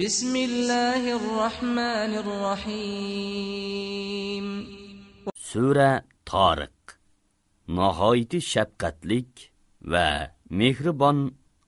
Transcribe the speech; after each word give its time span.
بسم 0.00 0.36
الله 0.36 1.16
الرحمن 1.20 2.12
الرحيم 2.24 3.66
Sura 5.50 5.92
Tariq 6.26 6.78
Nihoyat 7.68 8.32
shafqatlik 8.52 9.32
va 9.92 10.08
mehribon 10.50 11.18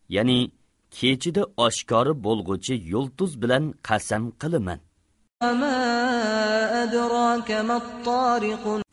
ya'ni 0.09 0.51
kechida 0.91 1.43
oshkori 1.67 2.13
bo'lg'uchi 2.27 2.75
yulduz 2.93 3.43
bilan 3.43 3.65
qasam 3.89 4.23
qilaman. 4.43 4.81
وما 5.43 6.48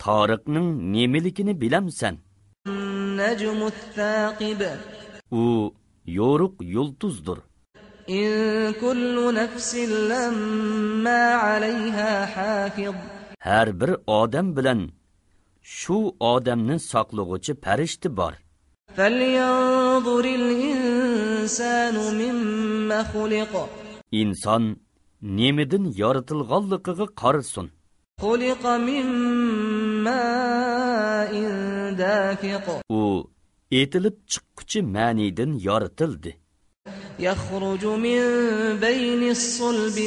toriqning 0.04 0.68
nemaligini 0.94 1.54
bilamsan. 1.62 2.14
u 5.30 5.44
yo'ruq 6.18 6.54
yulduzdir 6.74 7.38
har 13.46 13.68
bir 13.80 13.90
odam 14.20 14.46
bilan 14.56 14.80
shu 15.76 15.98
odamni 16.32 16.76
saqlag'uchi 16.90 17.52
farishta 17.64 18.08
bor. 18.18 18.32
inson 24.22 24.64
nemidan 25.21 25.83
yoritilganligiga 26.01 27.05
qarasin. 27.21 27.67
خلق 28.21 28.63
من 28.87 29.05
ماء 30.03 31.33
دافق 32.01 32.65
U 32.89 33.23
etilib 33.71 34.15
chiqquchi 34.31 34.79
ma'nidan 34.95 35.51
yoritildi. 35.67 36.31
يخرج 37.19 37.85
من 37.85 38.19
بين 38.79 39.21
الصلب 39.29 39.97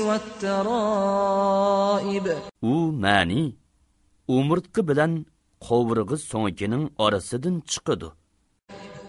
والترائب 0.44 2.26
U 2.62 2.76
ma'ni 3.04 3.42
umurtqi 4.28 4.88
bilan 4.88 5.12
qovurg'i 5.60 6.16
so'nkining 6.30 6.84
orasidan 6.98 7.56
chiqadi. 7.70 8.08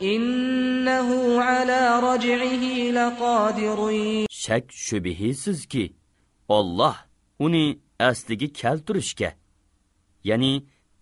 إنه 0.01 1.09
على 1.41 1.99
رجعه 1.99 2.63
لقادر 2.91 3.79
shak 4.42 4.64
shubihisizki 4.86 5.84
Alloh 6.58 6.96
uni 7.44 7.64
asliga 8.08 8.48
keltirishga 8.60 9.30
ya'ni 10.28 10.52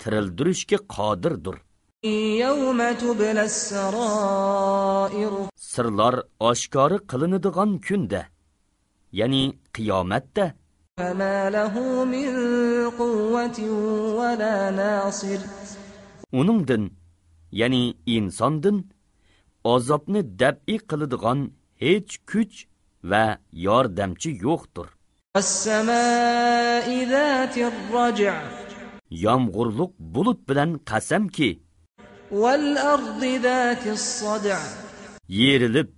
tirildirishga 0.01 0.79
qodirdir. 0.97 1.57
Sirlar 5.73 6.15
oshkori 6.51 6.99
qilinadigan 7.11 7.71
kunda 7.87 8.23
ya'ni 9.21 9.43
qiyomatda. 9.75 10.45
Uningdin 16.41 16.85
ya'ni 17.61 17.83
insondin 18.17 18.77
azobni 19.75 20.21
dabi 20.41 20.77
qiladigan 20.91 21.39
hech 21.83 22.13
kuch 22.31 22.57
va 23.05 23.39
yordamchi 23.53 24.31
yo'qdir. 24.47 24.89
Yomg'irliq 29.11 29.93
bulut 30.15 30.49
bilan 30.49 30.71
qasamki 30.91 31.51
yerilib 35.29 35.89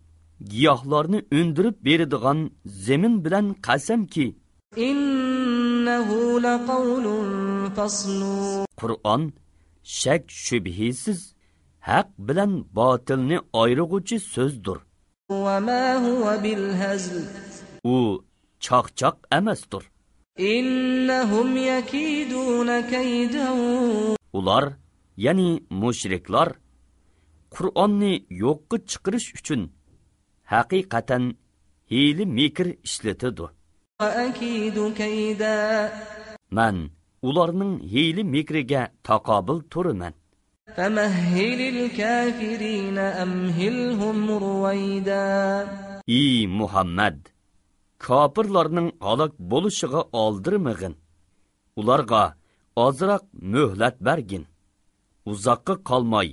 giyohlarni 0.53 1.19
undirib 1.33 1.77
beradigan 1.85 2.51
zemin 2.67 3.25
bilan 3.25 3.47
qasamki 3.67 4.27
qur'on 8.81 9.23
shak 10.01 10.23
shubhisiz 10.45 11.21
haq 11.81 12.09
bilan 12.19 12.53
botilni 12.79 13.39
oyrig'uchi 13.53 14.17
so'zdir. 14.35 14.79
u 17.85 17.97
chaqchaq 18.65 19.17
emasdir. 19.39 19.83
Ular 24.39 24.65
ya'ni 25.25 25.51
mushriklar 25.83 26.49
qur'onni 27.55 28.13
yo'qqa 28.43 28.77
chiqarish 28.91 29.29
uchun 29.39 29.63
haqiqatan 30.53 31.25
hiyli 31.91 32.25
mikr 32.39 32.67
ishlatidu 32.87 33.47
man 36.59 36.77
ularning 37.29 37.75
hiyli 37.93 38.23
mikriga 38.35 38.83
taqobil 39.09 39.59
turiman 39.73 40.15
فمهل 40.76 41.60
الكافرين 41.62 42.98
أمهلهم 42.98 44.18
رويدا 44.32 45.68
Ey 46.08 46.46
Muhammad, 46.60 47.18
kofirlarning 48.00 48.90
halok 49.06 49.34
bo'lishiga 49.52 50.02
oldirmag'in. 50.24 50.94
Ularga 51.80 52.24
ozroq 52.86 53.24
muhlat 53.54 53.96
bergin. 54.08 54.44
Uzoqqa 55.32 55.76
qolmay, 55.90 56.30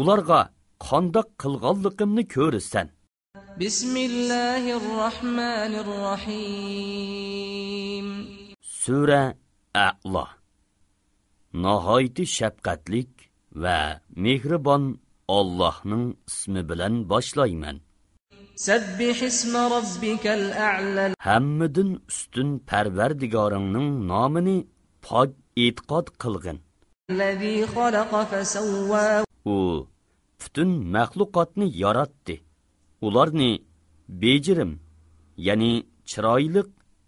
ularga 0.00 0.40
qandoq 0.86 1.28
qilganligimni 1.42 2.24
ko'rsan. 2.36 2.88
بسم 3.60 3.96
الله 3.96 4.76
الرحمن 4.76 5.72
الرحيم 7.04 8.06
Sura 8.62 9.34
A'la. 9.74 10.26
Nihoyat 11.54 12.18
shafqatlik 12.36 13.17
va 13.63 14.01
mehribon 14.23 14.99
Allohning 15.37 16.05
ismi 16.27 16.61
bilan 16.69 16.93
boshlayman. 17.11 17.77
Sabbih 18.67 19.17
isma 19.31 19.63
rabbikal 19.75 20.43
a'la. 20.69 21.05
Hammadan 21.27 21.89
ustun 22.09 22.49
Parvardigoringning 22.69 23.89
nomini 24.11 24.57
pok 25.05 25.29
e'tiqod 25.65 26.07
qilgin. 26.21 26.57
Allazi 27.09 27.55
xalaqa 27.73 28.21
fasawwa. 28.31 29.05
U 29.55 29.57
butun 30.39 30.69
maxluqotni 30.95 31.67
yaratdi. 31.83 32.35
Ularni 33.05 33.51
bejirim, 34.21 34.71
ya'ni 35.47 35.73
chiroyli 36.09 36.61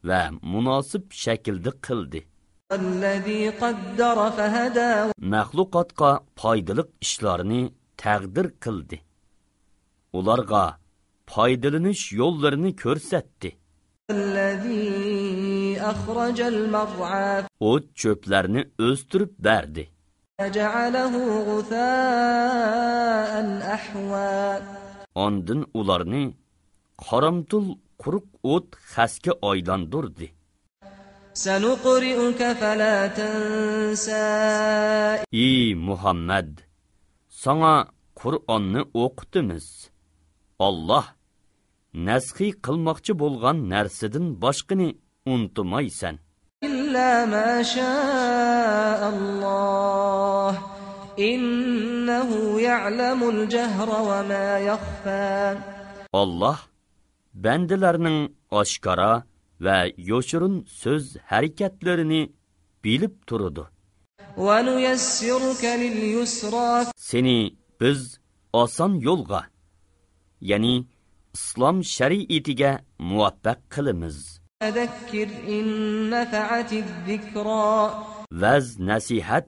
va 0.08 0.22
munosib 0.52 1.04
shaklda 1.24 1.72
qildi. 1.86 2.20
Məxluqatqa 5.34 6.12
paydalıq 6.42 6.90
işlərini 7.06 7.64
təqdir 8.02 8.48
qıldı. 8.64 8.98
Onlarga 10.14 10.78
paydalınış 11.28 12.02
yollarını 12.22 12.72
göstərdi. 12.84 13.50
O 17.60 17.72
çöplərini 18.00 18.62
östürüb 18.80 19.34
verdi. 19.46 19.84
Ondan 25.16 25.62
onlarını 25.74 26.24
qaramtul 27.10 27.66
quruq 28.02 28.28
ot 28.44 28.70
xəskə 28.94 29.32
aylandırdı. 29.42 30.41
سنقرئك 31.35 32.41
فلا 32.53 33.07
تنسى 33.07 34.27
Ey 35.33 35.75
Muhammad, 35.89 36.49
sana 37.29 37.75
Qur'onni 38.21 38.83
o'qitimiz. 39.05 39.67
Alloh 40.69 41.05
nasxi 42.09 42.49
qilmoqchi 42.67 43.13
bo'lgan 43.23 43.57
narsadan 43.73 44.27
boshqani 44.43 44.89
unutmaysan. 45.33 46.17
إلا 46.65 47.25
ما 47.25 47.63
شاء 47.63 49.01
الله 49.15 50.53
إنه 51.19 52.61
يعلم 52.61 53.21
الجهر 53.29 53.89
وما 54.09 54.59
يخفى 54.59 55.59
Alloh 56.23 56.59
bandalarning 57.45 58.19
oshkora 58.51 59.23
va 59.66 59.78
yo'shirin 60.10 60.56
so'z 60.82 61.06
harakatlarini 61.32 62.22
bilib 62.84 63.16
turadi 63.28 63.64
seni 67.10 67.38
biz 67.82 68.00
oson 68.54 68.94
yo'lga 69.08 69.42
ya'ni 70.42 70.76
islom 71.38 71.78
shariatiga 71.96 72.72
muvaffaq 73.00 73.60
qilamiz. 73.74 74.18
Vaz 78.42 78.66
nasihat 78.90 79.46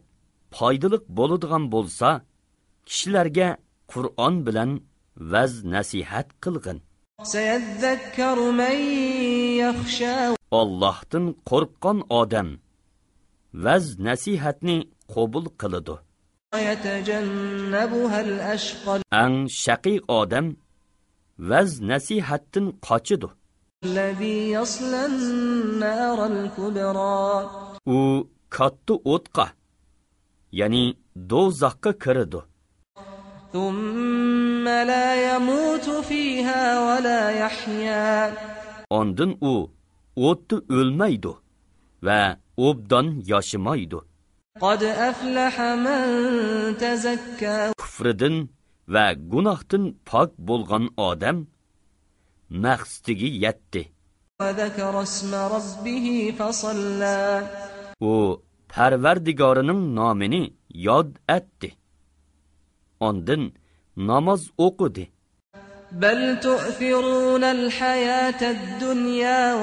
foydali 0.57 0.98
bo'ladigan 1.18 1.63
bo'lsa 1.74 2.09
kishilarga 2.88 3.50
qur'on 3.92 4.36
bilan 4.48 4.71
vaz 5.31 5.54
nasihat 5.75 6.27
qilg'in. 6.44 6.77
Allohdan 10.62 11.25
qo'rqqan 11.50 11.98
odam 12.21 12.50
vaz 13.65 13.86
nasihatni 14.07 14.77
qabul 15.13 15.45
qiladi. 15.62 15.95
Ang 19.24 19.36
shaqiy 19.63 19.98
odam 20.19 20.48
vaz 21.50 21.69
nasihatdan 21.92 22.65
qochidi. 22.88 23.30
U 27.98 28.00
katta 28.56 28.94
o'tqa, 29.13 29.45
ya'ni 30.59 30.83
do'zaxga 31.31 31.92
kiradi. 32.04 32.42
ondin 39.00 39.32
u 39.52 39.56
o'tda 40.28 40.58
o'lmaydi 40.78 41.34
va 42.08 42.22
o'bdan 42.68 43.08
yoshimaydi 43.32 44.00
kufridin 47.82 48.36
va 48.94 49.06
gunohdin 49.32 49.84
pok 50.10 50.30
bo'lgan 50.48 50.86
odam 51.10 51.38
maqsadiga 52.64 53.30
yetdi. 53.44 53.82
u 58.12 58.14
parvardigorining 58.74 59.82
nomini 59.98 60.44
yod 60.88 61.10
etdi. 61.38 61.70
ondin 63.08 63.44
namoz 64.10 64.42
o'qidi 64.66 65.06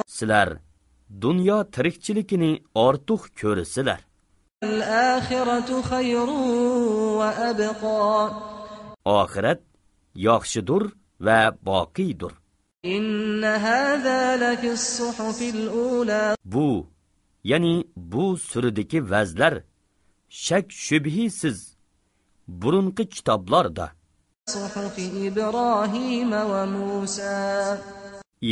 sizlar 0.07 0.49
dunyo 1.21 1.59
tirikchilikini 1.75 2.53
ortiq 2.75 3.23
ko'risizlar. 3.41 4.01
Oxirat 9.05 9.61
yaxshidur 10.15 10.83
va 11.21 11.41
boqiydur. 11.67 12.33
Bu 16.45 16.87
ya'ni 17.45 17.85
bu 17.97 18.37
suridagi 18.37 19.11
vazlar 19.11 19.55
shak 20.29 20.71
shubhisiz 20.71 21.70
burunqi 22.63 23.05
kitoblarda. 23.15 23.87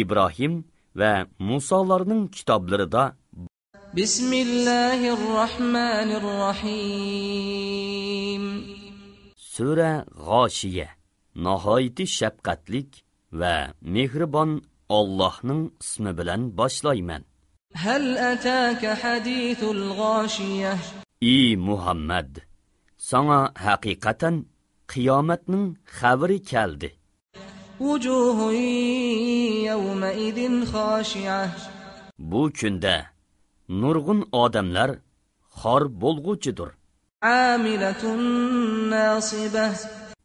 Ibrohim 0.01 0.55
va 1.01 1.13
musolarning 1.49 2.23
kitoblarida 2.37 3.03
bismillahi 3.97 5.09
rohmanir 5.27 6.23
rohim 6.37 7.79
sura 9.55 9.93
g'oshiya. 10.29 10.89
Nihoyatda 11.47 12.05
shafqatlik 12.19 12.91
va 13.41 13.55
mehribon 13.95 14.51
Allohning 14.99 15.63
ismi 15.83 16.13
bilan 16.19 16.43
boshlayman. 16.59 17.23
Hal 17.85 18.07
ataka 18.33 18.91
hadithul 19.03 19.83
g'oshiya? 20.01 20.73
Ey 21.23 21.57
muhammad! 21.69 22.48
Sana 23.11 23.39
haqiqatan 23.67 24.35
qiyomatning 24.93 25.67
xabari 25.99 26.39
keldi. 26.51 26.89
Bu 32.31 32.43
kunda 32.59 32.97
nurg'un 33.81 34.21
odamlar 34.43 34.91
xor 35.61 35.83
bo'lg'uchidir. 36.03 36.71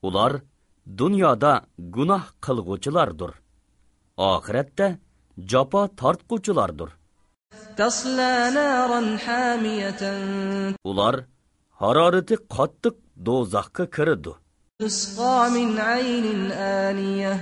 Ular 0.07 0.33
dunyoda 0.99 1.53
gunoh 1.95 2.25
qilg'uchilardir. 2.45 3.31
Oxiratda 4.31 4.87
jopo 5.51 5.81
tortquchilardir. 5.99 6.89
Ular 10.91 11.15
harorati 11.82 12.34
qattiq 12.56 12.96
do'zaxga 13.26 13.84
kiradi. 13.96 14.34
تسقى 14.82 15.50
من 15.50 15.78
عين 15.78 16.52
آنية 16.52 17.40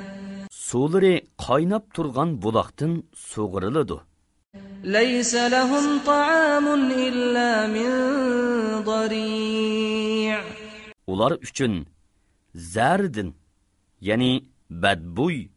Suvlari 0.50 1.14
qaynab 1.46 1.84
turgan 1.94 2.42
buloqdan 2.42 3.02
sug'uriladi. 3.14 3.98
ليس 4.84 5.34
لهم 5.34 5.98
طعام 6.06 6.66
إلا 6.92 7.66
من 7.66 7.90
ضريع 8.84 10.40
Ular 11.06 11.32
uchun 11.32 11.86
zardin, 12.54 13.34
ya'ni 14.00 14.44
badbuy, 14.70 15.48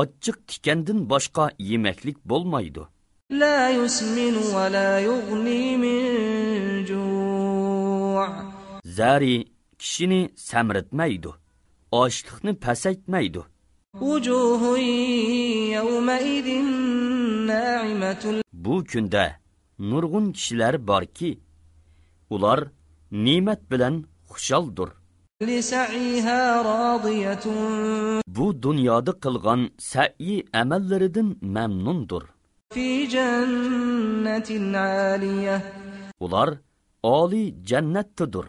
ochiq 0.00 0.36
tikandin 0.48 0.98
boshqa 1.10 1.50
yemaklik 1.58 2.16
bo'lmaydi. 2.30 2.86
لا 3.30 3.70
يسمن 3.70 4.36
ولا 4.54 5.00
يغني 5.00 5.76
من 5.76 6.84
جوع 6.84 7.09
zari 8.97 9.35
kishini 9.79 10.21
samritmaydi. 10.35 11.31
Ochliqni 11.91 12.53
pasaytmaydi 12.65 13.41
bu 18.53 18.83
kunda 18.91 19.25
nurg'un 19.79 20.31
kishilar 20.31 20.87
borki 20.87 21.39
ular 22.29 22.59
ne'mat 23.11 23.61
bilan 23.71 23.95
xusholdir. 24.29 24.89
Bu 28.27 28.63
dunyoda 28.63 29.11
qilgan 29.23 29.61
sayi 29.77 30.45
amallaridan 30.53 31.37
mamnundir. 31.41 32.23
Ular 36.19 36.49
oliy 37.03 37.53
jannatdadir. 37.69 38.47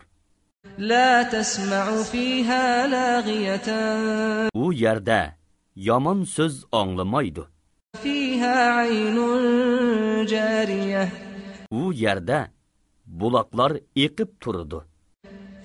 La 0.78 1.30
tasma'u 1.30 2.04
fiha 2.12 2.64
laghiyatan 2.94 4.49
u 4.54 4.73
yerda 4.73 5.35
yomon 5.76 6.25
so'z 6.25 6.64
anglamaydi. 6.73 7.44
Fiha 8.02 8.54
aynun 8.82 9.44
jariyah. 10.32 11.11
U 11.71 11.92
yerda 11.92 12.50
buloqlar 13.06 13.73
eqib 13.97 14.30
turdi 14.40 14.80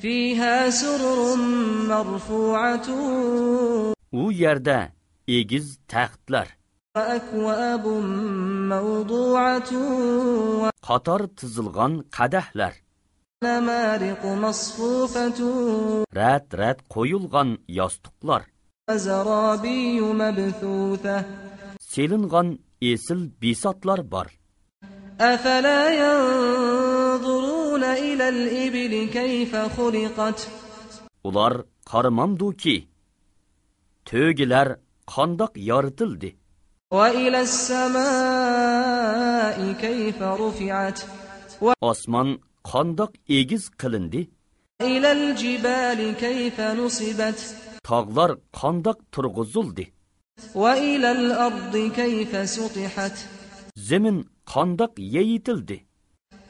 fiha 0.02 0.72
sururun 0.72 1.44
marfu'atun. 1.90 3.94
U 4.12 4.32
yerda 4.32 4.92
egiz 5.28 5.78
taxtlar. 5.88 6.48
qator 10.89 11.21
tizilgan 11.39 11.93
qadahlar, 12.17 12.75
ونمارق 13.43 14.27
مصفوفة 14.27 15.39
rat-rat 16.13 16.79
qo'yilgan 16.95 17.49
yostiqlar, 17.69 18.43
وزرابي 18.91 20.01
مبثوثة 20.01 21.25
selingan 21.81 22.59
esil 22.83 23.31
bisotlar 23.43 24.11
bor. 24.13 24.27
أفلا 25.21 25.81
ينظرون 26.03 27.85
إلى 27.85 28.29
الإبل 28.29 29.09
كيف 29.13 29.57
خلقت 29.57 30.49
Ular 31.25 31.65
qaramamduki, 31.87 32.77
to'gilar 34.05 34.69
qandoq 35.07 35.53
yoritildi. 35.71 36.31
وإلى 36.92 37.42
السماء 37.42 38.08
كيف 39.74 40.22
رفعت 40.22 41.00
Osmon 41.82 42.40
qandoq 42.64 43.12
egiz 43.30 43.70
qilindi. 43.70 44.30
إلى 44.82 45.12
الجبال 45.12 46.16
كيف 46.16 46.62
نصبت 46.62 47.56
Tog'lar 47.88 48.38
qandoq 48.62 48.98
turg'izildi. 49.12 49.94
وإلى 50.56 51.12
الأرض 51.12 51.78
كيف 51.96 52.50
سطحت 52.50 53.18
Zemin 53.90 54.26
qandoq 54.56 54.92
yeyitildi. 55.00 55.86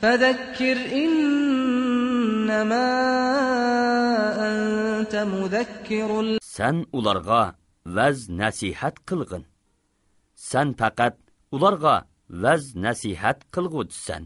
فذكر 0.01 0.77
إنما 0.93 2.87
أنت 4.37 5.15
مذكر 5.15 6.37
Sen 6.41 6.85
ularga 6.93 7.55
vaz 7.85 8.29
nasihat 8.29 8.95
qilg'in. 9.09 9.43
san 10.37 10.73
faqat 10.79 11.15
ularga 11.51 11.95
vaz 12.29 12.63
nasihat 12.75 13.37
qilg'uvchisan 13.53 14.23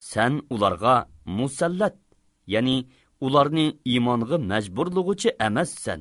san 0.00 0.32
ularga 0.54 0.96
musallat 1.38 1.96
ya'ni 2.46 2.76
ularni 3.26 3.66
iymonga 3.84 4.38
majburlug'uchi 4.50 5.30
emassan. 5.46 6.00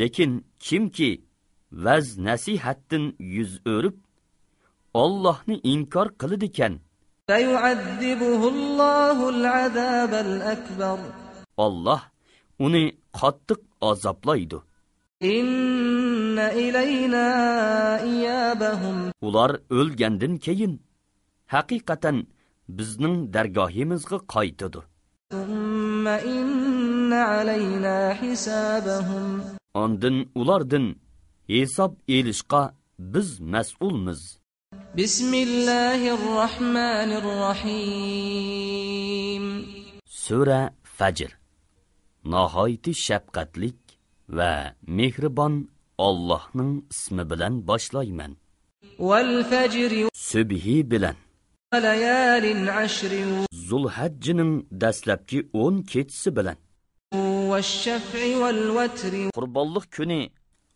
Lekin 0.00 0.32
kimki 0.66 1.10
vaz 1.72 2.18
nasihatdan 2.18 3.04
yuz 3.18 3.52
o'rib 3.74 3.96
ollohni 4.94 5.56
inkor 5.72 6.08
qiladikan 6.20 6.74
olloh 11.66 12.02
uni 12.64 12.84
qattiq 13.20 13.60
azoblaydi. 13.90 14.58
ular 19.26 19.52
o'lgandan 19.78 20.34
keyin 20.44 20.74
haqiqatan 21.54 22.16
bizning 22.78 23.16
dargohimizga 23.34 24.18
qaytadi. 24.34 24.80
ondin 29.82 30.16
ulardan 30.40 30.86
hisob 31.48 31.92
elishqa 32.16 32.62
biz 32.98 33.28
mas'ulmiz. 33.52 34.41
بسم 34.97 35.33
الله 35.33 36.01
الرحمن 36.17 37.09
الرحيم 38.37 39.43
Sura 40.25 40.61
Fajr. 40.97 41.31
Nihoyatda 42.25 42.93
shafqatlik 43.07 43.75
va 44.37 44.73
mehribon 44.97 45.53
Allohning 45.97 46.71
ismi 46.91 47.23
bilan 47.29 47.67
boshlayman. 47.67 48.31
والفجر 48.99 50.07
Subhi 50.13 50.91
bilan 50.91 51.15
وليال 51.73 52.69
عشر 52.69 53.11
Zulhajjining 53.53 54.65
dastlabki 54.71 55.47
10 55.53 55.83
kechisi 55.83 56.35
bilan 56.35 56.55
والشفع 57.13 58.37
والوتر 58.37 59.29
Qurbonlik 59.31 59.91
kuni 59.97 60.29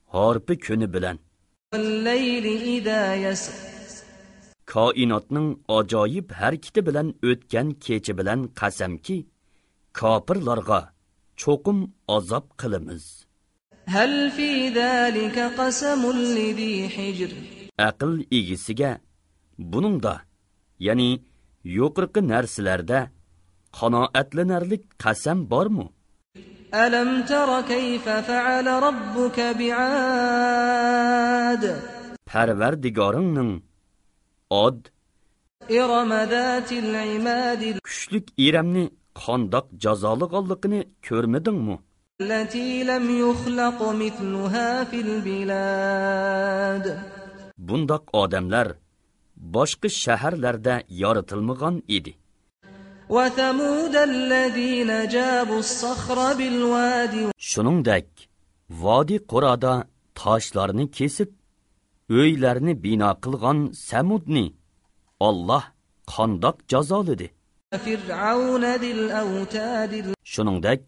Harpi 0.08 0.60
kuni 0.60 0.94
bilan 0.94 1.18
والليل 1.74 2.46
إذا 2.46 3.15
يسر 3.15 3.75
koinotning 4.73 5.49
ajoyib 5.78 6.26
harakati 6.40 6.80
bilan 6.88 7.08
o'tgan 7.30 7.68
kechi 7.85 8.12
bilan 8.18 8.40
qasamki 8.61 9.16
kofirlarga 9.99 10.80
cho'qim 11.42 11.78
azob 12.16 12.46
qilamiz. 12.61 13.04
Hal 13.94 14.14
fi 14.37 14.49
zalika 14.78 15.44
qasamul 15.58 16.20
lidi 16.37 16.73
hijr. 16.96 17.30
Aql 17.88 18.12
egisiga 18.38 18.92
buningda 19.73 20.14
ya'ni 20.87 21.11
yuqorqi 21.78 22.20
narsalarda 22.32 23.00
qanoatlanarlik 23.78 24.85
qasam 25.02 25.38
bormi? 25.52 25.87
Alam 26.85 27.11
tara 27.30 27.61
kayfa 27.73 28.16
fa'ala 28.28 28.73
robbuka 28.87 29.46
bi'ad? 29.61 30.62
Parvardigoringning 32.30 33.52
od. 34.50 34.79
kuchlik 37.88 38.26
iramni 38.47 38.85
qondoq 39.23 39.23
qandoq 39.23 39.67
jazoliganligini 39.85 40.81
ko'rmadingmi? 41.07 41.76
bundoq 47.69 48.05
odamlar 48.23 48.69
boshqa 49.55 49.88
shaharlarda 50.03 50.75
yoritilmagan 51.03 51.76
edi. 51.97 52.12
shuningdek 57.50 58.09
vodiy 58.83 59.21
qurada 59.33 59.75
toshlarni 60.21 60.87
kesib 60.99 61.31
ўйларни 62.09 62.75
бино 62.75 63.11
қилган 63.23 63.59
Самудни 63.75 64.55
Аллоҳ 65.19 65.65
қандоқ 66.07 66.57
жазолади? 66.71 67.33
Шунингдек, 70.23 70.83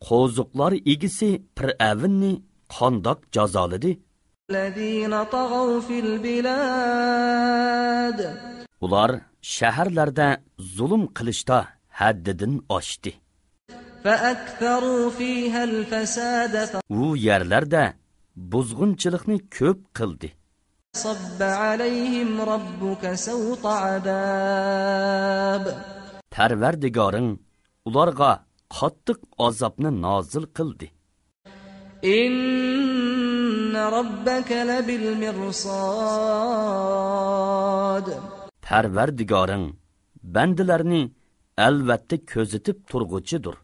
қозуқлар 0.00 0.72
игиси 0.92 1.42
Фиравнни 1.56 2.42
қандоқ 2.68 3.18
жазолади? 3.34 4.00
Улар 8.84 9.10
шаҳарларда 9.54 10.28
zulm 10.76 11.02
qilishda 11.16 11.58
haddidan 12.00 12.54
oshdi 12.68 13.12
У 16.88 17.14
ярларда 17.34 17.84
buzg'unchilikni 18.51 19.37
ko'p 19.57 19.79
qildi 19.99 20.29
فصب 20.97 21.41
عليهم 21.41 22.29
ربك 22.41 23.03
سوط 23.13 23.65
عذاب 23.65 25.63
parvardigoring 26.35 27.29
ularga 27.89 28.31
qattiq 28.77 29.19
azobni 29.47 29.89
nozil 30.05 30.45
qildi 30.57 30.87
إن 32.03 33.75
ربك 33.97 34.51
لبالمرصاد 36.77 38.07
parvardigoring 38.67 39.65
bandalarni 40.35 41.01
albatta 41.67 42.17
ko'zitib 42.33 42.77
turg'uchidir 42.91 43.55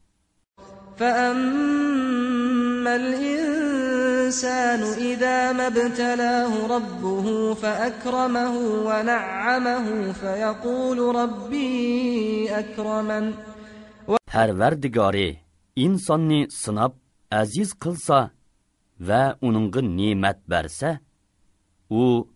فأما 1.00 2.96
الإنسان 2.96 3.47
الإنسان 4.29 4.83
إذا 5.13 5.53
ما 5.53 5.67
ابتلاه 5.67 6.53
ربه 6.77 7.55
فأكرمه 7.55 8.55
ونعمه 8.89 10.13
فيقول 10.13 10.99
ربي 11.17 12.51
أكرمن 12.51 13.35
Pərverdigari 14.29 15.39
insonni 15.77 16.41
sınab 16.51 16.93
aziz 17.33 17.73
qılsa 17.73 18.21
və 19.01 19.23
onunğa 19.41 19.81
nemət 19.81 20.45
bərsə, 20.53 20.91
u 21.89 22.29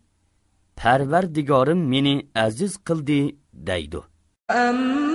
Pərverdigarım 0.81 1.81
meni 1.93 2.17
aziz 2.35 2.81
qıldı 2.87 3.21
deydi. 3.53 4.01
Amma 4.49 5.12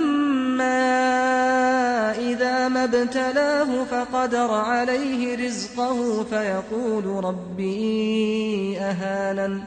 إذا 2.37 2.67
ما 2.67 2.83
ابتلاه 2.83 3.83
فقدر 3.83 4.51
عليه 4.51 5.45
رزقه 5.45 6.23
فيقول 6.23 7.05
ربي 7.25 8.77
أهانن 8.79 9.63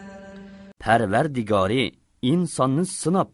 parvardigori 0.86 1.84
insonni 2.32 2.84
sinab 3.00 3.28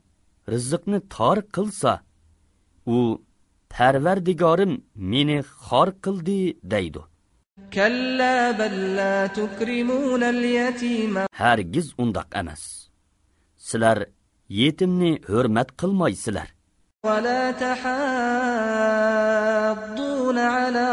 rizqni 0.53 0.99
tor 1.15 1.39
qilsa 1.57 1.93
u 2.97 2.99
parvardigorim 3.75 4.73
meni 5.13 5.39
xor 5.67 5.89
qildi 6.05 6.41
deydi 6.73 7.03
كلا 7.73 8.51
بل 8.51 8.97
لا 8.97 9.27
تكرمون 9.27 10.23
اليتيم 10.23 11.25
hargiz 11.33 11.87
undoq 11.99 12.29
emas 12.41 12.63
sizlar 13.57 13.99
yetimni 14.49 15.11
hurmat 15.29 15.69
qilmaysizlar 15.81 16.49
ولا 17.05 17.51
تحاضون 17.51 17.93
على 17.93 18.36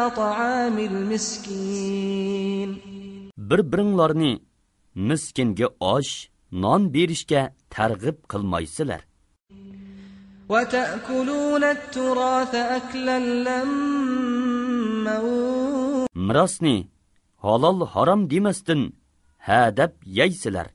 طعام 0.09 0.79
المسكين 0.79 2.69
bir 3.37 3.61
biringlarni 3.71 4.33
miskinga 4.95 5.67
osh 5.79 6.13
non 6.63 6.81
berishga 6.93 7.41
targ'ib 7.75 8.17
qilmaysizlar 8.31 9.01
وتأكلون 10.49 11.63
التراث 11.63 12.55
أكلا 12.55 13.19
لما 13.43 15.19
mirosni 16.15 16.87
halol 17.43 17.79
harom 17.93 18.21
demasdan 18.29 18.81
ha 19.47 19.77
deb 19.77 19.91
yeysizlar 20.05 20.67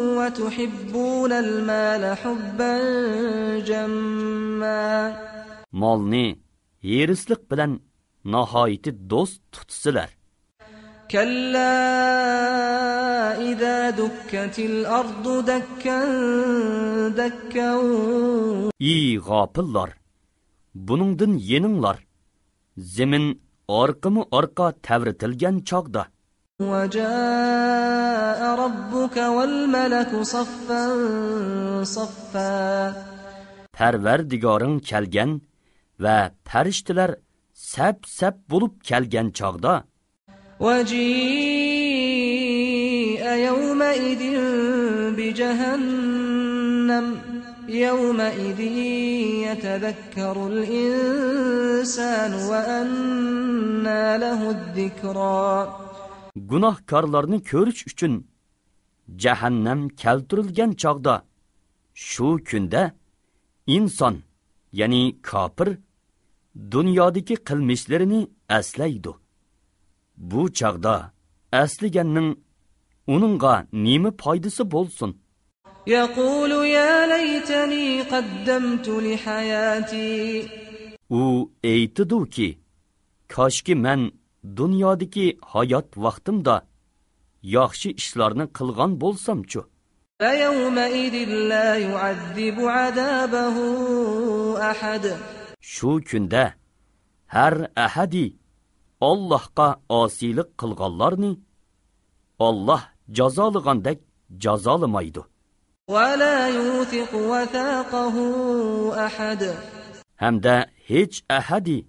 وتحبون 0.00 1.32
المال 1.32 2.16
حبا 2.16 2.78
جما 3.60 5.16
molni 5.72 6.26
yerisliq 6.82 7.40
bilan 7.50 7.80
nihoyatda 8.32 8.90
do'st 9.10 9.40
tutsizlar 9.52 10.10
كلا 11.10 11.76
إذا 13.50 13.90
دكت 13.90 14.58
الأرض 14.58 15.44
دكا 15.50 15.98
دكا 17.08 17.70
ey 18.80 19.18
g'opillar 19.26 19.90
buningdan 20.74 21.32
yeninglar 21.50 21.98
zemin 22.94 23.24
orqimi 23.80 24.22
orqa 24.38 24.66
tavritilgan 24.86 25.56
chog'da 25.70 26.04
وجاء 26.60 28.40
ربك 28.64 29.16
والملك 29.16 30.22
صفا 30.22 30.84
صفا 31.84 32.94
parvardigoring 33.78 34.80
kelgan 34.88 35.30
va 36.04 36.18
farishtalar 36.48 37.10
sap 37.72 37.98
sap 38.18 38.34
bo'lib 38.50 38.72
kelgan 38.88 39.28
chog'da 39.38 39.74
وجيء 41.76 42.16
يومئذ 43.48 44.22
بجهنم 45.16 47.06
يومئذ 47.68 48.60
يتذكر 49.46 50.36
الإنسان 50.52 52.32
وأنى 52.50 54.04
له 54.24 54.40
الذكرى 54.56 55.46
gunohkorlarni 56.50 57.38
ko'rish 57.50 57.82
uchun 57.90 58.12
jahannam 59.24 59.80
keltirilgan 60.02 60.70
chog'da 60.82 61.14
shu 61.94 62.28
kunda 62.48 62.82
inson 63.76 64.14
ya'ni 64.80 65.02
kofir 65.28 65.68
dunyodagi 66.72 67.36
qilmishlarini 67.48 68.20
aslaydi 68.58 69.12
bu 70.30 70.42
chog'da 70.58 70.96
aslaganning 71.62 72.30
uningga 73.14 73.54
nima 73.72 74.10
foydasi 74.22 74.64
bo'lsin 74.74 75.12
يقول 75.86 76.50
يا 76.50 77.06
ليتني 77.06 78.02
قدمت 78.02 78.88
لحياتي 78.88 80.48
u 81.10 81.50
aytidiki 81.64 82.58
koshki 83.34 83.74
man 83.74 84.00
dunyodagi 84.56 85.38
hayot 85.52 85.88
vaqtimda 86.04 86.56
yaxshi 87.56 87.88
ishlarni 88.00 88.44
qilgan 88.58 88.92
bo'lsamchu 89.02 89.62
فيومئذ 90.20 91.28
لا 91.52 91.76
يعذب 91.76 92.60
عذابه 92.60 93.56
أحد 94.70 95.04
shu 95.72 95.90
kunda 96.08 96.44
har 97.34 97.54
ahadi 97.86 98.26
Allohga 99.10 99.68
osiylik 100.00 100.48
qilganlarni 100.60 101.32
Alloh 102.48 102.82
jazolagandek 103.18 103.98
jazolamaydi 104.44 105.22
ولا 105.88 106.48
يوثق 106.48 107.14
وثاقه 107.14 108.16
أحد 109.06 109.54
hamda 110.22 110.66
hech 110.88 111.16
ahadi 111.38 111.86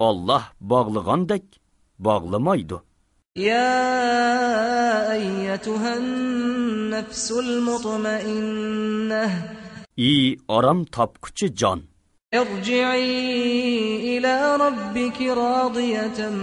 Alloh 0.00 0.42
bog'lagandek 0.60 1.44
bog'lamaydi 1.98 2.78
يا 3.36 5.12
أيتها 5.12 5.96
النفس 5.96 7.32
المطمئنة 7.32 9.22
ey 9.98 10.36
orom 10.48 10.84
topquchi 10.84 11.48
jon 11.60 11.80
Erci'i 12.31 14.17
ila 14.17 14.59
rabbiki 14.59 15.27
radiyeten 15.27 16.33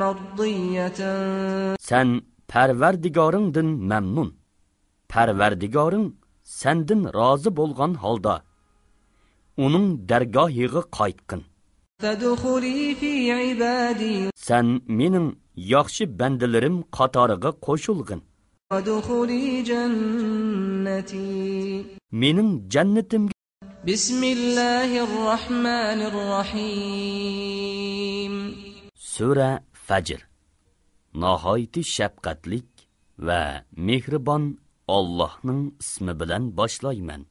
mardiyeten. 0.00 1.76
Sen 1.80 2.22
perverdigarındın 2.48 3.66
memnun. 3.66 4.36
Perverdigarın 5.08 6.16
sendin 6.42 7.04
razı 7.14 7.56
bolgan 7.56 7.94
halda. 7.94 8.42
Onun 9.56 10.08
dergahığı 10.08 10.90
kaytkın. 10.90 11.42
Fedhuli. 12.00 12.96
Sen 14.34 14.80
benim 14.88 15.38
yaxşı 15.56 16.18
bendilerim 16.18 16.82
katarığı 16.90 17.60
koşulgın. 17.60 18.22
Fedhuli 18.72 19.64
cenneti. 19.64 21.16
Benim 22.12 22.68
cennetim 22.68 23.28
بسم 23.87 24.23
الله 24.23 25.03
الرحمن 25.03 25.99
الرحيم 27.15 28.33
sura 28.97 29.59
fajr 29.87 30.19
nihoyatda 31.13 31.81
shafqatlik 31.95 32.65
va 33.27 33.41
mehribon 33.87 34.43
Allohning 34.87 35.61
ismi 35.79 36.19
bilan 36.19 36.57
boshlayman 36.57 37.21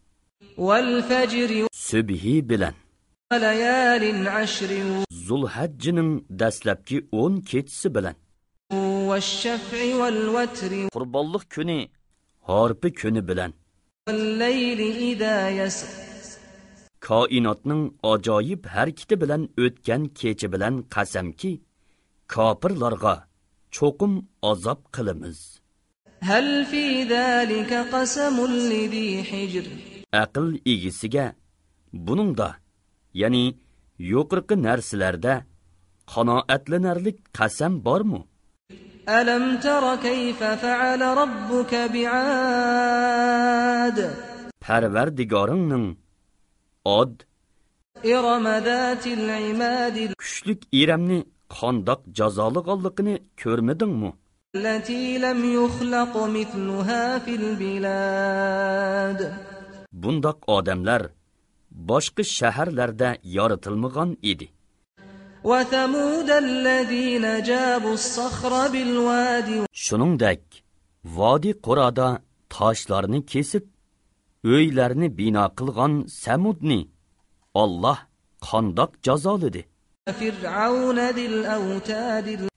والفجر 0.58 1.66
subhi 1.72 2.48
bilan 2.48 2.74
وليال 3.32 4.28
عشر 4.28 4.70
zulhajjining 5.28 6.24
dastlabki 6.30 7.06
10 7.12 7.40
kechisi 7.44 7.94
bilan 7.94 8.14
والشفع 9.08 9.94
والوتر 9.94 10.88
qurbonliq 10.94 11.44
kuni 11.54 11.88
horpi 12.40 12.94
kuni 12.94 13.28
bilan 13.28 13.52
والليل 14.08 14.80
إذا 14.80 15.50
يسر 15.50 16.07
koinotning 17.07 17.83
ajoyib 18.11 18.61
harakati 18.75 19.15
bilan 19.21 19.41
o'tgan 19.63 20.01
kechi 20.19 20.47
bilan 20.53 20.75
qasamki 20.93 21.51
kofirlarga 22.33 23.15
cho'qim 23.75 24.13
azob 24.51 24.79
qilamiz. 24.95 25.39
Hal 26.29 26.49
fi 26.71 26.83
zalika 27.13 27.79
qasamul 27.93 28.53
lidi 28.71 29.07
hijr. 29.29 29.65
Aql 30.23 30.47
egisiga 30.73 31.25
buningda 32.05 32.49
ya'ni 33.21 33.45
yuqorqi 34.11 34.55
narsalarda 34.65 35.33
qanoatlanarlik 36.13 37.17
qasam 37.37 37.73
bormi? 37.85 38.21
Alam 39.19 39.45
tara 39.63 39.95
kayfa 40.07 40.49
fa'ala 40.63 41.07
robbuka 41.19 41.81
bi'ad? 41.95 42.97
Parvardigoringning 44.65 45.85
od. 46.85 47.13
kuchlik 50.21 50.61
iramni 50.81 51.19
qandoq 51.57 52.01
jazoliqolligini 52.19 53.15
ko'rmadingmi? 53.41 54.11
bundoq 60.03 60.39
odamlar 60.57 61.01
boshqa 61.89 62.23
shaharlarda 62.37 63.09
yoritilmagan 63.37 64.09
edi. 64.31 64.47
shuningdek 69.83 70.41
vodiy 71.17 71.55
qurada 71.65 72.07
toshlarni 72.55 73.19
kesib 73.33 73.63
ўйларни 74.43 75.09
бино 75.09 75.51
қилган 75.57 76.07
Самудни 76.07 76.89
Аллоҳ 77.53 77.97
қандоқ 78.41 78.91
жазолади? 79.03 79.65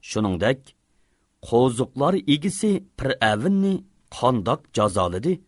Шунингдек, 0.00 0.60
қозуқлар 1.42 2.14
игиси 2.34 2.84
Фиравнни 2.98 3.84
қандоқ 4.10 4.60
жазолади? 4.76 5.42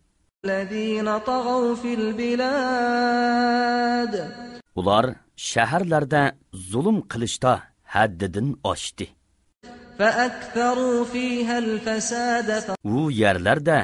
Улар 4.75 5.05
шаҳарларда 5.49 6.23
zulm 6.69 6.97
qilishda 7.11 7.53
haddidan 7.93 8.47
oshdi 8.71 9.07
u 12.83 13.11
ярларда 13.11 13.77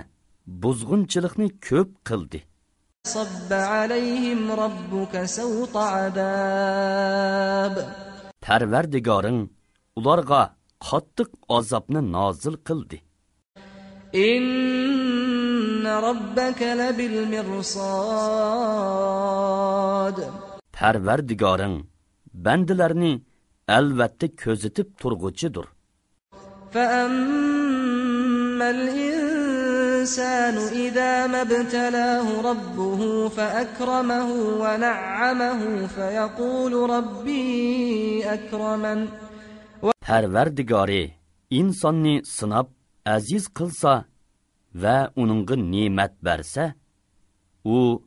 buzg'unchilikni 0.62 1.48
ko'p 1.68 1.90
qildi 2.10 2.40
فصب 3.06 3.52
عليهم 3.52 4.40
ربك 4.62 5.14
سوط 5.24 5.74
عذاب 5.76 7.74
parvardigoring 8.46 9.40
ularga 9.98 10.42
qattiq 10.88 11.30
azobni 11.58 12.00
nozil 12.16 12.54
qildi 12.68 12.98
إن 14.14 15.86
ربك 15.86 16.60
لبالمرصاد 18.86 20.18
parvardigoring 20.78 21.76
bandalarni 22.46 23.12
albatta 23.78 24.26
ko'zitib 24.42 24.88
turg'uchidir 25.00 25.66
فأما 26.72 28.70
الإنسان 28.70 29.29
الإنسان 30.01 30.57
إذا 30.57 31.27
ما 31.27 31.41
ابتلاه 31.41 32.41
ربه 32.41 33.29
فأكرمه 33.29 34.29
ونعمه 34.61 35.87
فيقول 35.87 36.89
ربي 36.89 38.23
أكرمن 38.25 39.07
Pərverdigari 40.01 41.13
insonni 41.49 42.15
sınab 42.25 42.67
aziz 43.05 43.45
qılsa 43.57 43.93
və 44.73 44.97
onunğa 45.21 45.55
nemət 45.73 46.17
bərsə, 46.25 46.73
u 47.63 48.01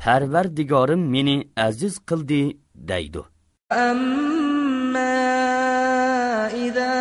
Pərverdigarım 0.00 1.02
meni 1.14 1.36
aziz 1.68 2.00
qıldı 2.08 2.42
deydi. 2.74 3.22
Amma 3.70 4.31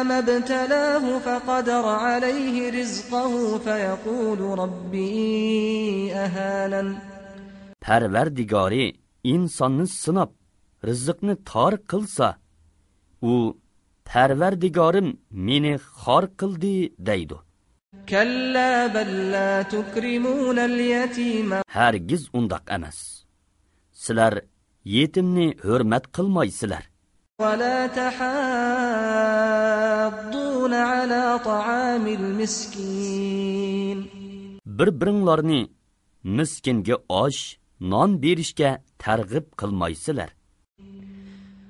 إذا 0.01 0.03
جهنم 0.03 0.13
ابتلاه 0.13 1.19
فقدر 1.19 1.85
عليه 1.87 2.71
رزقه 2.81 3.59
فيقول 3.59 4.59
ربي 4.59 6.13
أهانن 6.15 6.99
parvardigori 7.87 8.85
insonni 9.33 9.87
sinab 10.03 10.31
rizqni 10.89 11.35
tor 11.51 11.73
qilsa 11.91 12.29
u 13.33 13.35
parvardigorim 14.11 15.09
meni 15.47 15.75
xor 16.03 16.25
qildi 16.41 16.77
deydi 17.09 17.39
كلا 18.09 18.87
بل 18.87 19.31
لا 19.31 19.63
تكرمون 19.63 20.59
اليتيم 20.59 21.61
hargiz 21.69 22.29
undoq 22.33 22.65
emas 22.77 23.25
sizlar 23.93 24.35
yetimni 24.85 25.57
hurmat 25.65 26.05
qilmaysizlar 26.17 26.90
ولا 27.41 27.87
تحاضون 29.37 30.75
على 30.75 31.41
طعام 31.45 32.07
المسكين 32.07 33.99
bir 34.79 34.89
biringlarni 35.01 35.61
miskinga 36.25 36.97
osh 37.23 37.43
non 37.93 38.11
berishga 38.23 38.71
targ'ib 39.05 39.45
qilmaysizlar 39.61 40.31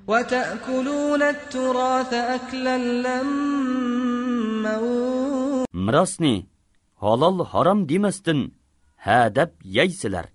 وتأكلون 0.08 1.22
التراث 1.22 2.14
أكلا 2.14 2.78
لما 2.78 4.76
mirosni 5.86 6.46
halol 7.02 7.44
harom 7.52 7.88
demasdan 7.88 8.40
ha 8.96 9.34
deb 9.36 9.50
yeysizlar 9.64 10.26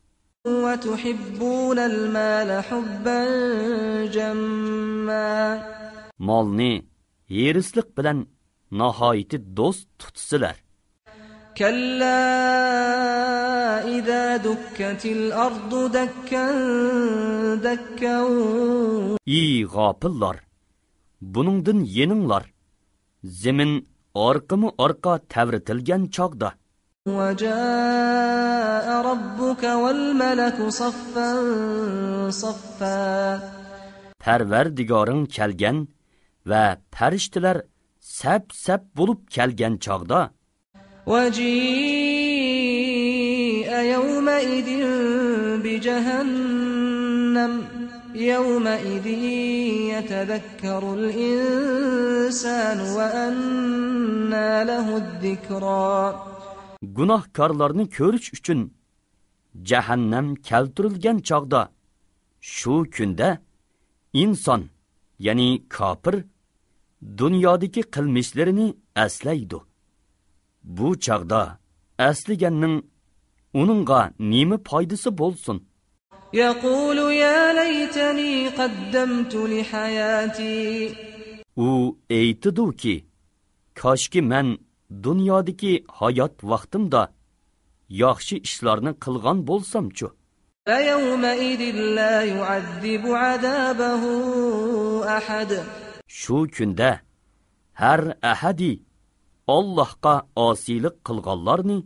وتحبون 0.46 1.80
المال 1.80 2.64
حبا 2.64 3.26
جما 4.06 5.32
molni 6.28 6.74
yerisliq 7.30 7.88
bilan 7.98 8.20
nihoyati 8.80 9.38
do'st 9.58 9.88
tutsizlar 10.00 10.56
كلا 11.58 12.22
إذا 13.98 14.38
دكت 14.38 15.06
الأرض 15.06 15.92
دكا 15.92 16.46
دكا 17.56 18.18
ey 19.28 19.64
g'opillar 19.74 20.36
buningdan 21.34 21.80
yeninglar 21.98 22.44
zemin 23.42 23.72
orqimi 24.28 24.70
orqa 24.86 25.14
tavritilgan 25.34 26.04
chog'da 26.16 26.50
وجاء 27.08 28.88
ربك 29.02 29.64
والملك 29.64 30.68
صفا 30.70 31.32
صفا 32.30 33.40
parvardigoring 34.24 35.26
kelgan 35.36 35.78
va 36.50 36.66
farishtalar 36.96 37.58
sap 38.00 38.44
sap 38.66 38.82
bo'lib 38.98 39.20
kelgan 39.36 39.74
chog'da 39.86 40.22
وجيء 41.08 42.62
يومئذ 43.96 44.70
بجهنم 45.64 47.54
يومئذ 48.16 49.08
يتذكر 49.94 50.94
الإنسان 50.94 52.80
وأنى 52.96 54.64
له 54.64 54.98
الذكرى 54.98 56.32
gunohkorlarni 56.98 57.86
ko'rish 57.98 58.30
uchun 58.38 58.60
jahannam 59.70 60.28
keltirilgan 60.48 61.18
chog'da 61.30 61.62
shu 62.56 62.74
kunda 62.96 63.30
inson 64.24 64.62
ya'ni 65.26 65.50
kofir 65.76 66.16
dunyodagi 67.20 67.82
qilmishlarini 67.94 68.68
aslaydi 69.06 69.60
bu 70.76 70.88
chog'da 71.06 71.42
aslaganning 72.10 72.76
uningga 73.62 74.02
nima 74.20 74.58
foydasi 74.68 75.10
bo'lsin 75.22 75.60
يقول 76.34 76.98
يا 76.98 77.54
ليتني 77.54 78.48
قدمت 78.48 79.36
لحياتي 79.36 80.96
u 81.58 81.98
aytiduki 82.10 83.04
koshki 83.76 84.22
man 84.22 84.58
dunyodagi 84.91 85.85
hayot 85.99 86.35
vaqtimda 86.51 87.03
yaxshi 88.03 88.37
ishlarni 88.49 88.93
qilgan 89.05 89.39
bo'lsamchu 89.49 90.09
shu 96.21 96.39
kunda 96.57 96.91
har 97.83 98.01
ahadi 98.33 98.73
ollohga 99.57 100.15
osiylik 100.47 100.97
qilganlarni 101.07 101.79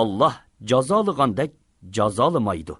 olloh 0.00 0.34
jazolagandek 0.70 1.52
jazolamaydi 1.96 2.74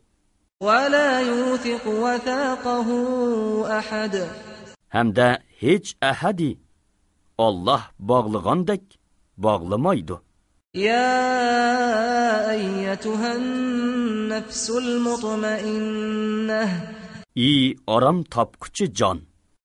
hamda 4.94 5.28
hech 5.62 5.88
ahadi 6.10 6.50
olloh 7.46 7.82
bog'ligandek 8.10 8.84
bağlamaydı. 9.42 10.22
Ya 10.74 12.52
eyyatuhen 12.52 13.42
nefsul 14.28 15.00
mutmainneh. 15.00 16.68
İyi 17.34 17.76
aram 17.86 18.22
tapkıcı 18.22 18.94
can. 18.94 19.20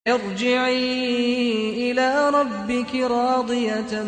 Erci'i 0.05 1.89
ila 1.89 2.33
rabbiki 2.33 3.01
radiyeten 3.01 4.07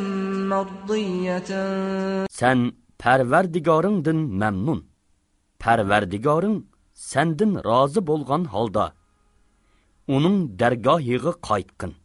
mardiyeten. 0.49 2.27
Sen 2.29 2.71
perverdigarındın 2.97 4.15
memnun. 4.15 4.85
Perverdigarın 5.59 6.69
sendin 6.93 7.55
razı 7.55 8.07
bolgan 8.07 8.43
halda. 8.43 8.93
Onun 10.07 10.59
dergahiği 10.59 11.19
kaytkın. 11.41 11.95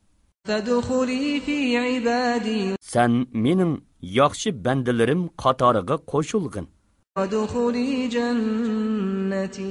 فادخلي 0.48 1.40
في 1.40 1.78
عبادي 1.78 2.76
sen 2.94 3.26
mening 3.34 3.76
yaxshi 4.02 4.50
bandalarim 4.66 5.22
qatoriga 5.44 5.96
qo'shilgin 6.12 6.66
وادخلي 7.18 8.08
جنتي 8.08 9.70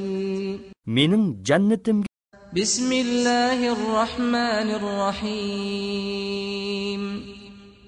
mening 0.87 1.27
jannatimga 1.49 2.07
بسم 2.53 2.93
الله 2.93 3.73
الرحمن 3.73 4.71
الرحيم 4.81 6.39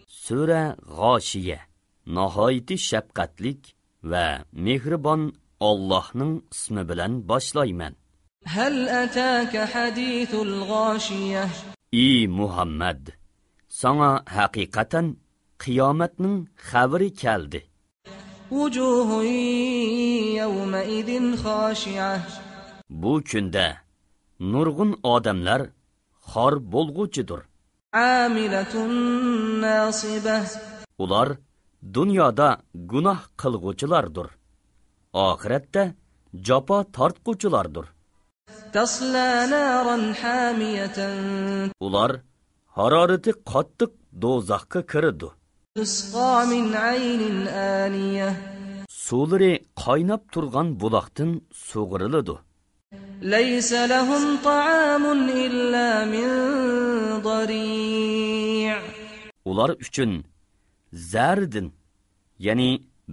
sura 0.08 0.76
g'oshiya 0.98 1.58
nihoyati 2.06 2.76
shafqatlik 2.88 3.60
va 4.10 4.26
mehribon 4.52 5.32
Allohning 5.68 6.34
ismi 6.54 6.82
bilan 6.90 7.12
boshlayman 7.28 7.94
هل 8.44 8.88
أتاك 8.88 9.64
حديث 9.68 10.34
الغاشية 10.34 11.48
ey 12.03 12.27
muhammad 12.39 13.01
sanga 13.79 14.11
haqiqatan 14.35 15.07
qiyomatning 15.63 16.37
xabari 16.69 17.09
keldi. 17.21 17.59
Bu 23.01 23.13
kunda 23.29 23.67
nurg'un 24.51 24.91
odamlar 25.13 25.61
xor 26.31 26.53
bo'lg'uchidir. 26.73 27.41
Ular 31.03 31.29
dunyoda 31.97 32.49
gunoh 32.91 33.19
qilg'uchilardir. 33.41 34.27
Oxiratda 35.27 35.83
jafo 36.47 36.77
tortquchilardir 36.97 37.85
ular 41.86 42.10
harorati 42.78 43.30
qattiq 43.52 43.92
do'zaxga 44.22 44.80
kiridi 44.92 45.30
تسقى 45.78 46.46
من 46.46 46.74
عين 46.74 47.48
آنية 47.48 48.28
suvlari 49.06 49.52
qaynab 49.84 50.22
turgan 50.32 50.68
buloqdan 50.80 51.30
sug'uriladi 51.68 52.36
ليس 53.22 53.72
لهم 53.72 54.36
طعام 54.44 55.04
إلا 55.30 56.04
من 56.04 56.28
ضريع 57.22 58.82
ular 59.46 59.70
uchun 59.84 60.24
zardin 61.12 61.72
ya'ni 62.46 62.70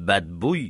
badbuy 0.08 0.64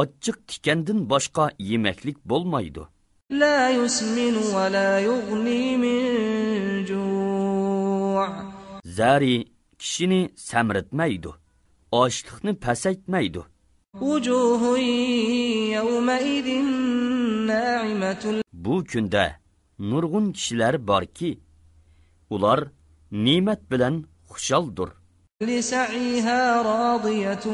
ochiq 0.00 0.36
tikandin 0.48 0.98
boshqa 1.12 1.44
yemaklik 1.70 2.18
bo'lmaydi 2.30 2.82
لا 3.30 3.70
يسمن 3.70 4.36
ولا 4.54 4.98
يغني 5.00 5.76
من 5.76 6.84
جوع 6.84 8.52
zari 8.98 9.36
kishini 9.78 10.20
samritmaydi 10.36 11.30
ochliqni 11.92 12.52
pasaytmaydi 12.64 13.42
وجوه 14.00 14.78
يومئذ 15.78 16.48
ناعمة 17.46 18.42
bu 18.52 18.84
kunda 18.84 19.24
nurg'un 19.78 20.32
kishilar 20.32 20.74
borki 20.88 21.38
ular 22.30 22.60
ne'mat 23.12 23.60
bilan 23.70 24.04
xushaldir 24.30 24.88
لسعيها 25.42 26.62
راضية 26.62 27.44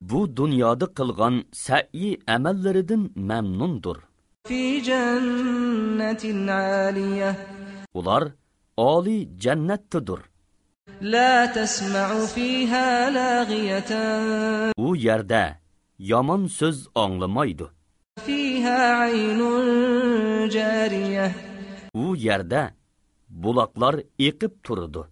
bu 0.00 0.36
dunyoda 0.36 0.86
qilgan 0.98 1.44
sa'iy 1.52 2.18
amallaridan 2.26 3.10
mamnundir 3.16 3.96
fi. 4.47 4.81
Ular 7.93 8.31
ali 8.77 9.29
cennettedir. 9.37 10.19
La 11.01 11.53
tesma'u 11.53 12.27
fiha 12.27 13.13
lagiyeten. 13.13 14.71
U 14.77 14.95
yerde 14.95 15.57
yaman 15.99 16.47
söz 16.47 16.87
anlamaydı. 16.95 17.73
Fiha 18.25 18.77
aynun 18.77 20.49
cariyeh. 20.49 21.31
U 21.93 22.15
yerde 22.15 22.69
bulaklar 23.29 23.95
ekip 24.19 24.63
turudu. 24.63 25.07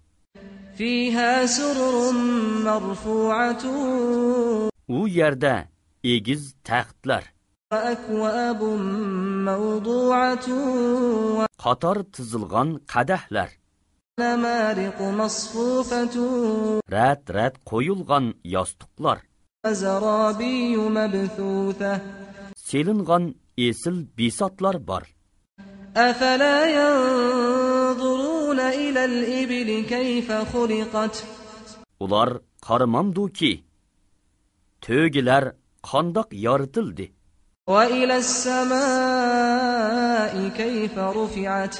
Fiha 0.75 1.47
sururun 1.47 2.17
marfu'atun. 2.63 4.69
U 4.87 5.07
yerde 5.07 5.67
egiz 6.03 6.53
tahtlar. 6.63 7.33
Қатар 11.63 11.97
тұзылған 12.17 12.69
қадәхләр. 12.89 13.51
Рәт-рәт 16.93 17.59
қойылған 17.69 18.25
ястықлар. 18.41 19.21
Селінған 22.69 23.23
есіл 23.67 24.01
бесатлар 24.17 24.81
бар. 24.89 25.05
Әфәлә 25.93 26.55
янзуруна 26.73 28.67
иләл 28.81 29.15
ибли 29.43 29.85
кейфә 29.85 30.41
құлиқат. 30.55 31.21
Улар 31.99 32.41
ки, 33.37 33.51
төгілер 34.81 35.53
қандақ 35.85 36.29
ярытылды. 36.33 37.18
وإلى 37.69 38.17
السماء 38.17 38.73
كيف 40.49 40.97
رفعت؟ 40.97 41.77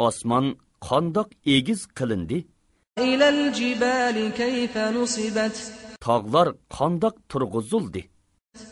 أصمان 0.00 0.54
قندق 0.80 1.28
إيجز 1.46 1.88
قلندي 1.96 2.46
إلى 2.98 3.28
الجبال 3.28 4.32
كيف 4.32 4.78
نصبت؟ 4.78 5.72
تاغلار 6.00 6.54
قندق 6.70 7.14
ترغزولدي 7.28 8.10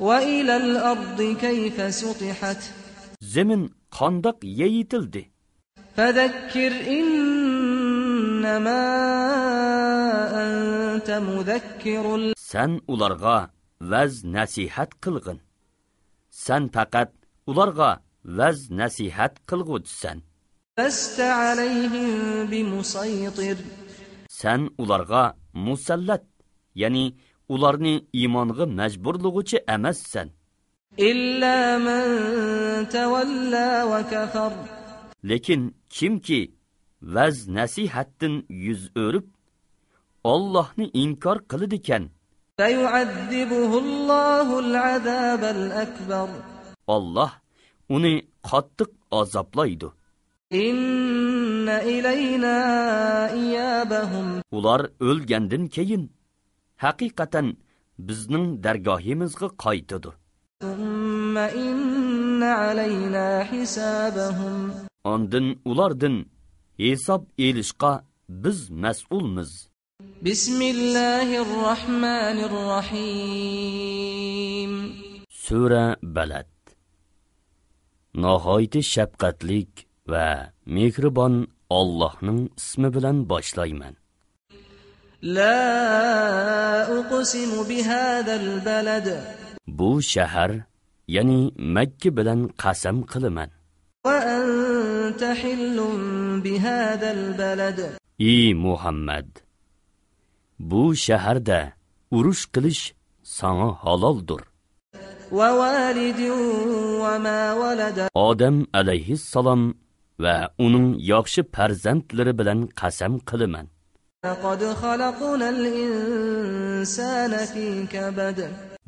وإلى 0.01 0.57
الأرض 0.57 1.37
كيف 1.41 1.95
سطحت؟ 1.95 2.63
زمن 3.21 3.69
قندق 3.91 4.39
ييتلدي 4.45 5.31
فذكر 5.97 6.73
إنما 6.99 7.39
أنت 10.45 11.11
مذكر 11.11 12.33
سن 12.37 12.81
أولارغا 12.89 13.51
وز 13.81 14.27
نسيحت 14.27 14.89
قلغن 15.03 15.39
sen 16.45 16.63
faqat 16.75 17.11
ularga 17.51 17.91
vaz 18.39 18.59
nasihat 18.81 19.35
qilg'uchisan 19.49 20.19
san 24.41 24.61
ularga 24.83 25.25
musallat 25.67 26.25
ya'ni 26.83 27.05
ularni 27.55 27.95
iymonga 28.13 28.65
majburlug'uchi 28.79 29.59
emassan. 29.75 30.29
Lekin 35.31 35.63
kimki 35.97 36.41
vaz 37.15 37.37
nasihatdin 37.49 38.35
yuz 38.67 38.83
o'rib 39.05 39.27
ollohni 40.33 40.87
inkor 41.03 41.39
qiladikan 41.51 42.05
olloh 46.95 47.33
uni 47.97 48.15
qattiq 48.51 48.91
azoblaydi. 49.21 49.89
ular 54.57 54.83
o'lgandan 55.09 55.65
keyin 55.77 56.05
haqiqatan 56.85 57.47
bizning 58.09 58.47
dargohimizga 58.65 59.49
qaytadi. 59.65 60.11
ondin 65.13 65.47
ulardin 65.71 66.17
hisob 66.83 67.23
elishqa 67.47 67.93
biz 68.43 68.59
mas'ulmiz. 68.83 69.51
بسم 70.24 70.62
الله 70.62 71.42
الرحمن 71.46 72.38
الرحيم 73.54 74.72
sura 75.46 75.86
balad 76.16 76.48
nihoyatda 78.24 78.82
shafqatlik 78.94 79.72
va 80.12 80.28
mehribon 80.76 81.34
ollohning 81.80 82.40
ismi 82.62 82.90
bilan 82.96 83.18
boshlayman 83.32 83.94
لا 85.22 85.64
أقسم 87.00 87.52
بهذا 87.70 88.36
البلد 88.36 89.08
bu 89.68 90.02
shahar 90.02 90.52
ya'ni 91.08 91.52
makka 91.76 92.10
bilan 92.18 92.40
qasam 92.64 92.98
qilaman 93.12 93.50
وأنت 94.06 95.24
حل 95.24 95.78
بهذا 96.44 97.12
البلد 97.12 97.80
ey 98.20 98.54
muhammad 98.54 99.28
bu 100.59 100.97
shaharda 100.97 101.73
urush 102.11 102.45
qilish 102.55 102.83
sanga 103.23 103.69
haloldir. 103.85 104.43
Odam 108.15 108.57
alayhissalom 108.81 109.63
va 110.25 110.37
uning 110.59 110.89
yaxshi 111.13 111.41
farzandlari 111.55 112.33
bilan 112.39 112.61
qasam 112.81 113.13
qilaman. 113.29 113.67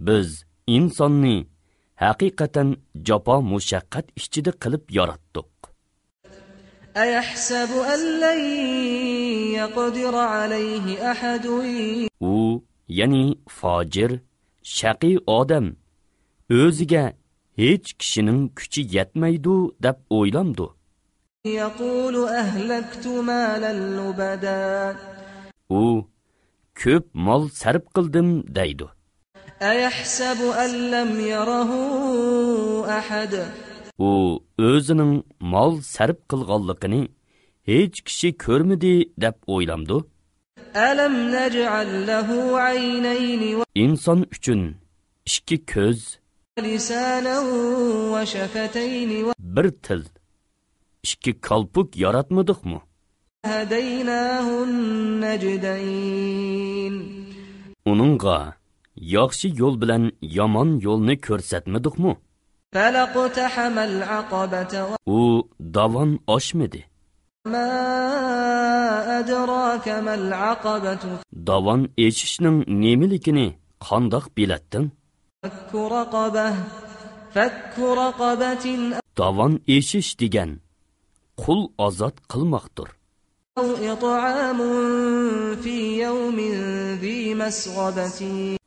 Biz 0.09 0.29
insonni 0.77 1.37
haqiqatan 2.05 2.69
jopo 3.09 3.37
mushaqqat 3.53 4.07
ichida 4.21 4.53
qilib 4.63 4.85
yaratdik. 4.99 5.51
أيحسب 6.98 7.70
أن 7.94 8.20
لن 8.20 8.40
يقدر 9.60 10.16
عليه 10.16 11.12
أحد 11.12 11.46
u 12.22 12.64
ya'ni 12.88 13.38
fojir 13.50 14.12
shaqiy 14.64 15.18
odam 15.28 15.66
o'ziga 16.62 17.04
hech 17.58 17.88
kishining 18.00 18.42
kuchi 18.58 18.82
yetmaydi 18.96 19.58
deb 19.84 19.98
o'ylamdi 20.18 20.68
يقول 21.46 22.28
أهلكت 22.28 23.08
مالا 23.08 23.74
لبدا 23.74 24.96
u 25.70 26.02
ko'p 26.84 27.06
mol 27.14 27.50
sarf 27.50 27.84
qildim 27.96 28.56
deydi 28.56 28.88
أيحسب 29.62 30.42
أن 30.42 30.92
لم 30.92 31.20
يره 31.20 31.72
أحد 33.00 33.46
u 34.00 34.40
o'zining 34.69 35.15
mol 35.53 35.73
sarf 35.95 36.19
qilganligini 36.31 37.01
hech 37.71 37.97
kishi 38.07 38.29
ko'rmidi 38.45 38.95
deb 39.23 39.37
o'ylamdi. 39.55 39.97
Inson 43.85 44.21
uchun 44.35 44.61
ikki 45.27 45.57
ko'z 45.73 46.01
bir 49.57 49.67
til 49.87 50.03
ikki 51.05 51.33
kolpuk 51.49 51.89
yaratmadikmi 52.05 52.79
uningga 57.93 58.39
yaxshi 59.17 59.49
yo'l 59.61 59.75
bilan 59.83 60.05
yomon 60.39 60.71
yo'lni 60.87 61.15
ko'rsatmadikmi 61.27 62.13
u 65.07 65.21
dovon 65.75 66.11
oshmidi 66.27 66.83
davon 71.49 71.81
echishning 72.07 72.59
nemiligini 72.83 73.47
qandoq 73.87 74.27
bilatdin 74.37 74.85
dovon 79.19 79.53
eshish 79.77 80.11
degan 80.21 80.51
qul 81.43 81.61
ozod 81.87 82.17
qilmoqdir. 82.33 82.89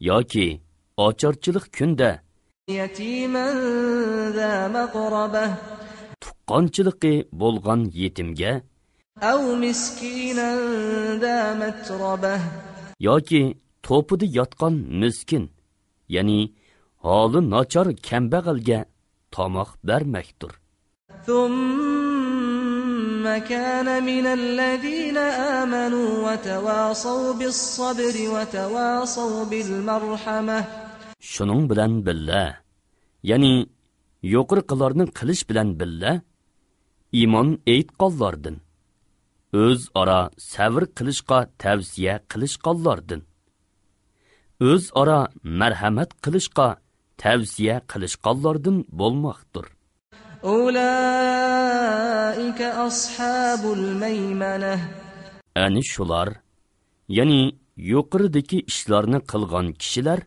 yoki 0.09 0.47
ocharchilik 1.05 1.65
kunda 1.77 2.11
يتيما 2.68 3.46
ذا 4.36 4.68
مقربة 4.68 5.54
tuqqanchiligi 6.24 7.14
bo'lgan 7.40 7.80
yetimga 8.00 8.62
أو 9.22 9.54
مسكينا 9.54 10.48
ذا 11.18 11.54
متربة 11.54 12.40
yoki 13.00 13.56
to'pida 13.82 14.26
yotgan 14.38 14.74
miskin 15.00 15.44
ya'ni 16.08 16.40
holi 17.04 17.40
nachar 17.50 17.86
kambag'alga 18.08 18.80
tomoq 19.34 19.70
bermakdir 19.88 20.52
ثم 21.26 23.38
كان 23.38 24.04
من 24.04 24.26
الذين 24.26 25.16
آمنوا 25.60 26.32
وتواصوا 26.32 27.32
بالصبر 27.32 28.14
وتواصوا 28.34 29.44
بالمرحمة 29.44 30.64
shuning 31.31 31.63
bilan 31.71 31.93
billa 32.05 32.43
ya'ni 33.29 33.53
yo'qirqilarni 34.33 35.05
qilish 35.17 35.43
bilan 35.49 35.69
billa 35.79 36.11
iymon 37.19 37.49
eytqonlardin 37.73 38.57
o'zaro 39.63 40.21
sabr 40.53 40.83
qilishqa 40.97 41.39
tavsiya 41.63 42.13
qilishqonlardin 42.31 43.21
o'zaro 44.69 45.19
marhamat 45.59 46.11
qilishqa 46.23 46.67
tavsiya 47.21 47.75
qilishqonlardin 47.91 48.77
bo'lmoqdir. 48.99 49.65
Ulaika 50.59 51.85
ashabul 52.87 53.85
maymana 54.03 54.73
ani 55.65 55.81
shular 55.93 56.29
ya'ni 57.17 57.41
yuqoridagi 57.91 58.57
ishlarni 58.71 59.19
qilgan 59.31 59.67
kishilar 59.81 60.19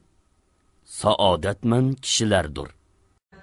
saodatman 0.95 1.85
kishilardir 2.03 2.67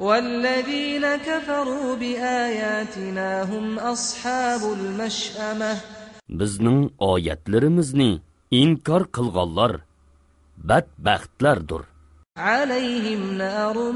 والذين 0.01 1.17
كفروا 1.17 1.97
بآياتنا 1.97 3.43
هم 3.43 3.79
أصحاب 3.79 4.63
المشأمة 4.73 5.81
bizning 6.29 6.81
oyatlarimizni 6.99 8.21
inkor 8.51 9.03
qilganlar 9.17 9.73
badbaxtlardir 10.69 11.83
عليهم 12.37 13.33
نار 13.39 13.93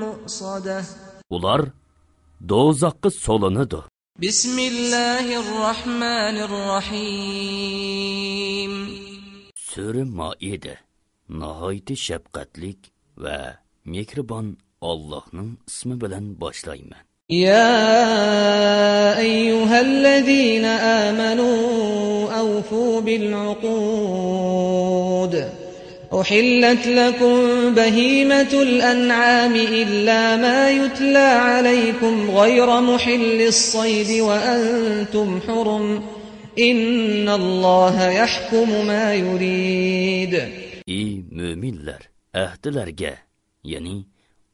مؤصدة 0.00 0.84
ular 1.30 1.60
do'zaxqa 2.48 3.10
solinadi 3.10 3.80
بسم 4.22 4.58
الله 4.58 5.40
الرحمن 5.40 6.36
الرحيم 7.48 8.72
sura 9.70 10.04
moida 10.20 10.74
nihoyatda 11.29 11.95
shafqatlik 12.07 12.79
va 13.23 13.37
mehribon 13.85 14.47
ollohning 14.81 15.49
ismi 15.69 15.95
bilan 16.01 16.25
boshlayman. 16.43 17.05
يا 17.29 19.19
أيها 19.19 19.81
الذين 19.81 20.65
آمنوا 20.65 22.31
أوفوا 22.39 23.01
بالعقود 23.01 24.13
أحلت 26.21 26.87
لكم 26.87 27.35
بهيمة 27.75 28.53
الأنعام 28.53 29.55
إلا 29.55 30.35
ما 30.35 30.71
يتلى 30.71 31.17
عليكم 31.17 32.31
غير 32.31 32.81
محل 32.81 33.41
الصيد 33.41 34.21
وأنتم 34.21 35.39
حرم 35.47 36.03
إن 36.59 37.29
الله 37.29 38.09
يحكم 38.09 38.87
ما 38.87 39.13
يريد 39.13 40.62
ey 40.87 41.23
mo'minlar 41.37 42.01
ahdilarga 42.33 43.13
ya'ni 43.63 44.05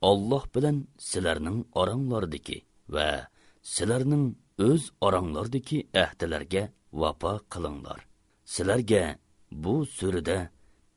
olloh 0.02 0.44
bilan 0.56 0.88
sizlarning 0.98 1.60
oranglardiki 1.82 2.58
va 2.89 3.28
sizlarning 3.62 4.26
o'z 4.68 4.84
oranglardiki 5.02 5.88
ahdilarga 6.04 6.63
vafo 6.94 7.34
qilinglar. 7.54 8.00
Sizlarga 8.46 9.04
bu 9.52 9.86
surida 9.86 10.50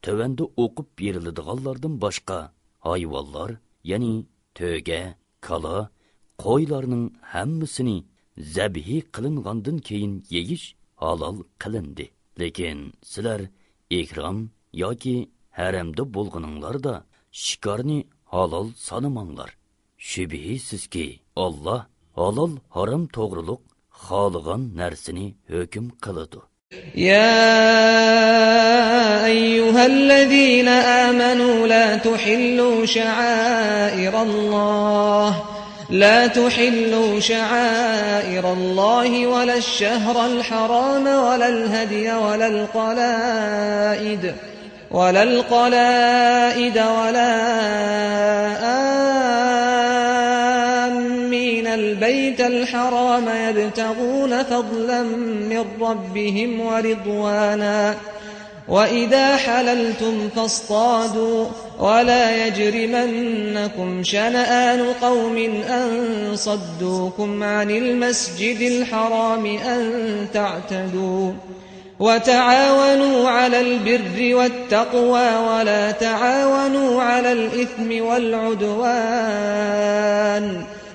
tövanda 0.02 0.44
o'qib 0.62 0.88
beriladiganlardan 0.98 1.94
boshqa 2.04 2.38
hayvonlar 2.86 3.50
ya'ni 3.90 4.14
to'ga 4.58 5.02
kala 5.46 5.76
qo'ylarning 6.44 7.06
hammasini 7.34 7.98
zabihi 8.56 8.98
qilingandan 9.14 9.78
keyin 9.88 10.14
yeyish 10.34 10.66
halol 11.02 11.38
qilindi. 11.62 12.06
Lekin 12.40 12.78
sizlar 13.12 13.40
ikrom 13.90 14.38
yoki 14.83 15.15
haramda 15.57 16.03
bo'lganinglarda 16.15 16.95
shikorni 17.43 17.99
halol 18.33 18.67
sanamanglar 18.87 19.49
shubhisizki 20.09 21.07
olloh 21.45 21.81
halol 22.19 22.53
harom 22.75 23.03
to'g'riliq 23.17 23.61
xohlagan 24.05 24.61
narsani 24.81 25.25
hukm 25.53 25.85
qiladi 26.05 26.41
يا 26.95 27.45
أيها 29.25 29.85
الذين 29.85 30.67
آمنوا 31.07 31.67
لا 31.67 31.97
تحلوا 31.97 32.85
شعائر 32.85 34.21
الله 34.21 35.43
لا 35.89 36.27
تحلوا 36.27 37.19
شعائر 37.19 38.53
الله 38.53 39.27
ولا 39.27 39.55
الشهر 39.57 40.25
الحرام 40.25 41.05
ولا 41.07 41.47
الهدي 41.49 42.13
ولا 42.13 42.47
القلائد 42.47 44.35
ولا 44.92 45.22
القلائد 45.22 46.78
ولا 46.78 47.32
آمين. 50.86 51.66
البيت 51.66 52.40
الحرام 52.40 53.24
يبتغون 53.28 54.42
فضلا 54.42 55.02
من 55.02 55.64
ربهم 55.80 56.60
ورضوانا. 56.60 57.94
وإذا 58.68 59.36
حللتم 59.36 60.28
فاصطادوا 60.36 61.46
ولا 61.80 62.46
يجرمنكم 62.46 64.02
شنآن 64.02 64.84
قوم 65.02 65.36
أن 65.68 65.92
صدوكم 66.34 67.42
عن 67.42 67.70
المسجد 67.70 68.60
الحرام 68.60 69.46
أن 69.46 70.26
تعتدوا. 70.34 71.32
وتعاونوا 72.02 73.28
على 73.28 73.58
البر 73.60 74.18
والتقوى 74.38 75.28
ولا 75.48 75.90
تعاونوا 75.90 77.02
على 77.02 77.32
الإثم 77.32 78.04
والعدوان 78.06 79.54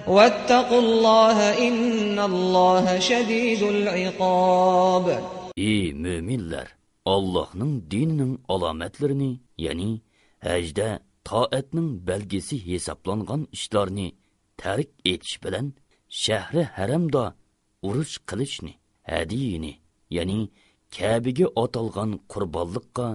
واتقوا 0.07 0.79
الله 0.79 1.37
إن 1.67 2.19
الله 2.19 2.99
شديد 2.99 3.63
العقاب 3.63 5.19
Ey 5.57 5.93
müminler! 5.93 6.67
Allah'ın 7.05 7.85
dininin 7.91 8.41
alametlerini 8.47 9.39
yani 9.57 10.01
hacda 10.39 10.99
taatının 11.23 12.07
belgesi 12.07 12.67
hesaplangan 12.67 13.47
işlerini 13.51 14.15
terk 14.57 14.87
etiş 15.05 15.43
bilen 15.43 15.73
şehre 16.09 16.63
haremda 16.63 17.35
uruş 17.81 18.17
kılıçni, 18.25 18.73
hediyini 19.03 19.75
yani 20.09 20.49
kabiga 20.95 21.47
otilgan 21.63 22.11
qurbonliqqa 22.33 23.07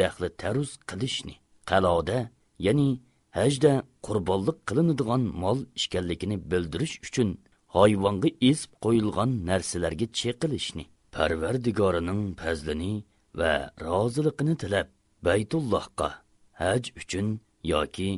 daxli 0.00 0.28
taruz 0.42 0.70
qilishni 0.88 1.34
qaloda 1.70 2.18
ya'ni 2.66 2.88
hajda 3.38 3.72
qurbonliq 4.06 4.58
qilinadigan 4.68 5.22
mol 5.42 5.58
ishkanligini 5.78 6.36
bildirish 6.50 6.94
uchun 7.06 7.28
hayvonga 7.76 8.28
esib 8.50 8.72
qo'yilgan 8.84 9.30
narsalarga 9.50 10.06
cheqilishni 10.20 10.84
parvardigorining 11.14 12.22
fazlini 12.40 12.92
va 13.40 13.52
roziligini 13.86 14.54
tilab 14.62 14.88
baytullohga 15.26 16.10
haj 16.62 16.84
uchun 17.00 17.26
yoki 17.72 18.10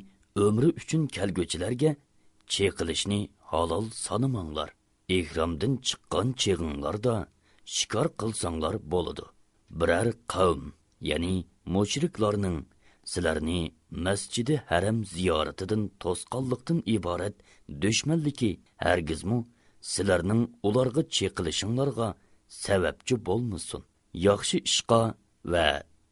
umri 0.47 0.69
uchun 0.81 1.03
kelguvchilarga 1.17 1.91
cheqilishni 2.55 3.21
halol 3.51 3.87
sanamanglar. 3.91 4.71
Ehromdan 5.09 5.73
chiqqan 5.87 6.29
cheg'inglarda 6.43 7.15
shikor 7.75 8.07
qilsanglar 8.21 8.75
bo'ladi. 8.93 9.25
Biror 9.81 10.09
qavm 10.33 10.65
ya'ni 11.11 11.35
mushriklarning 11.75 12.59
sizlarni 13.13 13.61
masjidi 14.07 14.57
haram 14.71 14.99
ziyoratidan 15.15 15.83
to'sqonlikdan 16.03 16.79
iborat 16.97 17.37
dushmanligi 17.83 18.53
hargizmu 18.85 19.39
sizlarning 19.93 20.43
ularga 20.69 21.03
cheqilishinglarga 21.17 22.09
sababchi 22.65 23.15
bo'lmasin. 23.29 23.83
Yaxshi 24.27 24.57
ishqa 24.71 25.03
va 25.53 25.69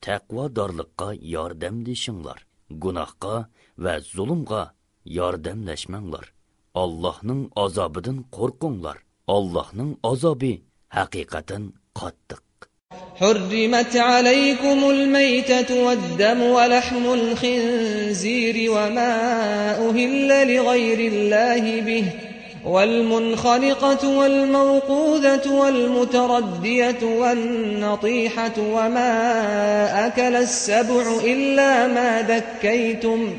taqvodorlikqa 0.07 1.09
yordamlashinglar 1.35 2.41
gunohqa 2.83 3.35
va 3.85 3.95
zulmga 4.15 4.63
yordamlashmanglar. 5.19 6.27
Allohning 6.83 7.43
azobidan 7.65 8.19
qo'rqinglar. 8.37 8.97
Allohning 9.37 9.91
azobi 10.11 10.55
haqiqatan 10.97 11.73
qattiq 11.95 12.49
حرمت 13.21 13.97
عليكم 13.97 14.91
الميتة 14.91 15.85
والدم 15.85 16.43
ولحم 16.43 17.13
الخنزير 17.13 18.71
وما 18.71 19.13
أهل 19.89 20.55
لغير 20.55 21.13
الله 21.13 21.81
به 21.81 22.05
والمنخلقة 22.65 24.09
والموقوذة 24.09 25.51
والمتردية 25.51 27.03
والنطيحة 27.03 28.53
وما 28.59 29.13
أكل 30.07 30.37
السبع 30.37 31.05
إلا 31.25 31.87
ما 31.87 32.23
ذكيتم. 32.23 33.39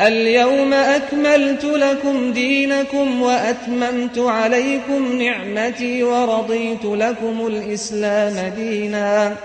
اليوم 0.00 0.72
أكملت 0.72 1.64
لكم 1.64 2.32
دينكم 2.32 3.22
وأتممت 3.22 4.18
عليكم 4.18 5.22
نعمتي 5.22 6.02
ورضيت 6.02 6.84
لكم 6.84 7.46
الإسلام 7.46 8.54
دينا. 8.54 9.36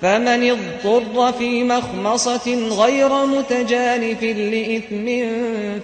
فمن 0.00 0.50
اضطر 0.50 1.32
في 1.32 1.64
مخمصة 1.64 2.68
غير 2.82 3.26
متجانف 3.26 4.22
لإثم 4.22 5.06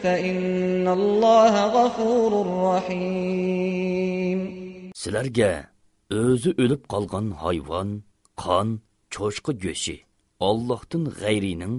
فإن 0.03 0.89
الله 0.89 1.67
غفور 1.67 2.33
رحيم. 2.77 4.39
Sizlarga 4.95 5.53
o'zi 6.11 6.51
o'lib 6.63 6.83
qolgan 6.93 7.27
hayvon, 7.43 7.89
qon, 8.43 8.69
cho'shqa 9.15 9.53
go'shi, 9.65 9.97
Allohdan 10.41 11.05
g'ayrining, 11.21 11.77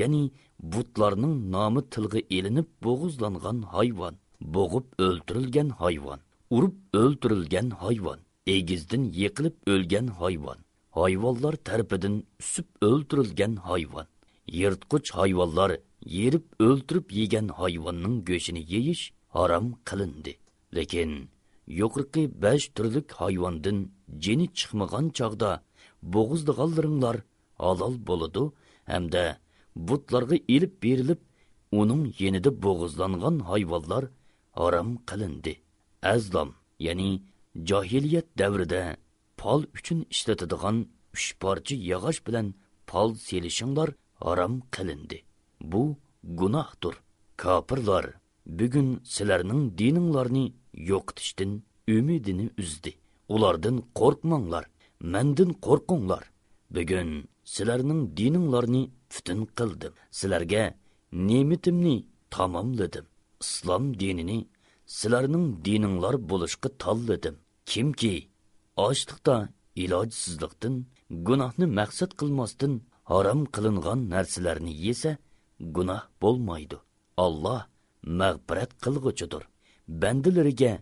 ya'ni 0.00 0.24
butlarning 0.60 1.34
nomi 1.54 1.82
tilg'i 1.94 2.20
ilinib 2.36 2.68
bo'g'izlangan 2.84 3.58
hayvon, 3.74 4.14
bo'g'ib 4.56 4.86
o'ltirilgan 5.06 5.70
hayvon, 5.80 6.20
urib 6.56 6.76
o'ltirilgan 7.02 7.68
hayvon, 7.82 8.18
egizdin 8.56 9.04
yiqilib 9.20 9.56
o'lgan 9.72 10.08
hayvon, 10.20 10.58
hayvonlar 10.98 11.54
tarpidin 11.68 12.16
usib 12.40 12.66
o'ltirilgan 12.88 13.54
hayvon, 13.68 14.06
yirtqich 14.60 15.08
hayvonlar 15.18 15.70
yerib 16.18 16.46
o'ltirib 16.66 17.06
yegan 17.20 17.48
hayvonning 17.60 18.16
go'shini 18.28 18.62
yeyish 18.74 19.04
harom 19.36 19.66
qilindi. 19.88 20.32
Lekin 20.76 21.10
yuqorqi 21.80 22.22
besh 22.42 22.66
turlik 22.76 23.08
hayvondin 23.20 23.78
jini 24.24 24.46
chiqmagan 24.58 25.06
chog'da 25.18 25.50
bo'g'izdiganlaringlar 26.14 27.16
halol 27.64 27.94
bo'ladi 28.08 28.44
hamda 28.92 29.24
butlarga 29.76 30.36
ilib 30.54 30.74
berilib 30.82 31.20
uning 31.80 32.02
yenida 32.18 32.50
bo'g'izlangan 32.64 33.36
hayvonlar 33.50 34.04
harom 34.60 34.90
qilindi. 35.08 35.54
Azlom 36.02 36.50
ya'ni 36.86 37.10
johiliyat 37.68 38.26
davrida 38.40 38.82
pol 39.40 39.60
uchun 39.78 39.98
ishlatadigan 40.14 40.76
uch 41.14 41.26
parcha 41.42 41.74
yog'och 41.90 42.20
bilan 42.26 42.46
pol 42.90 43.08
selishinglar 43.28 43.88
harom 44.24 44.54
qilindi. 44.74 45.18
Bu 45.60 45.82
gunohdir. 46.40 46.94
Kofirlar 47.42 48.04
bugun 48.46 48.88
sizlarning 49.14 49.62
dininglarni 49.78 50.44
yo'qitishdan 50.90 51.52
umidini 51.96 52.46
uzdi. 52.62 52.92
Ulardan 53.34 53.76
qo'rqmanglar 53.98 54.64
mandan 55.12 55.50
qo'rqinglar 55.66 56.24
bugun 56.76 57.10
sizlarning 57.54 58.00
dininglarni 58.18 58.82
futun 59.15 59.39
qildim 59.57 59.93
sizlarga 60.19 60.63
ne'matimni 61.27 61.95
tamomladim 62.35 63.05
islom 63.43 63.83
dinini 64.01 64.39
sizlarning 64.97 65.47
dininglar 65.65 66.15
bo'lishga 66.29 66.69
tanladim 66.83 67.35
kimki 67.71 68.15
ochliqda 68.87 69.35
ilojsizlikdan 69.83 70.75
gunohni 71.27 71.65
maqsad 71.79 72.11
qilmasdan 72.19 72.73
harom 73.11 73.41
qilingan 73.55 73.99
narsalarni 74.13 74.73
yesa 74.85 75.11
gunoh 75.75 76.01
bo'lmaydi 76.23 76.77
alloh 77.25 77.61
mag'firat 78.19 78.71
qilg'uchidir 78.83 79.43
bandalariga 80.01 80.73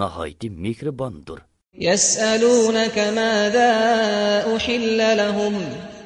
nihoyatda 0.00 0.48
mehribondir 0.64 1.40
يسألونك 1.74 2.98
ماذا 2.98 3.70
أحل 4.56 4.98
لهم 5.16 5.54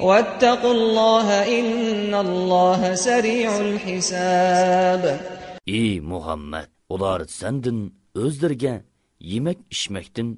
واتقوا 0.00 0.72
الله 0.72 1.28
إن 1.58 2.14
الله 2.14 2.94
سريع 2.94 3.50
الحساب 3.60 5.02
ey 5.66 6.00
muhammad 6.12 6.68
ular 6.94 7.20
sandin 7.40 7.78
o'zlariga 8.24 8.74
yemak 9.32 9.58
ichmakdan 9.74 10.28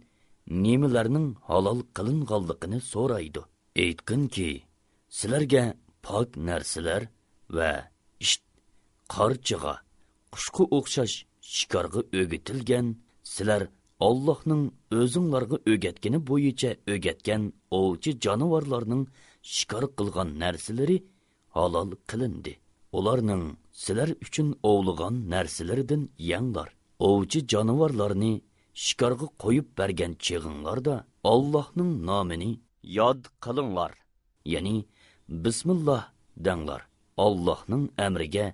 nemalarning 0.65 1.29
halol 1.49 1.81
qilinganligini 1.97 2.79
so'raydi 2.93 3.43
aytqinki 3.85 4.51
sizlarga 5.19 5.65
pok 6.07 6.29
narsalar 6.49 7.03
va 7.57 7.73
isht 8.25 8.43
qarchig'a 9.15 9.75
qushqa 10.35 10.63
o'xshash 10.79 11.17
shikorga 11.57 12.01
o'gitilgan 12.21 12.87
sizlar 13.35 13.63
Allohning 14.07 14.63
o'zinglarga 15.01 15.59
o'gatgani 15.73 16.19
bo'yicha 16.31 16.71
o'gatgan 16.95 17.43
ovchi 17.81 18.11
jonivorlarning 18.25 19.03
shikor 19.56 19.84
qilgan 19.98 20.30
narsalari 20.44 20.98
halol 21.56 21.90
qilindi. 22.10 22.54
Ularning 22.98 23.44
sizlar 23.84 24.10
uchun 24.26 24.48
ovligan 24.72 25.16
narsalaridan 25.34 26.04
yanglar. 26.32 26.70
Ovchi 27.10 27.40
jonivorlarni 27.52 28.34
shikorga 28.86 29.28
qo'yib 29.44 29.68
bergan 29.80 30.14
chig'inglarda 30.26 30.96
Allohning 31.34 31.92
nomini 32.10 32.52
yod 33.00 33.22
qilinglar. 33.46 33.92
Ya'ni 34.54 34.76
bismillah 35.44 36.04
danglar. 36.46 36.82
Allohning 37.26 37.84
amriga 38.08 38.46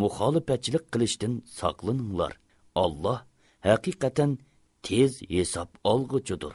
muxolifatchilik 0.00 0.84
qilishdan 0.92 1.34
saqlaninglar. 1.58 2.32
Alloh 2.84 3.18
haqiqatan 3.68 4.30
tez 4.86 5.12
hisob 5.34 5.70
olg'uchidir. 5.92 6.54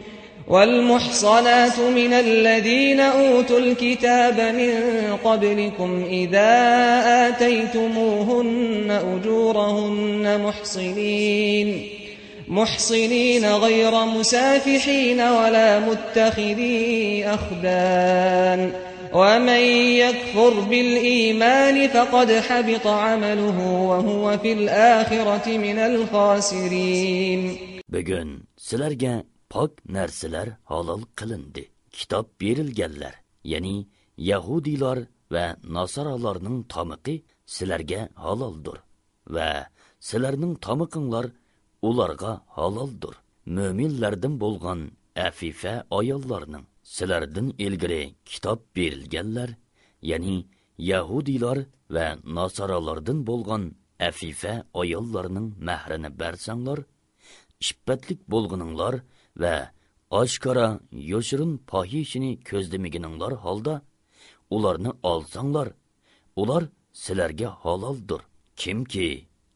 والمحصنات 0.51 1.79
من 1.79 2.13
الذين 2.13 2.99
أوتوا 2.99 3.59
الكتاب 3.59 4.39
من 4.39 4.73
قبلكم 5.23 6.03
إذا 6.09 6.51
آتيتموهن 7.27 8.91
أجورهن 8.91 10.41
محصنين 10.43 11.89
محصنين 12.47 13.45
غير 13.45 14.05
مسافحين 14.05 15.21
ولا 15.21 15.79
متخذي 15.79 17.25
أخدان. 17.25 18.71
ومن 19.13 19.63
يكفر 20.03 20.59
بالإيمان 20.59 21.87
فقد 21.87 22.31
حبط 22.31 22.87
عمله 22.87 23.59
وهو 23.71 24.37
في 24.37 24.53
الآخرة 24.53 25.57
من 25.57 25.79
الخاسرين. 25.79 27.57
Pok 29.51 29.71
narsalar 29.95 30.47
halol 30.71 31.03
qilindi. 31.17 31.63
Kitob 31.97 32.25
berilganlar, 32.41 33.15
ya'ni 33.51 33.75
yahudiylar 34.29 34.99
va 35.33 35.45
nasaralarning 35.77 36.57
tomiqi 36.73 37.15
sizlarga 37.55 38.01
haloldir 38.23 38.77
va 39.35 39.49
sizlarning 40.09 40.53
tomiqinglar 40.65 41.25
ularga 41.89 42.33
haloldir. 42.57 43.15
Mo'minlardan 43.55 44.33
bo'lgan 44.43 44.79
afifa 45.27 45.73
ayollarning 45.99 46.65
sizlardan 46.83 47.47
ilgari 47.65 48.03
kitob 48.25 48.59
berilganlar 48.75 49.49
ya'ni 50.09 50.35
yahudiylar 50.91 51.57
va 51.95 52.07
nasoralardan 52.37 53.19
bo'lgan 53.29 53.63
afifa 54.09 54.53
ayollarning 54.81 55.47
mahrini 55.67 56.09
bersanglar 56.21 56.79
ishbatlik 57.63 58.19
bo'lguninglar 58.33 58.95
va 59.41 59.55
oshkora 60.21 60.67
yoshirin 61.13 61.53
pohishini 61.71 62.31
ko'zlamagininglar 62.49 63.33
holda 63.45 63.73
ularni 64.55 64.91
olsanglar 65.11 65.67
ular 66.41 66.63
sizlarga 66.93 67.49
haloldir. 67.63 68.21
Kimki 68.55 69.07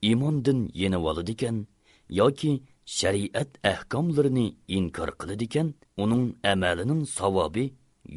iymondan 0.01 0.59
yenib 0.81 1.03
ёки 1.05 1.65
yoki 2.09 2.51
shariat 2.85 3.51
ahkomlarini 3.71 4.47
inkor 4.67 5.09
экан, 5.45 5.67
uning 6.03 6.25
amalining 6.51 7.03
savobi 7.17 7.65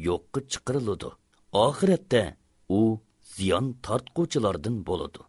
yo'qqa 0.07 0.39
chiqariladi. 0.51 1.09
Oxiratda 1.65 2.23
u 2.69 2.81
ziyon 3.35 3.65
tortquvchilardan 3.85 4.75
bo'ladi. 4.87 5.28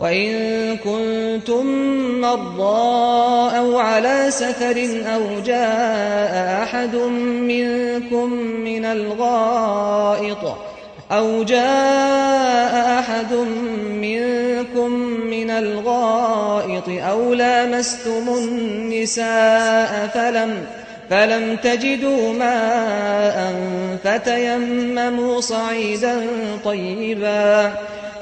وإن 0.00 0.76
كنتم 0.76 1.66
مرضى 2.20 3.58
أو 3.58 3.78
على 3.78 4.26
سفر 4.30 4.88
أو 5.14 5.40
جاء 5.46 6.62
أحد 6.62 6.96
منكم 6.96 8.32
من 8.64 8.84
الغائط 8.84 10.56
أو 11.12 11.42
جاء 11.42 12.98
أحد 12.98 13.32
منكم 13.84 14.90
من 15.30 15.50
الغائط 15.50 16.88
أو 16.88 17.34
لامستم 17.34 18.28
النساء 18.28 20.10
فلم 20.14 20.64
فلم 21.10 21.56
تجدوا 21.56 22.32
ماء 22.32 23.54
فتيمموا 24.04 25.40
صعيدا 25.40 26.26
طيبا 26.64 27.72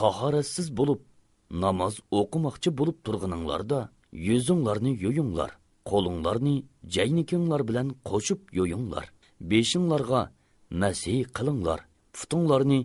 tahoratsiz 0.00 0.68
bo'lib 0.78 1.00
namoz 1.64 1.94
o'qimoqchi 2.20 2.70
bo'lib 2.78 2.96
turganinglarda 3.06 3.80
yuzinglarni 4.28 4.92
yo'yinglar 5.04 5.50
qo'linglarni 5.90 6.56
jaynikinglar 6.94 7.60
bilan 7.68 7.88
qo'shib 8.10 8.40
yo'yinglar. 8.58 9.06
Beshinglarga 9.50 10.22
masih 10.82 11.18
qilinglar 11.36 11.80
putinglarni 12.16 12.80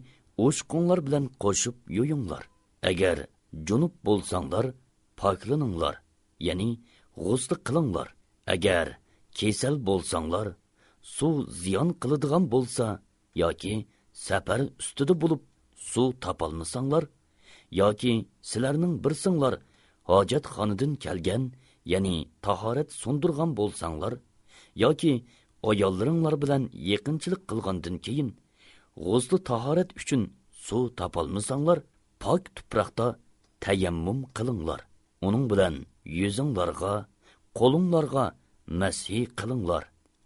o'shqinglar 0.45 0.99
bilan 1.07 1.25
qo'shib 1.43 1.75
yo'yinglar. 1.97 2.43
Agar 2.91 3.17
junub 3.67 3.93
bo'lsanglar 4.07 4.65
poklaninglar 5.21 5.95
ya'ni 6.47 6.69
g'usli 7.23 7.55
qilinglar. 7.67 8.07
Agar 8.55 8.87
kesal 9.39 9.75
bo'lsanglar 9.87 10.47
suv 11.15 11.35
ziyon 11.61 11.89
qiladigan 12.01 12.43
bo'lsa 12.53 12.85
yoki 13.43 13.73
safar 14.27 14.61
ustida 14.81 15.13
bo'lib 15.21 15.41
suv 15.91 16.09
topolmasanglar 16.23 17.03
yoki 17.81 18.13
sizlarning 18.49 18.93
birsinglar 19.03 19.53
hojatxonadan 20.09 20.93
kelgan 21.03 21.43
ya'ni 21.91 22.15
tahorat 22.45 22.89
sundirgan 23.01 23.51
bo'lsanglar 23.59 24.13
yoki 24.83 25.13
ayollaringlar 25.69 26.35
bilan 26.43 26.63
yaqinchilik 26.91 27.41
qilgandan 27.49 27.95
keyin 28.05 28.29
g'usli 29.05 29.37
tahorat 29.49 29.89
uchun 30.01 30.21
suv 30.65 30.83
topolmasanglar 30.99 31.79
pok 32.23 32.43
tuproqda 32.55 33.07
tayammum 33.63 34.19
qilinglar. 34.37 34.81
Uning 35.27 35.45
bilan 35.51 35.75
yuzinglarga 36.19 36.93
qo'linglarga 37.59 38.25
masiy 38.81 39.23
qilinglar. 39.39 39.83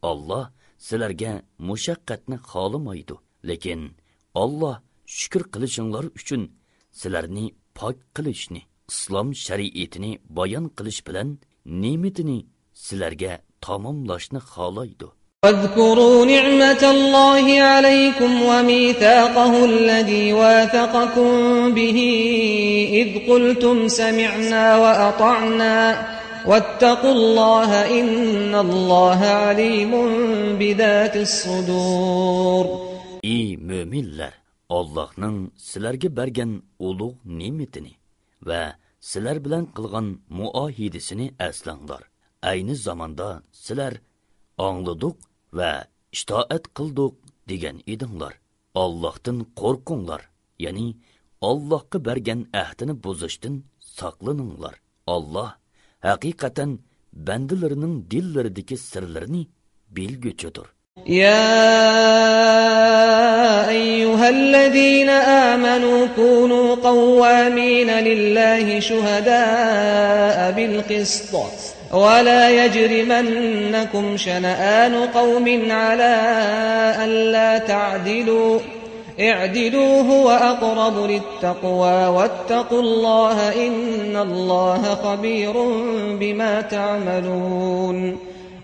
Olloh 0.09 0.45
sizlarga 0.86 1.32
mushaqqatni 1.68 2.38
xohlamaydi. 2.49 3.16
Lekin 3.49 3.82
olloh 4.43 4.76
shukur 5.16 5.42
qilishinglar 5.52 6.04
uchun 6.18 6.42
sizlarni 7.00 7.46
pok 7.78 7.96
qilishni 8.16 8.61
islom 8.92 9.28
shariatini 9.44 10.11
bayon 10.36 10.66
qilish 10.78 11.00
bilan 11.06 11.28
ne'matini 11.82 12.38
sizlarga 12.86 13.32
tamomlashni 13.64 14.40
xohlaydi 14.52 15.09
واذكروا 15.44 16.24
نعمة 16.26 16.82
الله 16.90 17.61
عليكم 17.62 18.42
وميثاقه 18.42 19.64
الذي 19.64 20.32
واثقكم 20.32 21.30
به 21.74 21.98
إذ 23.00 23.09
قلتم 23.30 23.88
سمعنا 23.88 24.76
وأطعنا 24.78 26.06
واتقوا 26.46 27.12
الله 27.12 28.00
إن 28.00 28.54
الله 28.54 29.20
عليم 29.24 29.92
بذات 30.59 31.16
الصدور 31.16 32.64
ey 33.24 33.56
mo'minlar 33.68 34.32
ollohning 34.70 35.51
sizlarga 35.57 36.09
bergan 36.18 36.51
ulug' 36.80 37.18
ne'matini 37.26 37.93
va 38.47 38.61
sizlar 38.99 39.38
bilan 39.45 39.66
qilgan 39.76 40.07
muohidasini 40.30 41.28
aslanglar. 41.39 42.03
Ayni 42.41 42.76
zamonda 42.76 43.30
sizlar 43.51 43.93
ongladik 44.57 45.16
va 45.57 45.72
itoat 46.11 46.64
qildik 46.78 47.14
degan 47.49 47.78
edinglar. 47.93 48.34
Ollohdan 48.84 49.38
qo'rqinglar 49.59 50.22
ya'ni 50.59 50.88
ollohga 51.49 51.97
bergan 52.05 52.41
ahdini 52.64 52.93
buzishdan 53.03 53.55
saqlaninglar. 53.80 54.76
Olloh 55.16 55.51
haqiqatan 56.09 56.72
bandalarining 57.28 57.95
dillaridagi 58.11 58.78
sirlarini 58.78 59.43
bilguchidir. 59.95 60.68
يا 61.07 61.49
أيها 63.69 64.29
الذين 64.29 65.09
آمنوا 65.09 66.07
كونوا 66.15 66.75
قوامين 66.75 67.89
لله 67.89 68.79
شهداء 68.79 70.51
بالقسط 70.51 71.35
ولا 71.93 72.65
يجرمنكم 72.65 74.17
شنآن 74.17 74.95
قوم 74.95 75.71
على 75.71 76.15
ألا 77.03 77.57
تعدلوا 77.57 78.59
اعدلوا 79.19 80.01
هو 80.01 80.29
أقرب 80.31 81.09
للتقوى 81.09 82.07
واتقوا 82.07 82.81
الله 82.81 83.67
إن 83.67 84.17
الله 84.17 84.81
خبير 84.95 85.53
بما 86.19 86.61
تعملون 86.61 88.17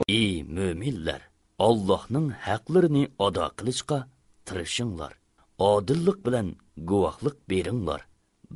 ey 0.10 0.42
mo'minlar 0.58 1.29
Allohning 1.68 2.28
haqlarini 2.46 3.04
ado 3.26 3.46
qilishga 3.60 4.00
tirishinglar. 4.48 5.14
Odillik 5.72 6.20
bilan 6.26 6.48
guvohlik 6.90 7.38
beringlar. 7.52 8.02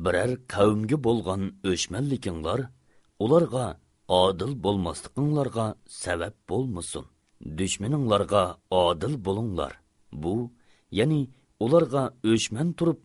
Biror 0.04 0.32
qavmga 0.54 0.98
bo'lgan 1.08 1.42
o'shmanlikinglar 1.72 2.60
ularga 3.24 3.68
odil 4.22 4.52
bo'lmasliginglarga 4.66 5.66
sabab 6.04 6.36
bo'lmasin. 6.50 7.06
Dushmaninglarga 7.60 8.44
odil 8.84 9.14
bo'linglar. 9.26 9.74
Bu 10.24 10.36
ya'ni 11.00 11.22
ularga 11.66 12.04
o'shman 12.32 12.70
turib 12.80 13.00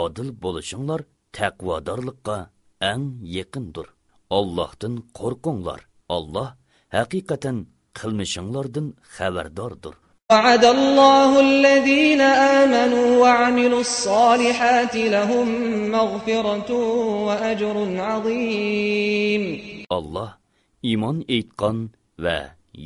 odil 0.00 0.28
bo'lishinglar 0.44 1.00
taqvodorlikqa 1.38 2.38
eng 2.92 3.04
yaqindir. 3.36 3.86
Allohdan 4.38 4.94
qo'rqinglar. 5.18 5.80
Alloh 6.16 6.48
haqiqatan 6.96 7.56
qilmishinglardan 7.99 8.87
xabardordir 9.15 9.95
وعد 10.31 10.65
الله 10.65 11.31
الذين 11.39 12.21
آمنوا 12.61 13.07
وعملوا 13.23 13.81
الصالحات 13.87 14.95
لهم 15.15 15.47
مغفرة 15.91 16.69
وأجر 17.27 17.77
عظيم 18.09 19.43
Allah 19.89 20.29
iymon 20.89 21.17
etgan 21.37 21.77
va 22.23 22.39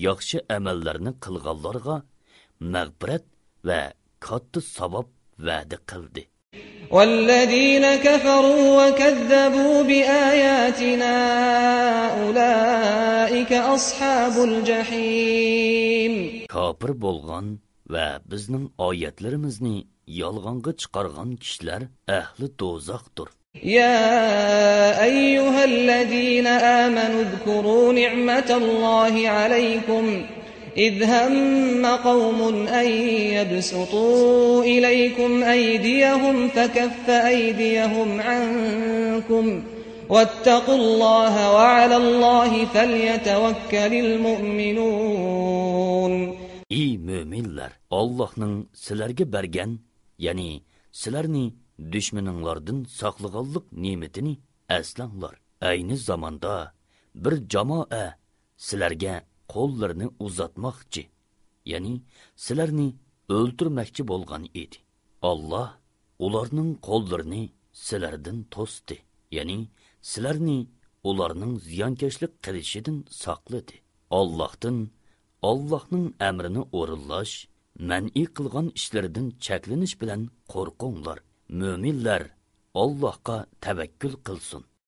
yaxshi 0.08 0.38
amallarni 0.58 1.12
qilganlarga 1.24 1.95
mag'firat 2.74 3.26
va 3.68 3.82
katta 4.26 4.60
savob 4.76 5.08
va'da 5.47 5.78
qildi. 5.91 6.24
والذين 6.90 7.96
كفروا 7.96 8.88
وكذبوا 8.88 9.82
بآياتنا 9.82 11.14
أولئك 12.22 13.53
أصحاب 13.53 14.32
الجحيم 14.44 16.14
Kafir 16.49 16.92
bo'lgan 17.05 17.46
va 17.94 18.09
bizning 18.30 18.64
oyatlarimizni 18.88 19.76
yolg'onga 20.22 20.72
chiqargan 20.80 21.30
kishilar 21.42 21.82
ahli 22.20 22.46
do'zaxdir. 22.61 23.28
يا 23.64 25.05
أيها 25.05 25.64
الذين 25.64 26.46
آمنوا 26.46 27.22
اذكروا 27.22 27.92
نعمة 27.92 28.51
الله 28.51 29.28
عليكم 29.28 30.26
إذ 30.78 31.04
هم 31.04 31.86
قوم 31.86 32.68
أن 32.68 32.88
يبسطوا 33.38 34.64
إليكم 34.64 35.43
أيديهم 35.43 36.47
فكف 36.47 37.10
أيديهم 37.10 38.22
عنكم 38.22 39.64
واتقوا 40.10 40.76
الله 40.76 41.51
وعلى 41.54 41.97
الله 41.97 42.66
فليتوكل 42.66 43.93
المؤمنون 45.14 46.14
Ey 46.74 46.97
mo'minlar, 46.97 47.72
Allohning 47.93 48.56
sizlarga 48.74 49.26
bergan, 49.36 49.72
ya'ni 50.26 50.66
sizlarni 50.89 51.54
dushmaninglardan 51.93 52.80
saqlaganlik 52.99 53.66
ne'matini 53.84 54.34
aslanglar. 54.78 55.36
Ayni 55.62 55.97
zamonda 56.08 56.74
bir 57.24 57.34
jamoa 57.54 58.06
sizlarga 58.58 59.16
qo'llarini 59.53 60.09
uzatmoqchi, 60.26 61.03
ya'ni 61.72 61.94
sizlarni 62.44 62.88
o'ltirmoqchi 63.36 64.03
bo'lgan 64.11 64.44
edi. 64.62 64.78
Alloh 65.30 65.68
ularning 66.26 66.70
qo'llarini 66.88 67.42
sizlardan 67.86 68.38
to'sdi, 68.55 68.96
ya'ni 69.36 69.59
sizlarni 70.11 70.59
ularning 71.11 71.55
ziyonkashlik 71.68 72.32
qilishidan 72.44 72.99
saqladi. 73.24 73.76
Allohdan 74.20 74.78
Allohning 75.51 76.07
amrini 76.28 76.62
o'rinlash, 76.78 77.34
man'i 77.90 78.24
qilgan 78.36 78.66
ishlardan 78.78 79.26
cheklanish 79.44 79.94
bilan 80.01 80.22
qo'rqinglar. 80.53 81.18
Mo'minlar 81.61 82.22
Allohga 82.82 83.36
tavakkul 83.64 84.14
qilsin. 84.26 84.62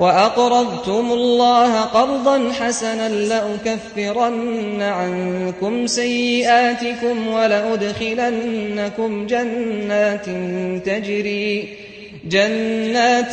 وأقرضتم 0.00 1.12
الله 1.12 1.80
قرضا 1.80 2.52
حسنا 2.52 3.08
لأكفرن 3.08 4.82
عنكم 4.82 5.86
سيئاتكم 5.86 7.28
ولأدخلنكم 7.28 9.26
جنات 9.26 10.26
تجري 10.86 11.68
جنات 12.24 13.32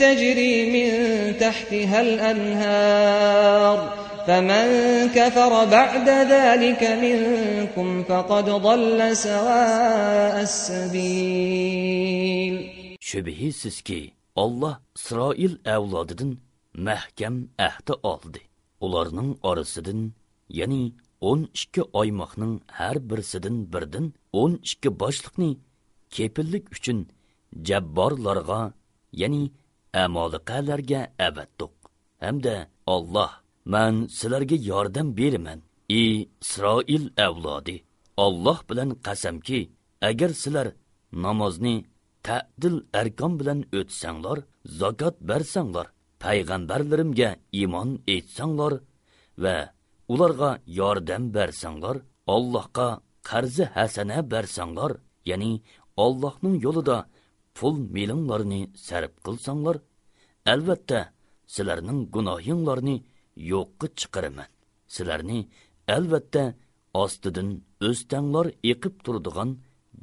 تجري 0.00 0.70
من 0.74 0.92
تحتها 1.40 2.00
الأنهار 2.00 3.78
فمن 4.26 4.66
كفر 5.14 5.64
بعد 5.64 6.08
ذلك 6.08 6.82
منكم 7.02 8.02
فقد 8.02 8.44
ضل 8.50 9.16
سواء 9.16 10.42
السبيل. 10.42 11.98
Şübihisiz 13.00 13.82
Allah 14.38 14.82
İsrail 14.96 15.54
avlodidan 15.74 16.38
mahkam 16.74 17.36
ahdi 17.58 17.92
oldi. 18.02 18.40
Ularning 18.80 19.38
orasidan, 19.42 20.12
ya'ni 20.48 20.94
12 21.20 21.82
oymoqning 21.82 22.62
har 22.66 23.10
birisidan 23.10 23.72
birdan 23.72 24.12
12 24.32 25.00
boshliqni 25.00 25.58
kepillik 26.10 26.72
uchun 26.72 27.08
jabborlarga, 27.64 28.72
ya'ni 29.12 29.50
amoliqalarga 29.94 31.00
avatdiq. 31.28 31.72
Hamda 32.20 32.68
Alloh, 32.86 33.32
"Men 33.64 33.94
sizlarga 34.06 34.56
yordam 34.70 35.16
beraman, 35.16 35.60
ey 35.90 36.28
Isroil 36.42 37.04
avlodi. 37.26 37.76
Alloh 38.16 38.58
bilan 38.70 38.90
qasamki, 39.06 39.70
agar 40.02 40.28
sizlar 40.28 40.68
namozni 41.12 41.84
ta'dil 42.28 42.76
arkon 43.00 43.32
bilan 43.40 43.60
o'tsanglar 43.78 44.38
zakot 44.80 45.16
bersanglar 45.30 45.86
payg'ambarlarimga 46.24 47.30
iymon 47.60 47.90
etsanglar 48.16 48.74
va 49.42 49.56
ularga 50.12 50.50
yordam 50.78 51.22
bersanglar 51.36 51.96
allohga 52.34 52.88
qarzi 53.28 53.64
hasana 53.76 54.18
bersanglar 54.32 54.92
ya'ni 55.30 55.52
ollohning 56.04 56.56
yo'lida 56.66 56.98
pul 57.56 57.74
milinglarni 57.96 58.62
sarf 58.86 59.12
qilsanglar 59.26 59.76
albatta 60.52 61.00
sizlarning 61.54 62.00
gunohinglarni 62.14 62.96
yo'qqa 63.52 63.86
chiqaraman. 63.98 64.50
Sizlarni 64.94 65.40
albatta 65.96 66.44
ostidan 67.02 67.48
o'stanglar 67.88 68.46
eqib 68.72 68.94
turadigan 69.04 69.50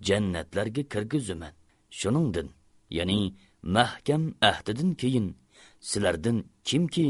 jannatlarga 0.08 0.84
kirgizaman. 0.94 1.54
shuningdin 2.01 2.49
ya'ni 2.99 3.21
mahkam 3.77 4.23
ahdidan 4.51 4.91
keyin 5.01 5.27
sizlardan 5.89 6.39
kimki 6.69 7.07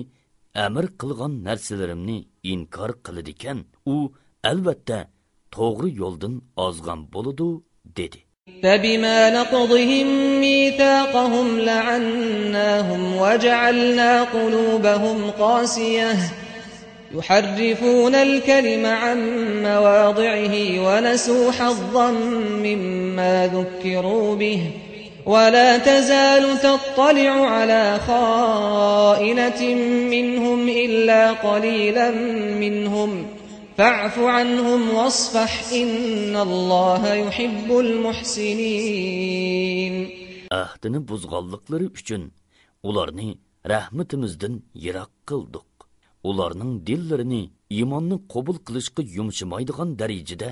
amr 0.67 0.85
qilgan 1.01 1.33
narsalarimni 1.47 2.19
inkor 2.53 2.91
qiladigan 3.05 3.59
u 3.95 3.97
albatta 4.51 4.99
to'g'ri 5.57 5.91
yo'ldan 6.03 6.35
ozgan 6.67 7.01
bo'ladi 7.15 7.51
dedi 7.99 8.21
فبما 8.63 9.31
نقضهم 9.31 10.07
ميثاقهم 10.41 11.59
لعناهم 11.59 13.17
وجعلنا 13.17 14.23
قلوبهم 14.23 15.31
قاسية 15.31 16.13
يحرفون 17.18 18.16
الكلم 18.16 18.86
عن 18.86 19.20
مواضعه 19.64 20.56
ونسوا 20.86 21.52
حظا 21.52 22.12
مما 22.66 23.48
ذكروا 23.48 24.36
به. 24.36 24.72
ولا 25.26 25.78
تزال 25.78 26.60
تطلع 26.60 27.32
على 27.32 28.00
خائنة 28.08 29.76
منهم 30.10 30.70
إلا 30.70 31.32
قليلا 31.32 32.12
منهم. 32.64 33.26
فاعف 33.78 34.20
عنهم 34.20 34.94
واصفح 34.96 35.72
إن 35.74 36.36
الله 36.36 37.14
يحب 37.14 37.80
المحسنين. 37.80 39.16
Ahdini 40.52 41.00
buzg'onliqlari 41.08 41.88
uchun 42.00 42.32
ularni 42.84 43.38
rahmatimizdan 43.74 44.54
yiroq 44.84 45.12
qildik 45.30 45.75
ularning 46.30 46.74
dillarini 46.88 47.44
iymonni 47.78 48.18
qabul 48.34 48.58
qilishga 48.68 49.02
yumshimaydigan 49.18 49.90
darajada 50.00 50.50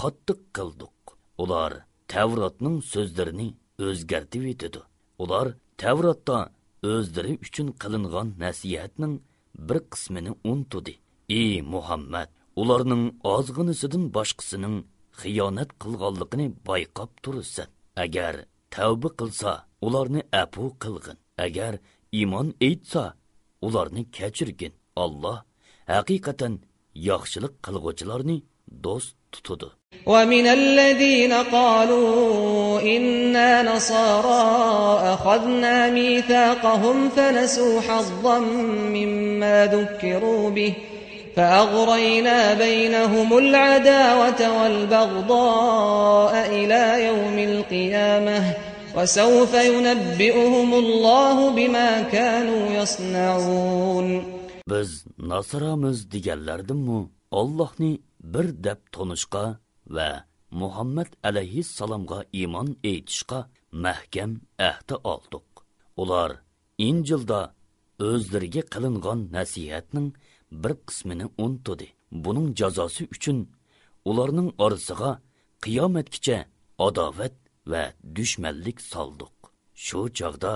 qattiq 0.00 0.40
qildik. 0.56 0.96
Ular 1.42 1.72
tavrotning 2.12 2.76
so'zlarini 2.92 3.48
o'zgartib 3.86 4.44
etadi 4.52 4.80
ular 5.22 5.46
tavrotda 5.82 6.38
o'zlari 6.92 7.32
uchun 7.46 7.68
qilingan 7.82 8.28
nasihatning 8.44 9.14
bir 9.68 9.78
qismini 9.92 10.32
untudi 10.52 10.94
ey 11.40 11.54
muhammad 11.74 12.28
ularning 12.62 13.04
ozg'inisidan 13.34 14.04
boshqasining 14.16 14.76
xiyonat 15.20 15.70
qilganligini 15.82 16.46
bayqab 16.68 17.10
tursan 17.24 17.68
agar 18.04 18.34
tavba 18.74 19.08
qilsa 19.20 19.52
ularni 19.86 20.22
afu 20.42 20.64
qilg'in. 20.82 21.18
Agar 21.46 21.72
iymon 22.18 22.48
aytsa 22.66 23.04
ularni 23.66 24.02
kechirgin. 24.16 24.72
Alloh 24.96 25.38
haqiqatan 25.88 26.54
yaxshilik 26.94 27.54
qilg'uvchilarni 27.64 28.36
do'st 28.84 29.16
tutadi 29.32 29.70
ومن 30.06 30.46
الذين 30.46 31.32
قالوا 31.32 32.80
إنا 32.80 33.62
نصارى 33.62 34.44
أخذنا 35.14 35.90
ميثاقهم 35.90 37.08
فنسوا 37.08 37.80
حظا 37.80 38.38
مما 38.96 39.66
ذكروا 39.66 40.50
به 40.50 40.74
فأغرينا 41.36 42.54
بينهم 42.54 43.38
العداوة 43.38 44.62
والبغضاء 44.62 46.46
إلى 46.48 47.06
يوم 47.06 47.38
القيامة 47.38 48.54
وسوف 48.96 49.54
ينبئهم 49.54 50.74
الله 50.74 51.50
بما 51.50 52.02
كانوا 52.02 52.82
يصنعون 52.82 54.41
biz 54.68 55.04
nasramiz 55.18 56.12
deganlardimmi 56.12 57.10
ollohni 57.30 58.00
bir 58.20 58.64
deb 58.64 58.80
tonishqa 58.92 59.58
va 59.86 60.24
muhammad 60.50 61.10
alayhissalomga 61.22 62.24
iymon 62.32 62.76
etishga 62.84 63.48
mahkam 63.72 64.40
ahdi 64.58 64.94
oldik. 64.94 65.48
Ular 65.96 66.30
injilda 66.78 67.54
o'zlariga 68.08 68.62
qilingan 68.74 69.20
nasihatning 69.36 70.08
bir 70.62 70.72
qismini 70.86 71.26
untudi 71.44 71.88
buning 72.24 72.48
jazosi 72.60 73.04
uchun 73.14 73.38
ularning 74.10 74.50
orasiga 74.64 75.10
qiyomatgacha 75.64 76.38
adovat 76.86 77.34
va 77.72 77.82
dushmanlik 78.16 78.78
soldiq 78.92 79.36
shu 79.84 80.00
chog'da 80.18 80.54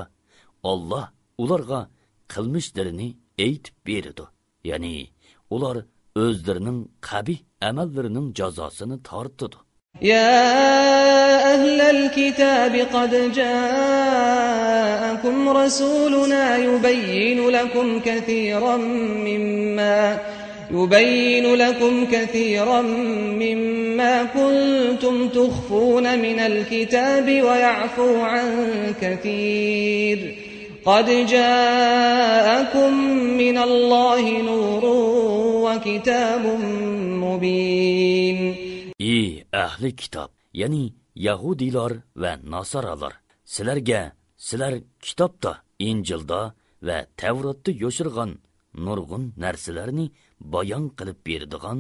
olloh 0.71 1.07
ularga 1.43 1.81
qilmishlarini 2.33 3.09
aytib 3.45 3.77
berdi. 3.87 4.25
Ya'ni 4.71 4.95
ular 5.55 5.77
o'zlarining 6.25 6.81
qabih 7.09 7.39
amallarining 7.69 8.29
jazosini 8.39 8.97
tortidi 9.11 9.59
يا 10.03 11.55
أهل 11.55 11.81
الكتاب 11.81 12.75
قد 12.93 13.33
جاءكم 13.33 14.57
رسولنا 15.49 16.57
يبين 16.57 17.49
لكم 17.49 18.01
كثيرا 18.01 18.77
مما 18.77 20.19
يبين 20.71 21.55
لكم 21.55 22.07
كثيرا 22.13 22.83
مما 23.43 24.25
كنتم 24.25 25.29
تخفون 25.29 26.19
من 26.19 26.39
الكتاب 26.41 27.27
ويعفو 27.27 28.21
عن 28.21 28.49
كثير 29.01 30.35
قد 30.86 31.08
جاءكم 31.36 32.94
من 33.42 33.58
الله 33.58 34.24
نور 34.42 34.84
وكتاب 35.66 36.44
مبين 37.24 38.40
ey 39.00 39.44
ahli 39.66 39.92
kitob 40.02 40.30
ya'ni 40.62 40.94
yahudiylar 41.28 41.92
va 42.22 42.32
nasaralar 42.54 43.14
sizlarga 43.54 44.02
sizlar 44.48 44.74
kitobda 45.06 45.52
injilda 45.90 46.42
va 46.88 46.98
tavrotda 47.22 47.72
yoshirgan 47.84 48.32
nurg'un 48.86 49.24
narsalarni 49.44 50.06
bayon 50.54 50.86
qilib 50.98 51.18
beradigan 51.28 51.80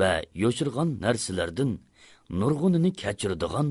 va 0.00 0.12
yoshirgan 0.42 0.88
narsalardan 1.04 1.70
nurg'unini 2.40 2.90
kechiradigan 3.02 3.68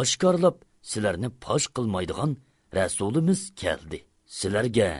oshkorlab 0.00 0.56
sizlarni 0.90 1.28
posh 1.44 1.66
qilmaydigan 1.76 2.30
rasulimiz 2.78 3.42
keldi 3.60 3.98
sizlarga 4.38 4.90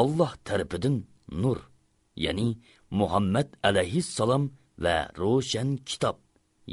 olloh 0.00 0.32
tarafidan 0.48 0.96
nur 1.42 1.58
ya'ni 2.24 2.48
muhammad 3.00 3.48
alayhissalom 3.68 4.44
va 4.84 4.96
ro'shan 5.22 5.68
kitob 5.88 6.16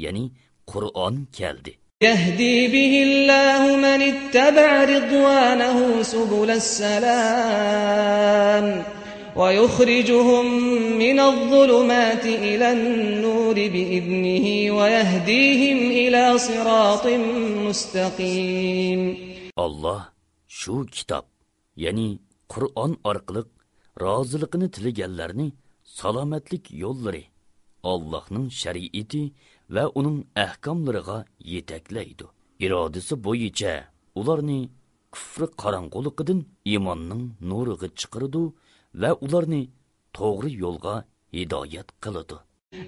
ya'ni 0.04 0.24
qur'on 0.72 1.16
keldi 1.38 1.72
يهدي 2.02 2.58
به 2.74 2.94
الله 3.08 3.62
من 3.76 4.00
اتبع 4.12 4.70
رضوانه 4.84 6.02
سبل 6.02 6.50
السلام 6.62 8.66
ويخرجهم 9.36 10.46
من 10.98 11.20
الظلمات 11.20 12.26
إلى 12.26 12.72
النور 12.72 13.54
بإذنه 13.54 14.46
ويهديهم 14.78 15.78
إلى 15.90 16.38
صراط 16.38 17.06
مستقيم 17.66 19.32
olloh 19.56 20.00
shu 20.58 20.74
kitob 20.94 21.24
ya'ni 21.84 22.08
qur'on 22.52 22.92
orqali 23.10 23.42
roziligini 24.04 24.68
tilaganlarni 24.74 25.46
salomatlik 25.98 26.64
yo'llari 26.82 27.24
ollohning 27.92 28.46
shariati 28.60 29.22
va 29.74 29.84
uning 29.98 30.18
ahkomlariga 30.46 31.18
yetaklaydi 31.52 32.26
irodasi 32.64 33.14
bo'yicha 33.26 33.72
ularni 34.20 34.58
kufri 35.14 35.46
qorong'uliqidan 35.62 36.40
iymonning 36.72 37.24
nuriga 37.50 37.88
chiqirdi 38.00 38.42
va 39.02 39.10
ularni 39.26 39.62
to'g'ri 40.18 40.50
yo'lga 40.64 40.94
hidoyat 41.36 41.88
qiladi 42.04 42.38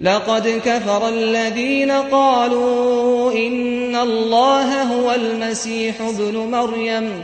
لقد 0.01 0.47
كفر 0.47 1.01
الذين 1.09 1.91
قالوا 1.91 3.31
إن 3.45 3.95
الله 3.95 4.83
هو 4.93 5.11
المسيح 5.11 6.01
ابن 6.01 6.35
مريم 6.37 7.23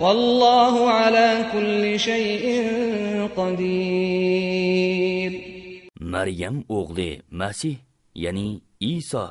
والله 0.00 0.90
على 0.90 1.28
كل 1.52 1.98
شيء 2.00 2.44
قدير 3.36 5.32
maryam 6.12 6.56
o'g'li 6.68 7.10
masih 7.40 7.76
ya'ni 8.24 8.60
iso 8.80 9.24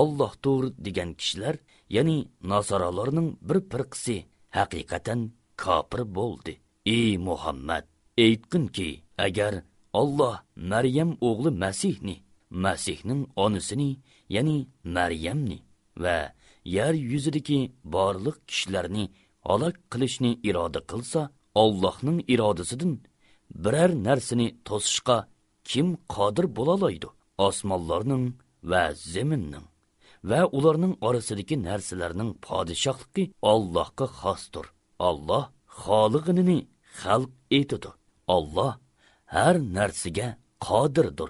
ollohdir 0.00 0.62
degan 0.84 1.10
kishilar 1.18 1.56
ya'ni 1.96 2.18
nasoralarning 2.50 3.28
bir 3.48 3.58
firqisi 3.70 4.16
haqiqatan 4.56 5.20
kofir 5.62 6.02
bo'ldi 6.16 6.52
ey 6.96 7.10
muhammad 7.28 7.84
aytqinki 8.26 8.88
agar 9.26 9.54
olloh 10.00 10.36
maryam 10.72 11.10
o'g'li 11.28 11.50
masihni 11.64 12.16
masihning 12.64 13.22
onasini 13.44 13.90
ya'ni 14.34 14.58
maryamni 14.96 15.58
va 16.04 16.18
yer 16.76 16.94
yuzidagi 17.10 17.60
borliq 17.94 18.36
kishilarni 18.48 19.04
halok 19.47 19.75
qilishni 19.91 20.31
iroda 20.49 20.79
qilsa 20.91 21.21
ollohning 21.63 22.19
irodasidan 22.33 22.93
biror 23.63 23.91
narsani 24.07 24.47
to'sishga 24.67 25.17
kim 25.69 25.87
qodir 26.15 26.45
олади? 26.61 27.09
osmonlarning 27.47 28.25
va 28.71 28.83
заминнинг 29.13 29.67
va 30.29 30.41
ularning 30.57 30.93
orasidagi 31.07 31.55
narsalarning 31.67 32.31
podshohligi 32.47 33.23
Аллоҳга 33.53 34.07
xosdir. 34.21 34.65
Аллоҳ 35.09 35.43
холиғини 35.81 36.59
xalq 37.01 37.31
etidi. 37.59 37.89
Аллоҳ 38.35 38.71
har 39.35 39.55
narsaga 39.77 40.27
qodirdir. 40.67 41.29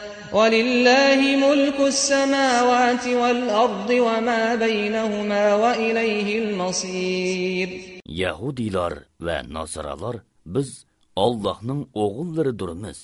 ولله 0.32 1.20
ملك 1.46 1.78
السماوات 1.80 3.06
والأرض 3.06 3.90
وما 3.90 4.54
بينهما 4.54 5.54
وإليه 5.54 6.28
المصير 6.42 7.68
Yahudiylar 8.22 8.92
va 9.20 9.42
Nasaralar 9.56 10.16
biz 10.46 10.84
Allohning 11.16 11.82
o'g'illaridirmiz. 11.94 13.00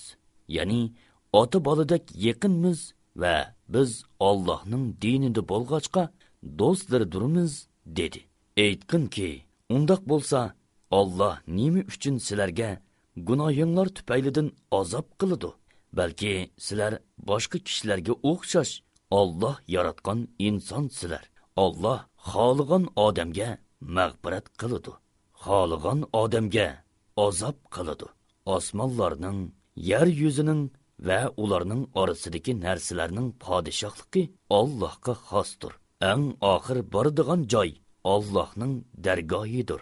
Ya'ni 0.48 0.92
ota 1.32 1.64
boladak 1.64 2.04
yaqinmiz 2.26 2.80
va 3.22 3.36
biz 3.74 3.90
Allohning 4.20 4.84
dinida 5.02 5.42
bo'lg'achqa 5.52 6.02
do'stlardirmiz 6.60 7.52
dedi. 7.98 8.20
Aytqinki, 8.64 9.30
undoq 9.74 10.02
bo'lsa, 10.12 10.40
olloh 10.92 11.36
nima 11.58 11.80
uchun 11.92 12.16
sizlarga 12.26 12.70
gunohinglar 13.28 13.88
tufaylidan 13.96 14.48
azob 14.80 15.06
qiladi 15.20 15.50
balki 15.97 16.33
sizlar 16.65 16.93
boshqa 17.29 17.57
kishilarga 17.67 18.13
o'xshash 18.31 18.73
olloh 19.19 19.55
yaratgan 19.75 20.19
insonsizlar 20.47 21.25
olloh 21.65 21.99
xohlagan 22.29 22.83
odamga 23.05 23.49
mag'firat 23.97 24.45
qiladi 24.59 24.93
xohlagan 25.43 25.99
odamga 26.21 26.67
azob 27.25 27.57
qiladi 27.75 28.07
osmonlarning 28.55 29.39
yer 29.91 30.07
yuzining 30.21 30.61
va 31.07 31.19
ularning 31.43 31.83
orasidagi 32.01 32.53
narsalarning 32.65 33.29
podshohligi 33.45 34.23
Allohga 34.59 35.13
xosdir. 35.29 35.73
Eng 36.11 36.23
oxir 36.53 36.77
boradigan 36.93 37.41
joy 37.53 37.69
Allohning 38.13 38.73
dargohidir. 39.05 39.81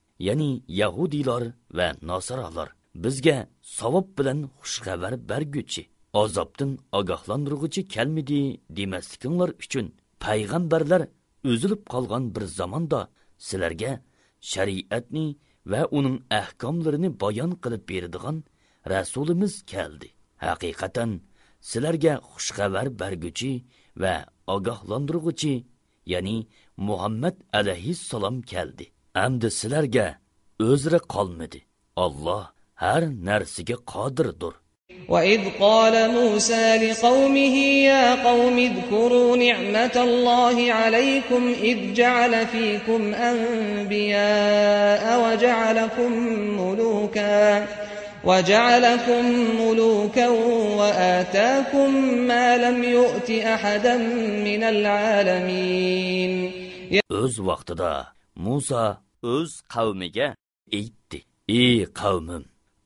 ya'ni 0.27 0.51
yahudiylar 0.81 1.43
va 1.77 1.87
nosaralar 2.09 2.69
bizga 3.03 3.37
savob 3.77 4.07
bilan 4.17 4.39
xushxabar 4.59 5.13
berguchi 5.31 5.83
azobdan 6.21 6.71
ogohlantirg'uchi 6.99 7.81
kelmidi 7.95 8.41
demaslikinglar 8.77 9.49
uchun 9.63 9.85
payg'ambarlar 10.25 11.01
o'zilib 11.51 11.81
qolgan 11.93 12.23
bir 12.35 12.43
zamonda 12.59 13.01
sizlarga 13.47 13.91
shariatni 14.51 15.25
va 15.71 15.81
uning 15.97 16.17
ahkomlarini 16.41 17.09
bayon 17.23 17.51
qilib 17.63 17.83
beradigan 17.91 18.37
rasulimiz 18.93 19.53
keldi. 19.73 20.09
Haqiqatan 20.45 21.11
sizlarga 21.69 22.13
xushxabar 22.31 22.87
berguchi 23.01 23.51
va 24.03 24.15
ogohlantirg'uchi 24.55 25.53
ya'ni 26.13 26.37
muhammad 26.87 27.35
alayhissalom 27.59 28.37
keldi. 28.53 28.85
hamda 29.19 29.49
sizlarga 29.59 30.07
o'zri 30.69 30.99
qolmadi 31.13 31.59
olloh 32.05 32.43
har 32.83 33.01
narsaga 33.29 33.77
qodirdir 33.93 34.53
وإذ 35.09 35.41
قال 35.59 36.11
موسى 36.11 36.77
لقومه 36.77 37.55
يا 37.91 38.23
قوم 38.23 38.57
اذكروا 38.57 39.37
نعمة 39.37 39.95
الله 39.95 40.73
عليكم 40.73 41.53
إذ 41.61 41.93
جعل 41.93 42.47
فيكم 42.47 43.13
أنبياء 43.13 45.03
وجعلكم 45.23 46.11
ملوكا 46.61 47.67
وجعلكم 48.23 49.25
ملوكا 49.61 50.27
وآتاكم 50.79 51.89
ما 52.27 52.57
لم 52.57 52.83
يؤت 52.83 53.31
أحدا 53.31 53.97
من 54.47 54.63
العالمين. 54.63 56.51
Öz 57.09 57.39
vaxtıda 57.39 58.13
Musa 58.35 59.03
o'z 59.23 59.61
qavmiga 59.73 60.35
aytdi: 60.73 61.19
"Ey 61.47 61.85
qavmim, 61.85 62.43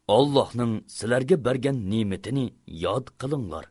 Allohning 0.08 0.74
sizlarga 0.98 1.38
bergan 1.46 1.78
ne'matini 1.92 2.54
yod 2.68 3.08
qilinglar. 3.22 3.66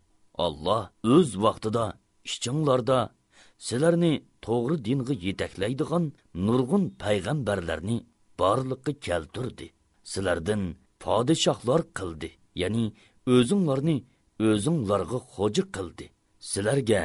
Alloh 0.45 0.85
o'z 1.15 1.31
vaqtida 1.45 1.85
ishchinglarda 2.29 2.99
sizlarni 3.67 4.13
to'g'ri 4.47 4.77
dinga 4.87 5.15
yetaklaydigan 5.27 6.05
nurg'un 6.47 6.85
payg'ambarlarni 7.03 7.99
borliqqa 8.41 8.93
keltirdi. 9.07 9.67
Sizlardan 10.13 10.63
podshohlar 11.05 11.81
qildi, 11.99 12.31
ya'ni 12.63 12.85
o'zinglarni 13.35 13.97
o'zinglarga 14.49 15.19
xo'ja 15.35 15.65
qildi. 15.77 16.07
Sizlarga 16.51 17.03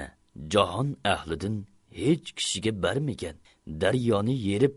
jahon 0.53 0.89
ahlidan 1.13 1.55
hech 2.01 2.27
kishiga 2.37 2.71
bermagan 2.83 3.35
daryoni 3.82 4.34
yerib 4.48 4.74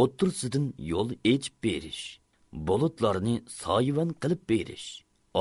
o'ttirsidan 0.00 0.66
yo'l 0.90 1.10
echib 1.32 1.54
berish 1.64 2.02
bulutlarni 2.68 3.34
soyvan 3.62 4.10
qilib 4.22 4.42
berish 4.52 4.86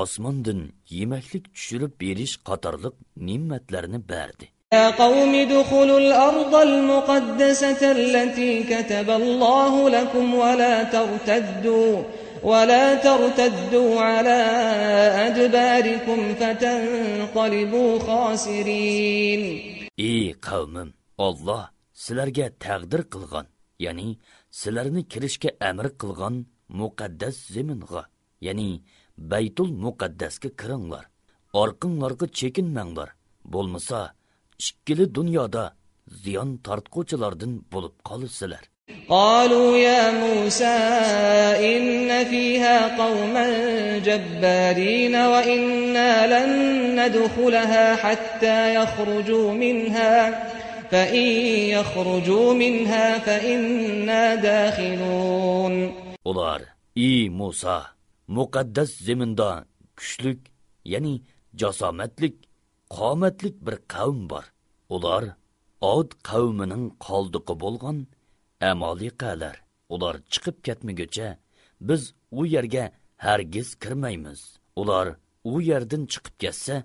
osmondan 0.01 0.59
yemaklik 0.97 1.45
tushirib 1.55 1.93
berish 2.03 2.33
qatorliq 2.49 2.95
ne'matlarni 3.27 4.01
berdi 4.13 4.47
يا 4.73 4.89
قوم 4.89 5.35
ادخلوا 5.35 5.99
الأرض 5.99 6.55
المقدسة 6.55 7.91
التي 7.91 8.63
كتب 8.63 9.09
الله 9.09 9.89
لكم 9.89 10.33
ولا 10.35 10.83
ترتدوا 10.83 12.03
ولا 12.43 12.95
ترتدوا 12.95 14.01
على 14.01 14.39
أدباركم 15.27 16.19
فتنقلبوا 16.39 17.99
خاسرين 17.99 19.41
Ey 19.97 20.33
qavmim, 20.47 20.89
Alloh 21.17 21.65
sizlarga 22.03 22.47
taqdir 22.65 23.01
qilgan 23.13 23.47
ya'ni 23.85 24.07
sizlarni 24.59 25.01
kirishga 25.11 25.49
amr 25.69 25.87
qilgan 26.01 26.35
muqaddas 26.79 27.35
zaminga 27.55 28.03
ya'ni 28.47 28.69
baytul 29.31 29.71
muqaddasga 29.85 30.49
kiringlar 30.61 31.05
orqinglarga 31.61 32.27
chekinmanglar 32.39 33.09
bo'lmasa 33.53 33.99
ikkili 34.69 35.05
dunyoda 35.17 35.63
ziyon 36.23 36.49
tortquvchilardan 36.65 37.53
bo'lib 37.73 37.95
qolasizlar 38.09 38.65
قالوا 39.09 39.77
يا 39.77 40.11
موسى 40.11 40.77
إن 41.71 42.25
فيها 42.25 42.97
قوما 42.97 43.45
جبارين 43.97 45.15
وإنا 45.15 46.11
لن 46.33 46.51
ندخلها 46.99 47.95
حتى 47.95 48.75
يخرجوا 48.75 49.53
منها 49.53 50.13
فإن 50.91 51.27
يخرجوا 51.75 52.53
منها 52.53 53.19
فإنا 53.19 54.35
داخلون 54.35 56.05
Ular, 56.25 56.61
ey 56.95 57.29
Musa, 57.29 57.85
muqaddas 58.27 58.91
zeminda 59.05 59.65
kuchlik, 59.97 60.39
ya'ni 60.85 61.21
jasomatlik, 61.61 62.35
qomatlik 62.89 63.55
bir 63.65 63.77
qavm 63.93 64.29
bor. 64.29 64.45
Ular 64.89 65.23
Od 65.81 66.09
qavmining 66.29 66.85
qoldiqi 67.05 67.53
bo'lgan 67.63 67.97
Amaliqalar. 68.71 69.55
Ular 69.93 70.15
chiqib 70.31 70.57
ketmaguncha 70.65 71.29
biz 71.87 72.13
u 72.31 72.45
yerga 72.45 72.85
hargiz 73.25 73.69
kirmaymiz. 73.83 74.41
Ular 74.81 75.07
u 75.43 75.61
yerdan 75.69 76.03
chiqib 76.11 76.35
ketsa, 76.41 76.75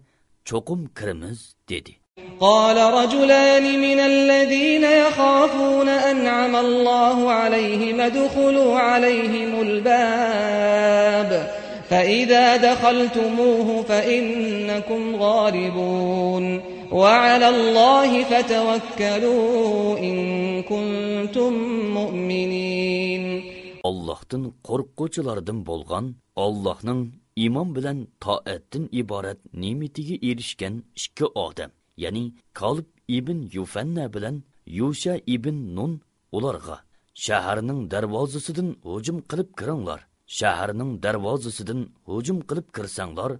cho'qim 0.48 0.80
kiramiz 0.98 1.40
dedi. 1.70 1.92
قال 2.39 2.77
رجلان 2.93 3.79
من 3.81 3.99
الذين 3.99 4.83
يخافون 4.83 5.89
أنعم 5.89 6.55
الله 6.55 7.31
عليهم 7.31 8.01
ادخلوا 8.01 8.79
عليهم 8.79 9.61
الباب 9.61 11.51
فإذا 11.89 12.55
دخلتموه 12.55 13.83
فإنكم 13.83 15.15
غالبون 15.15 16.61
وعلى 16.91 17.49
الله 17.49 18.23
فتوكلوا 18.23 19.99
إن 19.99 20.17
كنتم 20.63 21.53
مؤمنين 21.93 23.43
Allohdan 23.85 24.43
qo'rquvchilardan 24.67 25.59
bo'lgan 25.69 26.05
Allohning 26.45 27.01
iymon 27.43 27.69
bilan 27.75 27.97
toatdan 28.25 28.83
iborat 29.01 29.39
ne'matiga 29.63 30.15
erishgan 30.29 30.75
ikki 31.01 31.25
odam 31.47 31.71
ya'ni 32.02 32.24
Kalb 32.58 32.86
ibn 33.18 33.38
Yufanna 33.56 34.04
bilan 34.14 34.36
Yusha 34.78 35.14
ibn 35.34 35.56
Nun 35.76 35.92
ularga 36.36 36.76
shaharning 37.24 37.80
darvozasidan 37.92 38.68
hujum 38.88 39.18
qilib 39.30 39.48
kiringlar. 39.58 40.00
Shaharning 40.38 40.92
darvozasidan 41.04 41.80
hujum 42.08 42.38
qilib 42.48 42.66
kirsanglar, 42.76 43.32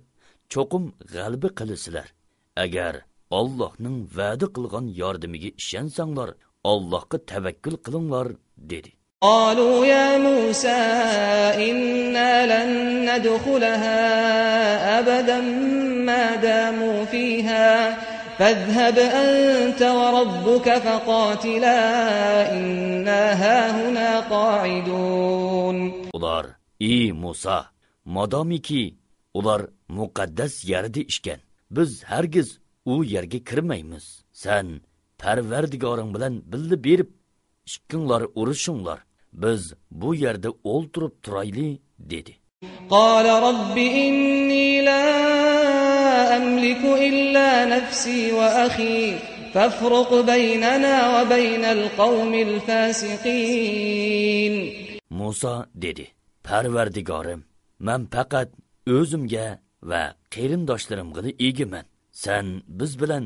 cho'qim 0.53 0.85
g'alaba 1.13 1.49
qilasizlar. 1.59 2.07
Agar 2.65 2.95
Allohning 3.39 3.99
va'da 4.17 4.47
qilgan 4.57 4.87
yordamiga 5.01 5.51
ishonsanglar, 5.63 6.31
Allohga 6.73 7.19
tavakkul 7.31 7.77
qilinglar 7.85 8.29
dedi. 8.73 8.93
قالوا 9.23 9.87
يا 9.87 10.19
موسى 10.19 10.81
إنا 11.69 12.33
لن 12.53 12.71
ندخلها 13.09 14.01
أبدا 14.99 15.41
ما 16.09 16.25
داموا 16.37 17.05
فيها 17.05 17.69
فاذهب 18.39 18.99
أنت 18.99 19.83
وربك 19.83 20.67
فقاتلا 20.79 21.79
إنا 22.53 23.23
هاهنا 23.43 24.21
قاعدون 24.21 25.77
Ular, 26.15 26.47
ey 26.81 27.13
muso 27.13 27.59
modomiki 28.05 28.95
ular 29.35 29.63
muqaddas 29.89 30.55
yerda 30.71 31.01
ishgan 31.13 31.41
biz 31.71 31.91
hargiz 32.11 32.49
u 32.93 33.05
yerga 33.05 33.39
kirmaymiz 33.49 34.07
san 34.33 34.67
parvardigoring 35.19 36.11
bilan 36.15 36.35
billa 36.53 36.77
berib 36.87 37.11
ikkinglar 37.67 38.23
urushinglar 38.41 39.01
biz 39.43 39.63
bu 40.01 40.15
yerda 40.25 40.51
o'ltirib 40.73 41.15
turayli 41.25 41.69
dedi 41.99 42.35
قال 42.91 43.27
رب 43.49 43.77
إني 43.79 44.83
لا 44.83 45.24
أملك 46.37 46.83
إلا 47.09 47.65
نفسي 47.65 48.33
وأخي 48.33 49.01
فافرق 49.55 50.11
بيننا 50.21 50.95
وبين 51.21 51.65
القوم 51.65 52.35
الفاسقين 53.51 54.55
muso 55.21 55.55
dedi 55.85 56.05
parvardigorim 56.49 57.41
man 57.87 58.03
faqat 58.15 58.49
o'zimga 58.97 59.47
va 59.91 60.03
qarindoshlarimgina 60.35 61.31
egiman 61.49 61.87
san 62.25 62.47
biz 62.79 62.93
bilan 63.01 63.25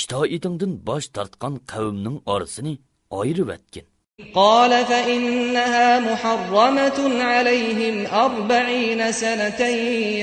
itoatingdan 0.00 0.72
bosh 0.88 1.06
tortgan 1.16 1.54
qavmning 1.72 2.18
orasini 2.34 2.74
ayirvatgin 3.20 3.86
قال 4.34 4.84
فإنها 4.86 6.00
محرمة 6.00 6.98
عليهم 7.24 8.06
أربعين 8.06 9.12
سنة 9.12 9.60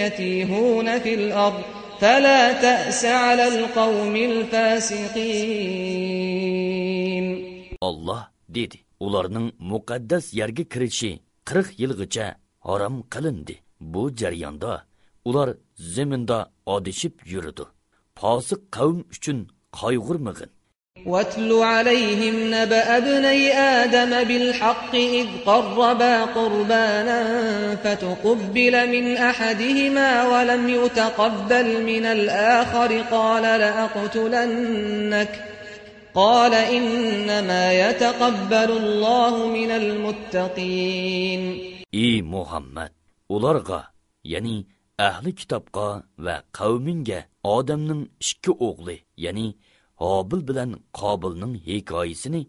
يتيهون 0.01 0.99
في 0.99 1.13
الأرض 1.13 1.61
فلا 2.01 2.53
تأس 2.61 3.05
على 3.05 3.45
القوم 3.47 4.15
الفاسقين 6.01 7.51
olloh 7.81 8.21
dedi 8.49 8.79
ularning 8.99 9.47
muqaddas 9.71 10.25
yerga 10.39 10.63
kirishi 10.73 11.11
qirq 11.49 11.67
yilgacha 11.81 12.27
harom 12.67 12.95
qilindi 13.13 13.55
bu 13.93 14.03
jarayonda 14.19 14.73
ular 15.29 15.49
zaminda 15.95 16.39
odishib 16.75 17.13
yuridi 17.33 17.65
posiq 18.19 18.61
qavm 18.77 18.99
uchun 19.15 19.39
qayg'urmag'in 19.79 20.51
واتل 21.06 21.52
عليهم 21.52 22.54
نبأ 22.54 22.96
ابني 22.96 23.52
آدم 23.54 24.28
بالحق 24.28 24.94
إذ 24.94 25.26
قربا 25.46 26.24
قربانا 26.24 27.20
فتقبل 27.76 28.88
من 28.88 29.16
أحدهما 29.16 30.28
ولم 30.28 30.68
يتقبل 30.68 31.84
من 31.84 32.06
الآخر 32.06 33.00
قال 33.00 33.42
لأقتلنك 33.42 35.44
قال 36.14 36.54
إنما 36.54 37.72
يتقبل 37.72 38.70
الله 38.70 39.46
من 39.46 39.70
المتقين. 39.70 41.42
ey 41.92 42.22
muhammad 42.22 42.90
ularga 43.30 43.80
ya'ni 44.32 44.66
ahli 44.98 45.32
kitobga 45.38 46.02
va 46.18 46.42
odamning 47.56 48.02
ikki 48.20 48.52
o'g'li 48.68 48.96
ya'ni 49.24 49.46
hobil 50.02 50.40
bilan 50.48 50.70
qobilning 51.00 51.54
hikoyasini 51.66 52.42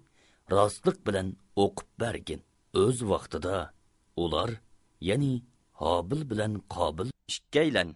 rostlik 0.51 0.97
bilan 1.07 1.27
o'qib 1.63 1.89
bergin. 2.01 2.41
O'z 2.81 2.97
vaqtida 3.11 3.55
ular 4.23 4.49
ya'ni 5.09 5.33
hobil 5.81 6.21
bilan 6.31 6.53
qobil 6.75 7.09
ikkaylan 7.33 7.89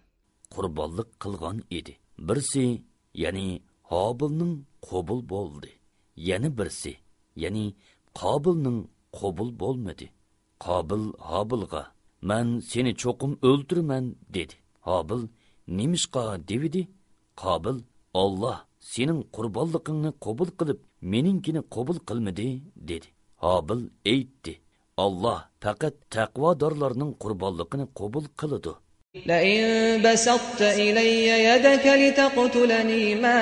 qurbonlik 0.54 1.10
qilgan 1.22 1.58
edi. 1.78 1.94
Birsi 2.28 2.66
ya'ni 3.22 3.48
hobilning 3.90 4.54
qobul 4.88 5.20
bo'ldi. 5.32 5.70
Yana 6.28 6.48
birsi 6.58 6.92
ya'ni 7.42 7.66
qobilning 8.20 8.78
qobul 9.18 9.48
bo'lmadi. 9.62 10.06
Qobil 10.64 11.02
hobilga 11.30 11.82
man 12.28 12.46
seni 12.70 12.92
cho'qim 13.02 13.32
o'ltiraman 13.48 14.04
dedi. 14.36 14.56
Hobil 14.88 15.20
nimishqa? 15.78 16.24
devidi. 16.48 16.82
Qobil 17.42 17.76
olloh 18.22 18.58
sening 18.91 19.21
qurbonligingni 19.35 20.11
qabul 20.25 20.49
qilib 20.59 20.79
meninkini 21.13 21.61
qabul 21.75 21.97
qilmadi 22.07 22.49
dedi 22.89 23.07
hobil 23.45 23.81
aytdi 24.13 24.53
olloh 25.05 25.39
faqat 25.63 25.95
taqvodorlarning 26.15 27.11
qurbonligini 27.23 27.85
qabul 27.99 28.25
qiladi 28.41 28.73
لئن 29.29 29.61
بسطت 30.05 30.61
إلي 30.61 31.27
يدك 31.49 31.85
لتقتلني 32.01 33.15
ما 33.15 33.39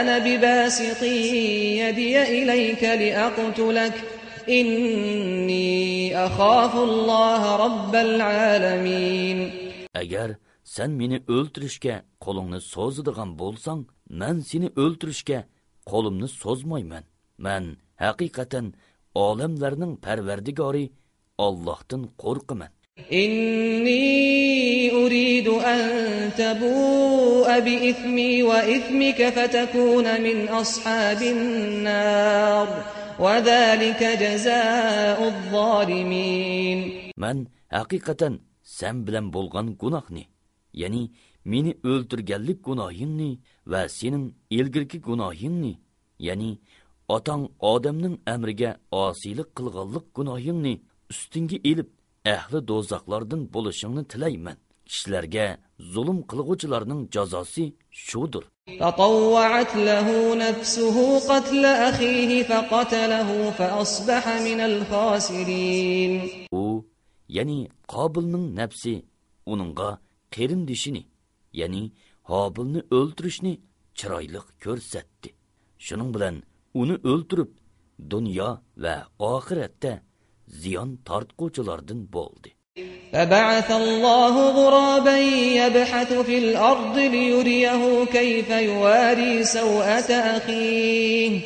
أنا 0.00 0.18
بباسط 0.26 1.02
يدي 1.82 2.22
إليك 2.22 2.82
لأقتلك 3.02 3.94
إني 4.48 6.16
أخاف 6.26 6.76
الله 6.76 7.42
رب 7.64 7.94
العالمين 7.94 9.38
agar 10.02 10.30
sen 10.64 10.90
meni 11.00 11.18
o'ltirishga 11.36 11.96
qo'lingni 12.24 12.60
so'zadigan 12.74 13.30
bo'lsang 13.40 13.80
man 14.20 14.36
seni 14.48 14.68
o'ltirishga 14.82 15.38
qo'limni 15.90 16.28
so'zmayman 16.42 17.04
man 17.46 17.64
haqiqatan 18.04 18.66
olamlarning 19.26 19.94
parvardigori 20.04 20.86
ollohdan 21.46 22.02
qo'rqaman 22.24 22.72
إني 23.12 24.92
أريد 24.92 25.48
أن 25.48 25.80
تبوء 26.38 27.60
بإثمي 27.60 28.42
وإثمك 28.42 29.28
فتكون 29.28 30.06
من 30.20 30.48
أصحاب 30.48 31.22
النار 31.22 32.68
وذلك 33.18 34.02
جزاء 34.24 35.18
الظالمين 35.28 36.78
man 37.16 37.48
haqiqatan 37.72 38.34
sen 38.62 39.06
bilan 39.06 39.26
bo'lgan 39.34 39.66
gunohni 39.80 40.24
ya'ni 40.82 41.02
meni 41.44 41.72
o'ltirganlik 41.90 42.58
gunohingni 42.68 43.30
va 43.72 43.82
sening 43.98 44.26
ilgirki 44.58 44.98
gunohingni 45.08 45.74
ya'ni 46.26 46.50
otang 47.16 47.44
odamning 47.72 48.16
amriga 48.34 48.70
osiylik 49.04 49.48
qilganlik 49.56 50.06
gunohingni 50.16 50.74
ustingga 51.12 51.58
ilib 51.70 51.88
ahli 52.34 52.58
do'zaxlardan 52.70 53.42
bo'lishingni 53.54 54.02
tilayman 54.12 54.58
kishilarga 54.90 55.46
zulm 55.94 56.18
qilg'uvchilarning 56.30 57.02
jazosi 57.14 57.64
shudir 58.06 58.44
فطوعت 58.80 59.76
له 59.76 60.34
نفسه 60.34 60.96
قتل 61.30 61.64
أخيه 61.64 62.42
فقتله 62.42 63.50
فأصبح 63.50 64.24
من 64.28 64.60
الخاسرين 64.60 66.12
u 66.52 66.84
ya'ni 67.28 67.68
qobilning 67.88 68.46
nafsi 68.60 68.94
uningga 69.46 69.98
qarindishini 70.34 71.02
ya'ni 71.60 71.82
hobilni 72.30 72.80
o'ltirishni 72.98 73.52
chiroyli 73.98 74.40
ko'rsatdi 74.64 75.30
shuning 75.86 76.10
bilan 76.14 76.36
uni 76.80 76.96
o'ltirib 77.12 77.50
dunyo 78.12 78.50
va 78.84 78.96
oxiratda 79.32 79.92
ziyon 80.62 80.90
tortquvchilardan 81.08 82.00
bo'ldi 82.16 82.50
فبعث 83.12 83.70
الله 83.70 84.34
غرابا 84.50 85.18
يبحث 85.60 86.12
في 86.12 86.38
الأرض 86.38 86.98
ليريه 86.98 88.04
كيف 88.04 88.50
يواري 88.50 89.44
سوءة 89.44 90.10
أخيه 90.36 91.40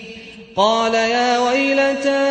قال 0.56 0.94
يا 0.94 1.38
ويلتى 1.38 2.24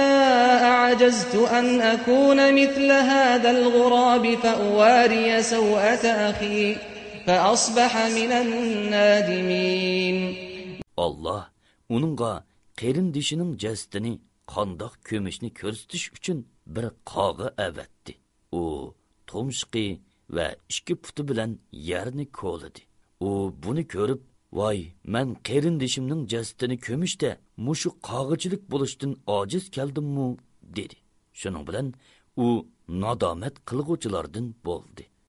أعجزت 0.63 1.36
أن 1.36 1.81
أكون 1.81 2.53
مثل 2.53 2.91
هذا 2.91 3.49
الغراب 3.51 4.36
فأواري 4.43 5.43
سوءة 5.43 6.05
أخي 6.29 6.75
فأصبح 7.27 7.91
من 7.97 8.31
النادمين 8.43 10.17
olloh 10.97 11.43
uningga 11.89 12.43
qarindishining 12.81 13.51
jasadini 13.63 14.13
qandoq 14.53 14.93
ko'mishni 15.09 15.49
ko'rsatish 15.59 16.05
uchun 16.17 16.38
bir 16.75 16.86
qog'i 17.13 17.47
avatdi 17.67 18.13
u 18.61 18.63
tumshqi 19.29 19.86
va 20.36 20.47
ikki 20.69 20.95
puti 21.03 21.21
bilan 21.29 21.51
yerni 21.89 22.25
ko'lidi 22.41 22.81
u 23.27 23.29
buni 23.63 23.84
ko'rib 23.95 24.21
voy 24.59 24.79
man 25.13 25.27
qarindishimning 25.49 26.21
jasadini 26.34 26.77
ko'mishda 26.88 27.31
mushu 27.67 27.89
qog'ichilik 28.09 28.63
bo'lishdan 28.73 29.11
ojiz 29.38 29.63
keldimmu 29.75 30.27
dedi 30.77 30.97
shuning 31.41 31.63
bilan 31.69 31.88
u 32.45 32.47
nadomat 33.03 33.55
qilg'uvchilardan 33.69 34.47
bo'ldi 34.67 35.03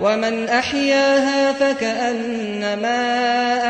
ومن 0.00 0.48
أحياها 0.48 1.52
فكأنما 1.52 3.00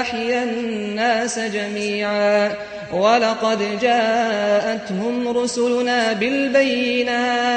أحيا 0.01 0.43
الناس 0.43 1.39
جميعا 1.39 2.55
ولقد 2.93 3.79
جاءتهم 3.81 5.29
رسلنا 5.29 6.13
بالبينات 6.13 7.57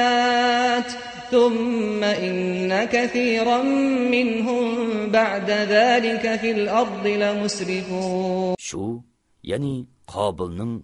ثم 1.31 2.03
إن 2.03 2.85
كثيرا 2.85 3.63
منهم 4.11 4.65
بعد 5.11 5.51
ذلك 5.51 6.35
في 6.39 6.51
الأرض 6.51 7.07
لمسرفون 7.07 8.55
شو 8.57 8.99
يعني 9.43 9.87
قابلنın 10.07 10.83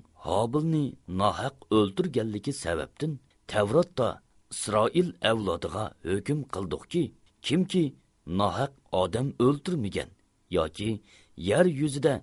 ناحق 1.08 1.56
أولتر 1.74 2.04
öldürgenligi 2.04 2.52
سببتن 2.52 3.18
Tevrat'ta 3.48 3.98
دا 3.98 4.20
إسرائيل 4.52 5.18
أولادها 5.24 5.94
هكم 6.06 6.44
قلدوكي 6.44 7.14
kimki 7.46 7.84
nohaq 8.40 8.74
odam 9.02 9.28
o'ltirmagan 9.46 10.10
yoki 10.58 10.90
yer 11.50 11.66
yuzida 11.82 12.14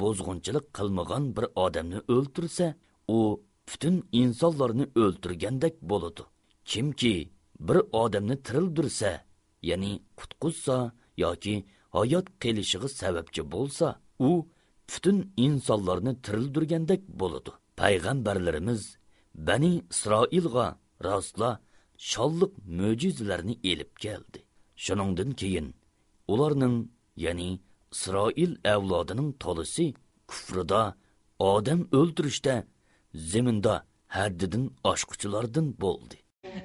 bozg'unchilik 0.00 0.66
qilmagan 0.76 1.24
bir 1.36 1.46
odamni 1.64 2.00
o'ltirsa 2.14 2.66
u 3.16 3.18
butun 3.68 3.96
insonlarni 4.22 4.86
o'ltirgandek 5.02 5.74
bo'ladi. 5.90 6.22
Kimki 6.70 7.14
bir 7.66 7.78
odamni 8.02 8.36
tirildirsa 8.46 9.10
ya'ni 9.70 9.92
qutquzsa 10.18 10.76
yoki 11.24 11.54
hayot 11.96 12.26
qilishig'i 12.42 12.88
sababchi 13.00 13.42
bo'lsa 13.54 13.86
u 14.28 14.30
butun 14.90 15.18
insonlarni 15.46 16.12
tirildirgandek 16.24 17.02
bo'ladi. 17.20 17.50
Payg'ambarlarimiz 17.80 18.82
bani 19.48 19.72
isroilga 19.92 20.66
rostla 21.06 21.50
sholliq 22.10 22.52
mo'jizalarni 22.78 23.54
elib 23.72 23.92
keldi. 24.04 24.40
shuningdan 24.85 25.31
keyin 25.39 25.67
ularning 26.33 26.77
ya'ni 27.25 27.49
isroil 27.95 28.51
avlodining 28.73 29.29
tolisi 29.43 29.87
kufrida 30.29 30.83
odam 31.53 31.81
o'ldirishda 31.99 32.55
ziminda 33.31 33.75
haddidan 34.17 34.65
oshquchilardan 34.91 35.67
bo'ldi 35.83 36.17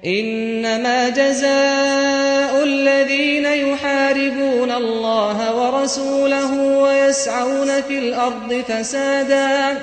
إنما 0.05 1.09
جزاء 1.09 2.53
الذين 2.63 3.45
يحاربون 3.65 4.71
الله 4.71 5.37
ورسوله 5.59 6.51
ويسعون 6.83 7.81
في 7.87 7.95
الأرض 7.99 8.51
فسادا 8.69 9.81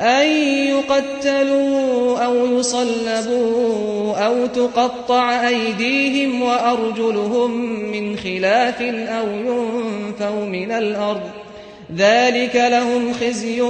أن 0.00 0.26
يقتلوا 0.72 2.18
أو 2.24 2.46
يصلبوا 2.46 4.16
أو 4.26 4.46
تقطع 4.46 5.48
أيديهم 5.48 6.42
وأرجلهم 6.42 7.50
من 7.92 8.16
خلاف 8.16 8.82
أو 8.82 9.26
ينفوا 9.28 10.44
من 10.44 10.70
الأرض 10.72 11.30
ذلك 11.96 12.56
لهم 12.56 13.12
خزي 13.12 13.62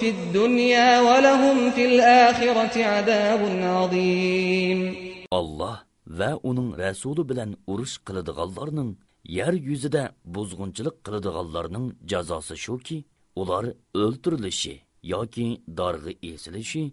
في 0.00 0.08
الدنيا 0.08 1.00
ولهم 1.00 1.70
في 1.70 1.84
الآخرة 1.84 2.84
عذاب 2.84 3.40
عظيم 3.62 5.08
alloh 5.30 5.76
va 6.06 6.30
uning 6.42 6.70
rasuli 6.84 7.22
bilan 7.30 7.50
urush 7.72 7.96
qiladiganlarning 8.06 8.90
yer 9.38 9.52
yuzida 9.68 10.02
buzg'unchilik 10.34 10.96
qiladiganlarning 11.06 11.86
jazosi 12.10 12.56
shuki 12.64 12.98
ular 13.40 13.64
o'ltirilishi 14.02 14.74
yoki 15.12 15.46
dorg'i 15.78 16.14
esilishi 16.30 16.84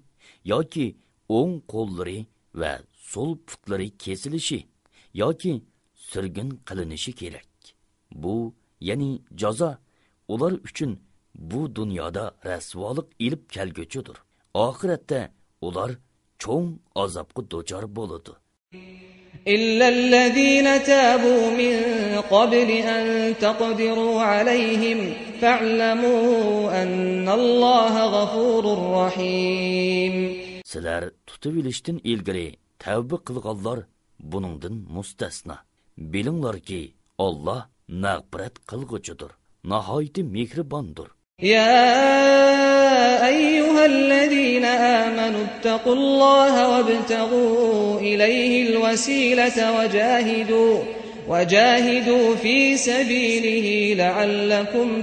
yoki 0.51 0.85
o'ng 1.37 1.55
qo'llari 1.73 2.19
va 2.61 2.73
so'l 3.11 3.31
putlari 3.47 3.87
kesilishi 4.03 4.59
yoki 5.21 5.53
surgun 6.09 6.49
qilinishi 6.67 7.11
kerak. 7.21 7.49
Bu 8.21 8.35
ya'ni 8.87 9.11
jazo 9.41 9.71
ular 10.33 10.53
uchun 10.67 10.91
bu 11.35 11.75
dunyoda 11.75 12.25
rasvolik 12.45 13.07
ilib 13.19 13.43
kelguchidir. 13.55 14.17
Oxiratda 14.53 15.21
ular 15.61 15.91
cho'ng 16.39 16.69
azobga 17.03 17.41
duchor 17.51 17.85
bo'ladi. 17.97 18.31
إلا 19.48 19.88
الذين 19.88 20.84
تابوا 20.84 21.50
من 21.60 21.74
قبل 22.30 22.70
أن 22.70 23.34
تقدروا 23.38 24.20
عليهم 24.22 24.98
فاعلموا 25.40 26.82
أن 26.82 27.28
الله 27.28 27.94
غفور 28.16 28.64
رحيم 29.00 30.14
sizlar 30.72 31.02
tutib 31.26 31.54
ilishdan 31.60 31.98
ilgari 32.12 32.48
tavba 32.78 33.16
qilganlar 33.28 33.78
buningdan 34.32 34.74
mustasno 34.96 35.56
bilinglarki 36.12 36.82
olloh 37.26 37.60
mag'firat 38.04 38.54
qilg'uchidir 38.70 39.30
nihoyatda 39.72 40.22
mehribondir 40.36 41.08
يا 41.42 42.73
أيها 43.32 43.86
الذين 43.86 44.64
آمنوا 45.04 45.44
اتقوا 45.44 45.94
الله 45.94 46.54
وابتغوا 46.72 48.00
إليه 48.00 48.52
الوسيلة 48.70 49.58
وجاهدوا 49.78 50.78
وجاهدوا 51.28 52.34
في 52.36 52.76
سبيله 52.76 53.94
لعلكم 54.02 55.02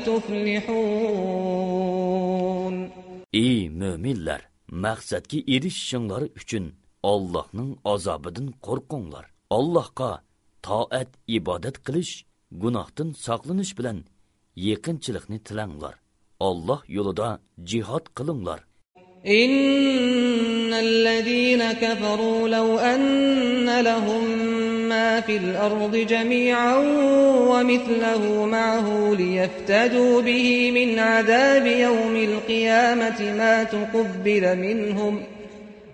تفلحون 1.18 2.78
ey 3.34 3.60
mo'minlar 3.82 4.42
maqsadga 4.86 5.40
erishishinglar 5.56 6.24
uchun 6.40 6.66
ollohning 7.14 7.72
azobidan 7.94 8.48
qo'rqinglar 8.66 9.26
allohga 9.58 10.12
toat 10.68 11.10
ibodat 11.38 11.76
qilish 11.86 12.14
gunohdan 12.64 13.10
saqlanish 13.26 13.74
bilan 13.80 13.98
yaqinchilikni 14.70 15.38
tilanglar 15.48 15.96
olloh 16.50 16.80
yo'lida 16.98 17.30
jihod 17.70 18.06
qilinglar 18.18 18.60
إن 19.28 20.74
الذين 20.74 21.74
كفروا 21.74 22.48
لو 22.50 22.78
أن 22.80 23.80
لهم 23.82 24.24
ما 24.90 25.22
في 25.22 25.38
الأرض 25.38 25.96
جميعا 25.96 26.78
ومثله 27.52 28.46
معه 28.46 29.14
ليفتدوا 29.14 30.22
به 30.22 30.72
من 30.72 31.00
عذاب 31.00 31.66
يوم 31.66 32.16
القيامة 32.16 33.20
ما 33.38 33.64
تقبل 33.64 34.44
منهم 34.58 35.24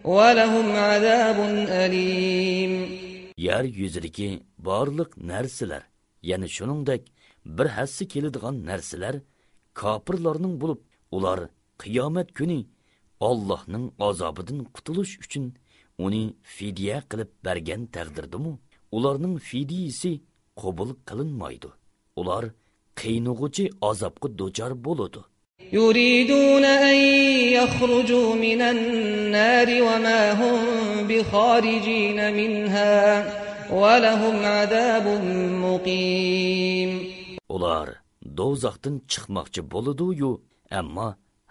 ولهم 0.04 0.72
عذاب 0.72 1.38
أليم 1.70 2.74
yer 3.38 3.64
yuzidagi 3.64 4.40
barliq 4.58 5.12
narsalar 5.18 5.84
ya'ni 6.24 6.50
shuningdek 6.50 7.02
bir 7.46 7.66
hassi 7.66 8.08
keladigan 8.08 8.66
narsalar 8.66 9.16
kofirlarning 9.82 10.56
bo'lib 10.62 10.80
ular 11.18 11.40
qiyomat 11.82 12.30
kuni 12.38 12.60
Allohning 13.30 13.86
azobidan 14.08 14.60
qutulish 14.76 15.14
uchun 15.24 15.46
uni 16.06 16.24
fidya 16.56 16.98
qilib 17.10 17.32
bergan 17.46 17.82
taqdirdimu 17.96 18.54
ularning 18.98 19.36
fidyasi 19.50 20.12
qabul 20.62 20.90
qilinmaydi 21.08 21.70
ular 22.22 22.44
qiynug'uchi 23.02 23.66
azobga 23.90 24.28
duchor 24.40 24.74
bo'ladi 24.88 25.24
يريدون 25.74 26.66
أن 26.66 26.96
يخرجوا 27.58 28.36
من 28.36 28.62
النار 28.62 29.68
وما 29.84 30.32
هم 30.32 30.58
بخارجين 31.08 32.34
منها 32.34 32.96
ولهم 33.72 34.36
عذاب 34.46 35.08
مقيم 35.66 37.14
ular 37.50 37.88
do'zaxdan 38.38 38.96
chiqmoqchi 39.12 39.62
bo'ladi-yu, 39.74 40.32
ammo 40.80 41.08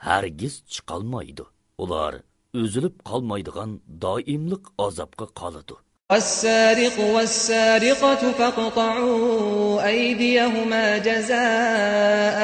hargiz 0.06 0.54
chiqolmaydi. 0.72 1.44
Ular 1.82 2.14
o'zilib 2.60 2.94
qolmaydigan 3.08 3.70
doimlik 4.04 4.64
azobga 4.86 5.26
qoladi. 5.40 5.76
والسارق 6.12 6.96
والسارقة 7.14 8.32
فاقطعوا 8.32 9.86
أيديهما 9.86 10.98
جزاء 10.98 12.38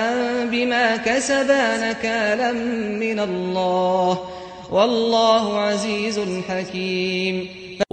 بما 0.52 0.96
كسبا 0.96 1.64
نكالا 1.90 2.52
من 3.04 3.18
الله 3.20 4.12
والله 4.70 5.58
عزيز 5.58 6.18
حكيم 6.48 7.36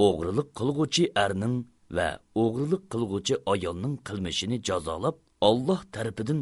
O'g'rilik 0.08 0.48
qilguvchi 0.60 1.04
erning 1.26 1.56
va 1.96 2.10
o'g'rilik 2.44 2.84
qilguvchi 2.94 3.36
ayolning 3.54 3.96
qilmishini 4.08 4.58
jazolab, 4.68 5.16
Alloh 5.50 5.82
tarafidan 5.94 6.40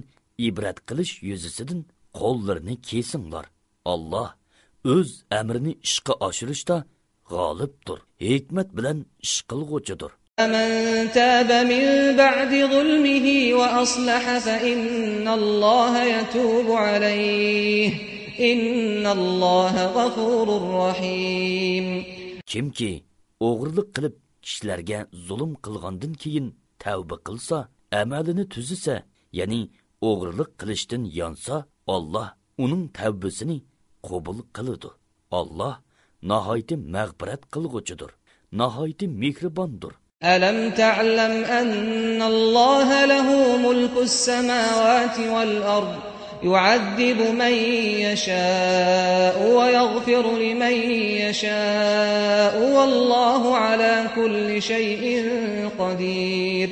ibrat 0.47 0.77
qilish 0.89 1.13
yuzisidan 1.29 1.79
qo'llarini 2.19 2.75
kesinglar. 2.89 3.45
Alloh 3.93 4.29
o'z 4.95 5.09
amrini 5.39 5.73
ishga 5.87 6.13
oshirishda 6.27 6.77
g'olibdir. 7.31 7.99
Hikmat 8.27 8.69
bilan 8.77 8.97
ish 9.25 9.37
qilguvchidir. 9.49 10.11
فمن 10.37 11.11
تاب 11.11 11.49
من 11.71 11.83
بعد 12.17 12.51
ظلمه 12.73 13.27
وأصلح 13.53 14.37
فإن 14.37 15.27
الله 15.27 16.03
يتوب 16.03 16.71
عليه 16.71 17.89
إن 18.39 19.07
الله 19.07 19.73
غفور 19.97 20.47
رحيم 20.81 22.03
Kimki 22.51 22.91
o'g'rilik 23.39 23.87
qilib 23.95 24.13
kishilarga 24.47 24.99
zulm 25.27 25.51
qilgandan 25.65 26.13
keyin 26.21 26.47
tavba 26.83 27.15
qilsa, 27.27 27.57
amalini 28.01 28.45
tuzisa, 28.53 28.95
ya'ni 29.39 29.61
o'g'rilik 30.09 30.51
qilishdan 30.59 31.03
yonsa, 31.19 31.55
Alloh 31.95 32.27
uning 32.63 32.83
tavbasini 32.97 33.57
qabul 34.07 34.39
qiladi 34.55 34.89
alloh 35.39 35.75
nihoyatda 36.31 36.75
mag'firat 36.95 37.41
qilg'uchidir 37.53 38.11
nihoyatda 38.59 39.05
mehribondir 39.21 39.93
ألم 40.35 40.71
تعلم 40.71 41.33
أن 41.59 42.21
الله 42.33 43.05
له 43.13 43.27
ملك 43.67 43.95
السماوات 44.09 45.17
والأرض 45.33 46.01
يعذب 46.43 47.19
من 47.41 47.53
يشاء 48.07 49.37
ويغفر 49.57 50.25
لمن 50.37 50.75
يشاء 51.23 52.55
والله 52.75 53.57
على 53.57 53.93
كل 54.15 54.61
شيء 54.61 55.03
قدير 55.79 56.69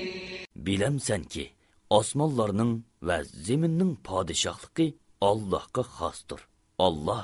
bilamsanki 0.67 1.43
osmonlarning 1.89 2.73
va 3.07 3.17
zaminning 3.47 3.93
podshohligi 4.07 4.87
allohga 5.29 5.83
xosdir 5.97 6.41
olloh 6.87 7.23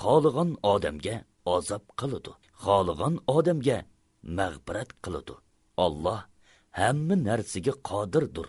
xohlagan 0.00 0.50
odamga 0.72 1.16
azob 1.56 1.84
qiladi 2.00 2.32
xohlagan 2.64 3.14
odamga 3.36 3.78
mag'firat 4.38 4.90
qiladi 5.04 5.34
olloh 5.84 6.20
hamma 6.80 7.14
narsaga 7.28 7.72
qodirdir 7.90 8.48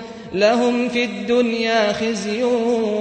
لهم 0.32 0.88
في 0.88 1.04
الدنيا 1.04 1.92
خزي 1.92 2.42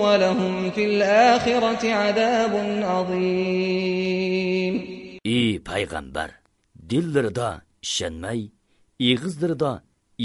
ولهم 0.04 0.72
في 0.72 0.86
الآخرة 0.86 1.84
عذاب 1.92 2.54
عظيم 2.84 4.76
ey 5.26 5.52
payg'ambar 5.70 6.30
dillarida 6.90 7.50
ishonmay 7.86 8.40
ig'izlarida 9.10 9.72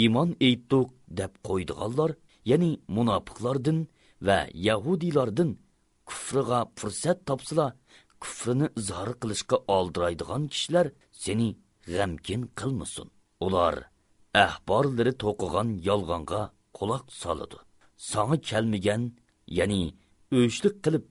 iymon 0.00 0.30
aytdiq 0.48 0.88
deb 1.18 1.32
qo'ydiganlar 1.48 2.10
ya'ni 2.50 2.72
munofiqlardan 2.96 3.78
va 4.26 4.38
yahudiylardan 4.68 5.50
kufriga 6.08 6.60
fursat 6.78 7.18
topsalar 7.28 7.72
kufrini 8.22 8.66
izhor 8.80 9.08
qilishga 9.20 9.56
oldiraydigan 9.76 10.42
kishilar 10.52 10.86
seni 11.22 11.48
g'amkin 11.94 12.42
qilmasin 12.58 13.08
ular 13.46 13.76
ahborlari 14.44 15.12
to'qigan 15.22 15.68
yolg'onga 15.88 16.42
quloq 16.77 17.05
soladi. 17.21 17.57
Sanga 18.11 18.37
kelmagan 18.49 19.03
ya'ni 19.59 19.81
o'chlik 20.39 20.75
qilib 20.85 21.05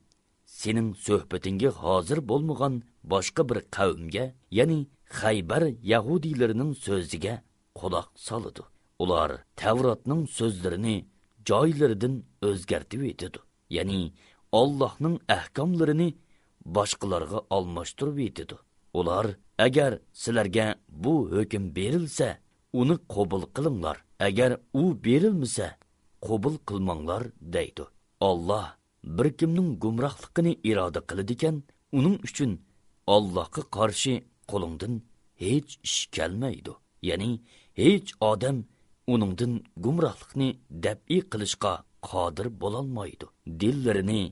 sening 0.59 0.89
suhbatingga 1.05 1.69
hozir 1.83 2.19
bo'lmagan 2.29 2.73
boshqa 3.13 3.41
bir 3.49 3.57
qavmga 3.77 4.25
ya'ni 4.57 4.79
xaybar 5.19 5.63
yahudiylarining 5.93 6.71
so'ziga 6.85 7.33
quloq 7.79 8.09
soladi. 8.27 8.63
Ular 9.03 9.29
tavrotning 9.61 10.21
so'zlarini 10.37 10.95
joylaridan 11.49 12.13
o'zgartib 12.49 13.01
etadi 13.11 13.39
ya'ni 13.77 14.01
ollohning 14.61 15.15
ahkomlarini 15.37 16.09
boshqalarga 16.77 17.39
almashtirib 17.55 18.19
etadi. 18.29 18.55
Ular 18.99 19.25
agar 19.65 19.91
sizlarga 20.23 20.67
bu 21.03 21.15
hukm 21.35 21.63
berilsa 21.77 22.27
uni 22.81 22.95
qabul 23.13 23.43
qilinglar. 23.55 23.97
Agar 24.19 24.59
u 24.73 25.03
berilmasa 25.03 25.77
qabul 26.21 26.57
qilmanglar 26.67 27.23
deydi. 27.41 27.83
Olloh 28.19 28.67
bir 29.03 29.33
kimning 29.37 29.79
gumrohligini 29.79 30.53
iroda 30.63 31.01
qiladigan 31.09 31.63
uning 31.91 32.17
uchun 32.27 32.51
ollohga 33.15 33.61
qarshi 33.77 34.13
qo'lingdan 34.51 34.93
hech 35.43 35.71
ish 35.87 36.07
kelmaydi. 36.15 36.73
Ya'ni 37.09 37.31
hech 37.79 38.09
odam 38.31 38.57
uningdan 39.13 39.53
gumrohlikni 39.83 40.49
dabiy 40.85 41.21
qilishga 41.31 41.73
qodir 42.09 42.47
bo'lolmaydi. 42.61 43.25
Dillarini 43.59 44.23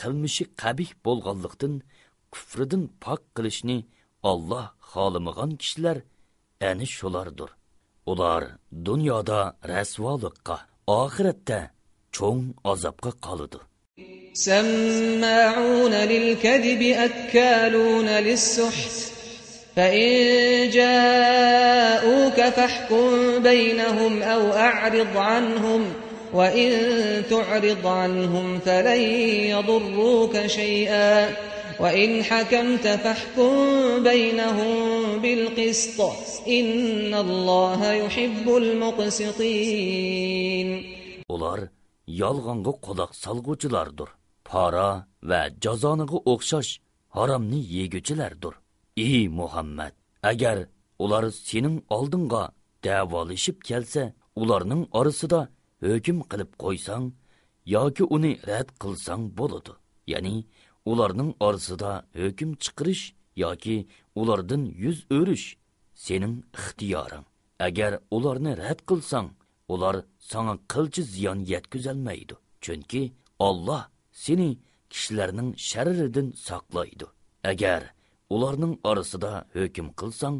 qilmishi 0.00 0.44
qabih 0.62 0.90
bo'lganlikdan 1.06 1.74
kufridan 2.32 2.82
pok 3.04 3.22
qilishni 3.36 3.78
olloh 4.30 4.66
xohlamagan 4.90 5.50
kishilar 5.60 5.98
ani 6.70 6.86
shulardir. 6.96 7.50
Ular 8.10 8.42
dunyoda 8.86 9.40
rasvolikqa 9.72 10.56
oxiratda 11.00 11.58
cho'ng 12.16 12.44
azobga 12.72 13.12
qoladi. 13.26 13.60
سماعون 14.34 15.94
للكذب 15.94 16.82
أكالون 16.82 18.08
للسحت 18.08 18.96
فإن 19.76 20.10
جاءوك 20.70 22.34
فاحكم 22.34 23.38
بينهم 23.42 24.22
أو 24.22 24.52
أعرض 24.52 25.16
عنهم 25.16 25.92
وإن 26.32 26.70
تعرض 27.30 27.86
عنهم 27.86 28.58
فلن 28.58 29.00
يضروك 29.54 30.46
شيئا 30.46 31.30
وإن 31.79 32.23
حكمت 32.23 32.87
فاحكم 32.87 33.53
بينهم 34.03 34.73
بالقسط 35.21 35.99
إن 36.47 37.13
الله 37.13 37.93
يحب 37.93 38.49
المقسطين 39.65 40.69
ular 41.35 41.59
yolg'onga 42.21 42.73
quloq 42.85 43.11
solg'uvchilardir 43.23 44.09
pora 44.49 44.89
va 45.29 45.41
jazoniga 45.63 46.17
o'xshash 46.33 46.71
haromni 47.15 47.59
yeguchilardir 47.75 48.53
ey 49.05 49.27
muhammad 49.39 49.93
agar 50.31 50.57
ular 51.03 51.25
sening 51.47 51.77
oldinga 51.97 52.43
davolashib 52.85 53.57
kelsa 53.69 54.03
ularning 54.41 54.83
orasida 54.99 55.41
hukm 55.85 56.17
qilib 56.31 56.51
qo'ysang 56.63 57.05
yoki 57.75 58.03
uni 58.15 58.31
rad 58.49 58.69
qilsang 58.81 59.23
bo'ladi 59.39 59.73
ya'ni 60.11 60.35
ularning 60.92 61.30
orasida 61.46 61.92
hukm 62.22 62.50
chiqarish 62.62 63.04
yoki 63.42 63.76
ulardan 64.20 64.62
yuz 64.84 64.98
o'rish 65.18 65.46
sening 66.04 66.34
ixtiyoring. 66.58 67.26
Agar 67.66 67.92
ularni 68.16 68.52
rad 68.62 68.80
qilsang 68.90 69.28
ular 69.74 69.96
sana 70.30 70.54
qilchi 70.72 71.02
ziyon 71.14 71.38
yetkazolmaydi. 71.52 72.34
Chunki 72.64 73.02
olloh 73.48 73.82
seni 74.24 74.50
kishilarning 74.92 75.50
sharridan 75.68 76.28
saqlaydi. 76.46 77.06
Agar 77.52 77.82
ularning 78.34 78.74
orasida 78.90 79.32
hukm 79.58 79.86
qilsang 80.00 80.36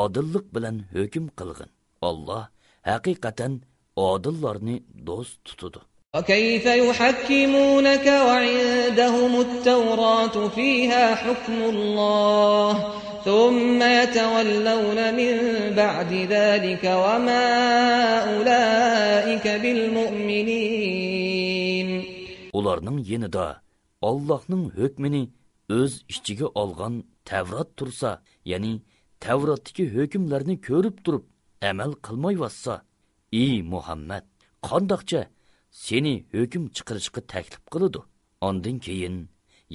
odillik 0.00 0.46
bilan 0.54 0.76
hukm 0.94 1.26
qilg'in. 1.38 1.70
Olloh 2.08 2.44
haqiqatan 2.90 3.52
odillarni 4.08 4.76
do'st 5.08 5.38
tutadi 5.48 5.80
وكيف 6.15 6.65
يحكمونك 6.65 8.07
وعندهم 8.07 9.41
التوراة 9.41 10.47
فيها 10.47 11.15
حكم 11.15 11.53
الله 11.53 12.93
ثم 13.25 13.81
يتولون 13.81 15.13
من 15.15 15.35
بعد 15.75 16.13
ذلك 16.13 16.83
وما 16.83 17.47
أولئك 18.33 19.47
بالمؤمنين 19.47 21.01
ularning 22.53 22.99
yenida 23.11 23.61
Allohning 24.09 24.65
hukmini 24.77 25.23
o'z 25.77 25.93
ichiga 26.13 26.47
olgan 26.61 27.03
Tavrat 27.29 27.69
tursa, 27.77 28.11
ya'ni 28.51 28.73
Tavratdagi 29.23 29.85
hukmlarni 29.95 30.55
ko'rib 30.67 30.95
turib 31.05 31.23
amal 31.69 31.91
qilmayvassa, 32.05 32.75
ey 33.43 33.55
Muhammad, 33.73 34.23
qandoqcha 34.67 35.21
seni 35.84 36.14
hukm 36.36 36.62
chiqirishga 36.76 37.20
taklif 37.32 37.62
qiladi. 37.72 38.00
Ondan 38.48 38.76
keyin 38.86 39.16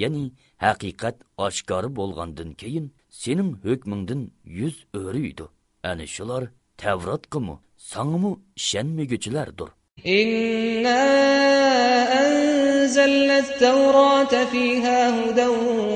ya'ni 0.02 0.24
haqiqat 0.66 1.16
oshkori 1.46 1.90
bo'lgandan 2.00 2.50
keyin 2.62 2.86
sening 3.22 3.52
hukmingdan 3.66 4.22
yuz 4.60 4.76
o'riydi. 5.02 5.46
Ana 5.90 6.06
shular 6.16 6.44
tavrotqimu 6.82 7.56
sangimu 7.92 8.32
ishonmaguchilardir. 8.60 9.70
إنا 10.08 11.04
أنزلنا 12.26 13.38
التوراة 13.40 14.46
فيها 14.46 15.00
هدى 15.10 15.48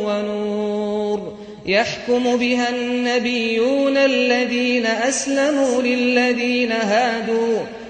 ونور 0.07 1.19
يحكم 1.65 2.37
بها 2.37 2.69
النبيون 2.69 3.97
الذين 3.97 4.85
أسلموا 4.85 5.81
للذين 5.81 6.71
هادوا 6.71 7.59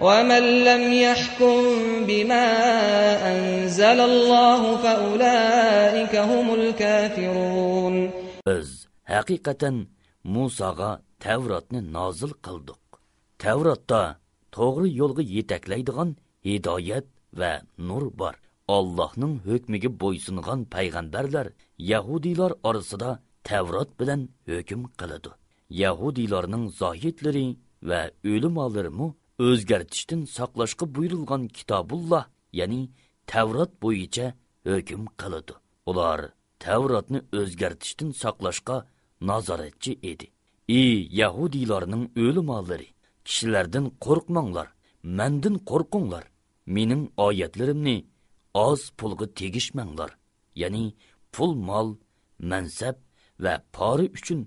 ومن 0.00 0.44
لم 0.68 0.92
يحكم 0.92 1.56
بما 2.08 2.46
أنزل 3.32 3.98
الله 4.00 4.76
فأولئك 4.76 6.14
هم 6.16 6.54
الكافرون 6.54 8.10
Biz 8.46 8.86
haqiqatan 9.04 9.76
Musaga 10.24 10.90
Tavratni 11.24 11.80
nozil 11.96 12.32
qildik. 12.46 12.82
Tavratda 13.42 14.02
to'g'ri 14.56 14.88
yo'lga 15.00 15.22
yetaklaydigan 15.36 16.10
hidoyat 16.46 17.06
va 17.40 17.52
nur 17.88 18.04
bor. 18.20 18.34
Allohning 18.76 19.34
hukmiga 19.46 19.90
bo'ysungan 20.02 20.60
payg'ambarlar 20.74 21.46
Yahudiylar 21.92 22.52
orasida 22.68 23.10
Tavrat 23.48 23.90
bilan 24.00 24.20
hukm 24.50 24.82
qiladi. 25.00 25.30
Yahudiylarning 25.82 26.64
zohitlari 26.80 27.46
va 27.90 28.00
o'limalarimi 28.32 29.08
o'zgartishdan 29.39 30.21
saqlashga 30.37 30.85
buyurilgan 30.95 31.47
kitobulloh, 31.47 32.25
ya'ni 32.59 32.89
Tavrat 33.31 33.71
bo'yicha 33.83 34.25
hukm 34.67 35.03
qiladi. 35.19 35.53
Ular 35.89 36.19
Tavratni 36.59 37.19
o'zgartishdan 37.39 38.11
saqlashga 38.21 38.77
nazoratchi 39.29 39.91
edi. 40.11 40.27
Ey 40.69 41.07
Yahudiylarning 41.21 42.03
o'limolari, 42.23 42.87
kishilardan 43.25 43.85
qo'rqmanglar, 44.05 44.67
mendan 45.03 45.55
qo'rqinglar. 45.69 46.25
Mening 46.75 47.03
oyatlarimni 47.17 47.97
oz 48.53 48.81
pulga 48.99 49.27
tegishmanglar. 49.39 50.11
Ya'ni 50.61 50.85
pul, 51.33 51.51
mol, 51.69 51.87
mansab 52.51 52.95
va 53.43 53.53
pori 53.75 54.07
uchun 54.17 54.39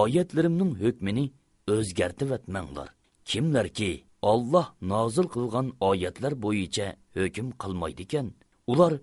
oyatlarimning 0.00 0.72
hukmini 0.82 1.24
o'zgartivatmanglar. 1.74 2.88
Kimlarki 3.24 4.05
Alloh 4.33 4.67
nozil 4.91 5.27
qilgan 5.35 5.67
oyatlar 5.89 6.33
bo'yicha 6.43 6.87
hukm 7.17 7.47
qilmaydi 7.61 8.03
ekan, 8.07 8.27
ular 8.71 8.93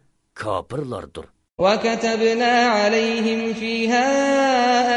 kofirlardir. 0.41 1.27
وكتبنا 1.59 2.55
عليهم 2.67 3.55
فيها 3.55 4.09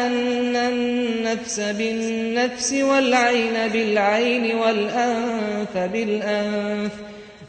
أن 0.07 0.55
النفس 0.55 1.59
بالنفس 1.59 2.73
والعين 2.73 3.67
بالعين 3.73 4.55
والأنف 4.55 5.73
بالأنف 5.77 6.91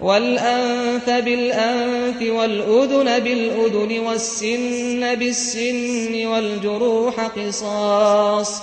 والأنف 0.00 1.10
بالأنف 1.10 2.20
والأذن 2.22 3.18
بالأذن 3.18 3.98
والسن 3.98 5.14
بالسن 5.14 6.26
والجروح 6.26 7.20
قصاص 7.20 8.62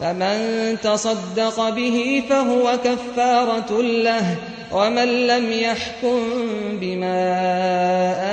فمن 0.00 0.36
تصدق 0.82 1.68
به 1.68 2.24
فهو 2.28 2.78
كفارة 2.84 3.82
له 3.82 4.36
ومن 4.72 5.08
لم 5.26 5.52
يحكم 5.52 6.18
بما 6.80 7.22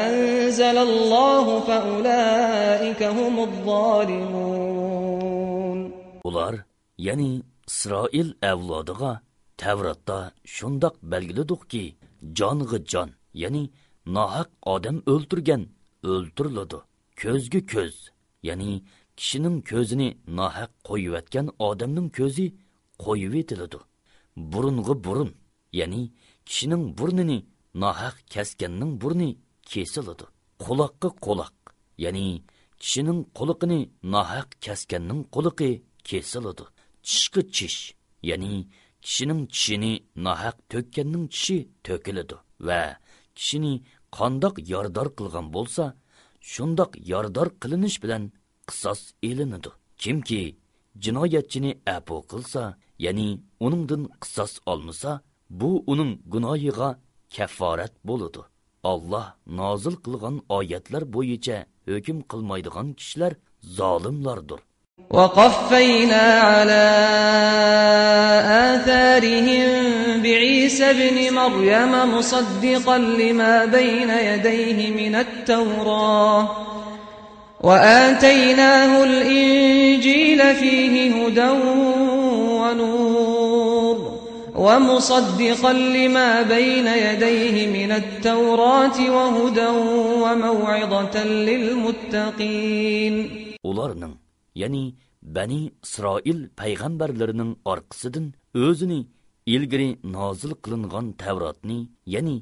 أنزل 0.08 0.78
الله 0.78 1.60
فأولئك 1.60 3.04
هم 3.04 3.40
الظالمون 3.40 4.82
Ular, 6.24 6.56
ya'ni 6.98 7.42
Isroil 7.68 8.30
avlodiga 8.52 9.22
Tavratda 9.58 10.32
shundoq 10.46 10.96
belgiladik-ki, 11.12 11.86
jonga 12.38 12.80
jon, 12.92 13.10
ya'ni 13.42 13.64
nohaq 14.16 14.50
odam 14.74 14.98
o'ltirgan 15.14 15.64
o'ltiriladi. 16.12 16.80
Ko'zga 17.22 17.62
ko'z, 17.74 17.96
ya'ni 18.48 18.72
kishining 19.19 19.57
ko'zini 19.71 20.09
nohaq 20.39 20.71
qo'yiyotgan 20.89 21.47
odamning 21.69 22.09
ko'zi 22.19 22.47
qo'yib 23.05 23.35
etiladi. 23.41 23.79
Burun, 24.53 25.31
ya'ni 25.79 26.03
kishining 26.49 26.85
burnini 26.99 27.39
nohaq 27.83 28.17
kesganning 28.35 28.93
burni 29.01 29.31
kesiladi. 29.71 30.27
Quloqqa 30.65 31.09
quloq, 31.25 31.57
ya'ni 32.05 32.27
kishining 32.83 33.21
quliqini 33.39 33.81
nohaq 34.15 34.49
kesganning 34.65 35.23
quliqi 35.35 35.71
kesiladi. 36.09 36.65
tishqi 37.07 37.43
tish, 37.57 37.81
ya'ni 38.31 38.53
kishining 39.05 39.43
tishini 39.55 39.93
nohaq 40.27 40.57
to'kkanning 40.71 41.25
tishi 41.35 41.59
to'kiladi 41.87 42.37
va 42.67 42.81
kishini 43.37 43.73
qandoq 44.17 44.55
yordor 44.73 45.09
qilgan 45.19 45.47
bo'lsa, 45.57 45.85
shundoq 46.53 46.91
yordor 47.13 47.49
qilinish 47.63 47.99
bilan 48.03 48.23
qisos 48.70 49.02
elinadi. 49.30 49.72
Kimki 50.02 50.42
jinoyatchini 51.04 51.72
apu 51.96 52.16
qilsa, 52.32 52.64
ya'ni 53.06 53.28
uningdan 53.66 54.04
qisos 54.22 54.54
olmasa, 54.72 55.12
bu 55.60 55.72
uning 55.92 56.12
gunohiga 56.34 56.90
kafforat 57.36 57.94
bo'ladi. 58.08 58.42
Alloh 58.92 59.28
nozil 59.60 59.96
qilgan 60.06 60.36
oyatlar 60.58 61.04
bo'yicha 61.16 61.58
hukm 61.90 62.18
qilmaydigan 62.32 62.88
kishilar 63.00 63.34
zolimlardir. 63.78 64.62
وقفينا 65.10 66.26
على 66.40 66.86
آثارهم 68.72 69.72
بعيسى 70.24 70.86
ابن 70.90 71.18
مريم 71.36 72.18
مصدقا 72.18 72.98
لما 72.98 73.66
بين 73.66 74.10
يديه 74.10 74.92
من 74.92 75.16
التوراة 75.16 76.50
وآتيناه 77.68 78.92
الإنجيل 79.04 80.40
فيه 80.56 80.94
هدى 81.18 81.50
ونور 82.62 83.98
ومصدقا 84.66 85.74
لما 85.74 86.30
بين 86.56 86.88
يديه 87.08 87.56
من 87.78 87.92
التوراة 88.02 88.98
وهدى 89.16 89.70
وموعظة 90.24 91.16
للمتقين 91.48 93.16
ularning 93.70 94.16
ya'ni 94.62 94.84
bani 95.36 95.60
isroil 95.86 96.40
payg'ambarlarining 96.62 97.52
orqasidan 97.74 98.26
o'zini 98.66 99.00
ilgari 99.56 99.90
nozil 100.18 100.52
qilingan 100.64 101.08
tavrotni 101.22 101.78
ya'ni 102.14 102.36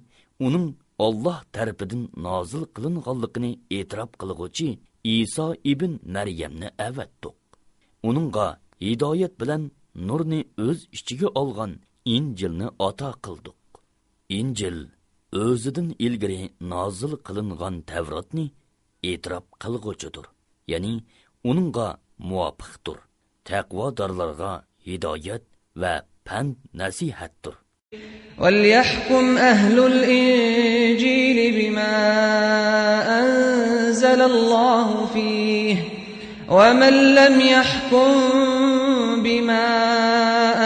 uning 0.47 0.67
olloh 1.07 1.37
tarafidan 1.55 2.01
nozil 2.27 2.63
qilinganligini 2.75 3.51
e'tirof 3.77 4.11
qilg'uvchi 4.21 4.67
iso 5.04 5.46
ibn 5.72 5.92
maryamni 6.14 6.68
avatdiq 6.88 7.36
uningga 8.08 8.46
hidoyat 8.84 9.34
bilan 9.40 9.62
nurni 10.08 10.40
o'z 10.66 10.78
ichiga 10.96 11.28
olgan 11.40 11.72
injilni 12.16 12.68
ato 12.88 13.10
qildik. 13.24 13.60
Injil 14.38 14.78
o'zidan 15.44 15.88
ilgari 16.06 16.40
nozil 16.72 17.12
qilingan 17.26 17.76
tavrotni 17.90 18.46
e'tirof 19.10 19.44
qilg'uchidir 19.62 20.26
ya'ni 20.72 20.94
uningga 21.50 21.88
muvofiqdir. 22.28 22.98
Taqvodorlarga 23.48 24.52
hidoyat 24.86 25.44
va 25.80 25.94
pand 26.26 26.56
nasihatdir. 26.80 27.54
وليحكم 28.38 29.38
أهل 29.38 29.78
الإنجيل 29.78 31.38
بما 31.58 31.94
أنزل 33.20 34.20
الله 34.22 35.06
فيه 35.06 35.76
ومن 36.48 37.14
لم 37.14 37.40
يحكم 37.40 38.12
بما 39.22 39.66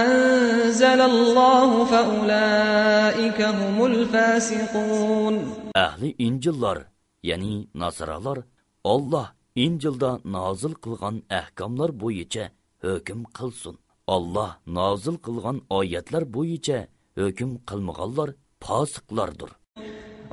أنزل 0.05 1.00
الله 1.00 1.84
فأولئك 1.84 3.42
هم 3.42 3.86
الفاسقون 3.86 5.55
أهل 5.76 6.14
إنجيلر 6.20 6.78
يعني 7.24 7.68
نصرالر 7.74 8.42
الله 8.86 9.38
İncil'de 9.59 10.10
nazıl 10.24 10.74
kılgan 10.74 11.22
ehkamlar 11.30 12.00
boyuca 12.00 12.50
hüküm 12.82 13.24
kılsın. 13.24 13.78
Allah 14.06 14.60
nazıl 14.66 15.16
kılgan 15.16 15.62
ayetler 15.70 16.34
boyuca 16.34 16.88
hukm 17.22 17.50
qilmaganlar 17.68 18.28
fosiqlardir 18.64 19.50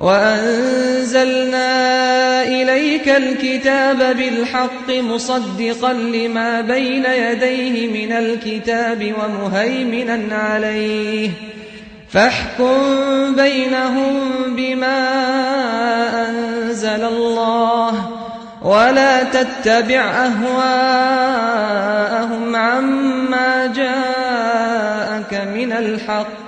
وأنزلنا 0.00 1.72
إليك 2.42 3.08
الكتاب 3.08 4.16
بالحق 4.16 4.90
مصدقا 4.90 5.92
لما 5.92 6.60
بين 6.60 7.04
يديه 7.04 7.76
من 7.98 8.12
الكتاب 8.12 9.14
ومهيمنا 9.18 10.36
عليه 10.36 11.30
فاحكم 12.08 12.78
بينهم 13.36 14.14
بما 14.56 15.00
أنزل 16.28 17.04
الله 17.04 18.10
ولا 18.62 19.22
تتبع 19.22 20.02
أهواءهم 21.16 22.56
عما 22.56 23.66
جاءك 23.66 25.32
من 25.56 25.72
الحق 25.72 26.45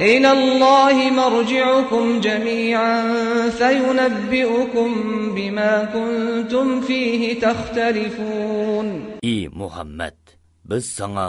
إلى 0.00 0.32
الله 0.32 1.10
مرجعكم 1.10 2.20
جميعا 2.20 3.02
فينبئكم 3.50 4.90
بما 5.34 5.84
كنتم 5.84 6.80
فيه 6.80 7.40
تختلفون 7.40 9.04
إي 9.24 9.48
محمد 9.48 10.14
biz 10.70 10.84
sana 10.98 11.28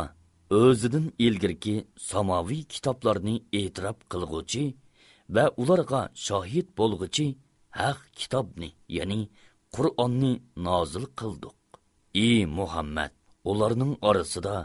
o'zidan 0.49 1.12
ilgirki 1.20 1.76
samoviy 2.10 2.64
kitoblarni 2.74 3.36
e'tirof 3.60 3.98
qilg'uvchi 4.12 4.64
va 5.36 5.45
ularga 5.62 6.02
shohid 6.28 6.68
bo'lg'uchi 6.80 7.28
haq 7.80 7.99
kitobni 8.20 8.70
ya'ni 8.98 9.22
qur'onni 9.76 10.34
nozil 10.68 11.06
qildik 11.20 11.60
ey 12.28 12.40
muhammad 12.58 13.14
ularning 13.52 13.94
orasida 14.10 14.58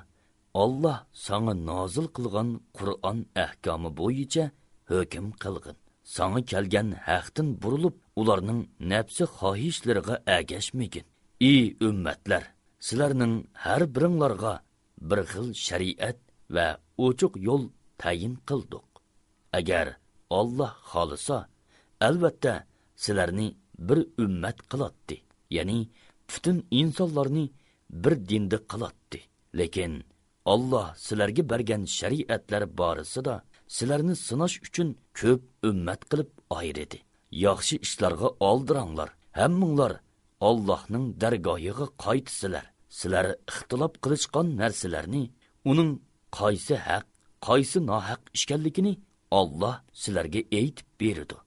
Аллах 0.58 1.04
саңа 1.14 1.54
назыл 1.54 2.08
қылған 2.18 2.48
Құр'ан 2.78 3.20
әхкамы 3.38 3.92
бойынша 3.98 4.46
хөкім 4.90 5.28
қылғын. 5.44 5.76
Саңа 6.02 6.42
келген 6.52 6.96
хақтын 7.06 7.52
бұрылып, 7.62 8.00
уларның 8.18 8.64
нәпсі 8.80 9.28
хахишлерге 9.36 10.18
әгәшмеген. 10.38 11.06
И 11.52 11.78
үммәтләр, 11.88 12.48
сілернің 12.82 13.36
әр 13.76 13.86
біріңларға 13.94 14.56
бір 15.12 15.24
xil 15.30 15.54
шариат 15.54 16.24
va 16.50 16.68
ochiq 16.98 17.38
yo'l 17.38 17.70
tayin 18.02 18.40
qildik. 18.50 18.90
Agar 19.54 20.00
Alloh 20.40 20.74
xolisa, 20.90 21.40
albatta 22.02 22.64
sizlarni 22.96 23.52
bir 23.78 24.08
ummat 24.26 24.66
qilatdi. 24.72 25.22
Ya'ni 25.54 25.80
butun 26.26 26.66
insonlarni 26.72 27.52
bir 27.90 28.18
dinda 28.30 28.58
qilatdi. 28.72 29.22
Lekin 29.54 30.02
Alloh 30.53 30.87
sizlarga 31.07 31.43
bergan 31.53 31.83
shariatlar 31.99 32.63
borasida 32.81 33.35
sizlarni 33.77 34.15
sinash 34.29 34.57
uchun 34.67 34.89
ko'p 35.21 35.43
ummat 35.69 36.01
qilib 36.11 36.31
ayirdi. 36.59 36.99
Yaxshi 37.47 37.75
ishlarga 37.87 38.29
oldiranglar. 38.49 39.11
Hammanglar 39.41 39.93
Allohning 40.49 41.07
dargohiga 41.23 41.87
qaytisizlar. 42.05 42.65
Sizlar 42.99 43.27
ixtilof 43.51 43.93
qilishgan 44.05 44.47
narsalarni 44.61 45.25
uning 45.71 45.91
qaysi 46.39 46.75
haq, 46.87 47.07
qaysi 47.49 47.79
nohaq 47.91 48.23
ishkanligini 48.37 48.93
Alloh 49.41 49.77
sizlarga 50.03 50.41
aytib 50.61 50.89
berdi. 51.01 51.39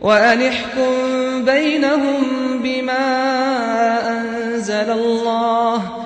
وأنحكم 0.00 1.44
بينهم 1.44 2.22
بما 2.62 3.04
أنزل 4.14 4.90
الله 4.90 6.05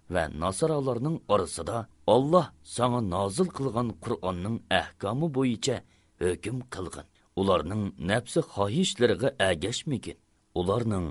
va 0.13 0.23
nasoralarning 0.43 1.17
orasida 1.33 1.77
Alloh 2.15 2.47
sanga 2.75 3.01
nozil 3.15 3.47
qilgan 3.57 3.89
Qur'onning 4.03 4.57
ahkomi 4.81 5.27
bo'yicha 5.37 5.77
hukm 6.21 6.57
qilgan. 6.73 7.07
Ularning 7.41 7.83
nafsi 8.09 8.39
xohishlariga 8.53 9.29
agashmagin. 9.49 10.17
Ularning 10.59 11.07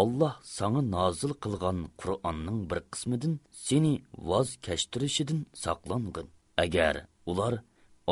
Alloh 0.00 0.34
sanga 0.56 0.82
nozil 0.96 1.32
qilgan 1.44 1.78
Qur'onning 2.00 2.60
bir 2.70 2.80
qismidan 2.92 3.34
seni 3.66 3.94
voz 4.28 4.48
kechtirishidan 4.66 5.40
saqlangin. 5.64 6.26
Agar 6.64 6.94
ular 7.30 7.54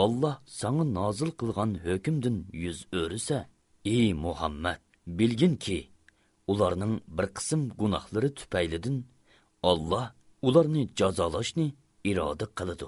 Alloh 0.05 0.37
sanga 0.61 0.85
nozil 0.99 1.31
qilgan 1.41 1.71
hukmdan 1.87 2.37
yuz 2.65 2.79
o'risa, 3.01 3.39
ey 3.85 4.09
Muhammad, 4.25 4.81
bilginki, 5.19 5.79
ularning 6.51 6.95
bir 7.17 7.27
qism 7.37 7.61
gunohlari 7.81 8.31
tufaylidan 8.39 8.97
Alloh 9.71 10.07
ularni 10.43 10.83
jazolashni 10.99 11.67
iroda 12.11 12.47
qiladi. 12.59 12.87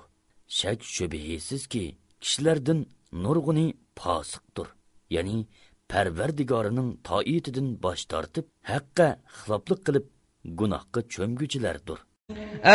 Shak 0.58 0.80
shubhisizki, 0.94 1.84
kishilardan 2.22 2.80
nurg'uni 3.24 3.66
fosiqdir. 3.98 4.68
Ya'ni 5.16 5.38
Parvardigorining 5.90 6.90
toitidan 7.08 7.68
bosh 7.84 8.04
tortib, 8.12 8.46
haqqa 8.70 9.08
xiloflik 9.38 9.80
qilib, 9.86 10.06
gunohga 10.58 11.00
cho'mguchilardir. 11.14 11.98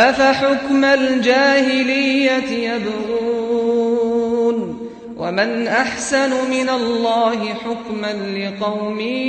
Afa 0.06 0.28
hukmal 0.40 1.06
jahiliyyati 1.28 2.56
yabghun 2.68 4.56
wa 5.20 5.28
man 5.38 5.50
ahsanu 5.82 6.38
min 6.54 6.66
Allohi 6.78 7.50
hukman 7.64 8.18
liqaumin 8.36 9.26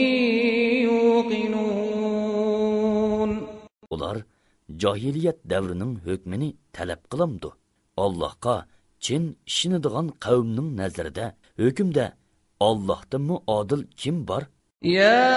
yuqinun. 4.76 4.76
Ular 4.76 4.78
johiliyat 4.78 5.36
davrining 5.50 5.98
hukmini 6.06 6.56
talab 6.72 6.98
qilamdi 7.10 7.48
allohga 7.96 8.64
chin 9.00 9.36
ishonadigan 9.46 10.08
qavmning 10.24 10.76
nazarida 10.76 11.34
hukmda 11.58 12.12
ollohdanmi 12.60 13.36
odil 13.46 13.84
kim 13.96 14.28
bor 14.28 14.42
يا 14.84 15.28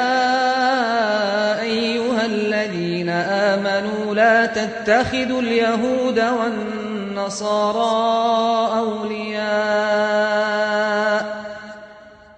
أيها 1.62 2.26
الذين 2.26 3.10
آمنوا 3.10 4.16
لا 4.16 4.46
تتخذوا 4.46 5.42
اليهود 5.42 6.20
والنصارى 6.20 7.96
أولياء 8.78 10.26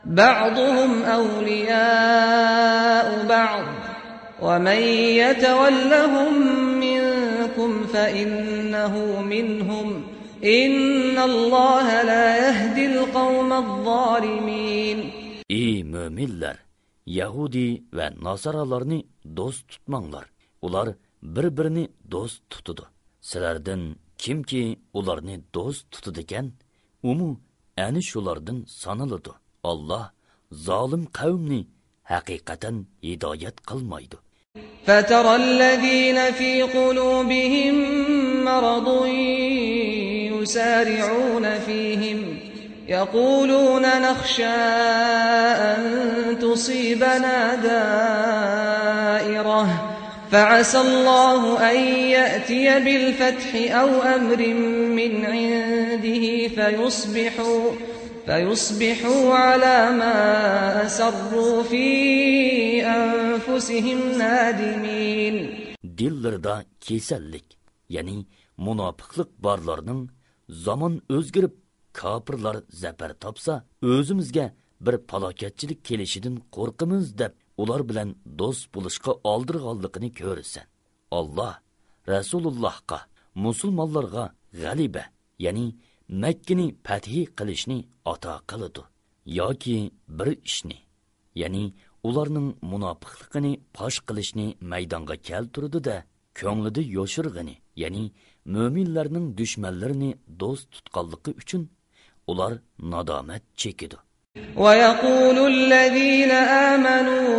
بعضهم 0.05 1.03
أولياء 1.03 3.25
بعض 3.29 3.63
ومن 4.41 4.79
يتولهم 5.21 6.33
منكم 7.51 7.71
فإنه 7.93 9.21
منهم 9.21 9.87
إن 10.43 11.17
الله 11.29 11.87
لا 12.03 12.27
يهدي 12.45 12.85
القوم 12.93 13.49
الظالمين 13.53 14.99
Ey 15.49 15.83
müminler! 15.83 16.57
Yahudi 17.05 17.83
ve 17.93 18.13
Nasaralarını 18.21 19.03
dost 19.35 19.67
tutmanglar. 19.67 20.25
Ular 20.61 20.89
bir-birini 21.23 21.87
dost 22.11 22.49
tutudu. 22.49 22.87
Sizlerden 23.21 23.95
kim 24.17 24.43
ki 24.43 24.79
ularni 24.93 25.41
dost 25.55 25.91
tutudiken, 25.91 26.51
umu 27.03 27.39
ani 27.77 28.03
shulardan 28.03 28.63
sanılıdı. 28.67 29.31
Allah 29.63 30.13
zalim 30.51 31.05
kavmni 31.05 31.67
haqiqatan 32.03 32.85
hidoyat 33.03 33.57
qilmaydi. 33.67 34.15
فترى 34.86 35.36
الذين 35.36 36.32
في 36.32 36.62
قلوبهم 36.62 37.74
مرض 38.44 39.06
يسارعون 40.40 41.58
فيهم 41.66 42.36
يقولون 42.88 43.82
نخشى 43.82 44.44
أن 44.44 46.38
تصيبنا 46.40 47.54
دائرة 49.24 49.68
فعسى 50.32 50.80
الله 50.80 51.70
أن 51.70 51.76
يأتي 51.86 52.80
بالفتح 52.80 53.74
أو 53.80 54.02
أمر 54.02 54.46
من 54.88 55.24
عنده 55.26 56.48
فيصبحوا 56.48 57.70
فيصبحوا 58.27 59.33
على 59.33 59.77
ما 59.99 60.15
أسروا 60.85 61.63
في 61.63 61.85
أنفسهم 62.85 63.99
نادمين 64.17 65.37
dillarida 65.97 66.55
kasallik 66.87 67.47
ya'ni 67.89 68.17
munofiqlik 68.65 69.29
borlarning 69.45 70.01
zamon 70.65 70.93
o'zgarib 71.15 71.53
kofirlar 71.99 72.55
zafar 72.81 73.11
topsa 73.23 73.53
o'zimizga 73.93 74.45
bir 74.85 74.95
falokatchilik 75.09 75.79
kelishidan 75.87 76.35
qo'rqimiz 76.55 77.05
deb 77.21 77.33
ular 77.61 77.81
bilan 77.89 78.09
do'st 78.39 78.65
bo'lishga 78.75 79.11
oldirg'anligini 79.31 80.09
ko'rsan 80.21 80.67
olloh 81.19 81.53
rasulullohga 82.13 82.99
musulmonlarga 83.45 84.25
g'aliba 84.61 85.03
ya'ni 85.45 85.65
makkani 86.23 86.67
fathi 86.85 87.21
qilishni 87.37 87.77
ato 88.13 88.33
qiladi 88.49 88.81
yoki 89.39 89.77
bir 90.17 90.29
ishni 90.49 90.77
ya'ni 91.41 91.63
ularning 92.07 92.49
munofiqligini 92.71 93.53
fosh 93.75 93.99
qilishni 94.07 94.47
maydonga 94.71 95.15
keltirdida 95.27 95.95
ko'nglida 96.39 96.81
yoshirg'ini 96.97 97.55
ya'ni 97.83 98.03
mo'minlarning 98.55 99.27
dushmanlarini 99.39 100.11
do'st 100.41 100.67
tutganligi 100.75 101.31
uchun 101.41 101.63
ular 102.31 102.53
nadomat 102.91 103.43
chekidi 103.63 103.97
ويقول 104.57 105.37
الذين 105.53 106.31
آمنوا 106.71 107.29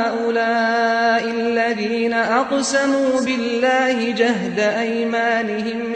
أهؤلاء 0.00 1.24
الذين 1.30 2.12
أقسموا 2.12 3.20
بالله 3.20 4.10
جهد 4.10 4.58
أيمانهم 4.58 5.94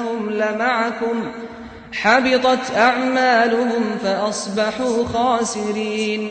إنهم 0.00 0.30
لمعكم 0.30 1.16
حبطت 2.00 2.64
أعمالهم 2.86 3.84
فأصبحوا 4.02 4.96
خاسرين 5.04 6.22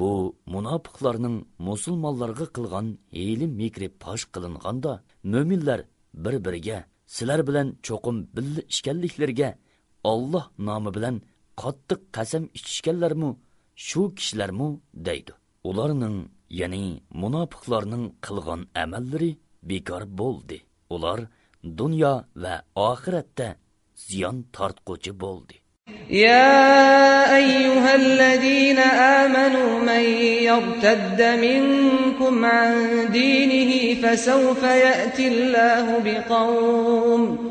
bu 0.00 0.34
munofiqlarning 0.54 1.36
musulmonlarga 1.68 2.46
qilgan 2.56 2.86
hiyli 3.18 3.46
mikri 3.60 3.88
posh 4.04 4.24
qilinganda 4.34 4.92
mo'minlar 5.32 5.80
bir 6.24 6.34
biriga 6.44 6.78
sizlar 7.14 7.40
bilan 7.48 7.68
cho'qim 7.86 8.16
billa 8.36 8.62
ishkanliklarga 8.72 9.50
olloh 10.12 10.44
nomi 10.68 10.90
bilan 10.96 11.16
qattiq 11.62 12.00
qasam 12.16 12.44
ichishganlarmu 12.58 13.30
shu 13.88 14.02
kishilarmu 14.16 14.68
deydi 15.06 15.32
ularning 15.70 16.16
ya'ni 16.60 16.84
munofiqlarning 17.22 18.04
qilgan 18.26 18.60
amallari 18.84 19.30
bekor 19.70 20.02
bo'ldi 20.20 20.58
ular 20.94 21.18
dunyo 21.63 22.13
va 22.35 22.53
oxiratda 22.75 23.55
ziyon 24.07 24.37
tortquchi 24.55 25.11
bo'ldi 25.11 25.57
يا 26.09 27.35
أيها 27.35 27.95
الذين 27.95 28.79
آمنوا 28.79 29.79
من 29.79 30.03
يرتد 30.49 31.21
منكم 31.21 32.45
عن 32.45 32.89
دينه 33.11 34.01
فسوف 34.01 34.63
يأتي 34.63 35.27
الله 35.27 35.99
بقوم 36.05 37.49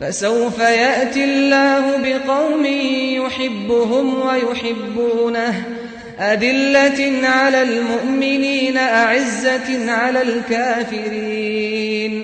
فسوف 0.00 0.58
يأتي 0.58 1.24
الله 1.24 1.96
بقوم 1.96 2.66
يحبهم 3.24 4.26
ويحبونه. 4.26 5.64
أذلة 6.18 7.28
على 7.28 7.62
المؤمنين 7.62 8.76
أعزة 8.76 9.92
على 9.92 10.22
الكافرين. 10.22 12.14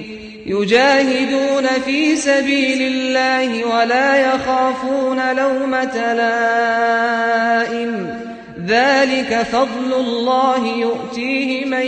يجاهدون 0.50 1.68
في 1.86 2.16
سبيل 2.16 2.82
الله 2.82 3.66
ولا 3.66 4.10
يخافون 4.34 5.36
لومة 5.36 6.14
لائم 6.22 7.92
ذلك 8.66 9.32
فضل 9.44 9.94
الله 9.94 10.68
يؤتيه 10.68 11.66
من 11.66 11.88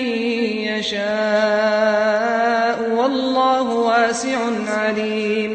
يشاء 1.58 2.78
والله 2.98 3.66
واسع 3.90 4.40
عليم 4.68 5.52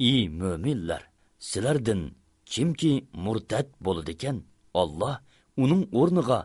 ey 0.00 0.28
mo'minlar 0.40 1.02
sizlardan 1.48 2.00
kimki 2.52 2.92
murtad 3.24 3.66
bo'ladigan 3.86 4.36
olloh 4.82 5.16
uning 5.62 5.82
o'rniga 6.00 6.40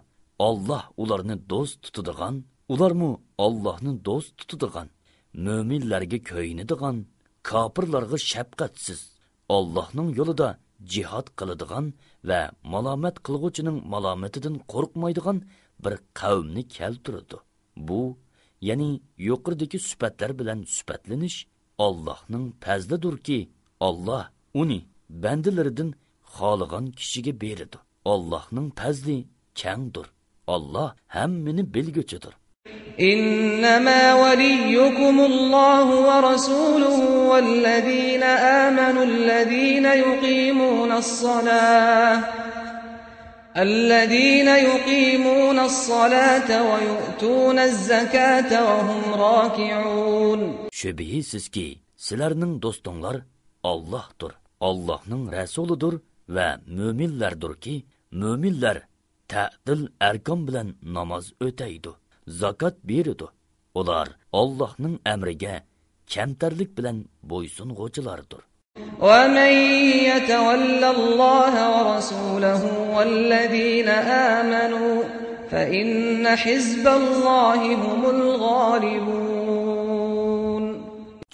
olloh 0.48 0.84
ularni 1.02 1.36
do'st 1.52 1.78
tutadigan 1.86 2.36
ularmu 2.74 3.10
ollohni 3.46 3.92
do'st 4.08 4.36
tutadigan 4.50 4.88
mo'minlarga 5.45 6.19
ko'yinadigan 6.31 6.97
kofirlarga 7.51 8.19
shafqatsiz 8.31 9.01
allohning 9.57 10.09
yo'lida 10.19 10.49
jihod 10.93 11.27
qiladigan 11.39 11.87
va 12.29 12.41
malomat 12.75 13.17
qilg'uchining 13.27 13.79
malomatidan 13.93 14.57
qo'rqmaydigan 14.73 15.39
bir 15.85 15.95
qavmni 16.21 16.63
keltirdi 16.77 17.37
bu 17.89 18.01
ya'ni 18.69 18.91
yuqoridagi 19.29 19.79
sifatlar 19.89 20.31
bilan 20.41 20.61
sifatlanish 20.77 21.39
allohning 21.87 22.47
fazlidirki 22.65 23.39
olloh 23.89 24.25
uni 24.63 24.81
bandalaridan 25.23 25.91
xohlagan 26.35 26.87
kishiga 26.99 27.33
beradi 27.43 27.79
allohning 28.13 28.69
fazli 28.81 29.19
kangdir 29.61 30.07
olloh 30.55 30.89
hammani 31.17 31.63
bilguchidir 31.75 32.35
إنما 33.00 34.14
وليكم 34.14 35.20
الله 35.20 35.88
ورسوله 36.10 37.00
والذين 37.32 38.24
آمنوا 38.64 39.04
الذين 39.04 39.86
يقيمون 39.86 40.92
الصلاة 40.92 42.24
الذين 43.58 44.48
يقيمون 44.48 45.60
الصلاة 45.60 46.50
ويؤتون 46.72 47.60
الزكاة 47.60 48.52
وهم 48.68 49.04
راكعون 49.14 50.42
shubhisizki 50.82 51.68
sizlarning 52.06 52.54
do'stinglar 52.64 53.18
ollohdir 53.72 54.32
ollohning 54.70 55.24
rasulidir 55.38 55.94
va 56.36 56.50
mo'minlardurki 56.78 57.76
mo'minlar 58.22 58.78
ta'dil 59.34 59.82
arkon 60.10 60.40
bilan 60.48 60.68
namoz 60.96 61.26
o'taydi 61.48 61.92
zakot 62.42 62.76
beridi 62.90 63.28
ular 63.80 64.08
ollohning 64.42 64.96
amriga 65.14 65.56
kamtarlik 66.14 66.72
bilan 66.78 66.98
bo'ysung'uvchilardir 67.30 68.44
ومن 69.00 69.54
يتول 70.12 70.84
الله 70.84 71.54
ورسوله 71.76 72.62
والذين 72.96 73.90
آمنوا 74.40 75.04
فإن 75.52 76.36
حزب 76.44 76.88
الله 76.88 77.76
هم 77.76 78.02
الغالبون 78.16 79.62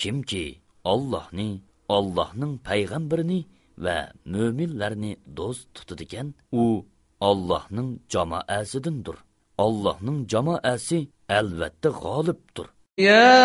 kimki 0.01 0.45
ollohni 0.83 1.49
ollohning 1.97 2.53
payg'ambarini 2.67 3.39
va 3.85 3.97
mo'minlarni 4.33 5.11
do'st 5.37 5.67
tutadigan 5.75 6.27
u 6.51 6.63
ollohning 7.29 7.89
jamoasidandir 8.13 9.17
Ollohning 9.58 10.26
jamoasi 10.32 11.08
albatta 11.28 11.90
g'olibdir 12.02 12.68
يا 12.98 13.42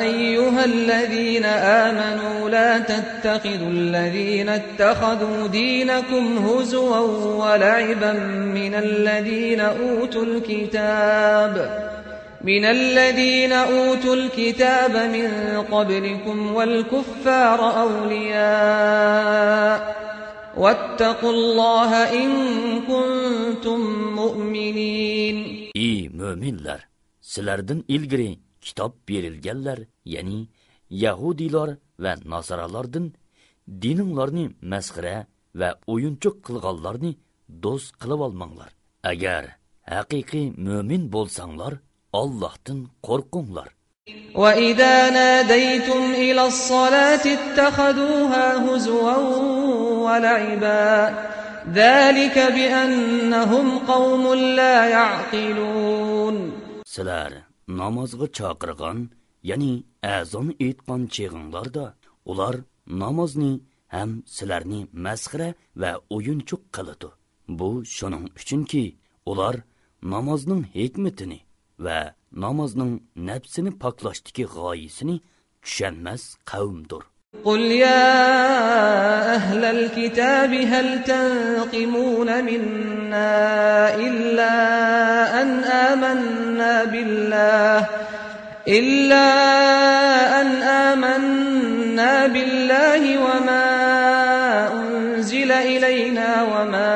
أيها 0.00 0.64
الذين 0.64 1.44
آمنوا 1.44 2.50
لا 2.50 2.78
تتخذوا 2.78 3.68
الذين 3.70 4.48
اتخذوا 4.48 5.46
دينكم 5.46 6.38
هزوا 6.38 6.98
ولعبا 7.44 8.12
من 8.54 8.74
الذين 8.74 9.60
أوتوا 9.60 10.24
الكتاب 10.24 11.54
من 12.44 12.64
الذين 12.64 13.52
أوتوا 13.52 14.14
الكتاب 14.14 14.96
من 14.96 15.30
قبلكم 15.70 16.54
والكفار 16.54 17.80
أولياء 17.80 18.50
واتقوا 20.59 21.31
الله 21.31 21.91
إن 22.21 22.29
كنتم 22.89 23.79
مؤمنين 24.19 25.37
ey 25.75 26.09
mo'minlar 26.19 26.79
sizlardan 27.21 27.79
ilgari 27.95 28.31
kitob 28.65 28.91
berilganlar 29.07 29.79
ya'ni 30.13 30.39
yahudiylar 31.03 31.69
va 32.03 32.13
nasoralardan 32.33 33.05
dininglarni 33.83 34.45
masxira 34.71 35.15
va 35.59 35.69
o'yinchoq 35.93 36.35
qilganlarni 36.47 37.11
do'st 37.63 37.91
qilib 38.01 38.21
olmanglar 38.27 38.71
agar 39.11 39.43
haqiqiy 39.95 40.45
mo'min 40.67 41.03
bo'lsanglar 41.15 41.73
ollohdan 42.21 42.79
qo'rqinglar 43.07 43.69
وَإِذَا 44.34 45.10
نَادَيْتُمْ 45.10 46.02
إِلَى 46.14 46.46
الصَّلَاةِ 46.46 47.24
اتَّخَذُوهَا 47.38 48.46
هُزُوًا 48.66 49.16
وَلَعِبًا 50.06 50.84
ذَلِكَ 51.68 52.36
بِأَنَّهُمْ 52.38 53.78
قَوْمٌ 53.78 54.34
لَا 54.34 54.76
يَعْقِلُونَ 54.86 56.36
Сілер 56.86 57.46
намазғы 57.68 58.26
чақырған, 58.34 59.10
яни 59.46 59.84
әзан 60.02 60.54
етқан 60.58 61.06
чеғынларда, 61.06 61.94
олар 62.24 62.64
намазны 62.86 63.60
әм 63.90 64.22
сілерні 64.26 64.88
мәсхірә 64.94 65.54
вә 65.76 65.92
ойынчук 66.10 66.66
қылыды. 66.74 67.12
Бу 67.46 67.82
шының 67.86 68.30
үшін 68.38 68.64
ки, 68.66 68.98
олар 69.24 69.62
намазның 70.02 70.64
хикметіні 70.74 71.44
вә 71.78 72.14
namozning 72.32 73.00
nafsini 73.16 73.70
poklashdagi 73.82 74.44
g'oyasini 74.54 75.16
tushunmas 75.62 76.22
qavmdir 76.52 77.02
قل 77.44 77.60
يا 77.60 79.34
أهل 79.34 79.64
الكتاب 79.64 80.54
هل 80.54 81.04
تنقمون 81.04 82.44
منا 82.44 83.94
إلا 83.94 84.54
أن 85.42 85.48
آمنا 85.64 86.84
بالله 86.84 87.86
إلا 88.68 89.26
أن 90.40 90.48
آمنا 90.62 92.26
بالله 92.26 93.02
وما 93.18 93.66
أنزل 94.72 95.52
إلينا 95.52 96.42
وما 96.42 96.94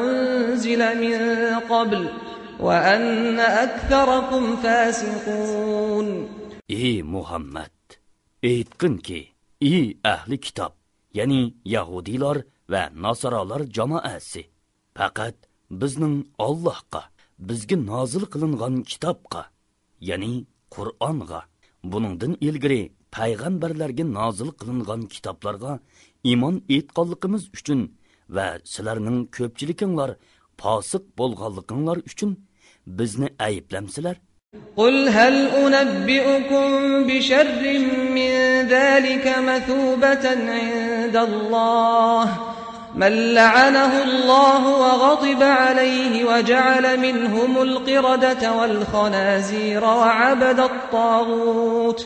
أنزل 0.00 0.80
من 1.00 1.18
قبل 1.68 2.08
وأن 2.63 3.39
أكثركم 3.39 4.55
فاسقون 4.55 6.09
ey 6.69 7.01
muhammad 7.01 7.75
aytqinki 8.43 9.19
ey 9.61 9.97
ahli 10.13 10.37
kitob 10.45 10.73
ya'ni 11.17 11.41
yahudiylar 11.75 12.37
va 12.71 12.83
nasoralar 13.05 13.61
jamoasi 13.77 14.43
faqat 14.97 15.35
bizning 15.81 16.17
ollohga 16.47 17.01
bizga 17.47 17.77
nozil 17.91 18.23
qilingan 18.33 18.75
kitobga 18.91 19.41
ya'ni 20.09 20.33
qur'onga 20.75 21.41
buningdan 21.91 22.33
ilgari 22.47 22.81
payg'ambarlarga 23.15 24.05
nozil 24.19 24.49
qilingan 24.59 25.01
kitoblarga 25.13 25.71
iymon 26.29 26.55
etganligimiz 26.77 27.43
uchun 27.57 27.81
va 28.35 28.47
sizlarning 28.73 29.19
ko'pchilikinglar 29.35 30.11
posiq 30.63 31.03
bo'lganliginglar 31.19 31.97
uchun 32.09 32.31
bizni 32.86 33.28
ayblamsizlar 33.38 34.16
قل 34.76 35.08
هل 35.08 35.36
أنبئكم 35.82 36.66
بشر 37.06 37.78
من 38.18 38.32
ذلك 38.68 39.34
مثوبة 39.38 40.24
عند 40.28 41.16
الله 41.16 42.26
من 42.94 43.34
لعنه 43.34 44.02
الله 44.02 44.62
وغضب 44.82 45.42
عليه 45.42 46.24
وجعل 46.24 47.00
منهم 47.00 47.62
القردة 47.62 48.52
والخنازير 48.52 49.84
وعبد 49.84 50.60
الطاغوت 50.60 52.00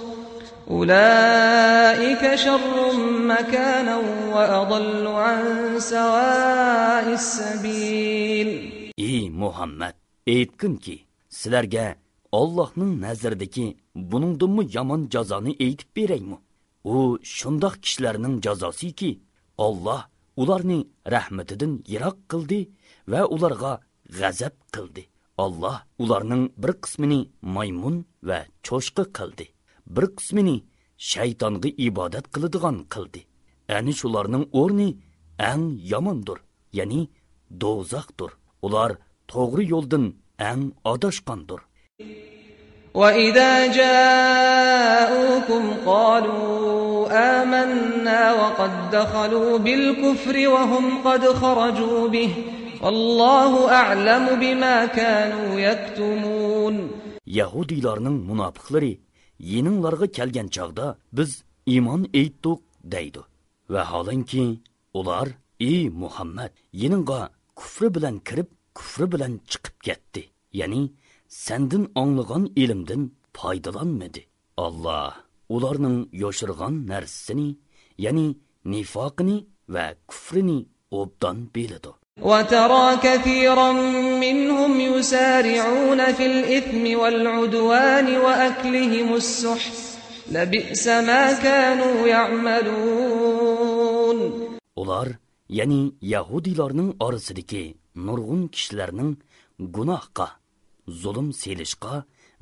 أولئك 0.70 2.34
شر 2.34 2.92
مكانا 3.32 3.96
وأضل 4.34 5.06
عن 5.06 5.42
سواء 5.78 7.04
السبيل 7.12 8.50
ey 8.98 9.30
muhammad 9.30 9.94
aytqinki 10.34 10.96
sizlarga 11.38 11.86
ollohning 12.40 12.92
nazaridagi 13.04 13.66
buningdinmi 14.10 14.64
yomon 14.76 15.02
jazoni 15.14 15.52
aytib 15.66 15.90
beraymi? 15.96 16.38
U 16.84 17.18
shundoq 17.36 17.74
kishilarning 17.84 18.34
jazosiki 18.46 19.10
olloh 19.66 20.02
ularni 20.40 20.78
rahmatidan 21.14 21.72
yiroq 21.92 22.18
qildi 22.30 22.60
va 23.12 23.20
ularga 23.34 23.72
g'azab 24.18 24.54
qildi. 24.74 25.02
Olloh 25.44 25.78
ularning 26.02 26.44
bir 26.62 26.72
qismini 26.84 27.20
maymun 27.54 27.96
va 28.28 28.40
cho'shqi 28.66 29.04
qildi. 29.18 29.46
Bir 29.94 30.06
qismini 30.18 30.56
shaytonga 31.10 31.70
ibodat 31.86 32.26
qiladigan 32.34 32.76
qildi. 32.94 33.20
Ani 33.76 33.92
shularning 34.00 34.44
o'rni 34.60 34.88
ang 35.50 35.64
yomondir 35.92 36.38
ya'ni 36.78 37.00
do'zaxdir. 37.62 38.30
Ular 38.66 38.90
to'g'ri 39.31 39.63
yo'ldan 39.73 40.05
ang 40.49 40.61
adashqandir 40.91 41.61
وإذا 42.93 43.51
جاءوكم 43.79 45.63
قالوا 45.85 47.09
آمنا 47.41 48.33
وقد 48.33 48.73
دخلوا 48.91 49.57
بالكفر 49.57 50.47
وهم 50.47 50.85
قد 51.07 51.23
خرجوا 51.25 52.07
به 52.07 52.31
والله 52.83 53.71
أعلم 53.71 54.25
بما 54.39 54.85
كانوا 54.85 55.59
يكتمون 55.59 56.75
yahudiylarning 57.39 58.17
munofiqlari 58.29 58.93
yeninglarga 59.51 60.07
kelgan 60.17 60.47
chog'da 60.55 60.87
biz 61.17 61.31
iymon 61.73 62.01
aytdik 62.19 62.59
deydi 62.93 63.21
vaholanki 63.73 64.43
ular 64.99 65.27
ey 65.71 65.81
muhammad 66.01 66.51
yeningga 66.81 67.19
kufri 67.59 67.87
bilan 67.95 68.15
kirib 68.27 68.49
kufri 68.77 69.05
bilan 69.13 69.33
chiqib 69.51 69.75
ketdi 69.87 70.23
ya'ni 70.59 70.81
sendin 71.45 71.83
anglagan 72.01 72.43
ilmdan 72.63 73.01
foydalanmadi 73.37 74.21
alloh 74.65 75.13
ularning 75.55 75.97
yoshirgan 76.23 76.75
narsasini 76.91 77.49
ya'ni 78.05 78.27
nifoqini 78.73 79.37
va 79.73 79.85
kufrini 80.09 80.59
obdan 81.01 81.37
biladi 81.55 81.93
وترى 82.21 82.95
كثيرا 83.03 83.71
منهم 84.25 84.79
يسارعون 84.79 86.13
في 86.13 86.25
الإثم 86.25 86.99
والعدوان 86.99 88.17
وأكلهم 88.17 89.13
السحت 89.13 89.77
لبئس 90.31 90.87
ما 90.87 91.33
كانوا 91.45 92.07
يعملون 92.07 94.17
ular 94.81 95.07
ya'ni 95.49 95.81
yahudiylarning 96.13 96.89
orasidagi 97.05 97.65
nurg'un 98.07 98.41
kishilarning 98.53 99.11
gunohga 99.75 100.27
zulm 101.01 101.27
selishga 101.41 101.95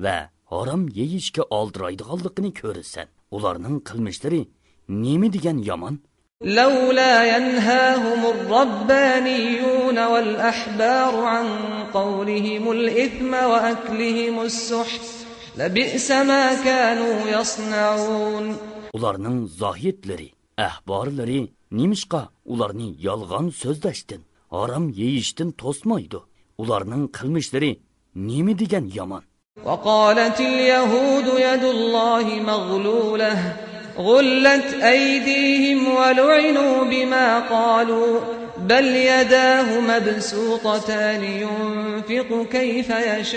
va 0.03 0.18
harom 0.52 0.84
yeyishga 0.99 1.44
oldiraydiganligini 1.60 2.52
ko'rasan 2.60 3.07
ularning 3.36 3.78
qilmishlari 3.88 4.41
nima 5.03 5.28
degan 5.36 5.60
yomon 5.72 5.98
لولا 6.44 7.38
ينهاهم 7.38 8.22
الربانيون 8.36 9.98
والأحبار 10.07 11.15
عن 11.26 11.48
قولهم 11.94 12.72
الإثم 12.72 13.34
وأكلهم 13.34 14.41
السحت 14.41 15.06
لبئس 15.57 16.11
ما 16.11 16.64
كانوا 16.64 17.18
يصنعون 17.30 18.56
ularning 18.98 19.48
zohitlari 19.61 20.30
ahborlari 20.57 21.41
nimishqa 21.80 22.22
ularni 22.53 22.90
yolg'on 23.07 23.45
so'zlashdan 23.61 24.22
harom 24.55 24.85
yeyishdan 25.01 25.51
to'smaydi 25.62 26.18
ularning 26.62 27.05
qilmishlari 27.16 27.73
nima 28.28 28.52
degan 28.60 28.86
yomon 28.98 29.24
وقالت 29.64 30.40
اليهود 30.40 31.27
يد 31.39 31.64
الله 31.64 32.24
مغلولة 32.51 33.52
غلت 33.98 34.74
أيديهم 34.82 35.89
ولعنوا 35.89 36.85
بما 36.85 37.39
قالوا 37.40 38.20
بل 38.59 38.86
يداه 38.86 39.81
مبسوطتان 39.81 41.24
ينفق 41.24 42.47
كيف 42.52 42.90
يشاء 42.90 43.36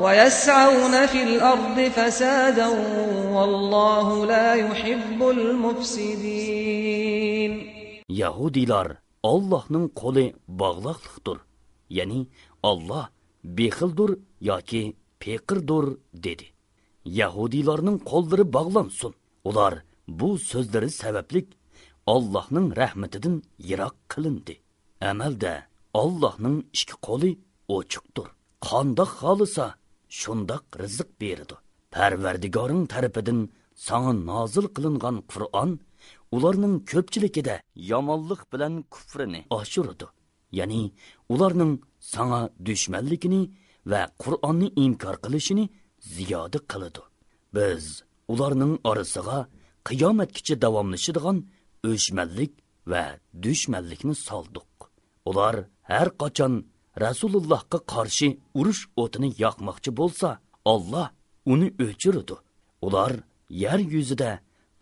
ويسعون 0.00 1.06
في 1.06 1.22
الأرض 1.22 1.80
فسادا 1.96 2.68
والله 3.36 4.26
لا 4.26 4.54
يحب 4.54 5.22
المفسدين 5.28 6.86
yahudiylar 8.22 8.88
ollohning 9.32 9.86
qo'li 10.00 10.26
bog'liqliqdir 10.62 11.38
ya'ni 11.98 12.20
olloh 12.70 13.06
bexildir 13.58 14.10
yoki 14.50 14.82
peqirdir 15.22 15.84
dedi 16.26 16.46
yahudiylarning 17.20 17.98
qo'llari 18.10 18.44
bog'lansin 18.56 19.12
ular 19.48 19.74
bu 20.20 20.30
so'zlari 20.50 20.90
sabablik 21.02 21.48
ollohning 22.14 22.66
rahmatidan 22.80 23.36
yiroq 23.68 23.96
qilindi 24.12 24.54
amalda 25.10 25.54
ollohning 26.02 26.56
ikki 26.80 26.96
qo'li 27.06 27.30
ochiqdir 27.76 28.28
qandoq 28.68 29.10
xohlasa 29.20 29.66
shundoq 30.19 30.65
rizq 30.81 31.09
berdi. 31.21 31.55
Parvardigoring 31.95 32.83
tarafidan 32.93 33.39
sanga 33.87 34.13
nozil 34.29 34.65
qilingan 34.75 35.17
qur'on 35.31 35.69
ularning 36.35 36.75
ko'pchiligida 36.91 37.55
yomonlik 37.91 38.41
bilan 38.53 38.73
kufrini 38.93 39.41
oshirdi. 39.59 40.07
Ya'ni 40.59 40.81
ularning 41.33 41.73
sanga 42.13 42.41
dushmanligini 42.67 43.41
va 43.91 44.01
qur'onni 44.23 44.67
inkor 44.85 45.15
qilishini 45.25 45.65
ziyoda 46.15 46.59
qiladi 46.71 47.01
biz 47.55 47.83
ularning 48.33 48.73
orasiga 48.89 49.39
qiyomatgacha 49.87 50.55
davomlashadigan 50.65 51.37
o'chmanlik 51.91 52.51
va 52.91 53.03
dushmanlikni 53.45 54.15
soldik. 54.27 54.71
Ular 55.29 55.55
har 55.91 56.07
qachon 56.21 56.53
rasulullohga 57.05 57.79
qarshi 57.93 58.27
urush 58.59 58.81
o'tini 59.01 59.29
yoqmoqchi 59.43 59.91
bo'lsa 59.99 60.29
olloh 60.73 61.07
uni 61.53 61.67
o'chirdi 61.85 62.35
ular 62.85 63.13
yer 63.63 63.79
yuzida 63.93 64.31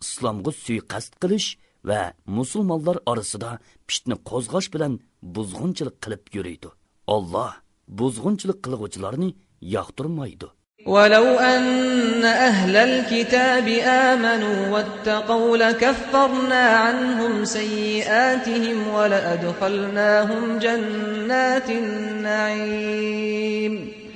islomga 0.04 0.52
suiqasd 0.64 1.12
qilish 1.22 1.48
va 1.88 2.00
musulmonlar 2.38 2.96
orasida 3.10 3.50
fitna 3.88 4.16
qo'zg'ash 4.30 4.68
bilan 4.74 4.92
buzg'unchilik 5.36 5.96
qilib 6.04 6.24
yuriydi. 6.36 6.68
Olloh 7.14 7.52
buzg'unchilik 8.00 8.58
qilg'uvchilarni 8.64 9.30
yoqtirmaydi. 9.74 10.48
ولو 10.85 11.23
أن 11.23 12.25
أهل 12.25 12.75
الكتاب 12.75 13.67
آمنوا 14.11 14.67
واتقوا 14.67 15.57
لكفرنا 15.57 16.63
عنهم 16.69 17.45
سيئاتهم 17.45 18.87
ولأدخلناهم 18.87 20.59
جنات 20.59 21.69
النعيم 21.69 23.25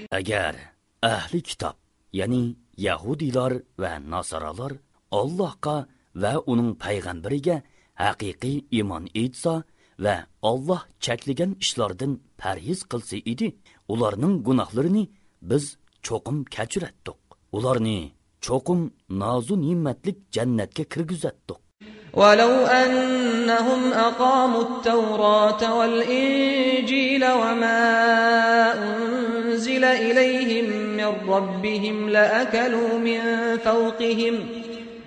agar 0.10 0.56
ahli 1.02 1.42
kitob 1.42 1.76
ya'ni 2.14 2.58
yahudiylar 2.78 3.54
va 3.82 3.94
nasoralar 4.14 4.74
allohga 5.22 5.78
va 6.22 6.34
uning 6.52 6.72
payg'ambariga 6.84 7.58
haqiqiy 8.04 8.58
iymon 8.78 9.06
etsa 9.24 9.54
va 10.06 10.16
olloh 10.52 10.82
cheklagan 11.06 11.52
ishlardan 11.64 12.14
parhez 12.42 12.80
qilsa 12.92 13.18
edi 13.32 13.48
ularning 13.94 14.36
gunohlarini 14.48 15.04
biz 15.50 15.66
cho'qim 16.07 16.45
kechiratdik 16.55 17.21
ularni 17.57 17.99
cho'qim 18.47 18.81
nozu 19.23 19.55
ne'matlik 19.67 20.19
jannatga 20.37 20.85
kirgizatdik 20.93 21.61
ولو 22.15 22.67
أنهم 22.67 23.93
أقاموا 23.93 24.63
التوراة 24.63 25.79
والإنجيل 25.79 27.25
وما 27.25 27.83
أنزل 28.85 29.85
إليهم 29.85 30.67
من 30.97 31.11
ربهم 31.29 32.09
لأكلوا 32.09 32.99
من 32.99 33.21
فوقهم 33.65 34.35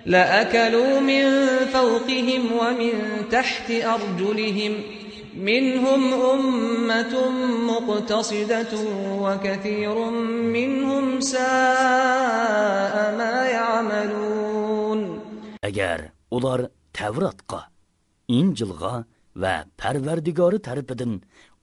لأكلوا 0.06 1.00
من 1.00 1.24
فوقهم 1.72 2.52
ومن 2.52 2.92
تحت 3.30 3.70
أرجلهم. 3.70 4.72
منهم 5.37 6.01
أمة 6.13 7.13
مقتصدة 7.69 8.73
وكثير 9.23 9.95
منهم 10.57 11.05
ساء 11.19 12.95
ما 13.19 13.35
يعملون 13.57 14.99
agar 15.69 15.99
ular 16.35 16.59
tavrotga 16.97 17.61
injilga 18.27 18.93
va 19.43 19.55
parvardigori 19.81 20.59
tarafidan 20.67 21.13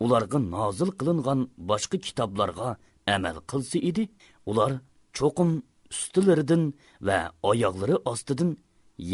ularga 0.05 0.39
nozil 0.55 0.91
qilingan 0.99 1.41
boshqa 1.71 1.97
kitoblarga 2.07 2.69
amal 3.15 3.37
qilsa 3.51 3.79
edi 3.91 4.05
ular 4.51 4.73
cho'qim 5.19 5.51
ustilaridan 5.93 6.63
va 7.09 7.19
oyoqlari 7.51 7.97
ostidan 8.13 8.51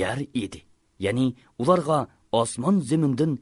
yer 0.00 0.18
edi 0.44 0.60
ya'ni 1.04 1.26
ularga 1.62 1.98
osmon 2.40 2.76
zamindan 2.90 3.32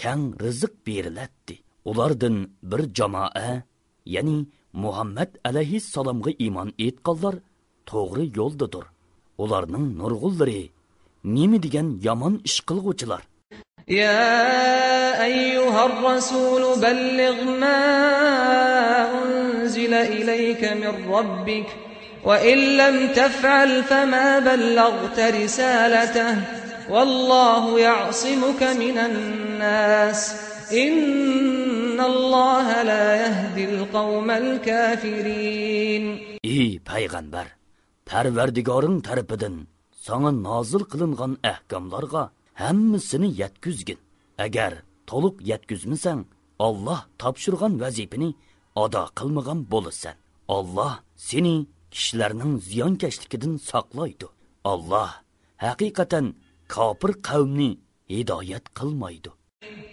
kang 0.00 0.24
rizq 0.44 0.72
berilatdi 0.86 1.56
ulardan 1.90 2.36
bir 2.70 2.82
jamoa 2.98 3.50
ya'ni 4.14 4.38
muhammad 4.84 5.30
alayhissalomga 5.48 6.32
iymon 6.44 6.70
etganlar 6.86 7.36
to'g'ri 7.90 8.24
yo'ldadir 8.38 8.84
ularning 9.42 9.86
nurg'unlari 10.00 10.62
nima 11.34 11.58
degan 11.64 11.88
yomon 12.06 12.34
ish 12.48 12.60
qilg'uvchilar 12.68 13.22
يا 13.88 15.24
أيها 15.24 15.86
الرسول 15.86 16.80
بلغ 16.80 17.36
ما 17.62 17.80
أنزل 19.22 19.94
إليك 19.94 20.64
من 20.64 20.94
ربك 21.16 21.66
وإن 22.24 22.58
لم 22.58 22.96
تفعل 23.12 23.82
فما 23.82 24.38
بلغت 24.38 25.18
رسالته 25.20 26.34
والله 26.94 27.80
يعصمك 27.80 28.62
من 28.82 28.96
الناس 28.98 30.20
إن 30.72 31.98
الله 32.00 32.82
لا 32.82 33.06
يهدي 33.24 33.64
القوم 33.64 34.28
الكافرين 34.30 36.04
ey 36.44 36.70
payg'ambar 36.90 37.46
parvardigoring 38.10 38.98
tarafidan 39.06 39.56
sana 40.06 40.30
nozil 40.46 40.82
qilingan 40.92 41.32
ahkomlarga 41.52 42.22
hammasini 42.62 43.28
yetkizgin 43.40 44.00
agar 44.46 44.72
to'liq 45.10 45.36
yetkizmasang 45.50 46.20
olloh 46.66 47.00
topshirgan 47.22 47.74
vazifani 47.82 48.30
ado 48.84 49.02
qilmagan 49.18 49.58
bo'lasan 49.72 50.16
olloh 50.56 50.92
seni 51.28 51.54
kishilarning 51.94 52.52
ziyonkashligidan 52.68 53.54
saqlaydi 53.70 54.26
olloh 54.72 55.10
haqiqatan 55.66 56.26
kofir 56.73 57.11
qavmni 57.29 57.71
hidoyat 58.09 58.65
qilmaydi 58.79 59.31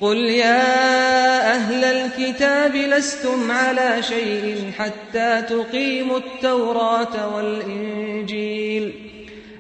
قل 0.01 0.17
يا 0.17 1.55
أهل 1.55 1.85
الكتاب 1.85 2.75
لستم 2.77 3.51
على 3.51 4.03
شيء 4.03 4.71
حتى 4.79 5.43
تقيموا 5.43 6.19
التوراة 6.19 7.37
والإنجيل. 7.37 9.13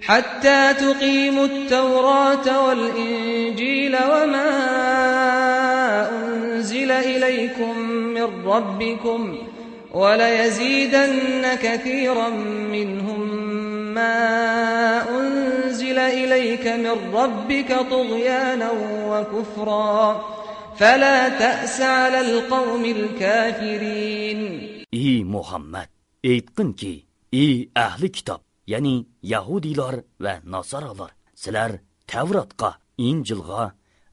حتى 0.02 0.74
تقيموا 0.74 1.44
التوراة 1.44 2.66
والإنجيل 2.66 3.97
وما 3.97 4.51
أنزل 6.10 6.90
إليكم 6.90 7.78
من 7.78 8.47
ربكم 8.47 9.39
وليزيدن 9.94 11.56
كثيرا 11.56 12.30
منهم 12.76 13.22
ما 13.94 14.18
أنزل 15.19 15.98
إليك 15.99 16.68
من 16.68 16.95
ربك 17.15 17.72
طغيانا 17.91 18.72
وكفرا 19.11 20.26
فلا 20.78 21.30
تأس 21.30 21.82
على 21.82 22.19
القوم 22.22 22.86
الكافرين 22.86 24.41
ey 24.94 25.24
muhammad 25.36 25.90
aytqinki 26.32 26.94
ey 27.44 27.53
ahli 27.86 28.10
kitob 28.15 28.41
ya'ni 28.74 28.95
yahudiylar 29.34 29.95
va 30.24 30.34
nasoralar 30.53 31.11
sizlar 31.41 31.72
tavrotga 32.11 32.69
injilga 33.10 33.64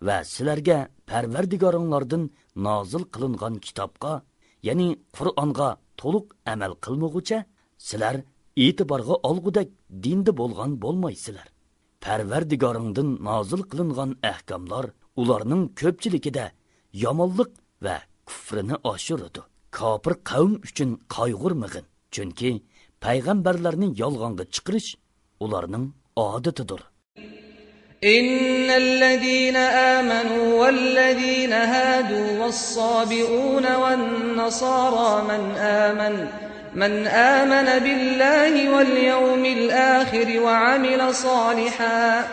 va 0.07 0.17
sizlarga 0.33 0.79
parvardigoringlardan 1.11 2.23
nozil 2.67 3.05
qilingan 3.15 3.55
kitobga 3.67 4.13
ya'ni 4.68 4.88
qur'onga 5.18 5.70
to'liq 6.02 6.26
amal 6.54 6.74
qilmaguncha 6.86 7.40
sizlar 7.88 8.16
e'tiborga 8.66 9.16
olgudek 9.30 9.70
dinda 10.04 10.32
bo'lgan 10.42 10.72
bo'lmaysizlar. 10.84 11.48
Parvardigoringdan 12.06 13.10
nozil 13.28 13.62
qilingan 13.72 14.12
ahkomlar 14.32 14.86
ularning 15.22 15.64
ko'pchiligida 15.80 16.46
yomonlik 17.04 17.52
va 17.86 17.98
kufrini 18.28 18.76
oshiradi. 18.92 19.42
Kofir 19.78 20.14
qavm 20.30 20.54
uchun 20.68 20.90
qayg'urmag'in 21.16 21.86
chunki 22.14 22.52
payg'ambarlarni 23.06 23.88
yolg'onga 24.02 24.46
chiqarish 24.54 24.90
ularning 25.46 25.86
odatidir. 26.28 26.82
إن 28.04 28.70
الذين 28.70 29.56
آمنوا 29.96 30.66
والذين 30.66 31.54
هادوا 31.54 32.44
والصابئون 32.46 33.76
والنصارى 33.76 35.24
من 35.24 35.42
آمن 35.58 36.28
من 36.76 37.08
آمن 37.08 37.68
بالله 37.84 38.76
واليوم 38.76 39.46
الآخر 39.46 40.40
وعمل 40.40 41.16
صالحا 41.16 42.28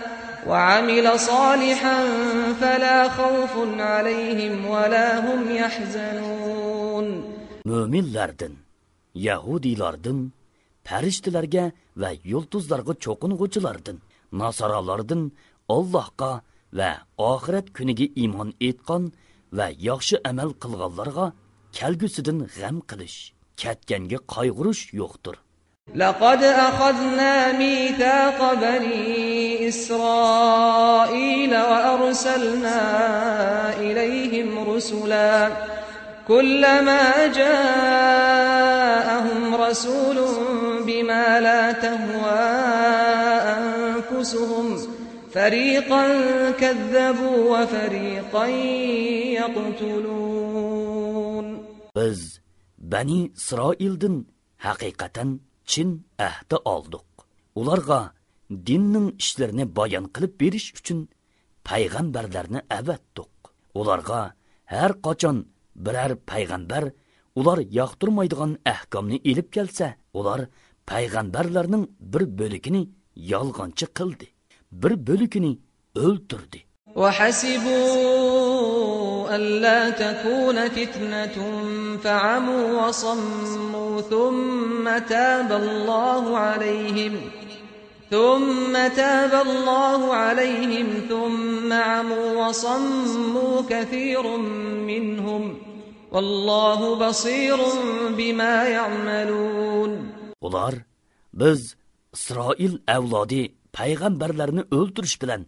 وعمل 0.46 1.20
صالحا 1.20 1.98
فلا 2.60 3.08
خوف 3.08 3.80
عليهم 3.80 4.66
ولا 4.66 5.08
هم 5.18 5.56
يحزنون 5.56 7.06
mo'minlardan 7.66 8.52
yahudiylardan 9.28 10.18
farishtalarga 10.88 11.64
va 12.02 12.10
yulduzlarga 12.32 12.92
cho'qing'uvchilardan 13.04 13.96
nasoralardan 14.42 15.20
allohga 15.75 16.31
va 16.77 16.91
oxirat 17.31 17.67
kuniga 17.77 18.07
iymon 18.21 18.49
etgan 18.69 19.03
va 19.57 19.67
yaxshi 19.87 20.15
amal 20.29 20.49
qilganlarga 20.61 21.25
kelgusidan 21.77 22.39
g'am 22.55 22.77
qilish 22.89 23.19
ketganga 23.61 24.19
qayg'urish 24.33 24.83
yo'qdir 25.01 25.37
لقد 25.95 26.43
أخذنا 26.43 27.51
ميثاق 27.51 28.53
بني 28.53 29.67
إسرائيل 29.67 31.57
وأرسلنا 31.57 32.79
إليهم 33.77 34.69
رسلا 34.69 35.49
كلما 36.27 37.27
جاءهم 38.21 39.55
رسول 39.55 40.17
بما 40.87 41.39
لا 41.39 41.71
تهوى 41.71 42.39
أنفسهم 43.57 44.67
فريقا 45.35 46.03
كذبوا 46.51 47.37
وفريقا 47.51 48.45
يقتلون 49.39 51.47
biz 51.95 52.39
bani 52.77 53.19
isroildin 53.39 54.15
haqiqatan 54.65 55.29
chin 55.71 55.89
ahdi 56.27 56.57
oldik 56.75 57.09
ularga 57.59 58.01
dinning 58.67 59.07
ishlarini 59.23 59.65
bayon 59.77 60.05
qilib 60.15 60.33
berish 60.41 60.67
uchun 60.79 60.99
payg'ambarlarni 61.69 62.59
avatdiq 62.79 63.33
ularga 63.79 64.21
har 64.73 64.91
qachon 65.05 65.37
biror 65.85 66.11
payg'ambar 66.31 66.83
ular 67.39 67.59
yoqtirmaydigan 67.79 68.51
ahkomni 68.73 69.17
ilib 69.31 69.47
kelsa 69.55 69.87
ular 70.19 70.41
payg'ambarlarning 70.91 71.83
bir 72.11 72.23
bo'ligini 72.39 72.83
yolg'onchi 73.31 73.87
qildi 73.97 74.27
Bir 74.72 74.92
bo'ligini 75.06 75.52
o'ltirdi 76.06 76.66
وحسبوا 76.96 78.56
ألا 79.36 79.90
تكون 79.90 80.68
فتنة 80.68 81.36
فعموا 82.04 82.86
وصموا 82.86 84.00
ثم 84.00 84.98
تاب 84.98 85.52
الله 85.52 86.38
عليهم 86.38 87.20
ثم 88.10 88.72
تاب 88.96 89.46
الله 89.46 90.14
عليهم 90.14 90.86
ثم 91.08 91.72
عموا 91.72 92.46
وصموا 92.46 93.62
كثير 93.70 94.36
منهم 94.90 95.58
والله 96.12 97.08
بصير 97.08 97.58
بما 98.18 98.64
يعملون. 98.64 100.12
Ular 100.40 100.74
biz 101.32 101.76
isroil 102.14 102.78
avlodi 102.88 103.54
payg'ambarlarni 103.76 104.62
o'ldirish 104.78 105.16
bilan 105.22 105.42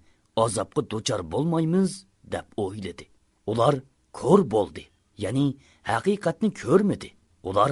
azobga 0.45 0.83
duchor 0.91 1.21
bo'lmaymiz 1.33 1.91
deb 2.33 2.47
o'yladi. 2.65 3.07
Ular 3.51 3.75
ko'r 4.19 4.41
bo'ldi 4.55 4.85
ya'ni 5.25 5.47
haqiqatni 5.91 6.49
ko'rmadi. 6.63 7.11
Ular 7.49 7.71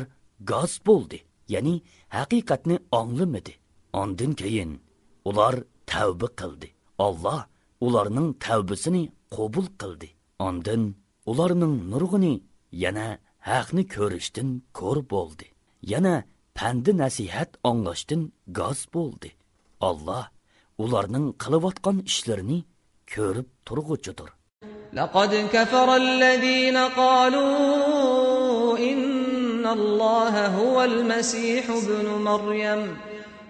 gos 0.51 0.75
bo'ldi 0.89 1.19
ya'ni 1.55 1.75
haqiqatni 2.17 2.77
anglamadi. 3.01 3.55
Ondan 4.01 4.33
keyin 4.41 4.71
ular 5.29 5.55
tavba 5.91 6.29
qildi. 6.41 6.69
Alloh 7.07 7.41
ularning 7.87 8.29
tavbasini 8.45 9.03
qabul 9.37 9.67
qildi. 9.81 10.09
Ondan 10.47 10.83
ularning 11.31 11.75
nurg'uni 11.93 12.35
yana 12.85 13.09
haqni 13.51 13.83
ko'rishdan 13.95 14.49
ko'r 14.79 14.99
bo'ldi. 15.13 15.47
Yana 15.93 16.15
pandi 16.59 16.93
nasihat 17.03 17.51
anglashdan 17.71 18.23
gos 18.59 18.81
bo'ldi. 18.95 19.31
Alloh 19.89 20.25
ularning 20.85 21.27
qilayotgan 21.43 21.97
ishlarini 22.11 22.59
ko'rib 23.15 23.49
turg'uchidir. 23.69 24.31
لقد 24.93 25.49
كفر 25.53 25.97
الذين 25.97 26.77
قالوا 26.77 28.79
إن 28.79 29.67
الله 29.67 30.47
هو 30.47 30.85
المسيح 30.85 31.71
ابن 31.71 32.07
مريم 32.31 32.97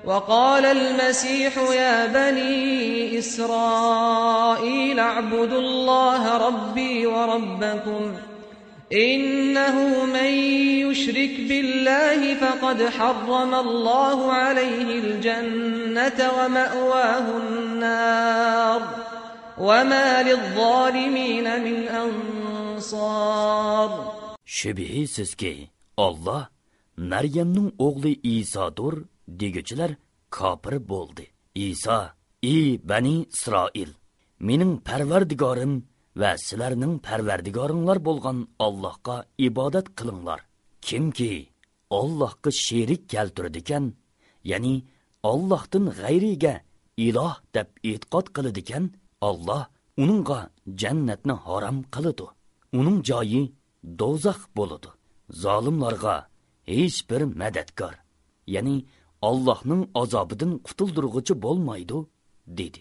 وقال 0.05 0.65
المسيح 0.65 1.59
يا 1.59 2.07
بني 2.07 3.19
إسرائيل 3.19 5.01
اعبدوا 5.01 5.61
الله 5.61 6.37
ربي 6.47 7.07
وربكم. 7.07 8.17
İnnehu 8.91 10.07
men 10.07 10.33
yüşrik 10.79 11.51
billahi 11.51 12.39
fekad 12.39 12.81
harramallahu 12.81 14.33
aleyhil 14.33 15.23
cennete 15.23 16.29
ve 16.37 16.49
me'vâhun 16.49 17.81
nâr 17.81 18.83
ve 19.59 19.85
mâ 19.85 20.23
lizzâlimîne 20.27 21.59
min 21.59 21.87
ansâr. 21.87 23.91
Şübihisiz 24.45 25.35
ki 25.35 25.71
Allah 25.97 26.49
Meryem'nin 26.97 27.75
oğlu 27.79 28.09
İsa'dur 28.23 29.03
degüçüler 29.29 29.91
kapır 30.31 30.89
boldu. 30.89 31.23
İsa, 31.55 32.15
iyi 32.43 32.89
beni 32.89 33.25
İsrail, 33.25 33.89
menin 34.41 34.77
perverdigarım 34.77 35.85
va 36.21 36.31
sizlarning 36.47 36.95
parvardigoringlar 37.07 37.99
bo'lgan 38.09 38.39
allohga 38.67 39.17
ibodat 39.49 39.87
qilinglar. 39.99 40.41
Kimki 40.87 41.33
Allohga 42.01 42.51
sherik 42.65 43.03
keltiradigan 43.13 43.85
ya'ni 44.51 44.75
Allohdan 45.31 45.85
g'ayriga 46.01 46.55
iloh 47.07 47.35
deb 47.55 47.69
e'tiqod 47.91 48.27
qiladigan 48.37 48.85
Alloh 49.29 49.63
uningga 50.03 50.41
jannatni 50.81 51.35
harom 51.47 51.79
qiladi. 51.95 52.27
Uning 52.79 52.99
joyi 53.09 53.43
do'zax 54.01 54.41
bo'ladi. 54.57 54.91
Zolimlarga 55.45 56.17
hech 56.71 56.99
bir 57.11 57.23
madadkor 57.41 57.95
ya'ni 58.55 58.77
allohning 59.29 59.83
azobidan 60.03 60.53
qutuldirg'uchi 60.67 61.35
bo'lmaydi 61.45 61.99
dedi. 62.59 62.81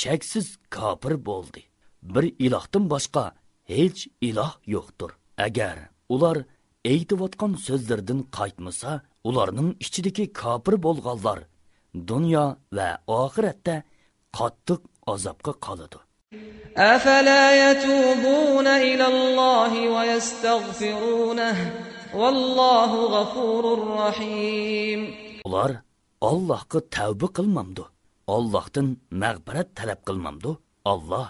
shaksiz 0.00 0.46
kofir 0.76 1.14
bo'ldi 1.28 1.62
bir 2.14 2.24
ilohdan 2.46 2.84
boshqa 2.92 3.24
hech 3.72 4.00
iloh 4.28 4.52
yo'qdir 4.74 5.10
agar 5.46 5.76
ular 6.14 6.36
aytayotgan 6.92 7.52
so'zlardan 7.66 8.20
qaytmasa 8.38 8.90
ularning 9.28 9.70
ichidagi 9.84 10.24
kofir 10.42 10.74
bo'lganlar 10.86 11.38
dunyo 12.10 12.44
va 12.76 12.88
oxiratda 13.22 13.76
qattiq 14.38 14.80
azobga 15.14 15.54
qoladi 15.66 15.98
أفلا 16.76 17.44
يتوبون 17.70 18.66
إلى 18.66 19.06
الله 19.06 19.72
ويستغفرونه 19.94 21.56
والله 22.14 22.90
غفور 23.16 23.64
رحيم 23.98 25.14
ular 25.46 25.70
ollohga 26.20 26.80
tavba 26.96 27.26
qilmamdi 27.36 27.84
ollohdan 28.36 28.88
mag'firat 29.22 29.68
talab 29.78 30.00
qilmamdi 30.08 30.50
olloh 30.92 31.26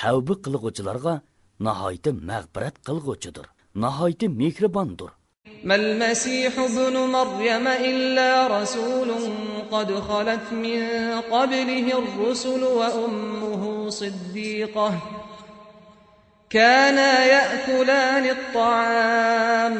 tavba 0.00 0.34
qilg'uvchilarga 0.44 1.14
nihoyatda 1.66 2.10
mag'firat 2.30 2.76
qilg'uvchidir 2.86 3.46
nihoyatda 3.82 4.26
mehribondir 4.40 5.12
ما 5.64 5.74
المسيح 5.74 6.58
ابن 6.58 6.96
مريم 6.96 7.66
إلا 7.68 8.30
رسول 8.46 9.10
قد 9.70 9.88
خلت 10.08 10.46
من 10.52 10.80
قبله 11.20 11.86
الرسل 12.02 12.62
وأمه 12.64 13.62
صديقة 13.90 14.90
كانا 16.50 17.24
يأكلان 17.24 18.24
الطعام 18.36 19.74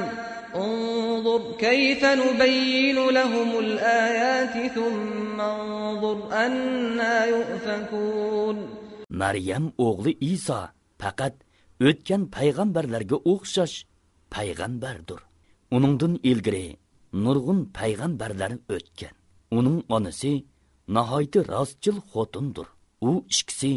انظر 0.54 1.52
كيف 1.58 2.04
نبين 2.04 3.08
لهم 3.08 3.58
الآيات 3.58 4.72
ثم 4.72 5.40
انظر 5.40 6.18
أنا 6.32 7.24
يؤفكون 7.24 8.84
maryam 9.22 9.64
o'g'li 9.86 10.12
iso 10.32 10.60
faqat 11.02 11.34
o'tgan 11.88 12.22
payg'ambarlarga 12.36 13.16
o'xshash 13.32 13.76
payg'ambardir 14.34 15.20
uningdan 15.76 16.14
ilgari 16.30 16.66
nurg'un 17.24 17.60
payg'ambarlar 17.78 18.52
o'tgan 18.76 19.14
uning 19.58 19.78
onasi 19.96 20.32
nihoyatda 20.96 21.40
rostchil 21.54 21.98
xotindir 22.12 22.66
u 23.08 23.10
ikkisi 23.36 23.72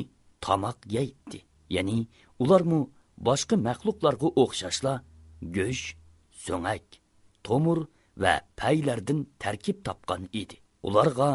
tomoq 0.46 0.78
yeydi 0.96 1.40
ya'ni 1.76 1.98
ularmu 2.44 2.80
boshqa 3.28 3.56
maxluqlarga 3.68 4.28
o'xshashla 4.44 4.94
go'sht 5.56 5.96
so'ngak 6.46 6.86
tomir 7.46 7.80
va 8.24 8.34
paylardan 8.60 9.20
tarkib 9.44 9.78
topgan 9.88 10.24
edi 10.42 10.58
ularga 10.88 11.32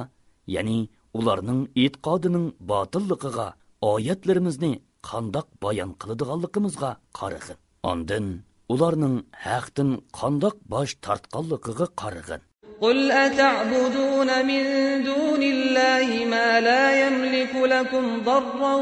ya'ni 0.55 0.79
ularning 1.19 1.61
e'tiqodining 1.83 2.47
botilligiga 2.71 3.49
oyatlarimizni 3.93 4.73
qandoq 5.09 5.49
bayon 5.65 5.91
qiladiganligimizga 6.01 6.91
qarag'in 7.19 7.59
ondin 7.91 8.27
ularning 8.75 9.17
haqdan 9.47 9.91
qandoq 10.19 10.57
bosh 10.73 10.95
tortganligiga 11.07 11.89
qarag'in 12.03 12.43
قل 12.83 13.13
أتعبدون 13.13 14.47
من 14.47 14.63
دون 15.05 15.43
الله 15.43 16.25
ما 16.25 16.61
لا 16.61 17.07
يملك 17.07 17.55
لكم 17.55 18.23
ضرا 18.25 18.75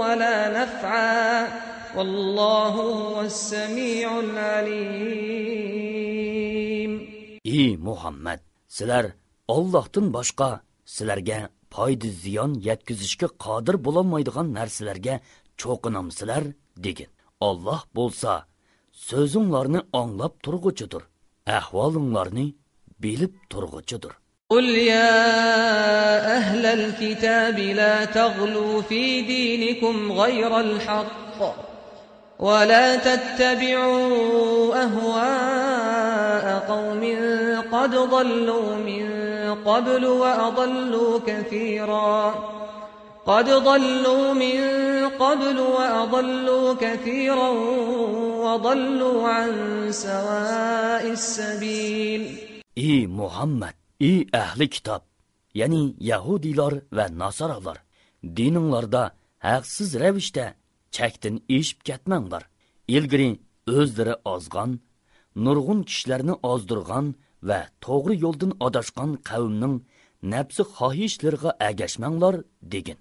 ولا 0.00 0.36
نفعا 0.58 1.69
والله 1.96 2.68
هو 2.68 3.20
السميع 3.20 4.20
العليم 4.20 5.86
ey 7.44 7.76
muhammad 7.88 8.40
sizlar 8.76 9.06
ollohdan 9.56 10.06
boshqa 10.16 10.50
sizlarga 10.94 11.38
foyda 11.74 12.08
ziyon 12.22 12.52
yetkazishga 12.68 13.28
qodir 13.44 13.76
bo'lolmaydigan 13.86 14.46
narsalarga 14.58 15.14
cho'qinamsizlar 15.60 16.44
degin 16.84 17.10
olloh 17.48 17.80
bo'lsa 17.98 18.32
so'zinglarni 19.08 19.80
anglab 20.00 20.34
turg'uchidir 20.44 21.02
ahvolinglarni 21.58 22.46
bilib 23.02 23.32
turg'uchidir 23.52 24.14
قل 24.50 24.64
يا 24.64 25.16
أهل 26.36 26.66
الكتاب 26.66 27.58
لا 27.58 28.04
تغلوا 28.04 28.82
في 28.82 29.22
دينكم 29.22 30.12
غير 30.12 30.60
الحق 30.60 31.38
ولا 32.41 32.95
تتبعوا 32.95 34.75
أهواء 34.83 36.45
قوم 36.67 37.03
قد 37.71 37.93
ضلوا 37.95 38.75
من 38.75 39.05
قبل 39.65 40.05
وأضلوا 40.05 41.19
كثيرا. 41.27 42.35
قد 43.25 43.49
ضلوا 43.49 44.33
من 44.33 44.59
قبل 45.09 45.59
وأضلوا 45.59 46.73
كثيرا 46.73 47.49
وضلوا 48.45 49.27
عن 49.29 49.51
سواء 49.91 51.11
السبيل. 51.11 52.23
ey 52.75 53.05
muhammad 53.07 53.75
ey 53.99 54.25
ahli 54.33 54.69
kitob 54.69 55.01
ya'ni 55.53 55.95
yahudiylar 55.99 56.73
va 56.97 57.05
nasoralar 57.21 57.77
dininglarda 58.23 59.03
haqsiz 59.47 59.89
ravishda 60.03 60.45
chakdan 60.96 61.36
eshib 61.56 61.78
ketmanglar 61.88 62.42
ilgari 62.96 63.30
o'zlari 63.78 64.14
ozg'an 64.34 64.70
nurg'un 65.44 65.80
kishilarni 65.88 66.34
ozdirgan 66.52 67.06
va 67.48 67.60
to'g'ri 67.84 68.14
yo'ldan 68.24 68.52
adashgan 68.66 69.10
qavmning 69.30 69.76
nafsi 70.32 70.62
xohishlariga 70.76 71.50
agashmanglar 71.68 72.34
degin 72.74 72.98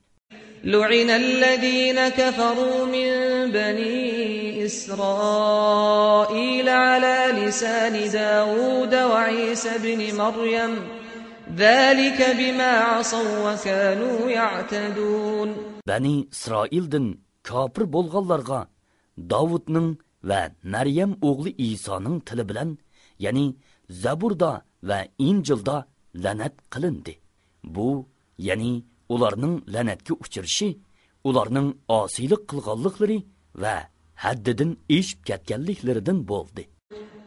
لعن 0.64 1.10
الذين 1.10 2.10
كفروا 2.10 2.86
من 2.86 3.10
بني 3.52 4.66
إسرائيل 5.66 6.70
على 6.70 7.18
لسان 7.40 8.12
داود 8.12 8.94
وعيسى 8.96 9.72
بن 9.84 10.18
مريم 10.18 10.74
ذلك 11.56 12.36
بما 12.40 12.72
عصوا 12.80 13.54
وكانوا 13.54 14.30
يعتدون 14.30 15.56
bani 15.90 16.28
isroildan 16.34 17.16
kofir 17.50 17.84
bo'lganlarga 17.96 18.60
davudning 19.32 19.90
va 20.30 20.42
maryam 20.74 21.12
o'g'li 21.30 21.52
isoning 21.70 22.18
tili 22.28 22.44
bilan 22.50 22.70
ya'ni 23.26 23.46
zaburda 24.04 24.52
va 24.90 25.00
injilda 25.30 25.78
la'nat 26.24 26.56
qilindi 26.74 27.14
bu 27.76 27.90
ya'ni 28.48 28.74
ularning 29.14 29.56
la'natga 29.74 30.14
uchrashi 30.24 30.70
ularning 31.28 31.70
osiylik 32.00 32.42
qilganliklari 32.52 33.18
va 33.64 33.76
haddidan 34.24 34.72
eshib 34.98 35.20
ketganliklaridan 35.28 36.20
bo'ldi 36.32 36.66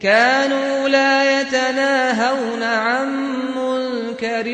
كانوا 0.00 0.88
لا 0.88 1.40
يتناهون 1.40 2.62
عن 2.62 3.08
منكر 3.56 4.46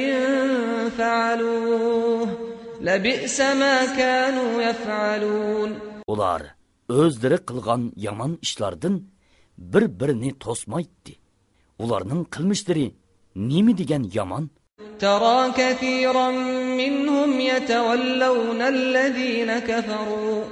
فعلوه 0.99 2.38
لبئس 2.82 3.42
ما 3.42 3.86
كانوا 3.86 4.62
يفعلون. 4.62 5.80
Ular 6.08 6.42
o'zlari 6.90 7.38
qilgan 7.50 7.82
yomon 8.06 8.32
ishlardan 8.46 8.96
bir 9.72 9.84
birini 10.00 10.32
to'smaydi 10.44 11.14
ularning 11.84 12.22
qilmishlari 12.34 12.88
nima 13.50 13.74
degan 13.82 14.04
yomon 14.18 14.46
ترى 15.00 15.52
كثيرا 15.58 16.32
منهم 16.82 17.40
يتولون 17.40 18.62
الذين 18.62 19.60
كفروا 19.60 20.44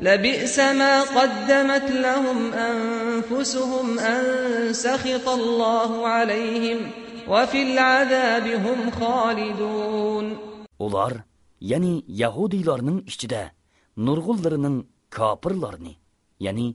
لبئس 0.00 0.58
ما 0.58 1.02
قدمت 1.02 1.90
لهم 1.90 2.52
أنفسهم 2.52 3.98
أن 3.98 4.22
سخط 4.72 5.28
الله 5.28 6.08
عليهم 6.08 6.90
وفي 7.28 7.62
العذاب 7.62 8.46
هم 8.46 8.90
خالدون 8.90 10.36
ular 10.80 11.12
ya'ni 11.70 11.92
yahudiylarning 12.22 12.98
ichida 13.10 13.42
nurg'ullarining 14.06 14.78
kofirlarni 15.16 15.94
ya'ni 16.46 16.66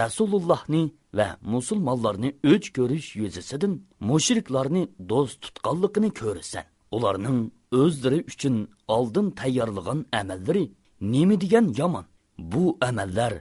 rasulullohni 0.00 0.82
va 1.18 1.28
musulmonlarni 1.54 2.30
o'ch 2.52 2.68
ko'rish 2.76 3.08
yuzasidan 3.22 3.72
mushriklarni 4.10 4.82
do'st 5.10 5.36
tutganligini 5.44 6.10
ko'rasan 6.20 6.66
ularning 6.96 7.38
o'zlari 7.82 8.20
uchun 8.32 8.56
oldin 8.96 9.26
tayyorlagan 9.40 9.98
amallari 10.20 10.64
nima 11.00 11.40
degan 11.40 11.74
yomon. 11.80 12.04
Bu 12.38 12.78
amallar 12.80 13.32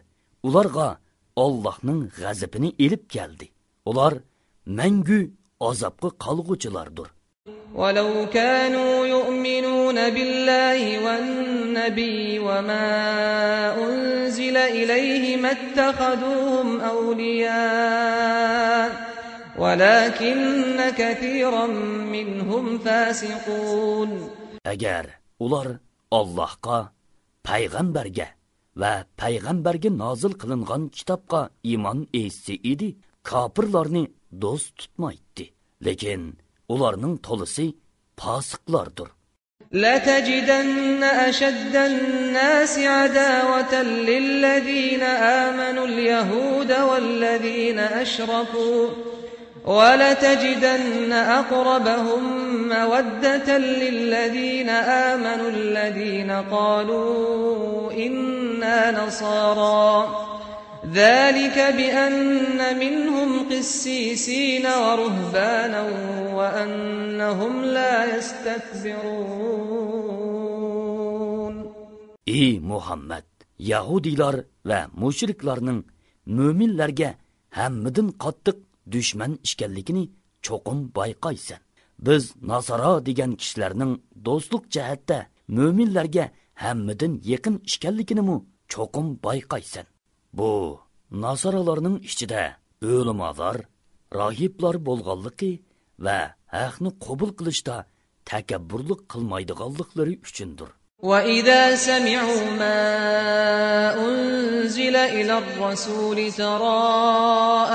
ularga 0.43 0.97
Allohning 1.35 2.01
g'azabini 2.19 2.69
elib 2.79 3.03
keldi. 3.09 3.47
Ular 3.85 4.13
mangu 4.65 5.19
azobga 5.59 6.09
qolg'uchilardir 6.25 7.07
ولو 7.74 8.26
كانوا 8.32 9.06
يؤمنون 9.06 9.94
بالله 10.10 11.04
والنبي 11.04 12.38
وما 12.38 12.88
أنزل 13.84 14.56
إليه 14.56 15.36
ما 15.36 15.50
اتخذوهم 15.50 16.80
أولياء 16.80 18.24
ولكن 19.58 20.80
كثيرا 20.98 21.66
منهم 22.14 22.78
فاسقون 22.78 24.30
agar 24.64 25.20
ular 25.44 25.68
Allohga 26.18 26.78
payg'ambarga 27.48 28.28
va 28.80 29.04
payg'ambarga 29.20 29.90
nozil 30.02 30.32
qilingan 30.40 30.82
kitobga 30.96 31.40
iymon 31.70 31.98
etsa 32.22 32.54
edi 32.72 32.88
kofirlarni 33.30 34.04
do'st 34.42 34.72
tutmaydi 34.78 35.46
lekin 35.86 36.22
ularning 36.73 37.15
to'lisi 37.27 37.65
fosiqlardir 38.21 39.09
لتجدن 39.71 41.03
أشد 41.03 41.75
الناس 41.75 42.79
عداوة 42.79 43.81
للذين 43.83 45.03
آمنوا 45.43 45.85
اليهود 45.85 46.71
والذين 46.71 47.79
أشركوا 47.79 48.87
ولتجدن 49.65 51.13
أقربهم 51.13 52.23
مودة 52.69 53.57
للذين 53.57 54.69
آمنوا 54.69 55.49
الذين 55.49 56.31
قالوا 56.31 57.91
إنا 57.91 59.05
نصارى 59.05 60.28
ذلك 60.92 61.56
بأن 61.76 62.78
منهم 62.78 63.48
قسيسين 63.48 64.66
ورهبانا 64.66 65.82
وأنهم 66.34 67.64
لا 67.64 68.16
يستكبرون 68.16 69.64
ey 72.26 72.58
muhammad 72.60 73.24
yahudiylar 73.58 74.36
va 74.64 74.80
mushriklarning 75.02 75.80
mo'minlarga 76.36 77.10
hammadan 77.58 78.08
qattiq 78.24 78.56
dushman 78.92 79.32
ishkanligini 79.46 80.04
cho'qim 80.46 80.78
bayqaysan 80.98 81.60
biz 82.06 82.22
nasoro 82.50 82.92
degan 83.08 83.32
kishilarning 83.40 83.92
do'stlik 84.26 84.64
jihatda 84.74 85.18
mo'minlarga 85.56 86.24
hammadan 86.64 87.12
yaqin 87.32 87.54
ishkanligini 87.68 88.36
cho'qim 88.72 89.06
bayqaysan 89.26 89.86
bu 90.38 90.78
nasoralarning 91.24 91.96
ichida 92.08 92.42
o'limozor 92.92 93.56
rohiblar 94.18 94.76
bo'lganligi 94.88 95.52
va 96.06 96.18
haqni 96.56 96.90
qabul 97.06 97.30
qilishda 97.38 97.76
takabburlik 98.30 99.00
qilmaydiganliklari 99.12 100.14
uchundir 100.28 100.70
وإذا 101.04 101.74
سمعوا 101.76 102.44
ما 102.50 102.80
أنزل 104.06 104.96
إلى 104.96 105.38
الرسول 105.38 106.32
ترى 106.32 106.82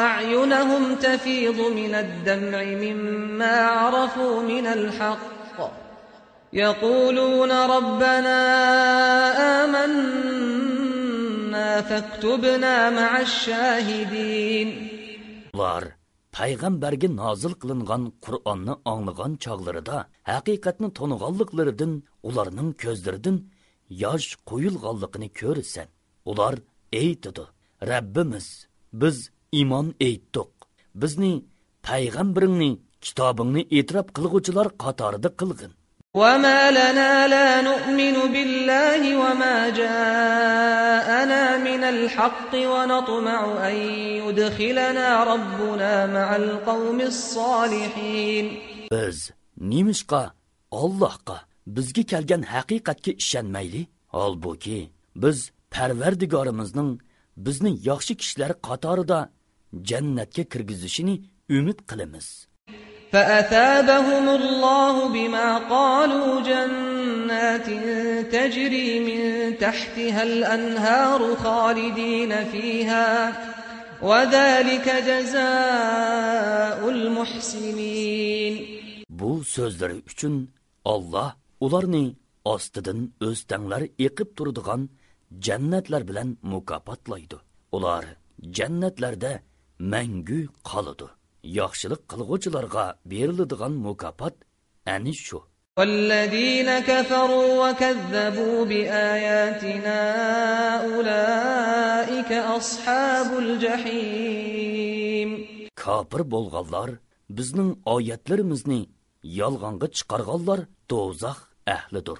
أعينهم 0.07 0.95
تفيض 0.95 1.60
من 1.80 1.95
الدمع 1.95 2.64
مما 2.64 3.56
عرفوا 3.61 4.41
من 4.41 4.68
الحق 4.68 5.57
يقولون 6.53 7.51
ربنا 7.51 8.39
آمنا 9.64 10.72
فاكتبنا 11.81 12.89
مع 12.89 13.22
الشاهدين 13.22 14.69
Ular 15.53 15.84
payg'ambarga 16.38 17.10
nozil 17.22 17.53
qilingan 17.61 18.03
Qur'onni 18.26 18.73
anglagan 18.93 19.31
chog'larida 19.43 19.97
haqiqatni 20.31 20.89
toniganliklaridan 20.99 21.93
ularning 22.30 22.69
ko'zlaridan 22.84 23.38
yosh 24.03 24.30
qo'yilganligini 24.49 25.30
ko'rsan. 25.41 25.88
Ular 26.31 26.56
aytidi: 27.01 27.43
"Rabbimiz, 27.91 28.47
biz 29.01 29.18
iymon 29.60 29.88
aytdik. 30.07 30.51
Bizni 31.01 31.34
payg'ambaringni, 31.88 32.72
kitobingni 33.06 33.61
e'tirof 33.77 34.07
qilguvchilar 34.18 34.68
qatorida 34.84 35.30
qilgin." 35.41 35.72
وما 36.14 36.72
لنا 36.72 37.27
لا 37.27 37.61
نؤمن 37.61 38.15
بالله 38.34 39.01
وما 39.18 39.69
جاءنا 39.69 41.57
من 41.57 41.84
الحق 41.84 42.51
ونطمع 42.56 43.69
أن 43.69 43.76
يدخلنا 44.26 45.23
ربنا 45.23 45.93
مع 46.07 46.35
القوم 46.35 47.01
الصالحين 47.01 48.45
Biz 48.91 49.31
nemishqa 49.60 50.31
Allohga 50.72 51.38
bizga 51.68 52.03
kelgan 52.03 52.41
haqiqatga 52.41 53.11
ishonmayli? 53.11 53.88
Holbuki 54.07 54.89
biz 55.15 55.51
Parvardigorimizning 55.72 56.91
bizni 57.45 57.72
yaxshi 57.89 58.14
kishilar 58.22 58.51
qatorida 58.68 59.19
jannatga 59.89 60.43
kirgizishini 60.43 61.15
umid 61.57 61.80
qilamiz. 61.89 62.27
فأثابهم 63.14 64.30
الله 64.30 65.07
بما 65.10 65.57
قالوا 65.57 66.41
جنات 66.41 67.65
تجري 68.34 68.99
من 68.99 69.22
تحتها 69.57 70.23
الأنهار 70.23 71.35
خالدين 71.35 72.45
فيها 72.45 73.34
وذلك 74.01 74.88
جزاء 75.10 76.89
المحسنين 76.89 78.80
Bu 79.19 79.43
so'zlari 79.43 79.97
uchun 80.11 80.35
Alloh 80.85 81.30
ularni 81.65 82.06
ostidan 82.53 82.99
o'stanglar 83.27 83.81
eqib 84.07 84.30
turadigan 84.38 84.81
jannatlar 85.45 86.01
bilan 86.10 86.30
mukofotlaydi. 86.51 87.38
Ular 87.76 88.03
jannatlarda 88.57 89.31
mangu 89.93 90.41
qoladi. 90.69 91.07
Yaxshilik 91.60 92.01
qilguvchilarga 92.11 92.85
beriladigan 93.11 93.73
mukofot 93.85 94.35
ani 94.95 95.14
shu. 95.26 95.39
والذين 95.80 96.80
كفروا 96.80 97.69
وكذبوا 97.69 98.65
بآياتنا 98.65 99.99
أولئك 100.85 102.31
أصحاب 102.31 103.30
الجحيم 103.43 104.89
Kafir 105.76 106.22
bo'lganlar 106.34 106.89
bizning 107.38 107.72
oyatlarimizni 107.95 108.81
yolg'onga 109.39 109.88
chiqarganlar 109.97 110.60
do'zax 110.91 111.38
ahlidir. 111.76 112.18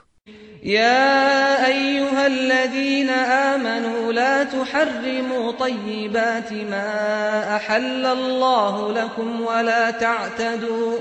يا 0.64 1.68
أيها 1.68 2.28
الذين 2.28 3.10
آمنوا 3.54 4.14
لا 4.14 4.44
تحرموا 4.44 5.52
طيبات 5.52 6.54
ما 6.54 6.90
أحل 7.56 8.06
الله 8.06 8.92
لكم 8.94 9.42
ولا 9.42 9.92
تعتدوا 9.92 10.98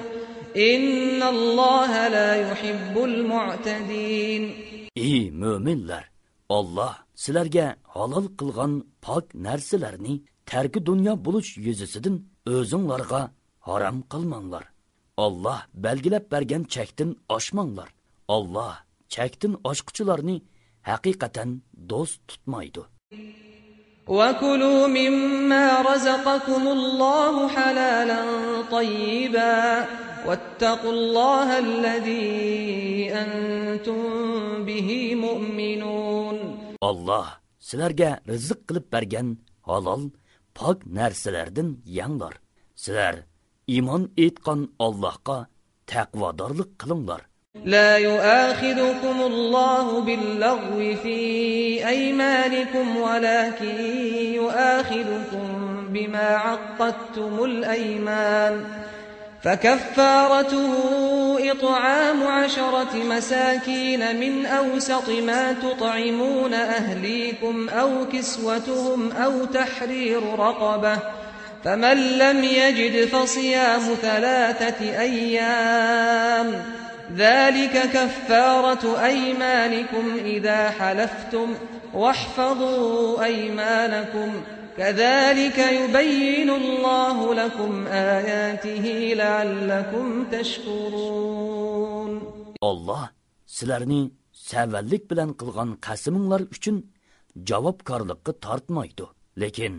إن 0.56 1.22
الله 1.22 2.09
لا 2.09 2.51
يحب 2.51 2.94
المعتدين 3.05 4.68
Ey 4.98 5.30
mo'minlar, 5.30 6.05
Alloh 6.51 6.94
sizlarga 7.14 7.66
halol 7.94 8.26
qilgan 8.39 8.72
pok 9.05 9.24
narsalarni 9.47 10.14
tarki 10.51 10.80
dunyo 10.89 11.14
bo'lish 11.26 11.51
yuzasidan 11.66 12.16
o'zinglarga 12.55 13.20
harom 13.66 13.98
qilmanglar. 14.12 14.64
Alloh 15.24 15.60
belgilab 15.85 16.24
bergan 16.32 16.62
chekdan 16.74 17.10
oshmanglar. 17.36 17.89
Alloh 18.36 18.74
chekdan 19.14 19.52
oshquchilarni 19.70 20.36
haqiqatan 20.89 21.51
do'st 21.90 22.20
tutmaydi. 22.28 22.82
وكلوا 24.09 24.86
مما 24.86 25.82
رزقكم 25.82 26.68
الله 26.68 27.48
حلالا 27.48 28.22
طيبا 28.70 29.86
واتقوا 30.26 30.93
الله 30.93 31.59
الذي 31.59 33.12
أنتم 33.12 34.01
به 34.64 35.14
مؤمنون 35.14 36.36
Alloh 36.90 37.28
sizlarga 37.68 38.10
rizq 38.32 38.60
qilib 38.68 38.86
bergan 38.94 39.28
halol, 39.68 40.02
pok 40.59 40.78
narsalardan 40.98 41.68
yanglar. 41.98 42.35
Sizlar 42.82 43.16
iymon 43.74 44.02
etgan 44.26 44.60
Allohga 44.86 45.39
taqvodorlik 45.90 46.70
qilinglar. 46.80 47.22
لا 47.61 47.97
يؤاخذكم 47.97 49.21
الله 49.21 50.01
باللغو 50.01 50.95
في 51.03 51.88
أيمانكم 51.88 52.97
ولكن 52.97 53.80
يؤاخذكم 54.34 55.47
بما 55.89 56.38
عقدتم 56.38 57.43
الأيمان 57.43 58.65
فكفارته 59.43 60.71
إطعام 61.51 62.27
عشرة 62.27 62.95
مساكين 63.09 64.19
من 64.19 64.45
أوسط 64.45 65.09
ما 65.09 65.53
تطعمون 65.53 66.53
أهليكم 66.53 67.69
أو 67.69 67.89
كسوتهم 68.13 69.11
أو 69.11 69.45
تحرير 69.45 70.21
رقبة 70.39 70.99
فمن 71.63 71.97
لم 72.17 72.43
يجد 72.43 73.05
فصيام 73.05 73.81
ثلاثة 74.01 75.01
أيام 75.01 76.63
ذلك 77.16 77.74
كفارة 77.97 79.05
أيمانكم 79.05 80.06
إذا 80.35 80.70
حلفتم 80.70 81.55
واحفظوا 81.94 83.24
أيمانكم 83.24 84.43
كذلك 84.78 85.59
يبين 85.59 86.51
الله 86.51 87.35
لكم 87.35 87.86
آياته 87.86 88.85
لعلكم 89.22 90.24
تشكرون 90.32 92.12
Alloh 92.70 93.05
sizlarni 93.47 94.02
savallik 94.32 95.02
bilan 95.10 95.30
qilgan 95.40 95.70
qasiminglar 95.86 96.43
uchun 96.55 96.76
javobgarlikka 97.51 98.32
tortmaydi. 98.44 99.06
Lekin 99.43 99.74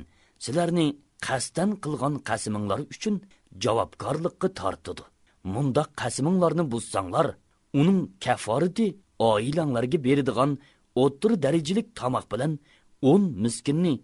sizlarni 0.46 0.88
qasdan 1.28 1.70
qilgan 1.84 2.16
qasiminglar 2.30 2.80
uchun 2.94 3.16
javobgarlikka 3.64 4.48
tortadi. 4.60 5.04
Mundaq 5.45 5.89
qasiminglarni 6.01 6.65
buzsanglar, 6.73 7.27
uning 7.81 8.01
kaforati 8.25 8.87
oilanglarga 9.19 9.99
beradigan 10.07 10.51
o'ttir 11.03 11.43
darajalik 11.45 11.89
tomoq 11.99 12.25
bilan 12.33 12.53
10 13.03 13.31
miskinni 13.45 13.95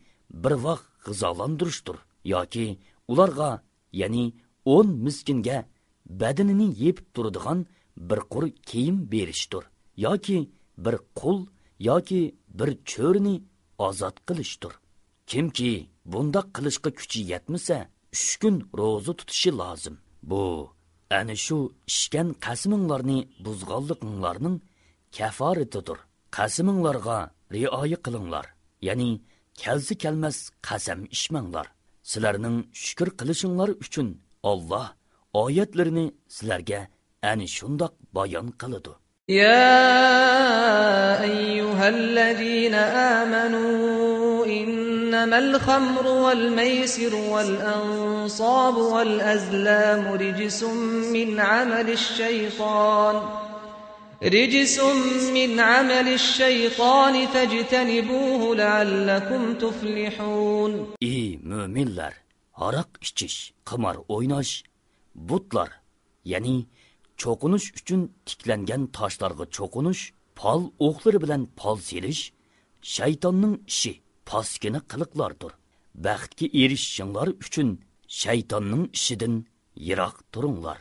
bir 0.42 0.54
vaqt 0.66 0.86
g'izolantirishdir 1.04 1.96
yoki 2.24 2.66
ularga, 3.08 3.50
ya'ni 4.00 4.24
10 4.64 4.86
miskinga 5.06 5.58
badanini 6.20 6.68
yepib 6.84 7.06
turadigan 7.14 7.66
bir 7.96 8.20
qur 8.32 8.44
kiyim 8.68 9.12
berishdir. 9.12 9.64
Yoki 9.96 10.50
bir 10.78 10.96
qul 11.14 11.46
yoki 11.78 12.34
bir 12.58 12.70
cho'rni 12.90 13.42
ozod 13.78 14.16
qilishdir. 14.28 14.72
Kimki 15.26 15.88
bunda 16.04 16.40
qilishga 16.54 16.90
kuchi 16.98 17.20
yetmasa 17.32 17.76
uch 18.14 18.32
kun 18.40 18.56
ro'za 18.78 19.12
tutishi 19.18 19.50
lozim. 19.60 19.96
Bu 20.22 20.42
ana 21.19 21.35
shu 21.45 21.57
ishgan 21.91 22.29
qasiminglarni 22.45 23.19
buzg'onliqinglarning 23.45 24.57
kaforatidir 25.17 25.99
qasiminglarga 26.37 27.17
rioya 27.55 27.97
qilinglar 28.05 28.45
ya'ni 28.87 29.09
kelsi 29.61 29.93
kelmas 30.03 30.37
qasam 30.67 30.99
ishmanglar 31.15 31.67
sizlarning 32.11 32.57
shukur 32.83 33.09
qilishinglar 33.19 33.69
uchun 33.85 34.07
Alloh 34.51 34.87
oyatlarini 35.43 36.05
sizlarga 36.35 36.81
ani 37.31 37.47
shundoq 37.57 37.93
bayon 38.15 38.47
qiladi 38.61 38.93
يا 39.29 39.73
أيها 41.23 41.89
الذين 41.89 42.73
آمنوا 43.19 44.45
إنما 45.09 45.37
الخمر 45.39 46.07
والميسر 46.07 47.15
والأنصاب 47.15 48.75
والأزلام 48.77 50.03
رجس 50.23 50.63
من 51.15 51.39
عمل 51.39 51.89
الشيطان 51.89 53.15
رجس 54.23 54.79
من 55.37 55.59
عمل 55.59 56.07
الشيطان 56.19 57.27
فاجتنبوه 57.27 58.55
لعلكم 58.55 59.41
تفلحون 59.63 60.71
ey 61.01 61.25
mo'minlar 61.51 62.13
aroq 62.67 62.91
ichish 63.07 63.37
qimor 63.69 63.95
o'ynash 64.15 64.53
butlar 65.29 65.69
ya'ni 66.31 66.57
cho'qinish 67.21 67.67
uchun 67.79 68.01
tiklangan 68.27 68.81
toshlarga 68.97 69.45
cho'qinish 69.57 70.01
pol 70.39 70.61
o'qlari 70.87 71.17
bilan 71.23 71.41
pol 71.59 71.77
selish 71.89 72.21
shaytonning 72.95 73.55
ishi 73.71 73.93
poskini 74.29 74.79
qiliqlardir 74.91 75.51
baxtga 76.05 76.45
erishishinglar 76.63 77.27
uchun 77.43 77.69
shaytonning 78.21 78.83
ishidan 78.97 79.35
yiroq 79.87 80.15
turinglar 80.33 80.79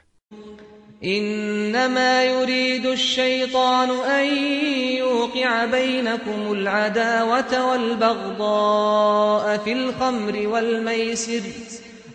إنما 1.04 2.24
يريد 2.24 2.86
الشيطان 2.86 3.90
أن 3.90 4.26
يوقع 4.96 5.64
بينكم 5.64 6.52
العداوة 6.52 7.70
والبغضاء 7.70 9.58
في 9.58 9.72
الخمر 9.72 10.46
والميسر 10.48 11.42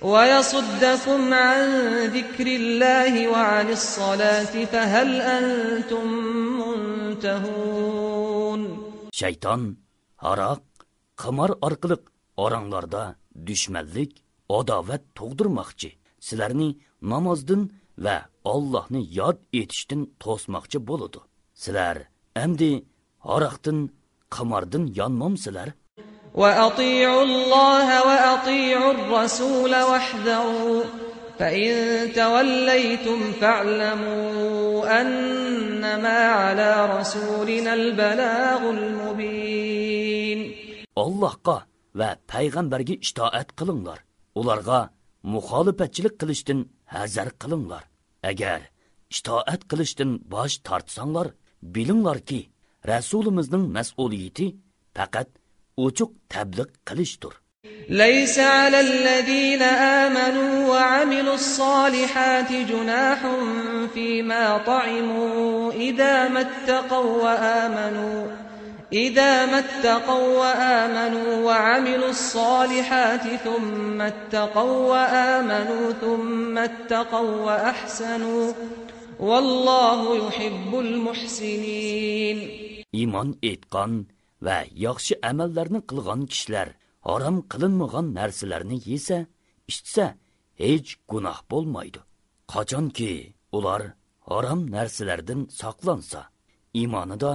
ويصدكم 0.01 1.33
عن 1.33 1.67
ذكر 2.05 2.47
الله 2.47 3.27
وعن 3.27 3.69
الصلاة 3.69 4.65
فهل 4.65 5.21
أنتم 5.21 6.07
منتهون 6.59 8.61
shayton 9.21 9.61
aroq 10.31 10.61
qimor 11.21 11.51
orqali 11.67 11.97
oranglarda 12.43 13.03
dushmanlik 13.47 14.11
adovat 14.57 15.03
tug'dirmoqchi 15.17 15.89
sizlarni 16.27 16.69
namozdan 17.11 17.61
va 18.05 18.17
Allohni 18.53 19.01
yod 19.19 19.37
etishdan 19.61 20.01
to'smoqchi 20.23 20.79
bo'ladi 20.89 21.19
sizlar 21.63 21.97
endi 22.43 22.71
aroqdan 23.35 23.77
qimordan 24.35 24.83
yonmamsizlar 24.99 25.69
وأطيعوا 26.41 27.23
الله 27.23 27.87
وأطيعوا 28.07 28.91
الرسول 28.91 29.73
واحذروا 29.89 30.83
فإن 31.39 31.71
توليتم 32.13 33.19
فاعلموا 33.41 35.01
أنما 35.01 36.19
على 36.41 36.99
رسولنا 36.99 37.73
البلاغ 37.73 38.69
المبين 38.69 40.02
Allohga 41.03 41.57
va 41.99 42.09
payg'ambarga 42.31 42.95
itoat 43.07 43.49
qilinglar. 43.59 43.99
Ularga 44.39 44.79
muxolifatchilik 45.33 46.15
qilishdan 46.21 46.59
hazar 46.95 47.27
qilinglar. 47.41 47.83
Agar 48.31 48.61
itoat 49.15 49.61
qilishdan 49.69 50.11
bosh 50.33 50.55
tortsanglar, 50.67 51.27
bilinglarki, 51.75 52.41
Rasulimizning 52.91 53.65
mas'uliyati 53.75 54.47
faqat 54.95 55.29
ochiq 55.85 56.11
tabliq 56.33 56.71
qilishdir. 56.87 57.33
ليس 57.89 58.39
على 58.39 58.79
الذين 58.79 59.61
آمنوا 59.61 60.67
وعملوا 60.69 61.33
الصالحات 61.33 62.51
جناح 62.51 63.19
فيما 63.93 64.57
طعموا 64.57 65.71
إذا 65.71 66.27
ما 66.27 66.41
اتقوا 66.41 67.23
وآمنوا 67.23 68.42
إذا 68.93 69.45
ما 69.45 69.59
اتقوا 69.59 70.39
وآمنوا 70.39 71.45
وعملوا 71.45 72.09
الصالحات 72.09 73.23
ثم 73.45 74.01
اتقوا 74.01 74.77
وآمنوا 74.91 75.91
ثم 75.91 76.57
اتقوا 76.57 77.35
وأحسنوا 77.45 78.53
والله 79.19 80.27
يحب 80.27 80.79
المحسنين 80.79 82.39
Iymon 82.99 83.37
etgan 83.51 83.93
va 84.45 84.59
yaxshi 84.85 85.13
amallarni 85.29 85.79
qilgan 85.89 86.21
kishilar 86.31 86.69
harom 87.07 87.37
qilinmagan 87.51 88.07
narsalarni 88.19 88.77
yesa, 88.91 89.17
ichsa, 89.71 90.05
hech 90.61 90.89
gunoh 91.11 91.39
bo'lmaydi. 91.51 91.99
Qachonki 92.53 93.13
ular 93.57 93.81
harom 94.29 94.61
narsalardan 94.75 95.41
saqlansa, 95.61 96.21
iymonida 96.79 97.31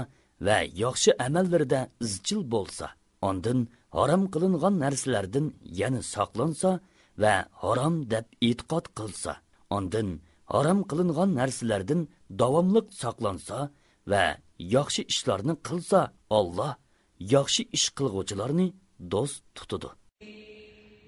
va 0.48 0.58
yaxshi 0.84 1.12
amallarda 1.26 1.82
izchil 2.06 2.42
bo'lsa, 2.54 2.88
ondan 3.30 3.60
harom 3.98 4.24
qilingan 4.34 4.76
narsalardan 4.84 5.46
yana 5.82 6.02
saqlansa 6.14 6.72
va 7.24 7.36
harom 7.64 7.96
deb 8.14 8.26
e'tiqod 8.48 8.86
qilsa, 9.00 9.32
ondan 9.78 10.08
harom 10.54 10.80
qilingan 10.90 11.30
narsalardan 11.40 12.02
davomli 12.42 12.82
saqlansa 13.02 13.58
va 14.12 14.26
yaxshi 14.76 15.02
ishlarni 15.14 15.56
qilsa, 15.68 16.00
Alloh 16.40 16.74
yaxshi 17.36 17.62
ish 17.78 17.88
qilguvchilarni 17.98 18.68
do'st 19.12 19.44
tutadi. 19.58 19.90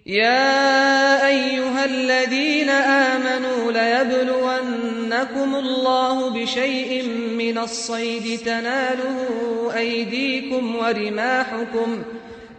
يا 0.05 1.27
أيها 1.27 1.85
الذين 1.85 2.69
آمنوا 2.69 3.71
ليبلونكم 3.71 5.55
الله 5.55 6.29
بشيء 6.29 7.07
من 7.37 7.57
الصيد 7.57 8.39
تناله 8.39 9.17
أيديكم 9.77 10.75
ورماحكم 10.75 12.03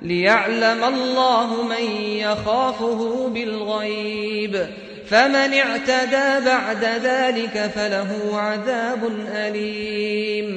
ليعلم 0.03 0.85
الله 0.85 1.63
من 1.63 1.85
يخافه 2.27 3.29
بالغيب 3.29 4.67
فمن 5.07 5.55
اعتدى 5.55 6.47
بعد 6.47 6.85
ذلك 6.85 7.71
فله 7.75 8.37
عذاب 8.37 9.03
أليم. 9.29 10.49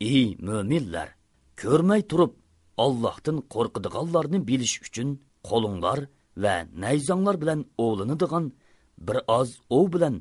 Ey 0.00 0.36
mo'minlar, 0.40 1.08
ko'rmay 1.60 2.02
turib 2.10 2.32
Allohdan 2.84 3.36
qo'rqadiganlarni 3.52 4.38
bilish 4.48 4.76
uchun 4.86 5.08
qo'linglar 5.48 5.98
va 6.43 6.55
nayzonglar 6.83 7.35
bilan 7.41 7.59
o'g'linadigan 7.85 8.45
bir 9.07 9.17
oz 9.39 9.49
ov 9.77 9.85
bilan 9.93 10.15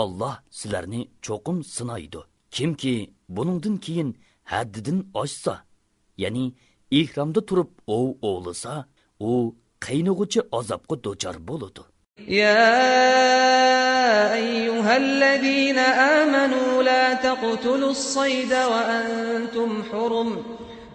Alloh 0.00 0.36
sizlarni 0.58 1.00
cho'qim 1.26 1.58
sinaydi. 1.76 2.20
Kimki 2.50 2.94
buningdan 3.28 3.76
keyin 3.84 4.10
haddidan 4.52 4.98
oshsa, 5.22 5.54
ya'ni 6.22 6.44
ihromda 7.00 7.40
turib 7.48 7.70
ov 7.96 8.08
o'g'lisa, 8.30 8.74
u 9.30 9.32
qaynog'uchi 9.86 10.40
azobga 10.58 10.96
duchor 11.04 11.36
bo'ladi. 11.48 11.82
يا 12.28 12.68
أيها 14.34 14.96
الذين 14.96 15.78
آمنوا 16.18 16.82
لا 16.82 17.14
تقتلوا 17.14 17.90
الصيد 17.90 18.52
وأنتم 18.52 19.82
حرم 19.92 20.30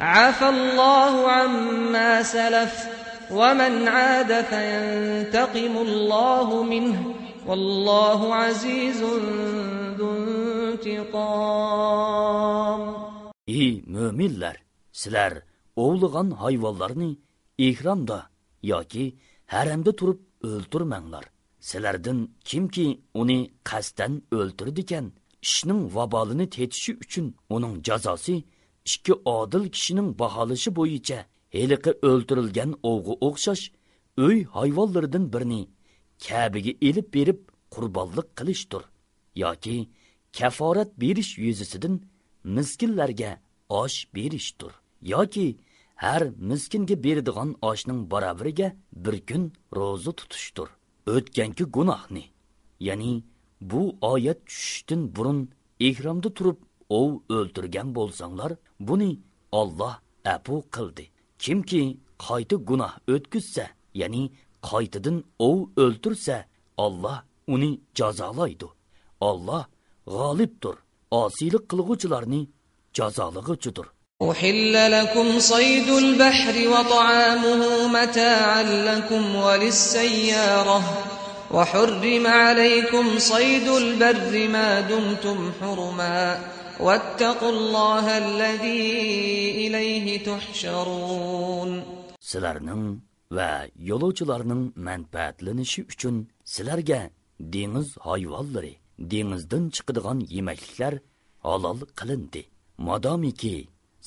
عفى 0.00 0.48
الله 0.48 1.30
عما 1.30 2.22
سلف 2.22 2.74
ومن 3.30 3.88
عاد 3.88 4.44
فينتقم 4.44 5.76
الله 5.76 6.62
منه 6.62 7.14
والله 7.46 8.34
عزيز 8.34 9.02
ذو 9.98 10.10
انتقام 11.24 12.34
Ey 13.46 13.82
mo'minlar, 13.86 14.56
sizlar 14.92 15.32
ovligan 15.76 16.30
hayvonlarni 16.42 17.10
ihramda 17.58 18.18
yoki 18.62 19.04
haramda 19.46 19.92
turib 19.98 20.20
o'ltirmanglar. 20.48 21.24
Sizlardan 21.60 22.18
kimki 22.48 23.00
uni 23.20 23.40
qasdan 23.70 24.12
o'ltirdikan, 24.38 25.06
ishning 25.46 25.80
vabolini 25.96 26.46
tetishi 26.56 26.92
uchun 27.04 27.26
uning 27.54 27.74
jazosi 27.86 28.36
ikki 28.93 29.13
odil 29.37 29.65
kishining 29.75 30.09
baholishi 30.21 30.71
bo'yicha 30.79 31.19
heliqi 31.55 31.91
o'ltirilgan 32.09 32.71
ovg'i 32.91 33.15
o'xshash 33.27 33.65
uy 34.25 34.37
hayvonlaridan 34.57 35.25
birini 35.33 35.61
kabiga 36.27 36.73
elib 36.89 37.07
berib 37.15 37.39
qurbonlik 37.73 38.27
qilishdir 38.39 38.83
yoki 39.43 39.77
kaforat 40.37 40.91
berish 41.03 41.31
yuzisidan 41.45 41.95
miskinlarga 42.55 43.31
osh 43.81 43.97
berishdir 44.15 44.73
yoki 45.13 45.47
har 46.03 46.23
miskinga 46.49 47.03
beradigan 47.03 47.49
oshning 47.61 48.11
barobariga 48.11 48.67
bir 49.05 49.15
kun 49.29 49.43
ro'za 49.75 50.11
tutishdir. 50.11 50.67
O'tganki 51.07 51.63
gunohni 51.63 52.23
ya'ni 52.79 53.23
bu 53.61 53.81
oyat 54.01 54.39
tushishdan 54.45 55.15
burun 55.15 55.39
ehromda 55.79 56.29
turib 56.33 56.57
ov 57.00 57.10
o'ltirgan 57.36 57.88
bo'lsanglar 57.96 58.52
buni 58.88 59.10
olloh 59.60 59.94
apu 60.34 60.56
qildi 60.74 61.04
kimki 61.42 61.82
qayta 62.26 62.56
gunoh 62.68 62.92
o'tkazsa 63.14 63.64
ya'ni 64.00 64.22
qaytadan 64.70 65.16
ov 65.48 65.58
o'ltirsa 65.84 66.36
olloh 66.86 67.18
uni 67.54 67.70
jazolaydi 67.98 68.68
olloh 69.30 69.64
g'olibdir 70.16 70.76
osiylik 71.22 71.64
qilg'uvchilarni 71.70 72.40
jazolig'ichidir 72.98 73.88
أحل 74.30 74.74
لكم 74.90 75.38
صيد 75.38 75.88
البحر 75.88 76.68
وطعامه 76.68 77.88
متاعا 77.88 78.62
لكم 78.62 79.34
وللسيارة 79.36 80.82
وحرم 81.50 82.26
عليكم 82.26 83.18
صيد 83.18 83.68
البر 83.68 84.48
ما 84.48 84.80
دمتم 84.80 85.52
حرما 85.60 86.38
واتقوا 86.80 87.50
الله 87.50 88.18
الذي 88.18 88.82
إليه 89.66 90.24
تحشرون 90.24 91.70
sizlarning 92.30 92.84
va 93.36 93.52
yo'lovchilarning 93.90 94.62
manfaatlanishi 94.88 95.80
uchun 95.92 96.16
sizlarga 96.54 97.00
dengiz 97.54 97.88
hayvonlari 98.06 98.72
dengizdan 99.12 99.64
chiqadigan 99.74 100.18
yemakliklar 100.36 100.94
halol 101.46 101.78
qilindi 101.98 102.42
modomiki 102.88 103.56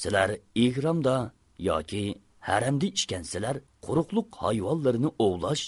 sizlar 0.02 0.30
ihromda 0.66 1.16
yoki 1.70 2.04
haramda 2.50 2.88
ichgansizlar 2.98 3.56
quruqliq 3.86 4.30
hayvonlarini 4.44 5.10
ovlash 5.26 5.66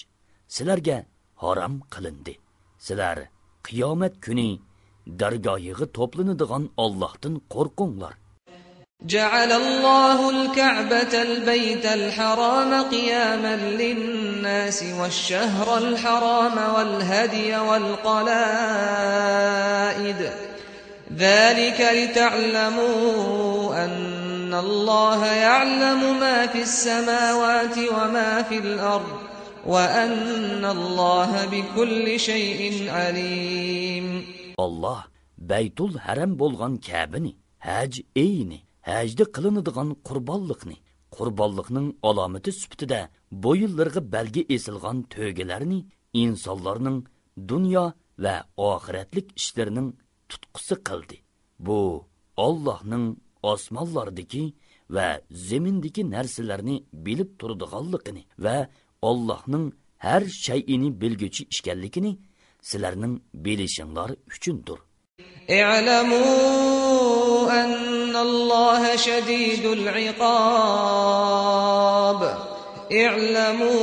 sizlarga 0.55 0.97
harom 1.43 1.75
qilindi 1.93 2.33
sizlar 2.87 3.17
qiyomat 3.67 4.13
kuni 4.25 4.49
dargohiga 5.06 5.86
to'planadigan 5.86 6.68
ollohdan 6.76 7.40
qo'rqinglar 7.54 8.14
جعل 9.06 9.52
الله 9.52 10.30
الكعبة 10.30 11.22
البيت 11.22 11.86
الحرام 11.86 12.82
قياما 12.82 13.56
للناس 13.56 14.84
والشهر 15.00 15.78
الحرام 15.78 16.74
والهدي 16.74 17.56
والقلائد. 17.56 18.30
ذلك 21.16 21.80
لتعلموا 21.80 23.84
أن 23.84 24.54
الله 24.54 25.26
يعلم 25.26 26.20
ما 26.20 26.46
في 26.46 26.62
السماوات 26.62 27.78
وما 27.78 28.42
في 28.42 28.58
الأرض 28.58 29.18
وأن 29.66 30.64
الله 30.64 31.48
بكل 31.52 32.20
شيء 32.20 32.90
عليم. 32.90 34.43
Olloh 34.64 35.02
baytul 35.38 35.92
haram 36.04 36.38
bo'lgan 36.38 36.74
kabini 36.88 37.32
haj 37.58 37.92
eyni 38.24 38.58
hajda 38.88 39.24
qilinadigan 39.34 39.88
qurbonliqni 40.08 40.76
qurbonliqning 41.16 41.88
alomati 42.08 42.50
sifatida 42.60 43.00
bu 43.42 43.50
yillarga 43.62 44.00
balgi 44.14 44.42
esilgan 44.56 44.98
to'galarni 45.14 45.78
insonlarning 46.22 46.98
dunyo 47.50 47.84
va 48.24 48.34
oxiratlik 48.56 49.26
ishlarining 49.40 49.88
tutqusi 50.30 50.74
qildi. 50.88 51.16
Bu 51.66 51.78
ollohning 52.46 53.06
osmonlardagi 53.52 54.44
va 54.96 55.08
zemindagi 55.48 56.02
narsalarni 56.14 56.76
bilib 57.06 57.30
turadiganligini 57.38 58.22
va 58.44 58.56
ollohning 59.10 59.66
har 60.04 60.22
shayini 60.46 60.88
bilguchi 61.00 61.42
ishkanligini 61.52 62.12
sizlərinin 62.70 63.14
bilişinləri 63.44 64.14
üçündür. 64.32 64.78
İ'ləmû 65.48 66.20
ənnəllâhe 67.60 68.94
şədîdül 69.06 69.84
iqâb. 70.08 70.24
İ'ləmû 73.02 73.74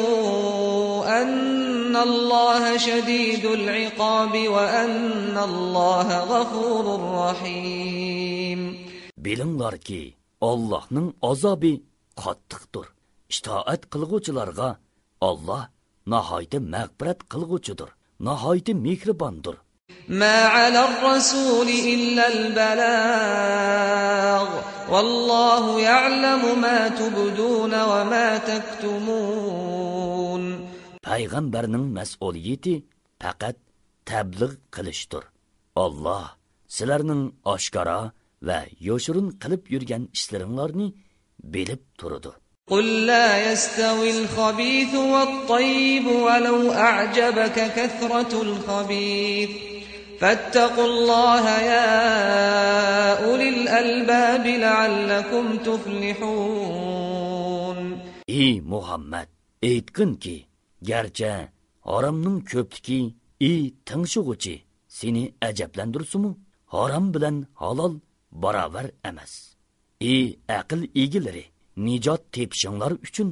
ənnəllâhe 1.19 2.73
şədîdül 2.87 3.67
iqâb 3.85 4.33
və 4.55 4.65
ənnəllâhe 4.83 6.19
gafurur 6.31 7.03
rahîm. 7.19 8.61
Bilinlər 9.25 9.75
ki, 9.87 10.01
Allah'ın 10.41 11.07
azabı 11.21 11.73
qattıqdır. 12.23 12.87
İtaat 13.29 13.81
qılğıçılarga 13.93 14.69
Allah 15.21 15.63
nəhayət 16.11 16.63
məğfirət 16.73 17.19
qılğıçıdır. 17.31 17.89
nəhayət 18.25 18.67
mehribandır. 18.85 19.55
Mə 20.19 20.35
alə'r-rəsul 20.61 21.69
illəl-bəlag. 21.93 22.99
Vallahu 24.93 25.71
ya'lamu 25.79 26.51
ma 26.63 26.79
tubdun 26.99 27.73
və 27.91 28.01
ma 28.11 28.27
taktumun. 28.49 30.43
Peyğəmbərinin 31.07 31.85
məsuliyyəti 31.97 32.75
faqat 33.21 33.57
təbliğ 34.09 34.53
qilishdir. 34.75 35.23
Allah 35.83 36.25
sizlərinin 36.75 37.23
aşkara 37.53 37.99
və 38.47 38.59
yoşurun 38.87 39.27
qılıb 39.41 39.63
yurgan 39.73 40.03
işlərinlərni 40.17 40.87
bilib 41.53 41.83
turudu. 41.99 42.31
قل 42.70 43.06
لا 43.06 43.52
يستوي 43.52 44.10
الخبيث 44.18 44.94
والطيب 44.94 46.06
ولو 46.06 46.72
أعجبك 46.72 47.52
كثرة 47.76 48.42
الخبيث 48.42 49.50
فاتقوا 50.20 50.84
الله 50.84 51.44
يا 51.60 51.90
أولي 53.24 53.48
الألباب 53.48 54.46
لعلكم 54.46 55.56
تفلحون 56.66 57.78
ey 58.28 58.60
muhammad 58.72 59.28
aytqinki 59.70 60.36
garchi 60.88 61.32
haromning 61.88 62.38
ko'pligi 62.50 63.00
ey 63.50 63.60
tingshug'uchi 63.88 64.54
seni 64.98 65.22
ajablandirsimu 65.48 66.30
harom 66.74 67.06
bilan 67.14 67.36
halol 67.62 67.94
barobar 68.42 68.86
emas 69.10 69.32
ey 70.12 70.24
aql 70.58 70.80
egilari 71.02 71.44
nijot 71.85 72.21
tepishinglar 72.33 72.91
uchun 73.05 73.29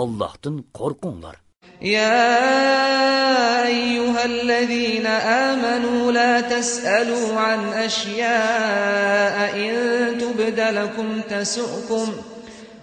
ollohdan 0.00 0.56
qo'rqinglar. 0.78 1.36
يا 1.82 3.66
أيها 3.66 4.24
الذين 4.24 5.06
آمنوا 5.46 6.12
لا 6.12 6.40
تسألوا 6.40 7.34
عن 7.40 7.60
أشياء 7.72 9.36
إن 9.56 9.74
تبد 10.18 10.60
لكم 10.60 11.20
تسؤكم 11.30 12.06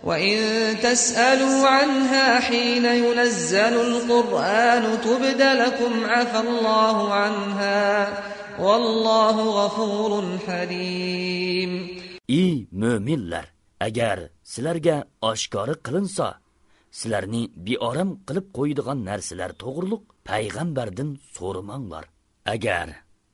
وإن 0.04 0.38
تسألوا 0.84 1.68
عنها 1.68 2.40
حين 2.40 2.86
ينزل 2.86 3.74
القرآن 3.88 4.84
تبد 5.04 5.42
لكم 5.42 6.06
عفى 6.06 6.40
الله 6.40 7.14
عنها 7.14 8.08
والله 8.60 9.66
غفور 9.66 10.38
حليم 10.48 11.72
ey 12.30 12.68
mo'minlar 12.82 13.46
agar 13.88 14.18
sizlarga 14.52 14.96
oshkora 15.30 15.76
qilinsa 15.86 16.28
sizlarni 17.00 17.42
beoram 17.68 18.12
qilib 18.28 18.48
qo'yadigan 18.58 19.00
narsalar 19.10 19.52
to'g'riliq 19.64 20.04
payg'ambardan 20.30 21.10
so'ramanglar 21.36 22.06
agar 22.56 22.88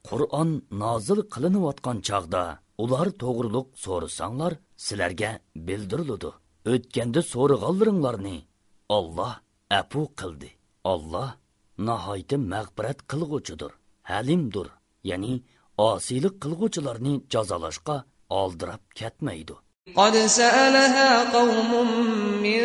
qur'on 0.09 0.49
nozil 0.83 1.19
qilinayotgan 1.33 1.97
chog'da 2.07 2.43
ular 2.83 3.07
to'g'riliq 3.23 3.67
so'rasanglar 3.85 4.53
sizlarga 4.85 5.31
bildiriludi 5.67 6.31
o'tganda 6.73 7.21
so'rag'anlaringlarni 7.33 8.37
olloh 8.97 9.33
apu 9.69 10.01
qildi. 10.19 10.49
Olloh 10.93 11.29
nihoyatda 11.87 12.37
mag'firat 12.53 12.99
qilg'uchidir 13.11 13.71
halimdir. 14.09 14.67
Ya'ni 15.09 15.33
osiylik 15.89 16.35
qilg'uchilarni 16.43 17.13
jazolashga 17.33 17.95
oldirab 18.39 18.81
ketmaydi. 18.99 19.55
قد 19.96 20.14
سألها 20.26 21.32
قوم 21.36 21.70
من 22.42 22.62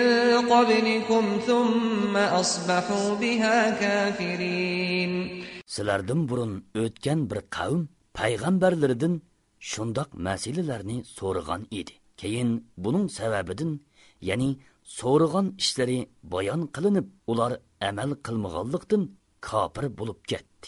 قبلكم 0.53 1.23
ثم 1.47 2.17
أصبحوا 2.17 3.15
بها 3.15 3.57
كافرين 3.81 5.45
sizlardan 5.75 6.29
burun 6.29 6.51
o'tgan 6.83 7.19
bir 7.29 7.39
qavm 7.55 7.81
payg'ambarlaridan 8.17 9.13
shundoq 9.71 10.09
masalalarni 10.27 10.97
so'ragan 11.17 11.61
edi 11.79 11.93
keyin 12.21 12.49
buning 12.83 13.07
sababidan 13.17 13.71
ya'ni 14.29 14.49
so'ragan 14.99 15.47
ishlari 15.61 15.99
bayon 16.33 16.61
qilinib 16.75 17.07
ular 17.31 17.51
amal 17.89 18.09
qilmaganlikdan 18.25 19.01
kofir 19.47 19.85
bo'lib 19.99 20.19
ketdi 20.31 20.67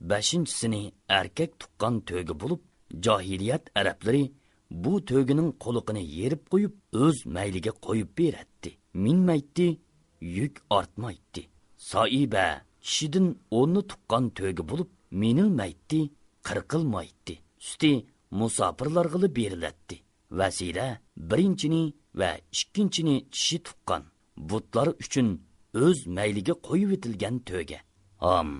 beshinchisini 0.00 0.82
erkak 1.08 1.50
tuqqan 1.60 1.94
to'gi 2.08 2.34
bo'lib 2.42 2.60
johiliyat 3.04 3.64
arablari 3.80 4.24
bu 4.70 4.92
to'gining 5.10 5.50
qo'liqini 5.64 6.02
yerib 6.18 6.42
qo'yib 6.52 6.74
o'z 7.04 7.16
mayliga 7.36 7.72
qo'yib 7.86 8.10
beradi 8.18 8.70
minmaydi 9.04 9.68
yuk 10.38 10.54
ortmaydi. 10.78 11.42
Soiba 11.76 12.46
kishidin 12.84 13.28
o'nni 13.58 13.82
tuqqan 13.90 14.24
to'gi 14.38 14.62
bo'lib 14.70 14.90
minilmaydi 15.22 16.00
qirqilmaydi. 16.46 17.34
Suti 17.68 17.92
musofirlarg'ili 18.40 19.28
beriladi 19.38 19.96
vasila 20.38 20.88
birinchini 21.30 21.84
va 22.20 22.30
ikkinchini 22.60 23.16
kishi 23.34 23.58
tuqqan. 23.66 24.02
Butlar 24.50 24.88
uchun 25.02 25.28
o'z 25.84 25.98
mayliga 26.16 26.54
qo'yib 26.66 26.90
etilgan 26.96 27.36
to'ga 27.48 27.78
ham 28.24 28.50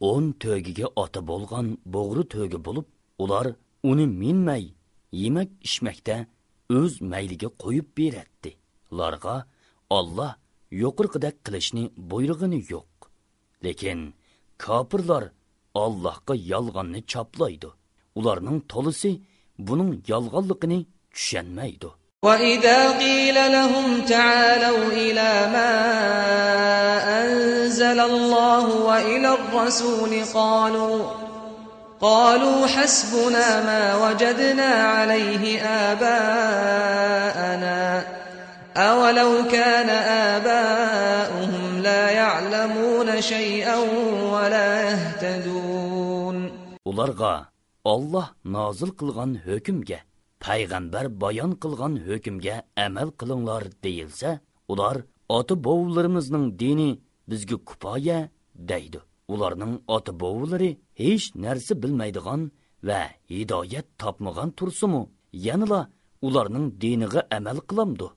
o'n 0.00 0.32
to'giga 0.42 0.86
ota 1.02 1.20
bo'lgan 1.30 1.66
bo'g'ri 1.94 2.24
to'gi 2.34 2.58
bo'lib 2.66 2.86
ular 3.24 3.46
uni 3.90 4.06
minmay 4.22 4.64
yemak 5.22 5.48
ichmakda 5.68 6.16
o'z 6.78 6.92
mayliga 7.12 7.48
qo'yib 7.62 7.86
beradi 7.98 8.52
ularga 8.92 9.36
olloh 9.98 10.32
yo'qirqidak 10.82 11.36
qilishni 11.46 11.84
buyrug'ini 12.10 12.60
yo'q. 12.72 12.90
Lekin 13.64 14.00
kofirlar 14.64 15.24
allohga 15.84 16.34
yolg'onni 16.52 17.00
choplaydi. 17.12 17.70
Ularning 18.18 18.58
to'lisi 18.72 19.10
buning 19.66 19.92
yolg'onligini 20.10 20.78
tushunmaydi. 21.14 21.90
وإذا 22.22 22.98
قيل 22.98 23.34
لهم 23.52 24.00
تعالوا 24.00 24.86
إلى 24.92 25.50
ما 25.54 25.74
أنزل 27.22 28.00
الله 28.00 28.66
وإلى 28.76 29.34
الرسول 29.34 30.24
قالوا 30.34 31.10
قالوا 32.00 32.66
حسبنا 32.66 33.62
ما 33.62 34.08
وجدنا 34.08 34.64
عليه 34.64 35.62
آباءنا 35.62 36.98
أولو 38.76 39.48
كان 39.52 39.90
آباؤهم 40.34 41.82
لا 41.82 42.10
يعلمون 42.10 43.20
شيئا 43.20 43.76
ولا 44.32 44.82
يهتدون 44.90 46.58
ularga 46.88 47.34
Alloh 47.94 48.26
nozil 48.44 48.90
qilgan 49.00 49.30
hukmga 49.46 49.98
payg'ambar 50.43 51.05
bayon 51.21 51.51
qilgan 51.63 51.93
hukmga 52.07 52.55
amal 52.85 53.09
qilinglar 53.19 53.63
deyilsa 53.83 54.29
ular 54.71 54.97
ota 55.37 55.55
bovullarimizning 55.65 56.45
dini 56.61 56.89
bizga 57.29 57.57
kupoya 57.69 58.19
deydi 58.69 58.99
ularning 59.33 59.73
ota 59.95 60.11
bovulari 60.21 60.71
hech 61.01 61.25
narsa 61.43 61.73
bilmaydigan 61.83 62.41
va 62.87 63.01
hidoyat 63.31 63.87
topmagan 64.01 64.49
tursimu 64.57 65.01
yanila 65.47 65.81
ularning 66.27 66.67
diniga 66.81 67.21
amal 67.37 67.57
qilamdi 67.69 68.09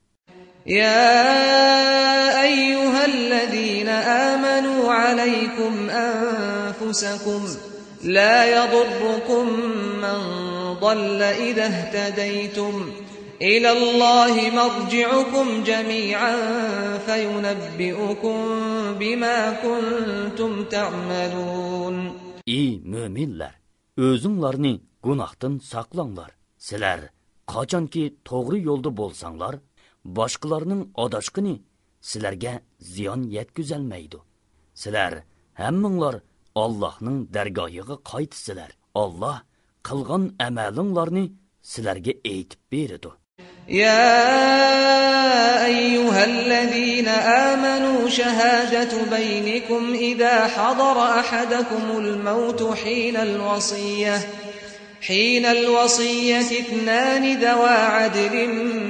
يا 0.67 2.43
أيها 2.43 3.05
الذين 3.05 3.89
آمنوا 4.33 4.93
عليكم 4.93 5.91
أنفسكم 5.91 7.41
لا 8.05 8.37
يضركم 8.57 9.45
من 10.03 10.21
ضل 10.81 11.23
إذا 11.23 11.67
اهتديتم 11.67 12.93
إلى 13.43 13.71
الله 13.73 14.35
مرجعكم 14.51 15.63
جميعا 15.63 16.37
فينبئكم 16.99 18.37
بما 19.01 19.39
كنتم 19.63 20.65
تعملون 20.65 21.97
ey 22.47 22.71
mo'minlar 22.93 23.55
o'zinglarni 24.07 24.75
gunohdan 25.07 25.55
saqlanglar 25.73 26.31
sizlar 26.67 27.01
qachonki 27.53 28.05
to'g'ri 28.29 28.59
yo'lda 28.69 28.91
bo'lsanglar 29.01 29.55
boshqalarning 30.19 30.83
adashqini 31.05 31.55
sizlarga 32.11 32.53
ziyon 32.95 33.21
yetkazolmaydi 33.37 34.19
sizlar 34.83 35.13
hammanglar 35.63 36.17
Allohning 36.65 37.19
dargohiga 37.35 37.97
qaytisizlar 38.11 38.71
Alloh 39.03 39.39
qilgan 39.88 40.24
amalinglarni 40.48 41.26
sizlarga 41.72 42.14
aytib 42.34 42.62
beradi 42.72 43.12
يا 43.68 45.66
أيها 45.66 46.26
الذين 46.26 47.08
آمنوا 47.08 48.10
شهادة 48.10 49.18
بينكم 49.18 49.94
إذا 49.94 50.48
حضر 50.48 51.02
أحدكم 51.20 51.98
الموت 51.98 52.78
حين 52.84 53.16
الوصية 53.16 54.22
حين 55.02 55.46
الوصية 55.46 56.40
اثنان 56.40 57.24
ذوى 57.40 57.70
عدل 57.70 58.48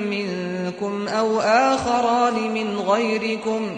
منكم 0.10 1.08
أو 1.08 1.40
آخران 1.40 2.52
من 2.54 2.78
غيركم. 2.78 3.78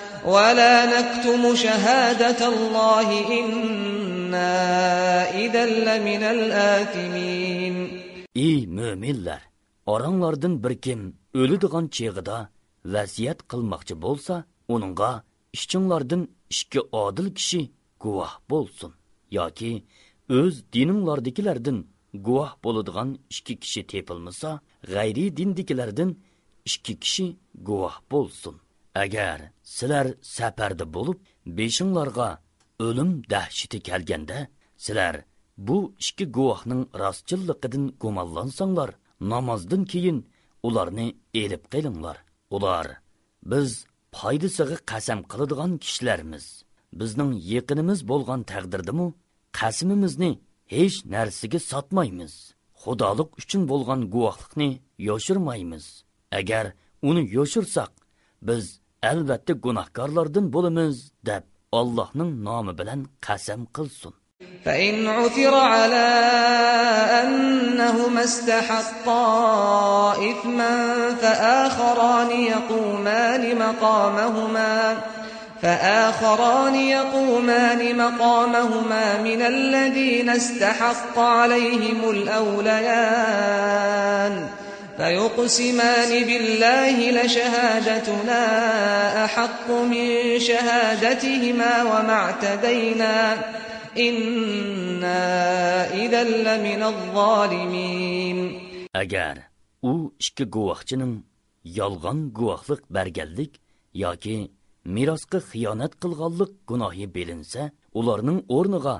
ولا 0.24 0.74
نكتم 0.94 1.54
شهادة 1.54 2.40
الله 2.48 3.08
إنا 3.40 4.54
إذا 5.44 5.64
لمن 5.66 6.22
الآثمين 6.36 7.76
ey 8.36 8.66
mo'minlar 8.66 9.40
oranglardan 9.86 10.64
bir 10.64 10.74
kim 10.84 11.00
o'ladigan 11.40 11.86
cheg'ida 11.96 12.38
vasiyat 12.94 13.38
qilmoqchi 13.50 13.94
bo'lsa 14.04 14.34
uningga 14.74 15.10
ishchinglardan 15.56 16.22
ikki 16.50 16.80
odil 17.04 17.28
kishi 17.38 17.60
guvoh 18.02 18.32
bo'lsin 18.50 18.92
yoki 19.38 19.72
o'z 20.38 20.54
dininglardagilardan 20.74 21.78
guvoh 22.26 22.52
bo'ladigan 22.64 23.08
ikki 23.34 23.54
kishi 23.62 23.82
tepilmasa 23.92 24.50
g'ayriy 24.94 25.28
dindikilardan 25.38 26.10
ikki 26.70 26.94
kishi 27.04 27.26
guvoh 27.68 27.96
bo'lsin 28.12 28.54
agar 29.02 29.38
sizlar 29.77 30.07
safarda 30.35 30.85
bo'lib 30.95 31.19
beshinglarga 31.57 32.29
o'lim 32.87 33.09
dahshati 33.33 33.79
kelganda 33.87 34.39
sizlar 34.85 35.15
bu 35.67 35.77
ikki 36.05 36.25
guvohning 36.37 36.83
rostchilligidan 37.01 37.85
gumonlansanglar 38.03 38.89
namozdan 39.33 39.83
keyin 39.93 40.17
ularni 40.67 41.07
elib 41.43 41.63
qilinglar 41.73 42.17
ular 42.55 42.87
biz 43.51 43.69
foydasiga 44.11 44.77
qasam 44.91 45.19
qiladigan 45.31 45.71
kishilarmiz. 45.83 46.45
Bizning 46.99 47.31
yaqinimiz 47.53 47.99
bo'lgan 48.11 48.41
taqdirdimu 48.51 49.07
qasimimizni 49.59 50.31
hech 50.73 50.95
narsaga 51.13 51.59
sotmaymiz. 51.71 52.33
Xudolik 52.81 53.29
uchun 53.41 53.61
bo'lgan 53.71 54.01
guvohlikni 54.13 54.69
yoshirmaymiz. 55.09 55.85
Agar 56.39 56.65
uni 57.09 57.23
yoshirsak 57.37 57.91
biz 58.47 58.80
albatta 59.09 59.53
gunohkorlardan 59.65 60.45
bo'lamiz 60.55 60.95
deb 61.29 61.43
allohning 61.79 62.31
nomi 62.47 62.73
bilan 62.79 62.99
qasam 63.27 63.61
qilsin 63.77 64.13
فإن 64.65 65.07
عثر 65.07 65.53
على 65.55 66.09
أنهما 67.23 68.23
استحقا 68.23 69.23
إثما 70.31 70.75
فآخران 71.21 72.31
يقومان 72.31 73.43
مقامهما 73.59 74.97
فآخران 75.61 76.75
يقومان 76.75 77.97
مقامهما 77.97 79.21
من 79.21 79.41
الذين 79.41 80.29
استحق 80.29 81.19
عليهم 81.19 82.09
الأوليان 83.11 84.33
فيقسمان 85.00 86.24
بالله 86.28 87.10
لشهادتنا 87.10 88.42
أحق 89.24 89.70
من 89.70 90.38
شهادتهما 90.38 91.82
وما 91.82 92.12
اعتدينا 92.12 93.14
إنا 93.98 95.24
إذا 95.94 96.22
لمن 96.24 96.82
الظالمين 96.82 98.66
agar 98.94 99.36
u 99.82 100.12
ikki 100.20 100.44
guvohchining 100.54 101.14
yolg'on 101.78 102.18
guvohlik 102.38 102.82
berganlik 102.96 103.52
yoki 104.04 104.36
merosga 104.96 105.38
xiyonat 105.50 105.92
qilganlik 106.02 106.52
gunohi 106.70 107.06
belinsa 107.16 107.62
ularning 107.98 108.40
o'rniga 108.56 108.96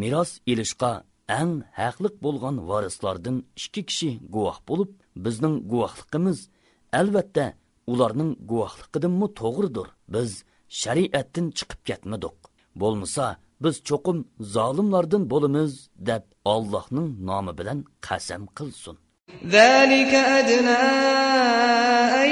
meros 0.00 0.30
ilishqa 0.52 0.92
eng 1.40 1.52
haqliq 1.80 2.14
bo'lgan 2.24 2.56
varislardan 2.70 3.36
ikki 3.62 3.82
kishi 3.88 4.10
guvoh 4.34 4.58
bo'lib 4.68 4.90
bizning 5.24 5.56
guvohligimiz 5.72 6.38
albatta 7.00 7.46
ularning 7.92 8.30
guvohligidanmi 8.50 9.28
to'g'ridir 9.40 9.88
biz 10.14 10.30
shariatdan 10.80 11.46
chiqib 11.58 11.80
ketmadik 11.88 12.38
bo'lmasa 12.82 13.26
biz 13.64 13.74
cho'qim 13.88 14.18
zolimlardan 14.54 15.22
bo'lamiz 15.32 15.72
deb 16.08 16.22
Allohning 16.54 17.08
nomi 17.28 17.52
bilan 17.58 17.78
qasam 18.06 18.44
qilsin 18.58 18.96
ذلك 19.58 20.14
أدنى 20.38 20.84
أن 22.22 22.30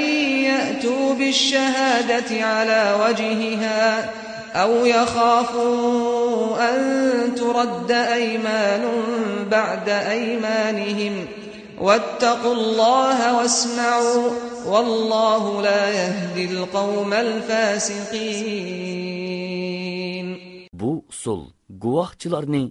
يأتوا 0.49 1.13
بالشهادة 1.19 2.45
على 2.45 2.81
وجهها 3.03 3.83
أو 4.53 4.85
يخافوا 4.85 6.69
أن 6.69 6.79
ترد 7.35 7.91
أيمان 7.91 8.83
بعد 9.51 9.89
أيمانهم 9.89 11.27
واتقوا 11.81 12.53
الله 12.53 13.37
واسمعوا 13.37 14.31
والله 14.65 15.61
لا 15.61 15.83
يهدي 15.89 16.45
القوم 16.51 17.13
الفاسقين 19.13 20.27
bu 20.73 20.91
usul 21.11 21.41
guvohchilarni 21.83 22.63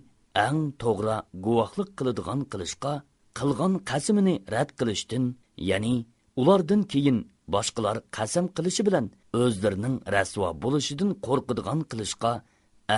eng 0.46 0.60
to'g'ri 0.82 1.16
guvohlik 1.46 1.88
qiladigan 1.98 2.40
qilishqa 2.52 2.92
qilgan 3.38 3.72
qasimini 3.90 4.34
rad 4.54 4.70
qilishdan 4.78 5.24
ya'ni 5.70 5.94
ulardan 6.40 6.82
keyin 6.92 7.18
boshqalar 7.54 7.96
qasam 8.16 8.46
qilishi 8.56 8.82
bilan 8.88 9.06
o'zlarining 9.42 9.96
rasvo 10.14 10.48
bo'lishidan 10.64 11.10
qo'rqadigan 11.26 11.80
qilishqa 11.90 12.32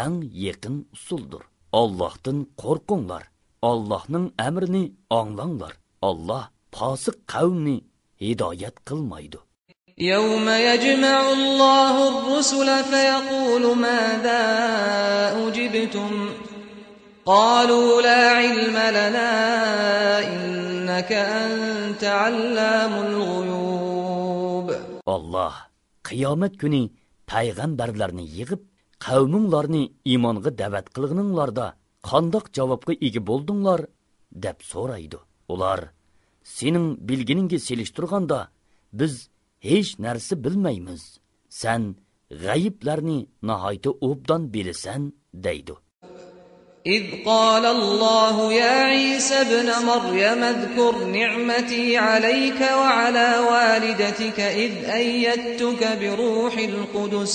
eng 0.02 0.16
yaqin 0.46 0.76
usuldir 0.96 1.42
ollohdan 1.80 2.38
qo'rqinglar 2.62 3.22
ollohning 3.70 4.26
amrini 4.46 4.84
anglanglar 5.20 5.72
olloh 6.08 6.44
posiq 6.76 7.16
qavmni 7.32 7.76
hidoyat 8.22 8.76
qilmaydi 8.88 9.40
يوم 9.98 10.48
يجمع 10.70 11.18
الله 11.32 11.94
الرسل 12.12 12.68
فيقول 12.90 13.64
ماذا 13.76 14.42
أجبتم 15.46 16.10
قالوا 17.26 18.02
لا 18.02 18.20
علم 18.38 18.76
لنا 18.98 19.30
إنك 20.34 21.12
أنت 21.12 22.04
علام 22.04 22.92
الغيوب 23.06 24.66
olloh 25.14 25.54
qiyomat 26.08 26.54
kuni 26.62 26.82
payg'ambarlarni 27.32 28.24
yig'ib 28.36 28.62
qavminglarni 29.06 29.82
iymonga 30.12 30.50
da'vat 30.60 30.86
qilganinglarda 30.94 31.66
qandoq 32.10 32.46
javobga 32.56 32.92
ega 33.06 33.20
bo'ldinglar 33.30 33.80
deb 34.44 34.58
so'raydi 34.72 35.18
ular 35.52 35.80
sening 36.56 36.88
bilginingga 37.08 37.58
selishtirganda 37.68 38.40
biz 38.98 39.14
hech 39.68 39.90
narsa 40.04 40.34
bilmaymiz 40.44 41.02
san 41.60 41.82
g'ayiblarni 42.44 43.18
nihoyatda 43.48 43.90
obdan 44.08 44.42
bilasan 44.54 45.02
deydi 45.46 45.74
إذ 46.86 47.24
قال 47.24 47.64
الله 47.66 48.52
يا 48.52 48.76
عيسى 48.92 49.34
ابن 49.34 49.68
مريم 49.86 50.42
اذكر 50.54 51.04
نعمتي 51.04 51.96
عليك 51.96 52.60
وعلى 52.60 53.28
والدتك 53.50 54.40
إذ 54.40 54.84
أيدتك 54.84 55.82
بروح 56.00 56.54
القدس 56.58 57.34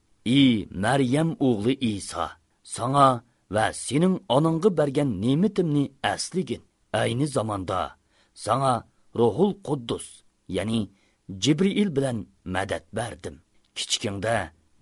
и 0.25 0.67
maryam 0.71 1.29
o'g'li 1.39 1.73
iso 1.93 2.25
sanga 2.63 3.07
va 3.55 3.65
sening 3.73 4.17
onangga 4.35 4.69
bergan 4.77 5.09
ne'matimni 5.21 5.83
asligin 6.13 6.63
ayni 7.01 7.27
zamonda 7.35 7.81
sanga 8.33 8.73
ruhul 9.19 9.53
quddus 9.67 10.05
ya'ni 10.55 10.81
jibril 11.43 11.89
bilan 11.95 12.17
madad 12.53 12.85
berdim 12.97 13.35
kichkingda 13.75 14.35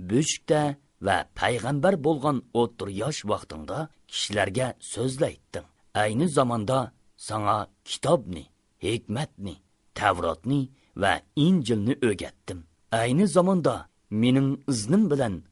bo'shikda 0.10 0.61
va 1.06 1.18
payg'ambar 1.40 1.95
bo'lgan 2.06 2.38
o'ttir 2.61 2.90
yosh 3.02 3.22
vaqtingda 3.32 3.78
kishilarga 4.11 4.68
so'zlaytding 4.94 5.68
ayni 6.03 6.28
zamonda 6.38 6.80
sanga 7.28 7.57
kitobni 7.90 8.44
hikmatni 8.84 9.56
tavrotni 9.98 10.61
va 11.02 11.14
injilni 11.45 11.94
o'rgatdim 12.07 12.60
ayni 13.02 13.26
zamonda 13.36 13.76
mening 14.10 14.49
iznim 14.72 15.03
bilan 15.11 15.44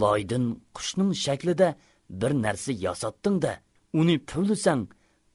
loydin 0.00 0.44
qushning 0.76 1.12
shaklida 1.24 1.68
bir 2.10 2.32
narsa 2.44 2.72
yasatdingda 2.72 3.52
uni 4.00 4.16
puvlisang 4.30 4.84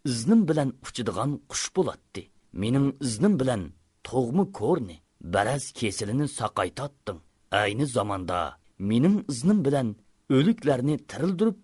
iznim 0.05 0.41
bilan 0.49 0.69
uchadigan 0.87 1.31
qush 1.51 1.67
bo'ladi 1.75 2.23
mening 2.61 2.87
iznim 3.05 3.33
bilan 3.41 3.61
tug'mi 4.07 4.45
ko'rni 4.59 4.97
baraz 5.21 5.71
kesilini 5.79 6.27
soqaytotding. 6.27 7.19
Ayni 7.51 7.85
zamonda 7.85 8.39
mening 8.79 9.17
iznim 9.31 9.59
bilan 9.65 9.87
o'liklarni 10.35 10.95
tirildirib 11.09 11.59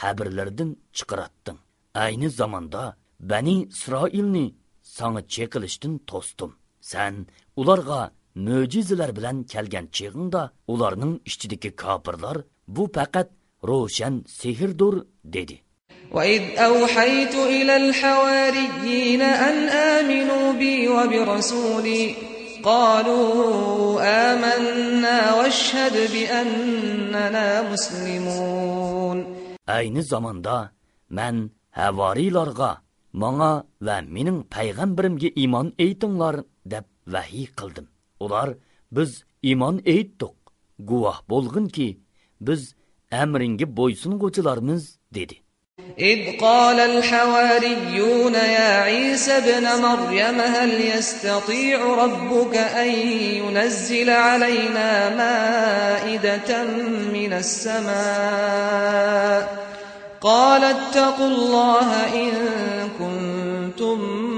qabrlardan 0.00 0.70
chiqaratding. 0.96 1.58
Ayni 2.04 2.28
zamonda 2.30 2.96
bani 3.30 3.56
isroilni 3.74 4.46
sanga 4.82 5.22
chekilishdan 5.34 5.94
to'sdim. 6.10 6.50
San 6.80 7.14
ularga 7.60 8.00
mo'jizalar 8.45 9.11
bilan 9.17 9.37
kelgan 9.51 9.85
chig'ingda 9.95 10.41
ularning 10.73 11.13
ichidagi 11.29 11.69
kofirlar 11.81 12.37
bu 12.75 12.83
faqat 12.95 13.27
ro'shan 13.69 14.15
sehrdir 14.39 14.95
dedi 15.35 15.57
وإذ 16.11 16.43
أوحيت 16.57 17.35
إلى 17.35 17.75
الحواريين 17.77 19.21
أن 19.21 19.55
آمنوا 19.69 20.53
بي 20.53 20.87
وبرسولي 20.87 22.15
قالوا 22.63 24.01
آمنا 24.31 25.17
واشهد 25.33 25.95
بأننا 26.13 27.71
مسلمون 27.71 29.17
ayni 29.67 30.01
zamonda 30.11 30.57
man 31.09 31.35
havoriylarga 31.79 32.71
manga 33.21 33.51
va 33.87 33.97
mening 34.15 34.39
payg'ambarimga 34.55 35.29
iymon 35.41 35.67
aytinglar 35.85 36.35
deb 36.73 36.85
vahiy 37.13 37.47
qildim 37.59 37.87
ular 38.21 38.49
biz 38.91 39.11
iymon 39.49 39.75
aytdik 39.93 40.35
guvoh 40.89 41.17
bo'lginki 41.31 41.87
biz 42.47 42.61
amringga 43.21 43.65
bo'ysung'uvchilarmiz 43.77 44.83
dedi 45.17 45.37
إذ 45.99 46.37
قال 46.41 46.79
الحواريون 46.79 48.33
يا 48.33 48.81
عيسى 48.81 49.31
ابن 49.37 49.81
مريم 49.81 50.41
هل 50.41 50.81
يستطيع 50.81 51.95
ربك 52.03 52.55
أن 52.57 52.87
ينزل 53.41 54.09
علينا 54.09 54.89
مائدة 55.15 56.63
من 57.13 57.33
السماء 57.33 58.87
قال 60.21 60.63
اتقوا 60.63 61.27
الله 61.27 61.89
إن 62.15 62.31
كنتم 62.99 63.99
مؤمنين 64.01 64.30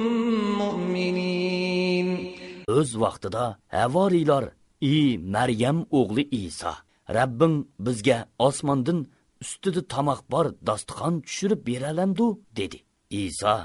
o'z 2.77 2.89
vaqtida 3.03 3.45
havoriylar 3.77 4.45
ey 4.93 5.09
maryam 5.35 5.79
o'g'li 5.99 6.23
iso 6.43 6.73
rabbing 7.17 7.55
bizga 7.85 8.17
osmondan 8.47 8.99
ustida 9.43 9.81
tomoq 9.93 10.21
bor 10.33 10.45
dasturxon 10.67 11.15
tushirib 11.25 11.61
beralamdu 11.69 12.27
dedi 12.57 12.79
iso 13.23 13.55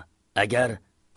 agar 0.42 0.70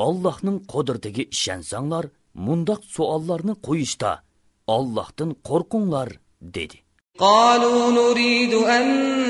allohning 0.06 0.58
qudratiga 0.74 1.24
ishonsanglar 1.36 2.06
mundoq 2.46 2.82
savollarni 2.96 3.54
qo'yishda 3.68 4.12
ollohdan 4.76 5.30
qo'rqinglar 5.50 6.10
dedi 6.58 6.80
قالوا 7.20 7.92
نريد 7.92 8.54
أن 8.54 8.86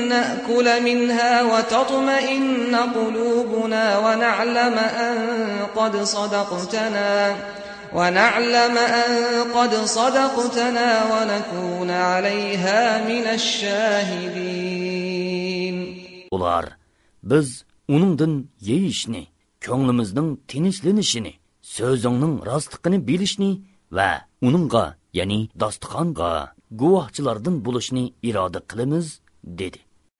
نأكل 0.08 0.82
منها 0.82 1.32
وتطمئن 1.42 2.76
قلوبنا 2.76 3.98
ونعلم 3.98 4.76
أن 4.78 5.16
قد 5.76 5.94
صدقتنا 6.02 7.36
ونعلم 7.94 8.78
أن 8.78 9.10
قد 9.52 9.74
صدقتنا 9.74 10.88
ونكون 11.12 11.90
عليها 11.90 13.08
من 13.08 13.26
الشاهدين 13.38 14.88
Ular 16.30 16.76
biz 17.22 17.64
uningdan 17.88 18.46
yeyishni, 18.60 19.22
ko'nglimizning 19.64 20.38
tinchlanishini, 20.50 21.32
so'zingning 21.62 22.34
rostligini 22.48 22.98
bilishni 23.08 23.50
va 23.96 24.10
uningga, 24.48 24.84
ya'ni 25.18 25.40
dasturxonga 25.60 26.30
guvohchilardan 26.80 27.56
bo'lishni 27.66 28.04
iroda 28.28 28.60
qilamiz 28.70 29.06
dedi 29.60 29.80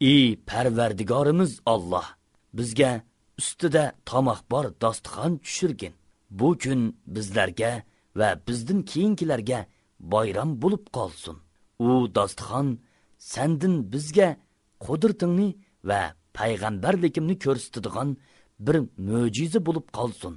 ey 0.00 0.36
parvardigorimiz 0.36 1.60
olloh 1.66 2.04
bizga 2.54 3.02
ustida 3.38 3.92
tomoq 4.06 4.40
bor 4.50 4.66
dasturxon 4.80 5.38
tushirgin. 5.38 5.94
Bu 6.30 6.58
kun 6.58 6.96
bizlarga 7.06 7.82
va 8.16 8.40
bizdan 8.48 8.82
keyingilarga 8.82 9.66
bayram 10.00 10.62
bo'lib 10.62 10.84
qolsin. 10.96 11.36
U 11.78 12.14
dasturxon 12.14 12.78
sandin 13.18 13.92
bizga 13.92 14.36
qudratingni 14.84 15.48
va 15.84 16.14
payg'ambarligimni 16.38 17.38
ko'rsatadigan 17.44 18.16
bir 18.66 18.76
mo'jiza 19.08 19.60
bo'lib 19.66 19.86
qolsin. 19.98 20.34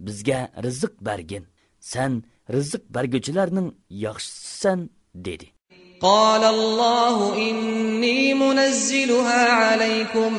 Bizga 0.00 0.38
rizq 0.64 0.92
bergin. 1.08 1.44
San 1.80 2.12
rizq 2.54 2.82
berguvchilarning 2.94 3.68
yaxshisisan 3.90 4.90
dedi. 5.14 5.57
قال 6.00 6.44
الله 6.44 7.34
إني 7.50 8.34
منزلها 8.34 9.52
عليكم 9.52 10.32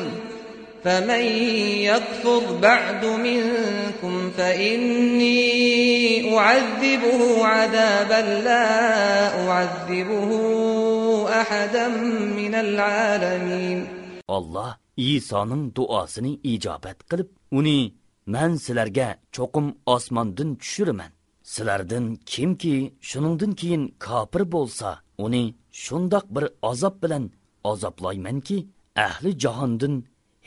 فمن 0.84 1.24
يكفر 1.92 2.42
بعد 2.62 3.06
منكم 3.06 4.32
فإني 4.38 5.40
أعذبه 6.38 7.46
عذابا 7.46 8.22
لا 8.44 8.68
أعذبه 9.50 10.30
أحدا 11.42 11.88
من 12.38 12.56
العالمين 12.56 13.88
Allah 14.28 14.78
İsa'nın 14.98 15.76
duasını 15.76 16.28
icabet 16.44 17.10
qilib, 17.10 17.28
uni 17.52 17.94
men 18.26 18.56
sizlarga 18.56 19.18
cho'qim 19.32 19.76
osmondan 19.86 20.56
tushiraman. 20.56 21.12
Sizlardan 21.53 22.07
kimki 22.33 22.75
shuningdan 23.09 23.53
keyin 23.61 23.85
kofir 24.05 24.43
bo'lsa, 24.55 24.89
uni 25.25 25.45
shundoq 25.83 26.27
bir 26.35 26.45
azob 26.71 26.95
bilan 27.03 27.25
azoblaymanki 27.71 28.59
ahli 29.07 29.31
jahondan 29.43 29.95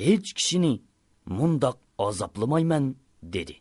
hech 0.04 0.30
kishini 0.38 0.74
mundoq 1.38 1.78
azoblamayman 2.08 2.86
dedi 3.36 3.56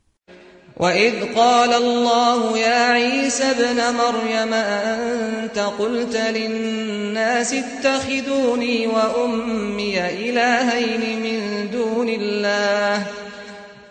وإذ 0.80 1.34
قال 1.34 1.72
الله 1.72 2.58
يا 2.58 2.82
عيسى 2.96 3.44
ابن 3.44 3.78
مريم 3.96 4.52
أنت 4.54 5.58
قلت 5.58 6.16
للناس 6.16 7.52
اتخذوني 7.52 8.86
وأمي 8.86 10.00
إلهين 10.08 11.02
من 11.22 11.70
دون 11.72 12.08
الله 12.08 13.06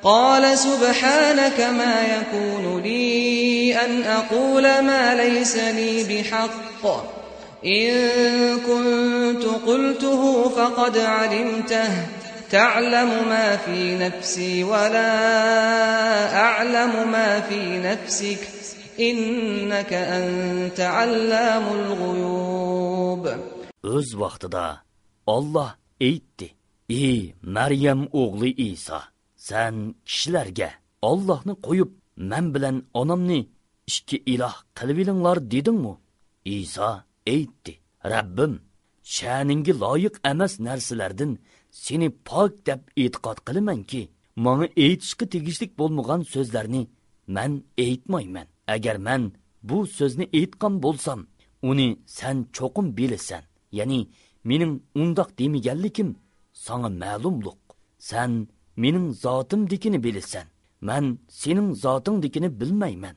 قال 0.03 0.57
سبحانك 0.57 1.59
ما 1.59 1.95
يكون 2.15 2.81
لي 2.81 3.38
أن 3.74 4.02
أقول 4.02 4.62
ما 4.62 5.14
ليس 5.14 5.56
لي 5.56 6.04
بحق. 6.04 6.86
إن 7.66 7.90
كنت 8.58 9.44
قلته 9.66 10.48
فقد 10.48 10.98
علمته. 10.98 12.06
تعلم 12.50 13.28
ما 13.28 13.56
في 13.56 13.98
نفسي 13.98 14.64
ولا 14.64 15.16
أعلم 16.36 17.12
ما 17.12 17.40
في 17.40 17.78
نفسك. 17.78 18.48
إنك 19.00 19.92
أنت 19.92 20.80
علام 20.80 21.62
الغيوب. 21.72 23.28
Öz 23.84 24.14
vaqtida 24.14 24.76
Alloh 25.26 25.70
aytdi: 26.00 26.54
"Ey 26.88 27.34
Maryam 27.42 28.08
o'g'li 28.12 28.50
Isa, 28.56 29.00
sen 29.36 29.94
kishilarga 30.04 30.70
Allohni 31.02 31.54
qo'yib, 31.66 31.90
men 32.16 32.54
bilan 32.54 32.82
onamni 32.94 33.48
ikki 33.90 34.16
iloh 34.32 34.56
qilib 34.78 34.98
dedingmi?" 35.52 35.94
Isa 36.58 36.90
aytdi: 37.34 37.72
"Rabbim, 38.12 38.52
sha'ningga 39.14 39.72
loyiq 39.82 40.14
emas 40.32 40.52
narsalardan 40.66 41.32
seni 41.84 42.08
pok 42.28 42.52
deb 42.66 42.80
e'tiqod 43.02 43.38
qilamanki, 43.46 44.02
menga 44.44 44.66
aytishga 44.84 45.24
tegishlik 45.32 45.70
bo'lmagan 45.80 46.20
so'zlarni 46.32 46.82
men 47.36 47.52
aytmayman. 47.86 48.46
Agar 48.74 48.96
men 48.96 49.22
bu 49.68 49.78
so'zni 49.86 50.26
aytgan 50.40 50.74
bo'lsam, 50.84 51.20
uni 51.70 51.88
sen 52.06 52.36
cho'qim 52.56 52.86
bilasan. 52.98 53.42
Ya'ni 53.78 54.00
mening 54.48 54.74
undoq 55.00 55.28
demaganligim 55.38 56.10
sana 56.52 56.88
ma'lumluq 57.02 57.60
Sen 57.98 58.48
mening 58.76 59.12
zotimdikini 59.24 60.04
bilasan. 60.04 60.46
Men 60.80 61.18
sening 61.28 61.74
zotingdikini 61.74 62.60
bilmayman. 62.60 63.16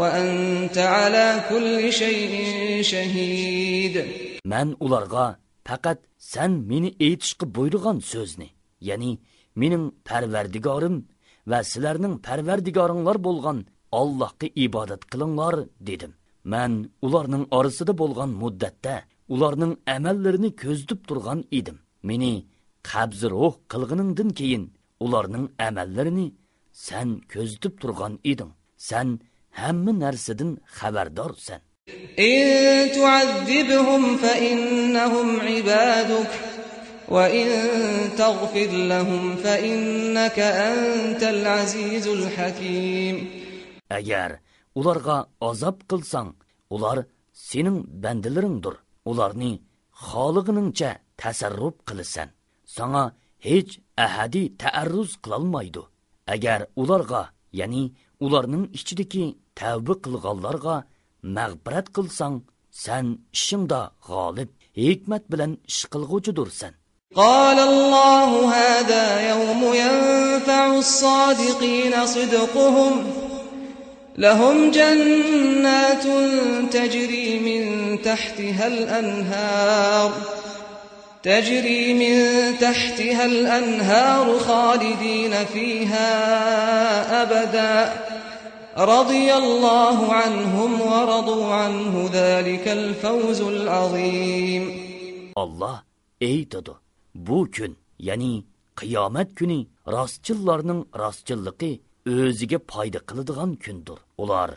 وأنت 0.00 0.78
على 0.78 1.26
كل 1.50 1.92
شيء 1.92 2.32
شهيد 2.82 3.94
من 4.44 4.76
ularga 4.80 5.36
faqat 5.68 5.98
sen 6.32 6.50
meni 6.70 6.90
aytishga 7.06 7.46
buyurgan 7.56 7.98
so'zni 8.12 8.48
ya'ni 8.88 9.12
mening 9.60 9.84
parvardigorim 10.08 10.96
va 11.50 11.58
sizlarning 11.70 12.14
parvardigoringlar 12.26 13.16
bo'lgan 13.26 13.58
allohga 14.00 14.46
ibodat 14.66 15.02
qilinglar 15.12 15.54
dedim 15.88 16.12
man 16.52 16.72
ularning 17.06 17.44
orasida 17.58 17.92
bo'lgan 18.02 18.30
muddatda 18.42 18.94
ularning 19.34 19.72
amallarini 19.96 20.50
ko'zitib 20.62 21.00
turgan 21.08 21.40
edim 21.58 21.76
meni 22.08 22.32
qabzi 22.90 23.26
ruh 23.34 23.54
qilg'iningdan 23.72 24.30
keyin 24.38 24.64
ularning 25.04 25.46
amallarini 25.68 26.26
sen 26.86 27.08
ko'zitib 27.32 27.74
turgan 27.82 28.14
eding 28.32 28.52
san 28.88 29.08
hamma 29.60 29.92
narsadan 30.02 30.50
xabardorsan 30.78 31.60
إن 32.18 32.90
تعذبهم 32.98 34.16
فإنهم 34.16 35.40
عبادك 35.40 36.30
وإن 37.08 37.46
تغفر 38.18 38.70
لهم 38.92 39.36
فإنك 39.36 40.38
أنت 40.38 41.22
العزيز 41.22 42.06
الحكيم 42.08 43.16
agar 43.98 44.30
ularga 44.74 45.16
azob 45.40 45.76
qilsang 45.90 46.30
ular 46.74 46.98
sening 47.48 47.78
bandalaringdir 48.02 48.74
ularni 49.10 49.52
xolig'iningcha 50.08 50.90
tasarruf 51.20 51.74
qilasan 51.88 52.28
sana 52.76 53.02
hech 53.46 53.72
ahadi 54.06 54.42
taarruz 54.62 55.10
qilolmaydi 55.24 55.82
agar 56.34 56.60
ularga 56.82 57.22
ya'ni 57.60 57.84
ularning 58.26 58.64
ichidagi 58.78 59.24
tavba 59.59 59.93
qilganlarga 60.03 60.75
mag'firat 61.35 61.87
qilsang 61.95 62.35
san 62.83 63.05
ishingda 63.37 63.81
g'olib 64.07 64.49
hikmat 64.81 65.23
bilan 65.31 65.51
ish 65.71 65.83
qilg'uvchidursan 65.93 66.73
قال 67.15 67.59
الله 67.59 68.29
هذا 68.55 69.29
يوم 69.29 69.61
ينفع 69.73 70.75
الصادقين 70.75 72.05
صدقهم 72.05 72.93
لهم 74.17 74.71
جنات 74.71 76.03
تجري 76.71 77.39
من 77.39 78.01
تحتها 78.01 78.67
الأنهار 78.67 80.11
تجري 81.23 81.93
من 81.93 82.15
تحتها 82.59 83.25
الأنهار 83.25 84.39
خالدين 84.39 85.33
فيها 85.53 86.09
أبدا. 87.21 88.10
رضي 88.80 89.34
الله 89.34 90.12
عنهم 90.12 90.80
ورضوا 90.80 91.54
عنه 91.54 92.10
ذلك 92.12 92.68
الفوز 92.68 93.40
العظيم 93.40 94.62
الله 95.38 95.76
eytadi 96.20 96.72
bu 97.14 97.38
kun 97.54 97.72
ya'ni 97.98 98.44
qiyomat 98.80 99.28
kuni 99.38 99.60
rostchillarning 99.94 100.80
rostchilligi 101.02 101.72
o'ziga 102.14 102.58
foyda 102.70 103.00
qiladigan 103.08 103.52
kundir 103.64 103.98
ular 104.22 104.50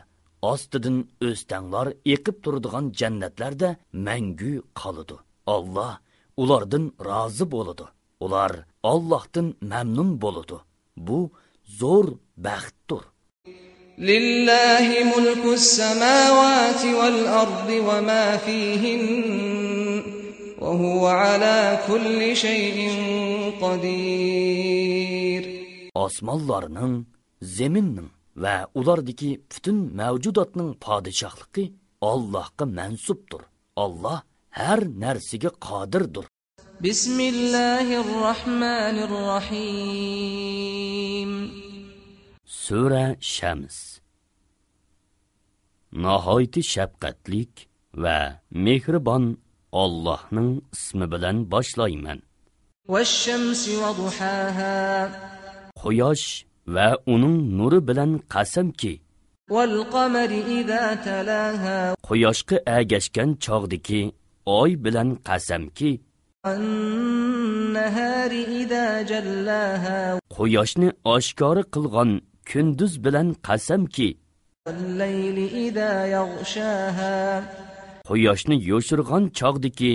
ostidan 0.51 0.97
o'stanglar 1.27 1.87
eqib 2.13 2.35
turadigan 2.43 2.85
jannatlarda 2.99 3.69
mangu 4.07 4.53
qoladi 4.79 5.17
olloh 5.55 5.93
ulardan 6.41 6.85
rozi 7.09 7.45
bo'ladi 7.53 7.85
ular 8.25 8.53
ollohdan 8.91 9.47
mamnun 9.71 10.09
bo'ladi 10.23 10.57
bu 11.07 11.19
zo'r 11.79 12.07
baxtdir 12.45 13.01
لله 13.97 14.87
ملك 15.13 15.45
السماوات 15.45 16.85
والأرض 16.85 17.69
وما 17.69 18.37
فيهن 18.37 20.03
وهو 20.59 21.07
على 21.07 21.79
كل 21.87 22.35
شيء 22.35 22.91
قدير 23.61 25.43
osmonlarning 26.05 26.95
zeminning 27.57 28.09
va 28.43 28.57
ulardagi 28.79 29.31
butun 29.51 29.77
mavjudotning 29.99 30.71
podshohligi 30.85 31.65
Allohga 32.01 32.65
mansubdir. 32.65 33.41
Alloh 33.75 34.19
har 34.59 34.79
narsaga 35.03 35.49
qodirdir. 35.67 36.25
بسم 36.81 37.19
الله 37.19 38.01
الرحمن 38.01 38.97
الرحيم 39.07 40.49
sura 42.64 43.04
shams. 43.34 43.76
Nihoyatda 46.04 46.62
shafqatlik 46.72 47.52
va 48.02 48.18
mehribon 48.64 49.24
ollohning 49.82 50.50
ismi 50.76 51.06
bilan 51.12 51.36
boshlayman. 51.52 52.18
Quyosh 55.82 56.26
va 56.74 56.88
uning 57.14 57.36
nuri 57.58 57.80
bilan 57.88 58.10
qasamki 58.34 58.94
quyoshga 62.08 62.56
agashgan 62.78 63.30
chog'diki 63.44 64.00
oy 64.60 64.70
bilan 64.84 65.08
qasamki 65.28 65.90
quyoshni 70.36 70.88
oshkora 71.14 71.62
qilgan 71.74 72.10
kunduz 72.50 72.92
bilan 73.04 73.28
qasamki 73.46 74.08
quyoshni 78.08 78.56
yo'shirg'on 78.70 79.24
chog'diki 79.38 79.92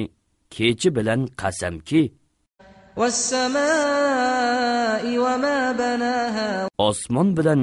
kechi 0.55 0.89
bilan 0.97 1.21
qasamki 1.41 2.01
osmon 6.87 7.29
bilan 7.37 7.61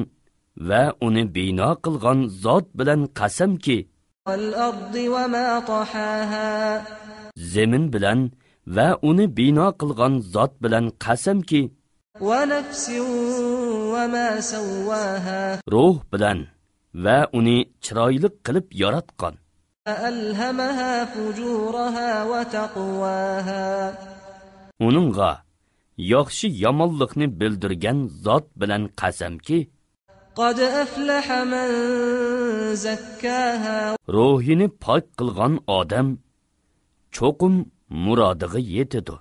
va 0.68 0.82
uni 1.06 1.24
bino 1.36 1.68
qilgan 1.84 2.18
zot 2.44 2.66
bilan 2.78 3.00
qasamki 3.18 3.78
zemin 7.52 7.84
bilan 7.94 8.20
va 8.76 8.88
uni 9.08 9.26
bino 9.38 9.66
qilgan 9.80 10.14
zot 10.34 10.52
bilan 10.62 10.86
qasamki 11.04 11.62
ruh 15.74 15.96
bilan 16.12 16.38
va 17.04 17.18
uni 17.38 17.58
chiroyli 17.84 18.28
qilib 18.46 18.66
yaratgan 18.82 19.34
uningga 24.86 25.32
yaxshi 26.12 26.46
yomonlikni 26.64 27.26
bildirgan 27.40 27.98
zot 28.24 28.44
bilan 28.60 28.82
qasamki 29.00 29.58
ruhini 34.14 34.68
pok 34.84 35.04
qilgan 35.18 35.54
odam 35.78 36.08
cho'qim 37.16 37.54
murodiga 38.04 38.60
yetadi 38.74 39.14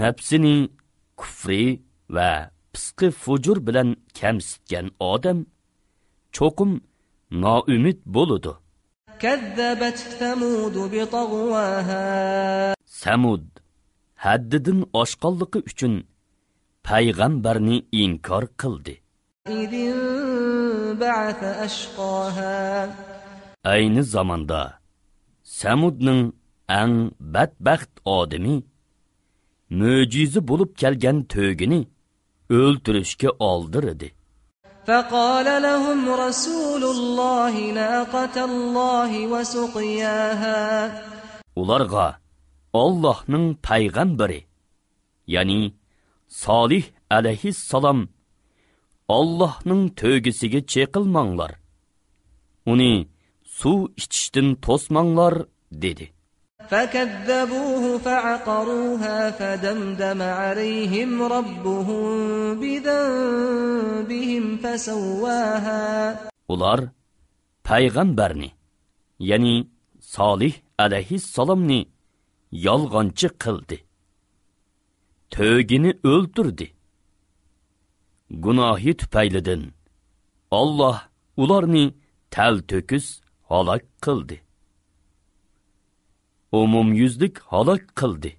nafsining 0.00 0.60
kufri 1.20 1.64
va 2.16 2.30
pisqi 2.72 3.08
fujur 3.22 3.58
bilan 3.66 3.88
kamsitgan 4.18 4.86
odam 5.12 5.38
cho'qim 6.36 6.72
noumid 7.42 7.98
bo'ludi. 8.14 8.52
samud 13.02 13.44
haddidan 14.24 14.80
oshqonligi 15.02 15.58
uchun 15.70 15.94
payg'ambarni 16.88 17.76
inkor 18.02 18.44
qildi. 18.60 18.94
ayni 23.74 24.02
zamonda 24.14 24.62
Samudning 25.59 26.21
eng 26.81 26.95
badbaxt 27.33 27.93
odami 28.17 28.55
mo'jiza 29.79 30.39
bo'lib 30.49 30.71
kelgan 30.81 31.17
to'gini 31.33 31.81
o'ltirishga 32.59 33.29
oldirdi. 33.51 34.09
فقال 34.87 35.47
لهم 35.67 36.09
رسول 36.25 36.83
الله 36.83 37.53
ناقة 37.71 38.45
الله 38.45 39.11
وسقياها 39.27 40.59
Ularga 41.55 42.15
Allohning 42.73 43.55
payg'ambari, 43.67 44.45
ya'ni 45.27 45.73
Solih 46.27 46.85
alayhissalom 47.09 47.99
Allohning 49.09 49.83
to'gisiga 50.01 50.61
cheqilmanglar. 50.73 51.51
Uni 52.65 52.93
suv 53.59 53.79
ichishdan 54.01 54.47
to'smanglar 54.65 55.35
dedi. 55.71 56.07
فكذبوه 56.69 57.97
فعقروها 57.97 59.31
فدمدم 59.31 60.21
عليهم 60.21 61.21
ربهم 61.21 62.09
بذنبهم 62.59 64.57
فسواها 64.57 66.15
Ular 66.49 66.89
payg'ambarni, 67.63 68.51
ya'ni 69.19 69.67
Solih 69.99 70.53
alayhissalomni 70.77 71.81
yolg'onchi 72.51 73.27
qildi. 73.43 73.77
To'gini 75.35 75.91
o'ltirdi. 76.11 76.67
Gunohi 78.43 78.91
tufaylidan 78.99 79.61
Alloh 80.61 80.97
ularni 81.37 81.85
tal 82.35 82.55
to'kis 82.71 83.05
halak 83.50 83.84
qildi 84.04 84.36
umumyuzlik 86.60 87.34
halok 87.52 87.82
qildi 88.00 88.30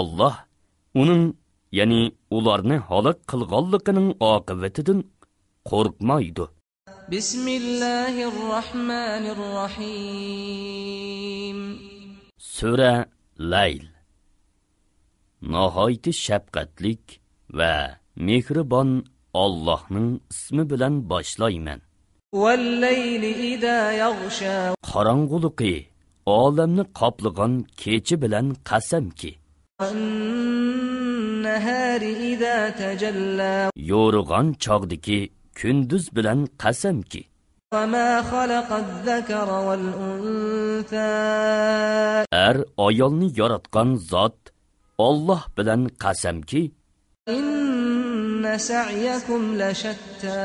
olloh 0.00 0.36
uning 1.00 1.24
ya'ni 1.78 2.02
ularni 2.36 2.76
halok 2.90 3.18
qilganligining 3.30 4.08
oqibatidan 4.32 5.00
qo'rqmaydi 5.70 6.44
bismillahi 7.14 8.22
rohmanir 8.40 9.38
rohim 9.56 11.14
sura 12.54 12.94
layl. 13.38 13.86
Nihoyatda 15.42 16.12
shafqatlik 16.26 17.04
va 17.58 17.74
mehribon 18.26 18.90
Allah'ın 19.34 20.20
ismi 20.30 20.70
bilen 20.70 21.10
başlaymen. 21.10 21.80
Qaranguluqi, 24.92 25.86
olamni 26.26 26.84
qoplagan 27.00 27.64
kechi 27.76 28.22
bilan 28.22 28.56
qasamki. 28.68 29.30
Yo'rig'on 33.92 34.46
chog'diki 34.64 35.18
kunduz 35.60 36.04
bilan 36.16 36.40
qasamki. 36.62 37.22
Әр 42.46 42.56
ayolni 42.86 43.28
yaratgan 43.40 43.90
zot 44.10 44.38
Alloh 44.98 45.42
bilan 45.58 45.82
qasamki, 46.02 46.62
inna 48.44 48.58
sa'yakum 48.70 49.42
lashatta. 49.60 50.38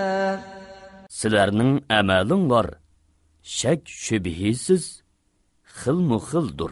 Sizlarning 1.19 1.73
amalinglar 1.99 2.67
shak 3.57 3.81
shubhisiz 4.05 4.83
xilmu-xildir. 5.79 6.71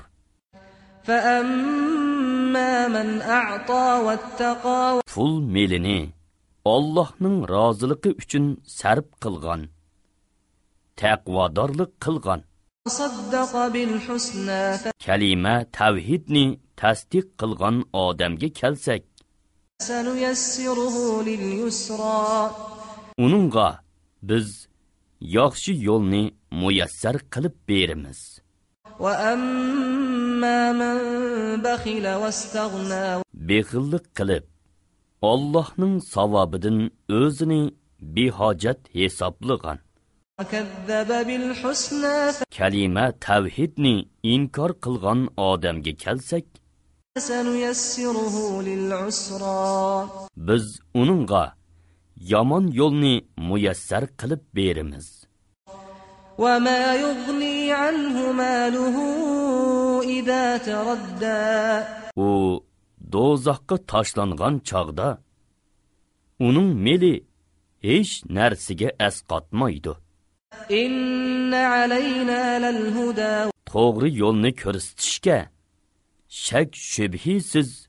Fa'amma 1.07 2.71
man 2.95 3.09
a'ta 3.41 3.83
wattaqa 4.07 4.77
pul 5.11 5.33
melini 5.55 5.99
Allohning 6.75 7.37
roziligi 7.53 8.11
uchun 8.21 8.45
sarf 8.79 9.07
qilgan, 9.23 9.61
taqvodorlik 10.99 11.91
qilgan. 12.05 12.39
Kalima 15.05 15.55
tavhidni 15.77 16.45
tasdiq 16.81 17.27
qilgan 17.41 17.75
odamga 18.03 18.49
kelsak, 18.59 19.03
uningga 23.17 23.69
biz 24.29 24.67
yaxshi 25.37 25.73
yo'lni 25.87 26.23
muyassar 26.61 27.15
qilib 27.33 27.55
beramiz. 27.69 28.19
behillik 33.49 34.05
qilib 34.17 34.45
ollohning 35.31 35.95
savobidan 36.13 36.77
o'zini 37.19 37.61
behojat 38.01 38.79
hisoblagan. 38.97 39.77
kalima 42.57 43.05
tavhidni 43.27 43.95
inkor 44.33 44.71
qilgan 44.83 45.19
odamga 45.49 45.93
kelsak 46.03 46.45
biz 50.48 50.64
uningga 51.00 51.44
yomon 52.32 52.64
yo'lni 52.80 53.14
muyassar 53.48 54.04
qilib 54.20 54.42
beramiz 54.56 55.08
وما 56.38 56.94
يغني 56.94 57.72
عنه 57.72 58.32
ماله 58.32 58.96
إذا 60.02 60.56
تردى 60.56 61.84
u 62.16 62.60
do'zaxga 63.12 63.76
tashlangan 63.92 64.54
chog'da 64.70 65.08
uning 66.46 66.70
meli 66.86 67.14
hech 67.86 68.12
narsaga 68.36 68.88
asqotmaydi 69.08 69.94
إن 70.70 71.54
علينا 71.54 72.58
للهدى 72.58 73.50
to'g'ri 73.72 74.08
yo'lni 74.22 74.50
ko'rsatishga 74.62 75.38
shak 76.29 76.75
shubhisiz 76.75 77.87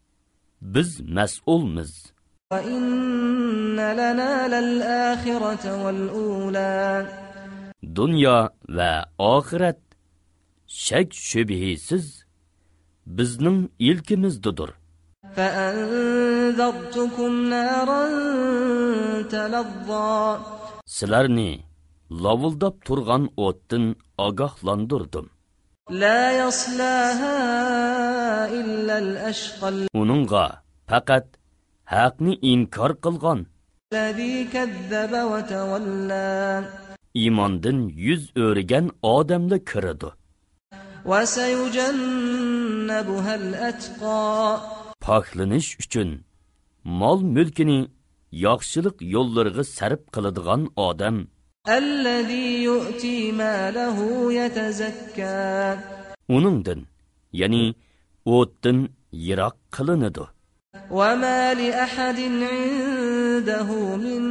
biz 0.63 1.01
mas'ulmiz. 1.01 2.13
Dunyo 7.95 8.49
va 8.69 9.05
oxirat 9.19 9.81
shak 10.67 11.09
shubhisiz 11.13 12.25
bizning 13.07 13.71
ilkimizdadir. 13.79 14.71
Sizlarni 20.87 21.61
lovuldab 22.11 22.77
turgan 22.87 23.25
o'tdin 23.37 23.97
ogohlantirdim. 24.19 25.27
uningga 30.01 30.47
faqat 30.91 31.27
haqni 31.95 32.33
inkor 32.53 32.93
qilgan. 33.05 33.41
iymondan 37.23 37.79
yuz 38.07 38.23
o'rigan 38.45 38.87
odamda 39.15 39.59
kiradi 39.71 40.11
poklanish 45.07 45.71
uchun 45.83 46.09
mol 47.01 47.19
mulkini 47.37 47.81
yaxshilik 48.47 48.97
yo'llariga 49.15 49.65
sarf 49.77 50.01
qiladigan 50.15 50.63
odam. 50.89 51.17
الذي 51.68 52.64
يؤتي 52.64 53.32
ماله 53.32 53.98
يتزكى 54.34 55.78
uningdan 56.36 56.80
ya'ni 57.34 57.76
o'tdan 58.26 58.78
yiroq 59.26 59.56
qilinadi 59.76 60.26
وما 60.92 61.54
لأحد 61.54 62.20
عنده 62.20 63.70
من 63.96 64.22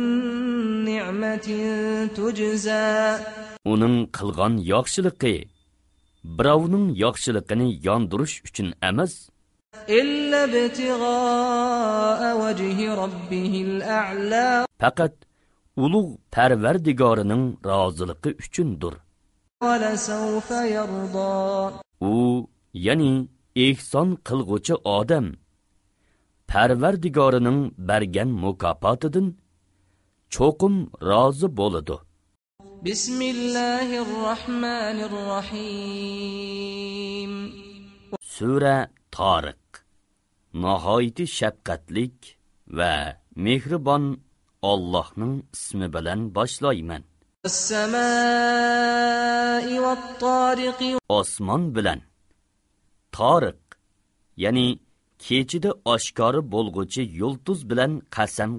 نعمة 0.84 1.48
تجزى 2.16 3.18
uning 3.72 3.96
qilgan 4.16 4.54
yaxshiligi 4.72 5.36
birovning 6.38 6.86
yaxshiligini 7.04 7.68
yondirish 7.86 8.34
uchun 8.46 8.68
emas 8.90 9.12
إلا 9.88 10.44
ابتغاء 10.44 12.20
وجه 12.42 12.94
ربه 12.94 13.54
الأعلى 13.68 14.64
faqat 14.82 15.12
ulug' 15.83 16.11
parvardigorining 16.35 17.43
roziligi 17.69 18.29
uchundir. 18.43 18.93
U 22.13 22.15
ya'ni 22.85 23.11
ehson 23.65 24.09
qilg'uchi 24.27 24.75
odam 24.97 25.25
parvardigorining 26.51 27.59
bergan 27.89 28.29
mukofotidan 28.43 29.27
cho'qim 30.35 30.75
rozi 31.09 31.47
bo'ladi. 31.59 31.97
Bismillahir 32.87 34.07
rohmanir 34.25 35.13
rohim 35.29 36.67
sura 38.35 38.77
toriq 39.15 39.65
nihoyati 40.63 41.25
shafqatlik 41.37 42.17
va 42.77 42.93
mehribon 43.45 44.03
Allohning 44.61 45.45
ismi 45.53 45.93
bilan 45.93 46.35
boshlayman. 46.35 47.03
Osmon 51.09 51.75
bilan 51.75 51.99
Tariq, 53.11 53.61
ya'ni 54.37 54.79
kechida 55.19 55.71
oshkori 55.85 56.51
bo'lg'uchi 56.51 57.01
yulduz 57.01 57.69
bilan 57.69 58.01
qasam 58.15 58.51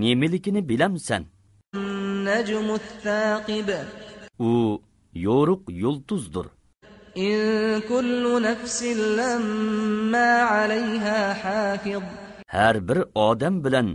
nemilikini 0.00 0.68
bilemsen. 0.68 1.24
nemaligini 1.74 2.78
bilamsan? 3.48 3.86
U 4.38 4.82
yo'ruq 5.14 5.62
yulduzdir. 5.68 6.46
إن 7.17 7.81
كل 7.81 8.41
نفس 8.41 8.83
لما 9.19 10.41
عليها 10.41 11.33
حافظ 11.33 12.03
har 12.47 12.87
bir 12.87 12.99
odam 13.15 13.55
bilan 13.65 13.87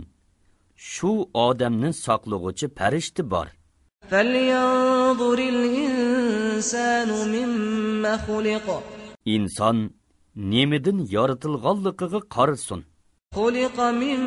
shu 0.77 1.11
odamni 1.33 1.89
saqlag'uchi 2.05 2.67
farishta 2.77 3.23
bor 3.31 3.47
فلينظر 4.11 5.39
الإنسان 5.39 7.09
مما 7.35 8.17
خلق 8.17 8.83
inson 9.35 9.77
nemidan 10.35 10.97
yoritilganligiga 11.15 12.19
qarasin 12.35 12.81
خلق 13.35 13.79
من 13.79 14.19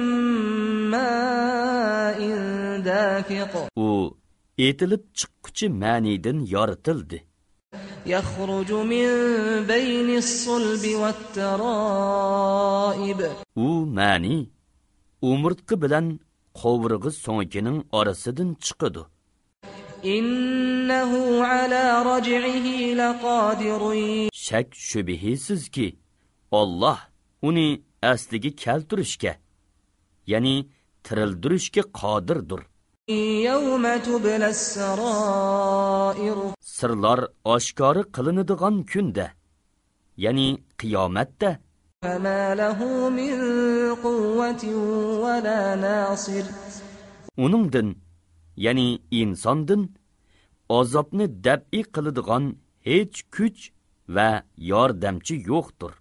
ماء 0.90 2.20
دافق 2.84 3.68
u 3.76 4.16
etilib 4.58 5.02
chiqquchi 5.18 5.66
ma'nidan 5.82 6.38
yoritildi 6.54 7.18
يخرج 8.06 8.72
من 8.72 9.06
بين 9.66 10.16
الصلب 10.16 10.84
والترائب 12.08 13.20
u 13.56 13.86
ma'ni 13.98 14.46
umurtqi 15.22 15.74
bilan 15.82 16.06
qovurg'i 16.60 17.10
so'nkining 17.24 17.78
orasidan 17.98 18.50
chiqadi 18.66 19.02
إنه 20.04 21.44
على 21.44 22.02
رجعه 22.02 22.66
لقادر 22.94 23.82
shak 24.32 24.68
shubhisizki 24.74 25.96
olloh 26.50 26.98
uni 27.42 27.82
asliga 28.02 28.50
keltirishga 28.64 29.32
ya'ni 30.26 30.66
tirildirishga 31.04 31.82
qodirdir 32.00 32.60
يوم 32.60 32.66
تبلى 32.66 32.68
السرائر 32.68 32.71
sirlar 36.61 37.19
oshkori 37.43 38.03
qilinadigan 38.15 38.75
kunda 38.91 39.27
ya'ni 40.17 40.47
qiyomatda. 40.79 41.59
uningdin 47.37 47.89
ya'ni 48.65 48.99
insondin 49.11 49.81
azobni 50.69 51.43
dabi 51.43 51.81
qiladigan 51.95 52.43
hech 52.87 53.17
kuch 53.35 53.61
va 54.15 54.29
yordamchi 54.57 55.35
yo'qdir. 55.51 55.91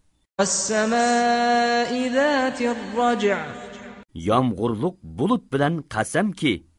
yomg'irliq 4.14 4.96
bulut 5.18 5.52
bilan 5.52 5.74
qasamki 5.94 6.71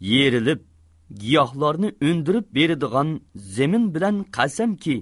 yerilib 0.00 0.60
giyohlarni 1.22 1.88
o'ndirib 2.08 2.46
beradigan 2.54 3.20
zemin 3.34 3.94
bilan 3.94 4.16
qasamki 4.36 4.96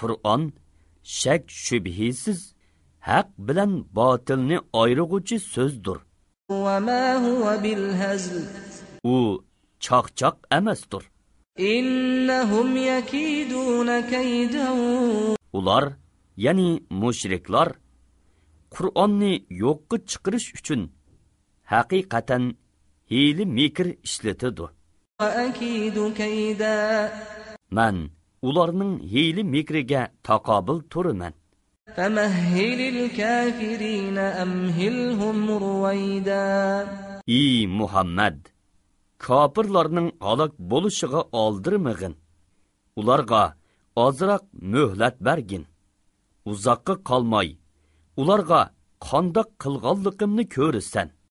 qur'on 0.00 0.42
shak 1.20 1.42
shubhisiz 1.64 2.40
haq 3.08 3.28
bilan 3.38 3.72
botilni 3.98 4.58
oyrig'uchi 4.72 5.36
so'zdir. 5.54 5.98
u 9.04 9.16
choqchoq 9.84 10.36
emasdir. 10.58 11.02
ular 15.58 15.84
ya'ni 16.44 16.68
mushriklar 17.02 17.68
qur'onni 18.74 19.32
yo'qqa 19.62 19.96
chiqarish 20.10 20.48
uchun 20.58 20.82
haqiqatan 21.72 22.44
hiyli 23.10 23.44
mikr 23.58 23.86
ishlatidi 24.06 24.66
man 27.78 27.96
ularning 28.48 28.94
hiyli 29.12 29.42
mikriga 29.54 30.02
taqobil 30.28 30.78
turiman. 30.92 31.34
Ey 37.40 37.66
muhammad 37.80 38.38
kofirlarning 39.26 40.08
halok 40.26 40.52
bo'lishiga 40.70 41.22
oldirmag'in. 41.42 42.14
Ularga 43.00 43.44
ozroq 44.04 44.44
muhlat 44.72 45.16
bergin 45.26 45.64
uзақqa 46.44 46.96
қалмай, 47.04 47.56
оларға 48.16 48.60
қандық 49.00 49.50
қылғалдықымны 49.62 50.44
ko'рrесan 50.54 51.12